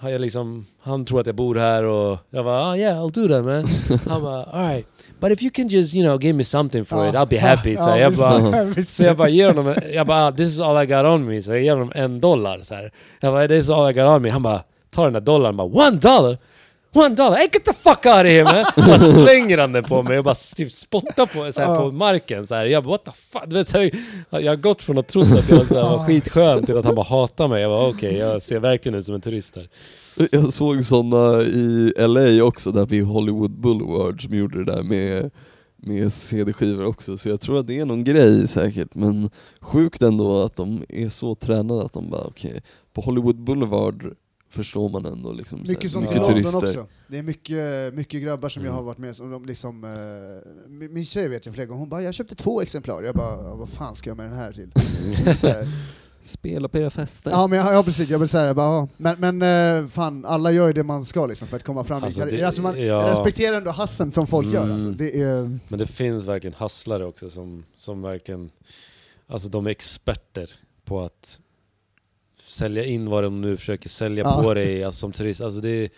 Han, 0.00 0.12
jag 0.12 0.20
liksom, 0.20 0.66
han 0.82 1.04
tror 1.04 1.20
att 1.20 1.26
jag 1.26 1.34
bor 1.34 1.54
här 1.54 1.82
och 1.82 2.18
jag 2.30 2.44
bara 2.44 2.62
ah 2.62 2.76
yeah 2.76 2.98
I'll 3.04 3.10
do 3.10 3.28
that 3.28 3.44
man. 3.44 3.66
han 4.08 4.22
bara 4.22 4.44
alright, 4.44 4.86
but 5.20 5.32
if 5.32 5.42
you 5.42 5.50
can 5.50 5.68
just 5.68 5.94
you 5.94 6.04
know 6.08 6.22
give 6.22 6.32
me 6.32 6.44
something 6.44 6.84
for 6.84 7.08
it 7.08 7.14
I'll 7.14 7.26
be 7.28 7.38
happy. 7.38 7.76
Så 7.76 7.96
jag 7.98 8.14
bara, 8.14 8.64
visst. 8.76 8.94
så 8.94 9.04
jag 9.04 9.16
bara 9.16 9.28
ger 9.28 9.48
honom, 9.54 9.74
jag 9.92 10.06
bara 10.06 10.26
ah, 10.26 10.32
this 10.32 10.48
is 10.48 10.60
all 10.60 10.82
I 10.82 10.86
got 10.86 11.04
on 11.04 11.24
me. 11.26 11.42
Så 11.42 11.50
jag 11.50 11.62
ger 11.62 11.72
honom 11.72 11.92
en 11.94 12.20
dollar 12.20 12.60
så 12.62 12.74
här. 12.74 12.92
Jag 13.20 13.32
bara 13.32 13.48
this 13.48 13.64
is 13.64 13.70
all 13.70 13.90
I 13.90 13.92
got 13.92 14.04
on 14.04 14.22
me. 14.22 14.30
Han 14.30 14.42
bara 14.42 14.62
tar 14.90 15.04
den 15.04 15.12
där 15.12 15.20
dollarn 15.20 15.56
bara 15.56 15.66
one 15.66 15.98
dollar? 15.98 16.38
One 16.92 17.14
dollar? 17.14 17.36
Hey 17.36 17.48
get 17.52 17.64
the 17.64 17.74
fuck 17.74 18.06
out 18.06 18.24
of 18.24 18.26
here 18.26 18.44
man! 18.44 18.64
Bara 18.86 18.98
slänger 18.98 19.58
han 19.58 19.72
den 19.72 19.84
på 19.84 20.02
mig 20.02 20.18
och 20.18 20.24
bara 20.24 20.34
typ 20.34 20.72
spottar 20.72 21.26
på, 21.26 21.52
så 21.52 21.60
här, 21.60 21.76
på 21.76 21.92
marken 21.92 22.46
så 22.46 22.54
här. 22.54 22.66
Jag 22.66 22.84
bara 22.84 22.90
what 22.90 23.04
the 23.04 23.10
fuck? 23.12 23.42
Du 23.46 23.56
vet, 23.56 23.68
så 23.68 23.78
här, 23.78 23.90
jag 24.30 24.52
har 24.52 24.56
gått 24.56 24.82
från 24.82 24.98
att 24.98 25.08
tro 25.08 25.22
att 25.22 25.50
jag 25.50 25.66
så 25.66 25.74
här, 25.74 25.82
var 25.82 26.06
skitskön 26.06 26.66
till 26.66 26.78
att 26.78 26.84
han 26.84 26.94
bara 26.94 27.06
hatar 27.06 27.48
mig. 27.48 27.62
Jag 27.62 27.70
bara 27.70 27.88
okej, 27.88 28.16
jag 28.16 28.42
ser 28.42 28.60
verkligen 28.60 28.98
ut 28.98 29.04
som 29.04 29.14
en 29.14 29.20
turist 29.20 29.56
här. 29.56 29.68
Jag 30.32 30.52
såg 30.52 30.84
sådana 30.84 31.42
i 31.42 31.92
LA 31.96 32.44
också, 32.44 32.70
där 32.72 32.86
vid 32.86 33.04
Hollywood 33.04 33.50
Boulevard 33.50 34.24
som 34.24 34.34
gjorde 34.34 34.64
det 34.64 34.72
där 34.72 34.82
med, 34.82 35.30
med 35.76 36.12
CD-skivor 36.12 36.84
också, 36.84 37.18
så 37.18 37.28
jag 37.28 37.40
tror 37.40 37.58
att 37.58 37.66
det 37.66 37.78
är 37.78 37.84
någon 37.84 38.04
grej 38.04 38.48
säkert, 38.48 38.94
men 38.94 39.30
sjukt 39.60 40.02
ändå 40.02 40.42
att 40.42 40.56
de 40.56 40.84
är 40.88 41.08
så 41.08 41.34
tränade 41.34 41.84
att 41.84 41.92
de 41.92 42.10
bara 42.10 42.24
okej, 42.24 42.62
på 42.92 43.00
Hollywood 43.00 43.36
Boulevard 43.40 44.14
förstår 44.50 44.88
man 44.88 45.06
ändå 45.06 45.32
liksom 45.32 45.60
Mycket 45.68 45.94
i 45.94 45.98
mycket 45.98 46.26
turister. 46.26 46.58
också. 46.58 46.86
Det 47.08 47.18
är 47.18 47.22
mycket, 47.22 47.94
mycket 47.94 48.22
grabbar 48.22 48.48
som 48.48 48.62
jag 48.64 48.68
Mm. 48.70 48.76
har 48.76 48.82
varit 48.82 48.98
med 48.98 49.16
som 49.16 49.30
de 49.30 49.44
liksom, 49.44 49.84
eh, 49.84 50.88
min 50.88 51.04
tjej 51.04 51.28
vet 51.28 51.46
jag 51.46 51.54
flera 51.54 51.66
gånger, 51.66 51.80
hon 51.80 51.88
bara 51.88 52.02
'jag 52.02 52.14
köpte 52.14 52.34
två 52.34 52.60
exemplar' 52.62 53.02
Jag 53.02 53.14
bara 53.14 53.54
'vad 53.54 53.68
fan 53.68 53.96
ska 53.96 54.10
jag 54.10 54.16
med 54.16 54.26
den 54.26 54.36
här 54.36 54.52
till?' 54.52 54.70
Spela 56.22 56.68
på 56.68 56.78
era 56.78 56.90
fester. 56.90 57.30
Ja 57.30 57.46
men 57.46 57.58
jag, 57.58 57.74
ja, 57.74 57.82
precis, 57.82 58.08
jag 58.10 58.18
vill 58.18 58.28
säga 58.28 58.54
bara, 58.54 58.66
ja. 58.74 58.88
men, 58.96 59.20
men 59.36 59.42
eh, 59.82 59.88
fan, 59.88 60.24
alla 60.24 60.52
gör 60.52 60.66
ju 60.66 60.72
det 60.72 60.82
man 60.82 61.04
ska 61.04 61.26
liksom 61.26 61.48
för 61.48 61.56
att 61.56 61.62
komma 61.64 61.84
fram 61.84 62.04
Alltså, 62.04 62.28
i 62.28 62.30
det- 62.36 62.44
alltså, 62.44 62.62
man 62.62 62.78
ja. 62.78 62.84
Jag 62.84 63.10
respekterar 63.10 63.56
ändå 63.56 63.70
hassen 63.70 64.10
som 64.10 64.26
folk 64.26 64.46
gör 64.54 64.70
alltså. 64.72 64.86
Mm. 64.86 64.96
Det 64.98 65.20
är, 65.20 65.58
Men 65.68 65.78
det 65.78 65.86
finns 65.86 66.24
verkligen 66.24 66.54
hasslare 66.54 67.04
också 67.04 67.30
som, 67.30 67.64
som 67.76 68.02
verkligen, 68.02 68.50
alltså 69.26 69.48
de 69.48 69.66
är 69.66 69.70
experter 69.70 70.50
på 70.84 71.00
att 71.00 71.38
sälja 72.48 72.84
in 72.84 73.10
vad 73.10 73.24
de 73.24 73.40
nu 73.40 73.56
försöker 73.56 73.88
sälja 73.88 74.24
Ja. 74.24 74.42
på 74.42 74.54
dig 74.54 74.84
alltså, 74.84 74.98
som 75.00 75.12
turist. 75.12 75.40
Alltså 75.40 75.60
det, 75.60 75.68
är- 75.70 75.90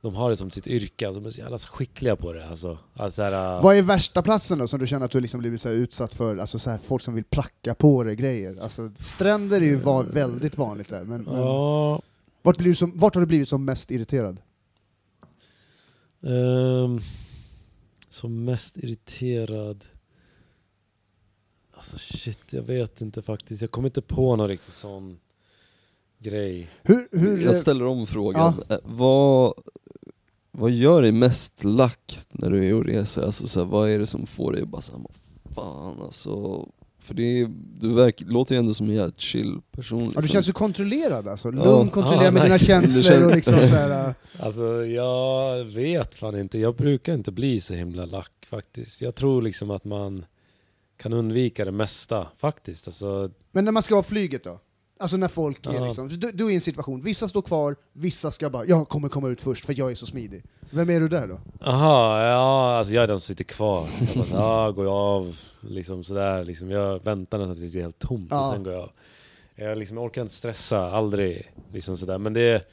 de 0.00 0.14
har 0.14 0.30
det 0.30 0.36
som 0.36 0.50
sitt 0.50 0.66
yrke, 0.66 1.06
alltså, 1.06 1.20
de 1.20 1.26
är 1.26 1.30
så 1.30 1.40
jävla 1.40 1.58
skickliga 1.58 2.16
på 2.16 2.32
det. 2.32 2.48
Alltså, 2.48 2.78
alltså, 2.94 3.16
så 3.16 3.22
här, 3.22 3.60
vad 3.62 3.76
är 3.76 3.82
värsta 3.82 4.22
platsen 4.22 4.58
då 4.58 4.68
som 4.68 4.80
du 4.80 4.86
känner 4.86 5.04
att 5.06 5.10
du 5.12 5.20
liksom 5.20 5.40
blivit 5.40 5.60
så 5.60 5.68
utsatt 5.68 6.14
för, 6.14 6.36
alltså 6.36 6.58
så 6.58 6.70
här, 6.70 6.78
folk 6.78 7.02
som 7.02 7.14
vill 7.14 7.24
pracka 7.24 7.74
på 7.74 8.04
dig 8.04 8.16
grejer? 8.16 8.56
Alltså 8.62 8.90
stränder 8.98 9.56
är 9.60 9.64
ju 9.64 9.76
va- 9.76 10.02
väldigt 10.02 10.58
vanligt 10.58 10.88
där, 10.88 11.04
men, 11.04 11.22
men 11.22 11.34
Ja, 11.40 12.02
vart, 12.42 12.56
blir 12.56 12.68
du 12.68 12.74
som, 12.74 12.98
vart 12.98 13.14
har 13.14 13.20
du 13.22 13.26
blivit 13.26 13.48
som 13.48 13.64
mest 13.64 13.90
irriterad? 13.90 14.40
ehm, 16.22 17.00
som 18.08 18.44
mest 18.44 18.76
irriterad... 18.76 19.84
Alltså 21.74 21.98
shit, 21.98 22.52
jag 22.52 22.62
vet 22.62 23.00
inte 23.00 23.22
faktiskt. 23.22 23.62
Jag 23.62 23.70
kommer 23.70 23.88
inte 23.88 24.02
på 24.02 24.36
någon 24.36 24.48
riktigt 24.48 24.74
sån 24.74 25.18
grej. 26.22 26.70
Hur, 26.82 27.08
hur, 27.12 27.44
Jag 27.44 27.56
ställer 27.56 27.84
om 27.84 28.06
frågan. 28.06 28.62
Eh, 28.68 28.76
Vad, 28.84 29.54
vad 30.50 30.70
gör 30.70 31.02
dig 31.02 31.12
mest 31.12 31.64
lack 31.64 32.18
när 32.30 32.50
du 32.50 32.68
är 32.68 32.74
och 32.74 32.84
reser? 32.84 33.22
Alltså, 33.22 33.46
så 33.46 33.60
här, 33.60 33.66
vad 33.66 33.90
är 33.90 33.98
det 33.98 34.06
som 34.06 34.26
får 34.26 34.52
dig 34.52 34.62
att 34.62 34.68
bara 34.68 34.82
säga 34.82 34.98
fan 35.54 36.02
alltså. 36.02 36.66
För 36.98 37.14
det 37.14 37.22
är, 37.40 37.50
du 37.80 37.94
verkar, 37.94 38.26
låter 38.26 38.54
ju 38.54 38.58
ändå 38.58 38.74
som 38.74 38.88
en 38.88 38.94
jävligt 38.94 39.20
chill 39.20 39.60
person. 39.70 39.98
ja, 40.00 40.06
Liksom. 40.06 40.22
du 40.22 40.28
känns 40.28 40.48
ju 40.48 40.52
kontrollerad 40.52 41.28
alltså, 41.28 41.48
Ja. 41.48 41.64
lugn, 41.64 41.90
kontrollerad 41.90 42.26
Ah, 42.26 42.30
med 42.30 42.42
dina 42.42 42.54
nice. 42.54 42.64
känslor 42.64 43.02
Du 43.02 43.08
känner- 43.08 43.26
och 43.26 43.34
liksom 43.36 43.54
så 43.54 43.74
här, 43.74 44.08
äh, 44.08 44.14
Alltså 44.44 44.86
jag 44.86 45.64
vet 45.64 46.14
fan 46.14 46.38
inte. 46.40 46.58
Jag 46.58 46.74
brukar 46.76 47.14
inte 47.14 47.32
bli 47.32 47.60
så 47.60 47.74
himla 47.74 48.04
lack 48.04 48.32
faktiskt. 48.46 49.02
Jag 49.02 49.14
tror 49.14 49.42
liksom 49.42 49.70
att 49.70 49.84
man 49.84 50.24
kan 50.96 51.12
undvika 51.12 51.64
det 51.64 51.72
mesta 51.72 52.26
faktiskt. 52.38 52.86
Alltså, 52.88 53.30
Men 53.52 53.64
när 53.64 53.72
man 53.72 53.82
ska 53.82 53.94
ha 53.94 54.02
flyget 54.02 54.44
då? 54.44 54.60
Alltså 55.02 55.16
när 55.16 55.28
folk 55.28 55.66
är 55.66 55.80
liksom, 55.84 56.08
du, 56.08 56.16
du 56.32 56.46
är 56.46 56.50
i 56.50 56.54
en 56.54 56.60
situation, 56.60 57.00
vissa 57.00 57.28
står 57.28 57.42
kvar, 57.42 57.76
vissa 57.92 58.30
ska 58.30 58.50
bara 58.50 58.66
'jag 58.66 58.88
kommer 58.88 59.08
komma 59.08 59.28
ut 59.28 59.40
först 59.40 59.64
för 59.64 59.78
jag 59.78 59.90
är 59.90 59.94
så 59.94 60.06
smidig' 60.06 60.42
Vem 60.70 60.90
är 60.90 61.00
du 61.00 61.08
där 61.08 61.26
då? 61.28 61.40
aha, 61.70 62.22
ja, 62.22 62.76
alltså 62.78 62.94
jag 62.94 63.04
är 63.04 63.08
den 63.08 63.20
som 63.20 63.26
sitter 63.34 63.44
kvar. 63.44 63.88
Jag 64.00 64.14
bara, 64.16 64.24
så, 64.24 64.34
ja, 64.36 64.70
går 64.70 64.84
jag 64.84 64.94
av 64.94 65.36
liksom 65.60 66.04
sådär. 66.04 66.44
Liksom, 66.44 66.70
jag 66.70 67.04
väntar 67.04 67.38
nästan 67.38 67.56
tills 67.56 67.72
det 67.72 67.78
är 67.78 67.82
helt 67.82 67.98
tomt 67.98 68.28
Ja. 68.30 68.46
och 68.48 68.52
sen 68.54 68.62
går 68.62 68.72
jag 68.72 68.82
av. 68.82 68.90
Jag, 69.54 69.78
liksom, 69.78 69.96
jag 69.96 70.06
orkar 70.06 70.22
inte 70.22 70.34
stressa, 70.34 70.90
aldrig. 70.90 71.52
Liksom 71.72 71.96
sådär. 71.96 72.18
Men 72.18 72.32
det 72.34 72.68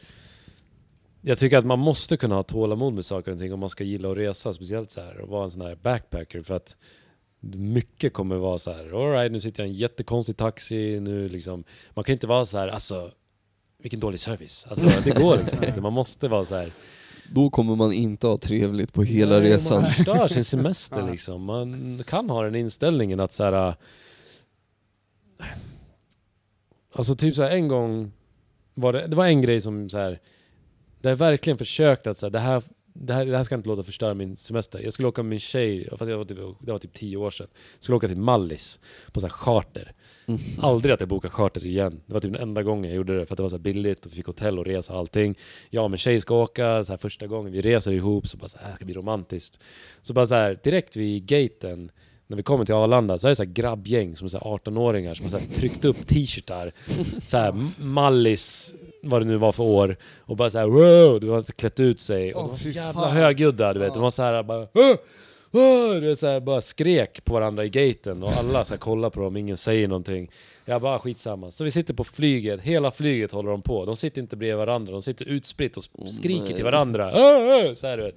jag 1.21 1.39
tycker 1.39 1.57
att 1.57 1.65
man 1.65 1.79
måste 1.79 2.17
kunna 2.17 2.35
ha 2.35 2.43
tålamod 2.43 2.93
med 2.93 3.05
saker 3.05 3.31
och 3.31 3.39
ting 3.39 3.53
om 3.53 3.59
man 3.59 3.69
ska 3.69 3.83
gilla 3.83 4.11
att 4.11 4.17
resa, 4.17 4.53
speciellt 4.53 4.91
så 4.91 5.01
här 5.01 5.17
och 5.21 5.29
vara 5.29 5.43
en 5.43 5.49
sån 5.51 5.61
här 5.61 5.75
backpacker. 5.75 6.41
För 6.41 6.55
att 6.55 6.75
mycket 7.39 8.13
kommer 8.13 8.35
vara 8.35 8.57
så 8.57 8.71
här. 8.71 9.05
alright 9.05 9.31
nu 9.31 9.39
sitter 9.39 9.63
jag 9.63 9.67
i 9.69 9.71
en 9.71 9.77
jättekonstig 9.77 10.37
taxi, 10.37 10.99
nu 10.99 11.29
liksom. 11.29 11.63
Man 11.93 12.03
kan 12.03 12.13
inte 12.13 12.27
vara 12.27 12.45
så 12.45 12.57
här, 12.57 12.67
alltså 12.67 13.11
vilken 13.81 13.99
dålig 13.99 14.19
service. 14.19 14.65
Alltså 14.69 14.87
det 15.03 15.11
går 15.11 15.37
liksom 15.37 15.63
inte. 15.63 15.81
Man 15.81 15.93
måste 15.93 16.27
vara 16.27 16.45
så 16.45 16.55
här. 16.55 16.71
Då 17.33 17.49
kommer 17.49 17.75
man 17.75 17.93
inte 17.93 18.27
ha 18.27 18.37
trevligt 18.37 18.93
på 18.93 19.03
hela 19.03 19.39
Nej, 19.39 19.51
resan. 19.51 19.81
Man 19.81 19.91
förstör 19.91 20.27
sin 20.27 20.43
semester 20.45 21.11
liksom. 21.11 21.43
Man 21.43 22.03
kan 22.07 22.29
ha 22.29 22.43
den 22.43 22.55
inställningen 22.55 23.19
att 23.19 23.33
så 23.33 23.43
här. 23.43 23.75
Alltså 26.93 27.15
typ 27.15 27.35
så 27.35 27.43
här 27.43 27.51
en 27.51 27.67
gång 27.67 28.11
var 28.73 28.93
det, 28.93 29.07
det 29.07 29.15
var 29.15 29.27
en 29.27 29.41
grej 29.41 29.61
som 29.61 29.89
så 29.89 29.97
här. 29.97 30.19
Där 31.01 31.09
jag 31.09 31.17
verkligen 31.17 31.57
försökt 31.57 32.07
att 32.07 32.17
så 32.17 32.25
här, 32.25 32.31
det 32.31 32.39
här 32.39 32.63
det 33.01 33.13
här, 33.13 33.25
det 33.25 33.37
här 33.37 33.43
ska 33.43 33.55
inte 33.55 33.69
låta 33.69 33.83
förstöra 33.83 34.13
min 34.13 34.37
semester. 34.37 34.79
Jag 34.83 34.93
skulle 34.93 35.07
åka 35.07 35.23
med 35.23 35.29
min 35.29 35.39
tjej, 35.39 35.89
för 35.97 36.07
jag 36.09 36.17
var 36.17 36.25
typ, 36.25 36.37
det 36.61 36.71
var 36.71 36.79
typ 36.79 36.93
tio 36.93 37.17
år 37.17 37.31
sedan. 37.31 37.47
Jag 37.75 37.83
skulle 37.83 37.95
åka 37.95 38.07
till 38.07 38.17
Mallis 38.17 38.79
på 39.11 39.19
så 39.19 39.27
här 39.27 39.33
charter. 39.33 39.93
Mm. 40.27 40.39
Aldrig 40.59 40.93
att 40.93 40.99
jag 40.99 41.09
bokar 41.09 41.29
charter 41.29 41.65
igen. 41.65 42.01
Det 42.05 42.13
var 42.13 42.19
typ 42.19 42.33
den 42.33 42.41
enda 42.41 42.63
gången 42.63 42.83
jag 42.83 42.95
gjorde 42.97 43.17
det 43.19 43.25
för 43.25 43.33
att 43.33 43.37
det 43.37 43.43
var 43.43 43.49
så 43.49 43.57
billigt 43.57 44.05
och 44.05 44.11
vi 44.11 44.15
fick 44.15 44.25
hotell 44.25 44.59
och 44.59 44.65
resa 44.65 44.93
och 44.93 44.99
allting. 44.99 45.35
Jag 45.69 45.83
och 45.83 45.91
min 45.91 45.97
tjej 45.97 46.21
ska 46.21 46.35
åka, 46.35 46.83
så 46.83 46.93
här 46.93 46.97
första 46.97 47.27
gången 47.27 47.51
vi 47.51 47.61
reser 47.61 47.91
ihop 47.91 48.27
så 48.27 48.37
bara 48.37 48.49
så 48.49 48.57
här, 48.57 48.63
det 48.65 48.69
här 48.69 48.75
ska 48.75 48.85
bli 48.85 48.93
romantiskt. 48.93 49.59
Så 50.01 50.13
bara 50.13 50.25
så 50.25 50.35
här, 50.35 50.59
direkt 50.63 50.95
vid 50.95 51.25
gaten, 51.25 51.91
när 52.27 52.37
vi 52.37 52.43
kommer 52.43 52.65
till 52.65 52.75
Arlanda, 52.75 53.17
så 53.17 53.27
är 53.27 53.29
det 53.29 53.35
så 53.35 53.43
här 53.43 53.51
grabbgäng 53.51 54.15
som 54.15 54.25
är 54.25 54.29
så 54.29 54.37
här 54.37 54.45
18-åringar 54.57 55.13
som 55.13 55.23
har 55.25 55.39
så 55.39 55.45
tryckt 55.55 55.85
upp 55.85 56.07
t-shirtar, 56.07 56.73
så 57.27 57.37
här 57.37 57.49
m- 57.49 57.69
Mallis, 57.77 58.73
vad 59.01 59.21
det 59.21 59.25
nu 59.25 59.35
var 59.37 59.51
för 59.51 59.63
år, 59.63 59.97
och 60.19 60.35
bara 60.35 60.49
så 60.49 60.57
här 60.57 60.67
wow, 60.67 61.19
du 61.19 61.29
har 61.29 61.41
klätt 61.41 61.79
ut 61.79 61.99
sig. 61.99 62.33
Och 62.33 62.41
Åh, 62.41 62.45
de 62.45 62.49
var 62.49 62.57
så 62.57 62.69
jävla 62.69 63.01
fan. 63.01 63.11
högljudda, 63.11 63.73
du 63.73 63.79
vet. 63.79 63.93
De 63.93 64.03
var 64.03 64.09
så 64.09 64.23
här 64.23 64.43
bara 64.43 64.67
"Åh! 64.73 64.95
Åh!" 65.51 65.93
du 65.93 66.07
vet, 66.07 66.19
så 66.19 66.27
här, 66.27 66.39
bara 66.39 66.61
skrek 66.61 67.25
på 67.25 67.33
varandra 67.33 67.65
i 67.65 67.69
gaten 67.69 68.23
och 68.23 68.31
alla 68.31 68.65
så 68.65 68.73
här 68.73 68.79
kollar 68.79 69.09
på 69.09 69.21
dem, 69.21 69.37
ingen 69.37 69.57
säger 69.57 69.87
någonting. 69.87 70.31
Jag 70.65 70.81
bara 70.81 70.99
skitsamma. 70.99 71.51
Så 71.51 71.63
vi 71.63 71.71
sitter 71.71 71.93
på 71.93 72.03
flyget, 72.03 72.61
hela 72.61 72.91
flyget 72.91 73.31
håller 73.31 73.51
de 73.51 73.61
på. 73.61 73.85
De 73.85 73.95
sitter 73.95 74.21
inte 74.21 74.35
bredvid 74.35 74.57
varandra, 74.57 74.91
de 74.91 75.01
sitter 75.01 75.25
utspritt 75.25 75.77
och 75.77 75.83
skriker 76.09 76.45
nej. 76.45 76.53
till 76.53 76.63
varandra. 76.63 77.11
"Åh, 77.15 77.67
åh!" 77.67 77.73
Så 77.73 77.87
här, 77.87 77.97
du 77.97 78.03
vet. 78.03 78.15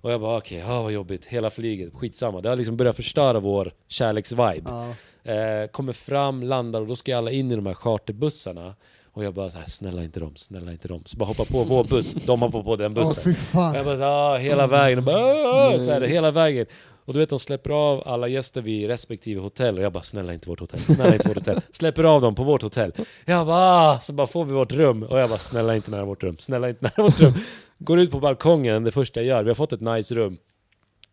Och 0.00 0.12
jag 0.12 0.20
bara 0.20 0.36
okej, 0.38 0.62
okay, 0.62 0.82
vad 0.82 0.92
jobbigt. 0.92 1.26
Hela 1.26 1.50
flyget, 1.50 1.94
skitsamma. 1.94 2.40
Det 2.40 2.48
har 2.48 2.56
liksom 2.56 2.76
börjat 2.76 2.96
förstöra 2.96 3.40
vår 3.40 3.72
kärleksvibe. 3.88 4.62
Ja. 4.64 4.94
Eh, 5.32 5.66
kommer 5.66 5.92
fram, 5.92 6.42
landar 6.42 6.80
och 6.80 6.86
då 6.86 6.96
ska 6.96 7.16
alla 7.16 7.30
in 7.30 7.52
i 7.52 7.56
de 7.56 7.66
här 7.66 7.74
charterbussarna. 7.74 8.74
Och 9.18 9.24
jag 9.24 9.34
bara 9.34 9.50
så 9.50 9.58
här, 9.58 9.66
snälla 9.66 10.04
inte 10.04 10.20
dem, 10.20 10.32
snälla 10.36 10.72
inte 10.72 10.88
dem. 10.88 11.02
Så 11.06 11.16
bara 11.16 11.24
hoppa 11.24 11.44
på 11.44 11.64
vår 11.64 11.84
buss, 11.84 12.12
de 12.12 12.42
hoppar 12.42 12.62
på 12.62 12.76
den 12.76 12.92
Åh 12.92 12.94
bussen. 12.94 13.24
fy 13.24 13.30
Och 13.30 13.36
fan. 13.36 13.74
jag 13.74 13.84
bara 13.84 13.96
så 13.96 14.02
här, 14.02 14.34
ah, 14.34 14.36
hela 14.36 14.66
vägen, 14.66 14.98
och 14.98 15.04
bara, 15.04 15.16
ah, 15.16 15.78
så 15.78 15.90
här, 15.90 16.00
hela 16.00 16.30
vägen. 16.30 16.66
Och 17.04 17.12
du 17.14 17.20
vet 17.20 17.28
de 17.28 17.38
släpper 17.38 17.70
av 17.70 18.02
alla 18.06 18.28
gäster 18.28 18.60
vid 18.62 18.86
respektive 18.86 19.40
hotell 19.40 19.78
och 19.78 19.84
jag 19.84 19.92
bara 19.92 20.02
snälla 20.02 20.34
inte 20.34 20.48
vårt 20.48 20.60
hotell, 20.60 20.80
snälla 20.80 21.14
inte 21.14 21.28
vårt 21.28 21.36
hotell. 21.36 21.60
Släpper 21.72 22.04
av 22.04 22.20
dem 22.22 22.34
på 22.34 22.44
vårt 22.44 22.62
hotell. 22.62 22.92
Jag 23.24 23.46
bara 23.46 23.90
ah, 23.90 24.00
så 24.00 24.12
bara 24.12 24.26
får 24.26 24.44
vi 24.44 24.52
vårt 24.52 24.72
rum 24.72 25.02
och 25.02 25.18
jag 25.18 25.28
bara 25.28 25.38
snälla 25.38 25.76
inte 25.76 25.90
nära 25.90 26.04
vårt 26.04 26.22
rum, 26.22 26.36
snälla 26.38 26.68
inte 26.68 26.84
nära 26.84 27.02
vårt 27.02 27.20
rum. 27.20 27.32
Går 27.78 28.00
ut 28.00 28.10
på 28.10 28.20
balkongen, 28.20 28.84
det 28.84 28.90
första 28.90 29.20
jag 29.20 29.26
gör, 29.26 29.42
vi 29.42 29.50
har 29.50 29.54
fått 29.54 29.72
ett 29.72 29.80
nice 29.80 30.14
rum. 30.14 30.38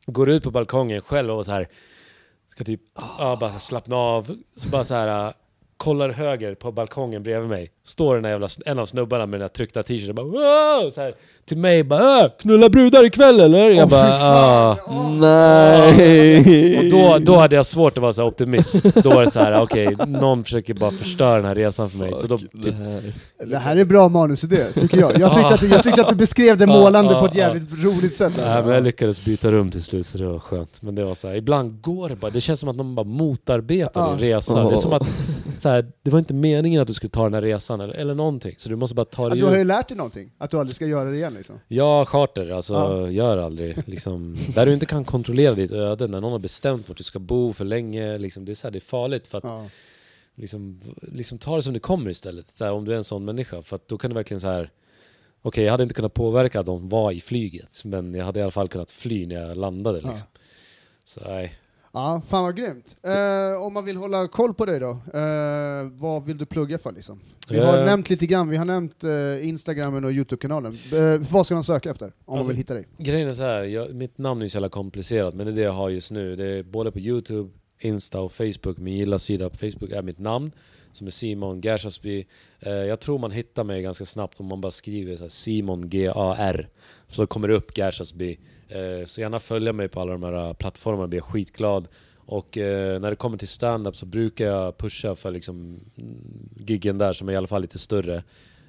Går 0.06 0.30
ut 0.30 0.44
på 0.44 0.52
balkongen 0.52 1.02
själv 1.02 1.32
och 1.32 1.46
så 1.46 1.52
här 1.52 1.68
ska 2.48 2.64
typ 2.64 2.82
ah, 3.20 3.36
bara 3.36 3.60
slappna 3.60 3.96
av. 3.96 4.38
Så 4.56 4.70
bara 4.70 4.84
så 4.84 4.94
här 4.94 5.08
ah, 5.08 5.34
kollar 5.78 6.10
höger 6.10 6.56
på 6.56 6.72
balkongen 6.72 7.24
bredvid 7.24 7.50
mig. 7.50 7.72
Står 7.84 8.14
den 8.14 8.24
där 8.24 8.30
jävla, 8.30 8.48
en 8.66 8.80
av 8.80 8.86
snubbarna 8.86 9.26
med 9.26 9.40
den 9.40 9.40
där 9.40 9.48
tryckta 9.48 9.84
t-shirten 9.84 10.16
bara 10.16 10.26
wow! 10.26 10.90
så 10.90 11.02
här, 11.02 11.14
till 11.46 11.58
mig 11.58 11.84
bara 11.84 12.02
ah, 12.02 12.30
knulla 12.30 12.70
brudar 12.70 13.06
ikväll 13.06 13.40
eller? 13.40 13.70
Jag 13.70 13.84
Åh, 13.84 13.90
bara 13.90 14.14
ah. 14.22 14.78
Nej! 15.20 16.78
Och 16.80 16.92
då, 16.92 17.18
då 17.26 17.36
hade 17.36 17.56
jag 17.56 17.66
svårt 17.66 17.98
att 17.98 18.02
vara 18.02 18.14
så 18.14 18.22
här 18.22 18.28
optimist. 18.28 18.84
Då 18.96 19.10
var 19.10 19.26
det 19.26 19.32
så 19.32 19.40
här, 19.40 19.62
okej, 19.62 19.96
någon 20.08 20.44
försöker 20.44 20.74
bara 20.74 20.92
förstöra 20.92 21.36
den 21.36 21.46
här 21.46 21.56
resan 21.56 21.90
för 21.90 21.98
mig. 21.98 22.14
Så 22.16 22.28
då, 22.28 22.38
Fuck, 22.38 22.50
det 22.54 22.64
typ, 22.64 22.76
här. 22.76 23.14
Det 23.46 23.58
här 23.58 23.76
är 23.76 23.86
bra 23.86 24.10
manusidé, 24.10 24.64
tycker 24.74 24.98
jag. 24.98 25.20
Jag 25.20 25.36
tyckte, 25.36 25.54
att, 25.54 25.60
du- 25.60 25.68
jag 25.68 25.84
tyckte 25.84 26.02
att 26.02 26.10
du 26.10 26.16
beskrev 26.16 26.58
det 26.58 26.66
målande 26.68 27.16
på 27.16 27.26
ett 27.26 27.36
jävligt 27.36 27.84
roligt 27.84 28.14
sätt. 28.14 28.34
nej, 28.38 28.64
men 28.64 28.74
jag 28.74 28.84
lyckades 28.84 29.26
byta 29.26 29.52
rum 29.52 29.72
till 29.72 29.84
slut 29.84 30.08
så 30.08 30.18
det 30.18 30.26
var 30.26 30.40
skönt. 30.40 30.82
Men 30.82 30.96
det 30.96 31.04
var 31.06 31.16
så 31.16 31.28
här, 31.28 31.36
ibland 31.36 31.82
går 31.82 32.10
det 32.10 32.16
bara, 32.16 32.32
det 32.32 32.42
känns 32.42 32.60
som 32.60 32.70
att 32.70 32.76
någon 32.76 32.96
bara 32.96 33.06
motarbetar 33.06 34.10
din 34.10 34.20
resa. 34.20 34.64
Det 34.64 34.72
är 34.74 34.76
som 34.76 34.94
att, 34.94 35.08
så 35.58 35.70
här, 35.70 35.92
det 36.02 36.12
var 36.12 36.20
inte 36.20 36.34
meningen 36.34 36.82
att 36.82 36.88
du 36.88 36.94
skulle 36.94 37.10
ta 37.10 37.24
den 37.24 37.34
här 37.34 37.42
resan 37.42 37.82
eller, 37.82 37.94
eller 37.94 38.14
någonting. 38.16 38.56
Så 38.58 38.70
du 38.70 38.76
måste 38.76 38.96
bara 38.96 39.06
ta 39.06 39.26
Att 39.26 39.32
dig 39.32 39.40
du 39.40 39.46
har 39.46 39.58
ju 39.58 39.64
lärt 39.64 39.88
dig 39.88 39.98
någonting, 39.98 40.32
att 40.38 40.52
du 40.52 40.58
aldrig 40.60 40.76
ska 40.76 40.86
göra 40.86 41.10
det 41.10 41.16
igen 41.16 41.34
liksom. 41.34 41.60
Ja, 41.68 42.06
charter, 42.06 42.50
alltså 42.50 42.74
Ja. 42.74 43.10
gör 43.10 43.38
aldrig. 43.38 43.78
Liksom, 43.88 44.36
där 44.56 44.66
du 44.66 44.74
inte 44.74 44.86
kan 44.86 45.06
kontrollera 45.06 45.56
ditt 45.56 45.72
öde, 45.72 46.08
när 46.08 46.22
någon 46.22 46.32
har 46.32 46.40
bestämt 46.40 46.90
vart 46.90 46.98
du 46.98 47.04
ska 47.04 47.20
bo 47.20 47.54
för 47.54 47.66
länge, 47.66 48.18
liksom, 48.18 48.46
det, 48.46 48.52
är 48.52 48.56
så 48.56 48.68
här, 48.68 48.72
det 48.72 48.78
är 48.78 48.80
farligt 48.80 49.28
för 49.28 49.38
att 49.38 49.44
Ja. 49.44 49.66
liksom, 50.36 50.82
liksom 51.02 51.38
ta 51.38 51.56
det 51.56 51.64
som 51.64 51.74
det 51.74 51.80
kommer 51.80 52.10
istället. 52.10 52.58
Så 52.58 52.66
här, 52.66 52.72
om 52.72 52.86
du 52.86 52.92
är 52.94 52.98
en 52.98 53.04
sån 53.04 53.26
människa. 53.26 53.62
För 53.62 53.76
att 53.76 53.88
då 53.88 53.98
kan 53.98 54.10
du 54.12 54.16
verkligen 54.16 54.42
så 54.42 54.48
här. 54.48 54.72
Okej, 55.42 55.64
jag 55.64 55.72
hade 55.72 55.84
inte 55.84 55.96
kunnat 55.96 56.14
påverka 56.14 56.60
att 56.60 56.66
de 56.66 56.90
var 56.90 57.12
i 57.12 57.22
flyget, 57.22 57.82
men 57.84 58.14
jag 58.14 58.26
hade 58.26 58.40
i 58.40 58.42
alla 58.44 58.52
fall 58.52 58.68
kunnat 58.68 58.92
fly 58.92 59.28
när 59.28 59.36
jag 59.48 59.58
landade. 59.58 60.00
Ja. 60.04 60.10
Liksom. 60.10 60.28
Så 61.06 61.22
nej. 61.28 61.54
Ja, 61.96 62.22
fan 62.28 62.44
vad 62.44 62.56
grymt. 62.58 62.96
Eh, 63.04 63.62
om 63.64 63.74
man 63.74 63.86
vill 63.86 63.98
hålla 63.98 64.28
koll 64.28 64.54
på 64.54 64.66
dig 64.66 64.80
då, 64.80 64.90
eh, 64.90 65.90
vad 65.92 66.26
vill 66.26 66.38
du 66.38 66.46
plugga 66.46 66.78
för 66.78 66.92
liksom? 66.92 67.20
Vi 67.50 67.60
har 67.60 67.78
Eh. 67.78 67.86
nämnt 67.86 68.10
lite 68.10 68.26
grann, 68.26 68.50
vi 68.50 68.58
har 68.58 68.66
nämnt 68.66 69.04
eh, 69.04 69.48
Instagramen 69.50 70.06
och 70.06 70.12
Youtube-kanalen. 70.12 70.78
Eh, 70.94 71.20
vad 71.32 71.46
ska 71.46 71.56
man 71.56 71.64
söka 71.64 71.90
efter 71.92 72.06
om 72.06 72.12
man 72.26 72.38
Alltså, 72.38 72.48
vill 72.48 72.58
hitta 72.58 72.74
dig? 72.74 72.88
Grejen 72.98 73.30
är 73.30 73.34
så 73.34 73.44
här, 73.44 73.64
jag, 73.64 73.94
mitt 73.96 74.18
namn 74.18 74.42
är 74.42 74.48
så 74.48 74.56
jävla 74.58 74.70
komplicerat, 74.70 75.34
men 75.36 75.46
det 75.46 75.52
är 75.52 75.56
det 75.56 75.62
jag 75.62 75.72
har 75.72 75.90
just 75.90 76.12
nu. 76.12 76.36
Det 76.36 76.46
är 76.46 76.64
både 76.64 76.92
på 76.92 77.00
Youtube, 77.00 77.50
Insta 77.80 78.22
och 78.22 78.32
Facebook. 78.34 78.78
Min 78.78 78.98
gilla-sida 78.98 79.50
på 79.50 79.58
Facebook 79.58 79.92
är 79.92 80.02
mitt 80.02 80.20
namn, 80.20 80.52
som 80.92 81.08
är 81.08 81.12
Simon 81.12 81.62
Gershasby. 81.62 82.26
Eh, 82.60 82.72
jag 82.74 83.00
tror 83.00 83.20
man 83.20 83.32
hittar 83.32 83.64
mig 83.64 83.82
ganska 83.82 84.06
snabbt 84.06 84.40
om 84.40 84.46
man 84.46 84.62
bara 84.62 84.72
skriver 84.72 85.16
så 85.16 85.24
här, 85.24 85.30
Simon 85.30 85.90
G-A-R. 85.90 86.70
Så 87.08 87.28
kommer 87.28 87.48
det 87.48 87.54
upp 87.54 87.78
Gershasby. 87.78 88.40
Eh, 88.70 89.06
så 89.06 89.22
gärna 89.22 89.40
följa 89.40 89.74
mig 89.74 89.88
på 89.88 90.02
alla 90.02 90.12
de 90.12 90.24
här 90.24 90.48
eh, 90.48 90.54
plattformarna, 90.54 91.08
blir 91.08 91.20
jag 91.20 91.26
skitglad. 91.26 91.88
Och 92.16 92.58
eh, 92.58 93.00
när 93.00 93.10
det 93.10 93.16
kommer 93.16 93.38
till 93.38 93.48
stand-up 93.48 93.96
så 93.96 94.06
brukar 94.06 94.46
jag 94.46 94.78
pusha 94.78 95.16
för 95.16 95.32
liksom 95.32 95.80
mm, 95.96 96.50
giggen 96.58 96.98
där 96.98 97.14
som 97.14 97.30
är 97.30 97.34
i 97.34 97.36
alla 97.36 97.48
fall 97.48 97.62
lite 97.62 97.80
större. 97.80 98.24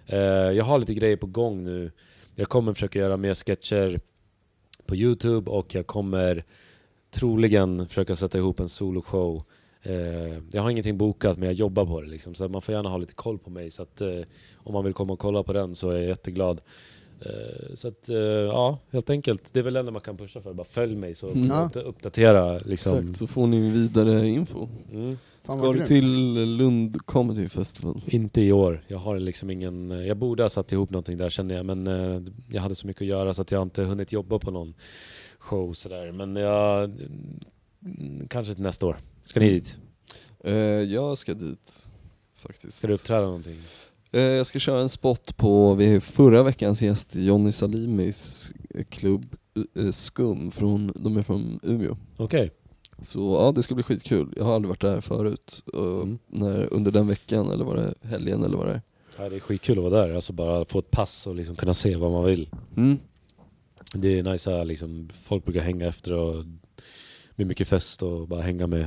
Eh, 0.06 0.18
jag 0.52 0.64
har 0.64 0.78
lite 0.78 0.94
grejer 0.94 1.16
på 1.16 1.26
gång 1.26 1.64
nu. 1.64 1.90
Jag 2.34 2.48
kommer 2.48 2.72
försöka 2.72 2.98
göra 2.98 3.16
mer 3.16 3.34
sketcher 3.34 4.00
på 4.86 4.96
Youtube 4.96 5.50
och 5.50 5.74
jag 5.74 5.86
kommer 5.86 6.44
troligen 7.10 7.88
försöka 7.88 8.16
sätta 8.16 8.38
ihop 8.38 8.60
en 8.60 8.68
soloshow. 8.68 9.44
Eh, 9.82 10.38
jag 10.52 10.62
har 10.62 10.70
ingenting 10.70 10.98
bokat 10.98 11.38
men 11.38 11.46
jag 11.46 11.54
jobbar 11.54 11.86
på 11.86 12.00
det 12.00 12.08
liksom, 12.08 12.34
så 12.34 12.48
man 12.48 12.62
får 12.62 12.74
gärna 12.74 12.88
ha 12.88 12.96
lite 12.96 13.14
koll 13.14 13.38
på 13.38 13.50
mig. 13.50 13.70
Så 13.70 13.82
att, 13.82 14.00
eh, 14.00 14.20
om 14.54 14.72
man 14.72 14.84
vill 14.84 14.94
komma 14.94 15.12
och 15.12 15.18
kolla 15.18 15.42
på 15.42 15.52
den 15.52 15.74
så 15.74 15.90
är 15.90 15.98
jag 15.98 16.08
jätteglad. 16.08 16.60
Eh, 17.20 17.74
så 17.74 17.88
att, 17.88 18.08
eh, 18.08 18.16
ja, 18.16 18.78
helt 18.90 19.10
enkelt. 19.10 19.50
Det 19.52 19.58
är 19.58 19.62
väl 19.62 19.74
det 19.74 19.80
enda 19.80 19.92
man 19.92 20.00
kan 20.00 20.16
pusha 20.16 20.40
för. 20.40 20.52
Bara 20.52 20.64
följ 20.64 20.96
mig 20.96 21.14
så 21.14 21.28
Mm. 21.28 21.48
Ja. 21.48 21.54
uppdat- 21.72 21.84
uppdatera 21.84 22.58
liksom. 22.58 22.98
Exakt, 22.98 23.18
så 23.18 23.26
får 23.26 23.46
ni 23.46 23.70
vidare 23.70 24.28
info. 24.28 24.68
Mm. 24.92 25.18
Ska 25.42 25.72
du 25.72 25.86
till 25.86 26.32
Lund 26.56 27.06
Comedy 27.06 27.48
Festival? 27.48 28.00
Inte 28.06 28.40
i 28.40 28.52
år. 28.52 28.84
Jag 28.88 28.98
har 28.98 29.18
liksom 29.18 29.50
ingen... 29.50 29.90
Jag 29.90 30.16
borde 30.16 30.42
ha 30.42 30.48
satt 30.48 30.72
ihop 30.72 30.90
någonting 30.90 31.16
där 31.16 31.30
känner 31.30 31.54
jag, 31.54 31.66
men 31.66 31.86
eh, 31.86 32.22
jag 32.50 32.62
hade 32.62 32.74
så 32.74 32.86
mycket 32.86 33.02
att 33.02 33.06
göra 33.08 33.34
så 33.34 33.42
att 33.42 33.50
jag 33.50 33.62
inte 33.62 33.82
hunnit 33.82 34.12
jobba 34.12 34.38
på 34.38 34.50
någon 34.50 34.74
show 35.38 35.72
sådär. 35.72 36.12
Men 36.12 36.36
jag... 36.36 36.84
mm, 36.84 38.28
Kanske 38.28 38.54
till 38.54 38.62
nästa 38.62 38.86
år. 38.86 38.96
Ska 39.24 39.40
ni 39.40 39.48
dit? 39.50 39.78
Eh, 40.44 40.54
jag 40.82 41.18
ska 41.18 41.34
dit, 41.34 41.86
faktiskt. 42.34 42.78
Ska 42.78 42.86
du 42.86 42.94
uppträda 42.94 43.20
någonting? 43.26 43.60
Eh, 44.16 44.22
jag 44.22 44.46
ska 44.46 44.58
köra 44.58 44.80
en 44.80 44.88
spot 44.88 45.36
på 45.36 45.78
förra 46.02 46.42
veckans 46.42 46.82
gäst 46.82 47.16
Johnny 47.16 47.52
Salimis 47.52 48.52
klubb 48.88 49.36
eh, 49.74 49.90
Skum, 49.90 50.50
från, 50.50 50.92
de 50.94 51.16
är 51.16 51.22
från 51.22 51.60
Umeå. 51.62 51.96
Okej. 52.16 52.50
Så 53.00 53.20
ja, 53.40 53.52
det 53.52 53.62
ska 53.62 53.74
bli 53.74 53.82
skitkul. 53.82 54.32
Jag 54.36 54.44
har 54.44 54.54
aldrig 54.54 54.68
varit 54.68 54.80
där 54.80 55.00
förut. 55.00 55.62
Mm. 55.74 56.18
när, 56.26 56.72
under 56.72 56.92
den 56.92 57.08
veckan, 57.08 57.50
eller 57.50 57.64
var 57.64 57.76
det 57.76 57.94
helgen 58.08 58.44
eller 58.44 58.56
vad 58.56 58.66
det 58.66 58.72
är. 58.72 58.82
Ja, 59.18 59.28
det 59.28 59.36
är 59.36 59.40
skitkul 59.40 59.78
att 59.78 59.90
vara 59.90 60.06
där. 60.06 60.14
Alltså 60.14 60.32
bara 60.32 60.64
få 60.64 60.78
ett 60.78 60.90
pass 60.90 61.26
och 61.26 61.34
liksom 61.34 61.56
kunna 61.56 61.74
se 61.74 61.96
vad 61.96 62.12
man 62.12 62.24
vill. 62.24 62.50
Mm. 62.76 62.98
Det 63.94 64.18
är 64.18 64.22
nice 64.22 64.60
att 64.60 64.66
liksom, 64.66 65.08
folk 65.22 65.44
brukar 65.44 65.60
hänga 65.60 65.86
efter 65.86 66.12
och 66.12 66.34
det 66.36 67.36
blir 67.36 67.46
mycket 67.46 67.68
fest 67.68 68.02
och 68.02 68.28
bara 68.28 68.42
hänga 68.42 68.66
med 68.66 68.86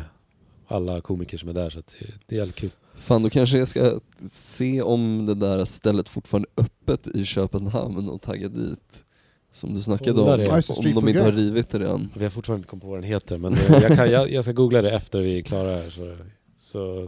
alla 0.69 1.01
komiker 1.01 1.37
som 1.37 1.49
är 1.49 1.53
där. 1.53 1.69
Så 1.69 1.79
att 1.79 1.95
det, 1.99 2.05
det 2.27 2.35
är 2.35 2.39
jävligt 2.39 2.55
kul. 2.55 2.69
Fan, 2.95 3.23
då 3.23 3.29
kanske 3.29 3.57
jag 3.57 3.67
ska 3.67 3.99
se 4.29 4.81
om 4.81 5.25
det 5.25 5.35
där 5.35 5.65
stället 5.65 6.09
fortfarande 6.09 6.47
är 6.55 6.61
öppet 6.61 7.07
i 7.07 7.25
Köpenhamn 7.25 8.09
och 8.09 8.21
tagga 8.21 8.47
dit. 8.49 9.05
Som 9.51 9.73
du 9.73 9.81
snackade 9.81 10.21
om, 10.21 10.27
om 10.29 10.93
de 10.93 11.09
inte 11.09 11.21
har 11.21 11.31
rivit 11.31 11.69
det 11.69 11.79
redan. 11.79 12.09
Vi 12.17 12.23
har 12.23 12.29
fortfarande 12.29 12.59
inte 12.59 12.69
kommit 12.69 12.83
på 12.83 12.89
vad 12.89 12.97
den 12.97 13.03
heter 13.03 13.37
men 13.37 13.53
eh, 13.53 13.71
jag, 13.71 13.95
kan, 13.95 14.11
jag, 14.11 14.31
jag 14.31 14.43
ska 14.43 14.53
googla 14.53 14.81
det 14.81 14.91
efter 14.91 15.19
vi 15.21 15.37
är 15.39 15.41
klara 15.41 15.75
här. 15.75 15.89
Så, 15.89 16.17
så, 16.57 17.07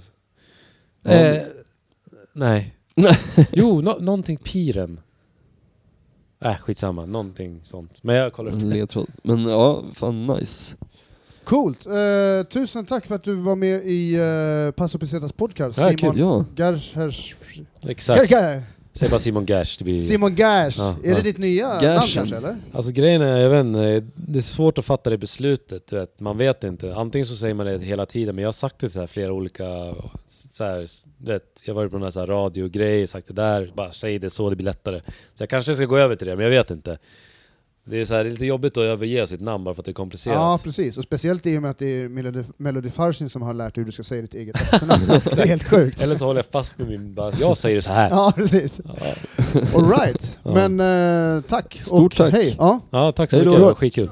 Ja. 1.04 1.12
Eh, 1.12 1.44
nej. 2.34 2.76
jo, 3.52 3.82
no, 3.82 4.00
någonting 4.00 4.38
Piren. 4.38 5.00
Äh, 6.40 6.56
skitsamma. 6.56 7.06
Någonting 7.06 7.62
sånt. 7.64 8.04
Men 8.04 8.16
jag 8.16 8.34
kollar 8.34 8.52
upp 8.52 8.60
det. 8.60 8.66
ledtråd. 8.66 9.08
Men 9.24 9.46
ja, 9.46 9.84
fan 9.94 10.26
nice. 10.26 10.76
Coolt! 11.44 11.86
Eh, 11.86 11.94
tusen 12.50 12.86
tack 12.86 13.06
för 13.06 13.16
att 13.16 13.24
du 13.24 13.36
var 13.36 13.56
med 13.56 13.82
i 13.86 14.18
uh, 14.20 14.72
Passo 14.72 15.00
Pesetas 15.00 15.34
podcast. 15.34 15.78
Ja, 15.78 15.98
Simon 15.98 16.18
Ja. 16.18 16.46
Gershers... 16.56 17.36
Exakt. 17.82 18.34
Säg 18.94 19.10
bara 19.10 19.20
Simon. 19.20 19.46
Det 19.46 19.82
blir... 19.82 20.02
Simon 20.02 20.36
Gers! 20.36 20.78
Ja, 20.78 20.96
är 21.04 21.10
ja. 21.10 21.16
det 21.16 21.22
ditt 21.22 21.38
nya 21.38 21.68
namn 21.68 21.84
Gershon. 21.84 22.10
kanske 22.14 22.38
eller? 22.38 22.58
Alltså 22.74 22.92
grejen 22.92 23.22
är, 23.22 23.38
jag 23.38 23.50
vet 23.50 23.66
inte, 23.66 24.04
det 24.16 24.40
är 24.40 24.42
svårt 24.42 24.78
att 24.78 24.86
fatta 24.86 25.10
det 25.10 25.18
beslutet. 25.18 25.88
Du 25.88 25.96
vet. 25.96 26.20
Man 26.20 26.38
vet 26.38 26.64
inte. 26.64 26.96
Antingen 26.96 27.26
så 27.26 27.36
säger 27.36 27.54
man 27.54 27.66
det 27.66 27.80
hela 27.80 28.06
tiden, 28.06 28.36
men 28.36 28.42
jag 28.42 28.48
har 28.48 28.54
sagt 28.54 28.76
det 28.80 28.80
till 28.80 28.92
så 28.92 29.00
här 29.00 29.08
flera 29.08 29.34
olika... 29.34 29.96
Så 30.28 30.64
här, 30.64 30.88
vet, 31.18 31.44
jag 31.64 31.74
har 31.74 31.82
varit 31.82 31.92
på 31.92 31.98
några 31.98 32.12
så 32.12 32.20
här 32.20 32.28
radiogrejer, 32.28 33.08
sagt 33.08 33.28
det 33.28 33.34
där, 33.34 33.72
bara 33.76 33.92
säg 33.92 34.20
det 34.20 34.30
så, 34.30 34.50
det 34.50 34.56
blir 34.56 34.66
lättare. 34.66 35.02
Så 35.34 35.44
jag 35.44 35.50
kanske 35.50 35.76
ska 35.76 35.86
gå 35.86 35.98
över 35.98 36.16
till 36.16 36.28
det, 36.28 36.36
men 36.36 36.44
jag 36.44 36.52
vet 36.52 36.72
inte. 36.72 36.98
Det 37.84 38.02
är, 38.02 38.06
så 38.06 38.16
här, 38.16 38.24
det 38.24 38.30
är 38.30 38.32
lite 38.32 38.46
jobbigt 38.46 38.78
att 38.78 38.84
överge 38.84 39.28
sitt 39.28 39.42
namn 39.42 39.64
bara 39.64 39.76
för 39.76 39.82
att 39.82 39.86
det 39.86 39.92
är 39.92 39.94
komplicerat. 39.94 40.36
Ja 40.36 40.60
precis, 40.64 40.98
och 40.98 41.04
speciellt 41.04 41.46
i 41.48 41.58
och 41.58 41.62
med 41.62 41.72
att 41.72 41.80
det 41.80 41.86
är 42.04 42.10
Melody, 42.10 42.44
Melody 42.58 42.90
Farsin 42.90 43.30
som 43.30 43.42
har 43.42 43.54
lärt 43.54 43.76
dig 43.76 43.82
hur 43.82 43.86
du 43.86 43.92
ska 43.92 44.04
säga 44.04 44.22
ditt 44.22 44.34
eget 44.34 44.56
efternamn. 44.62 45.02
det 45.08 45.38
är 45.42 45.48
helt 45.48 45.64
sjukt. 45.64 46.04
Eller 46.04 46.16
så 46.16 46.26
håller 46.26 46.38
jag 46.40 46.46
fast 46.46 46.78
med 46.78 46.88
min... 46.88 47.14
Bara, 47.14 47.32
jag 47.40 47.58
säger 47.58 47.76
det 47.76 47.82
så 47.82 47.92
här. 47.92 48.10
Ja 48.16 48.34
precis. 48.36 48.82
Ja, 48.86 48.94
Alright, 49.76 50.40
Ja. 50.44 50.68
men 50.68 50.80
eh, 51.38 51.42
tack. 51.42 51.78
Stort 51.82 52.12
och 52.12 52.18
tack. 52.18 52.34
Hej. 52.34 52.56
Ja. 52.60 52.80
ja 52.92 53.12
tack 53.12 53.30
så 53.30 53.36
Hej 53.36 53.46
då. 53.46 53.52
mycket, 53.52 53.62
det 53.62 53.66
var 53.66 53.76
skitkul. 53.76 54.10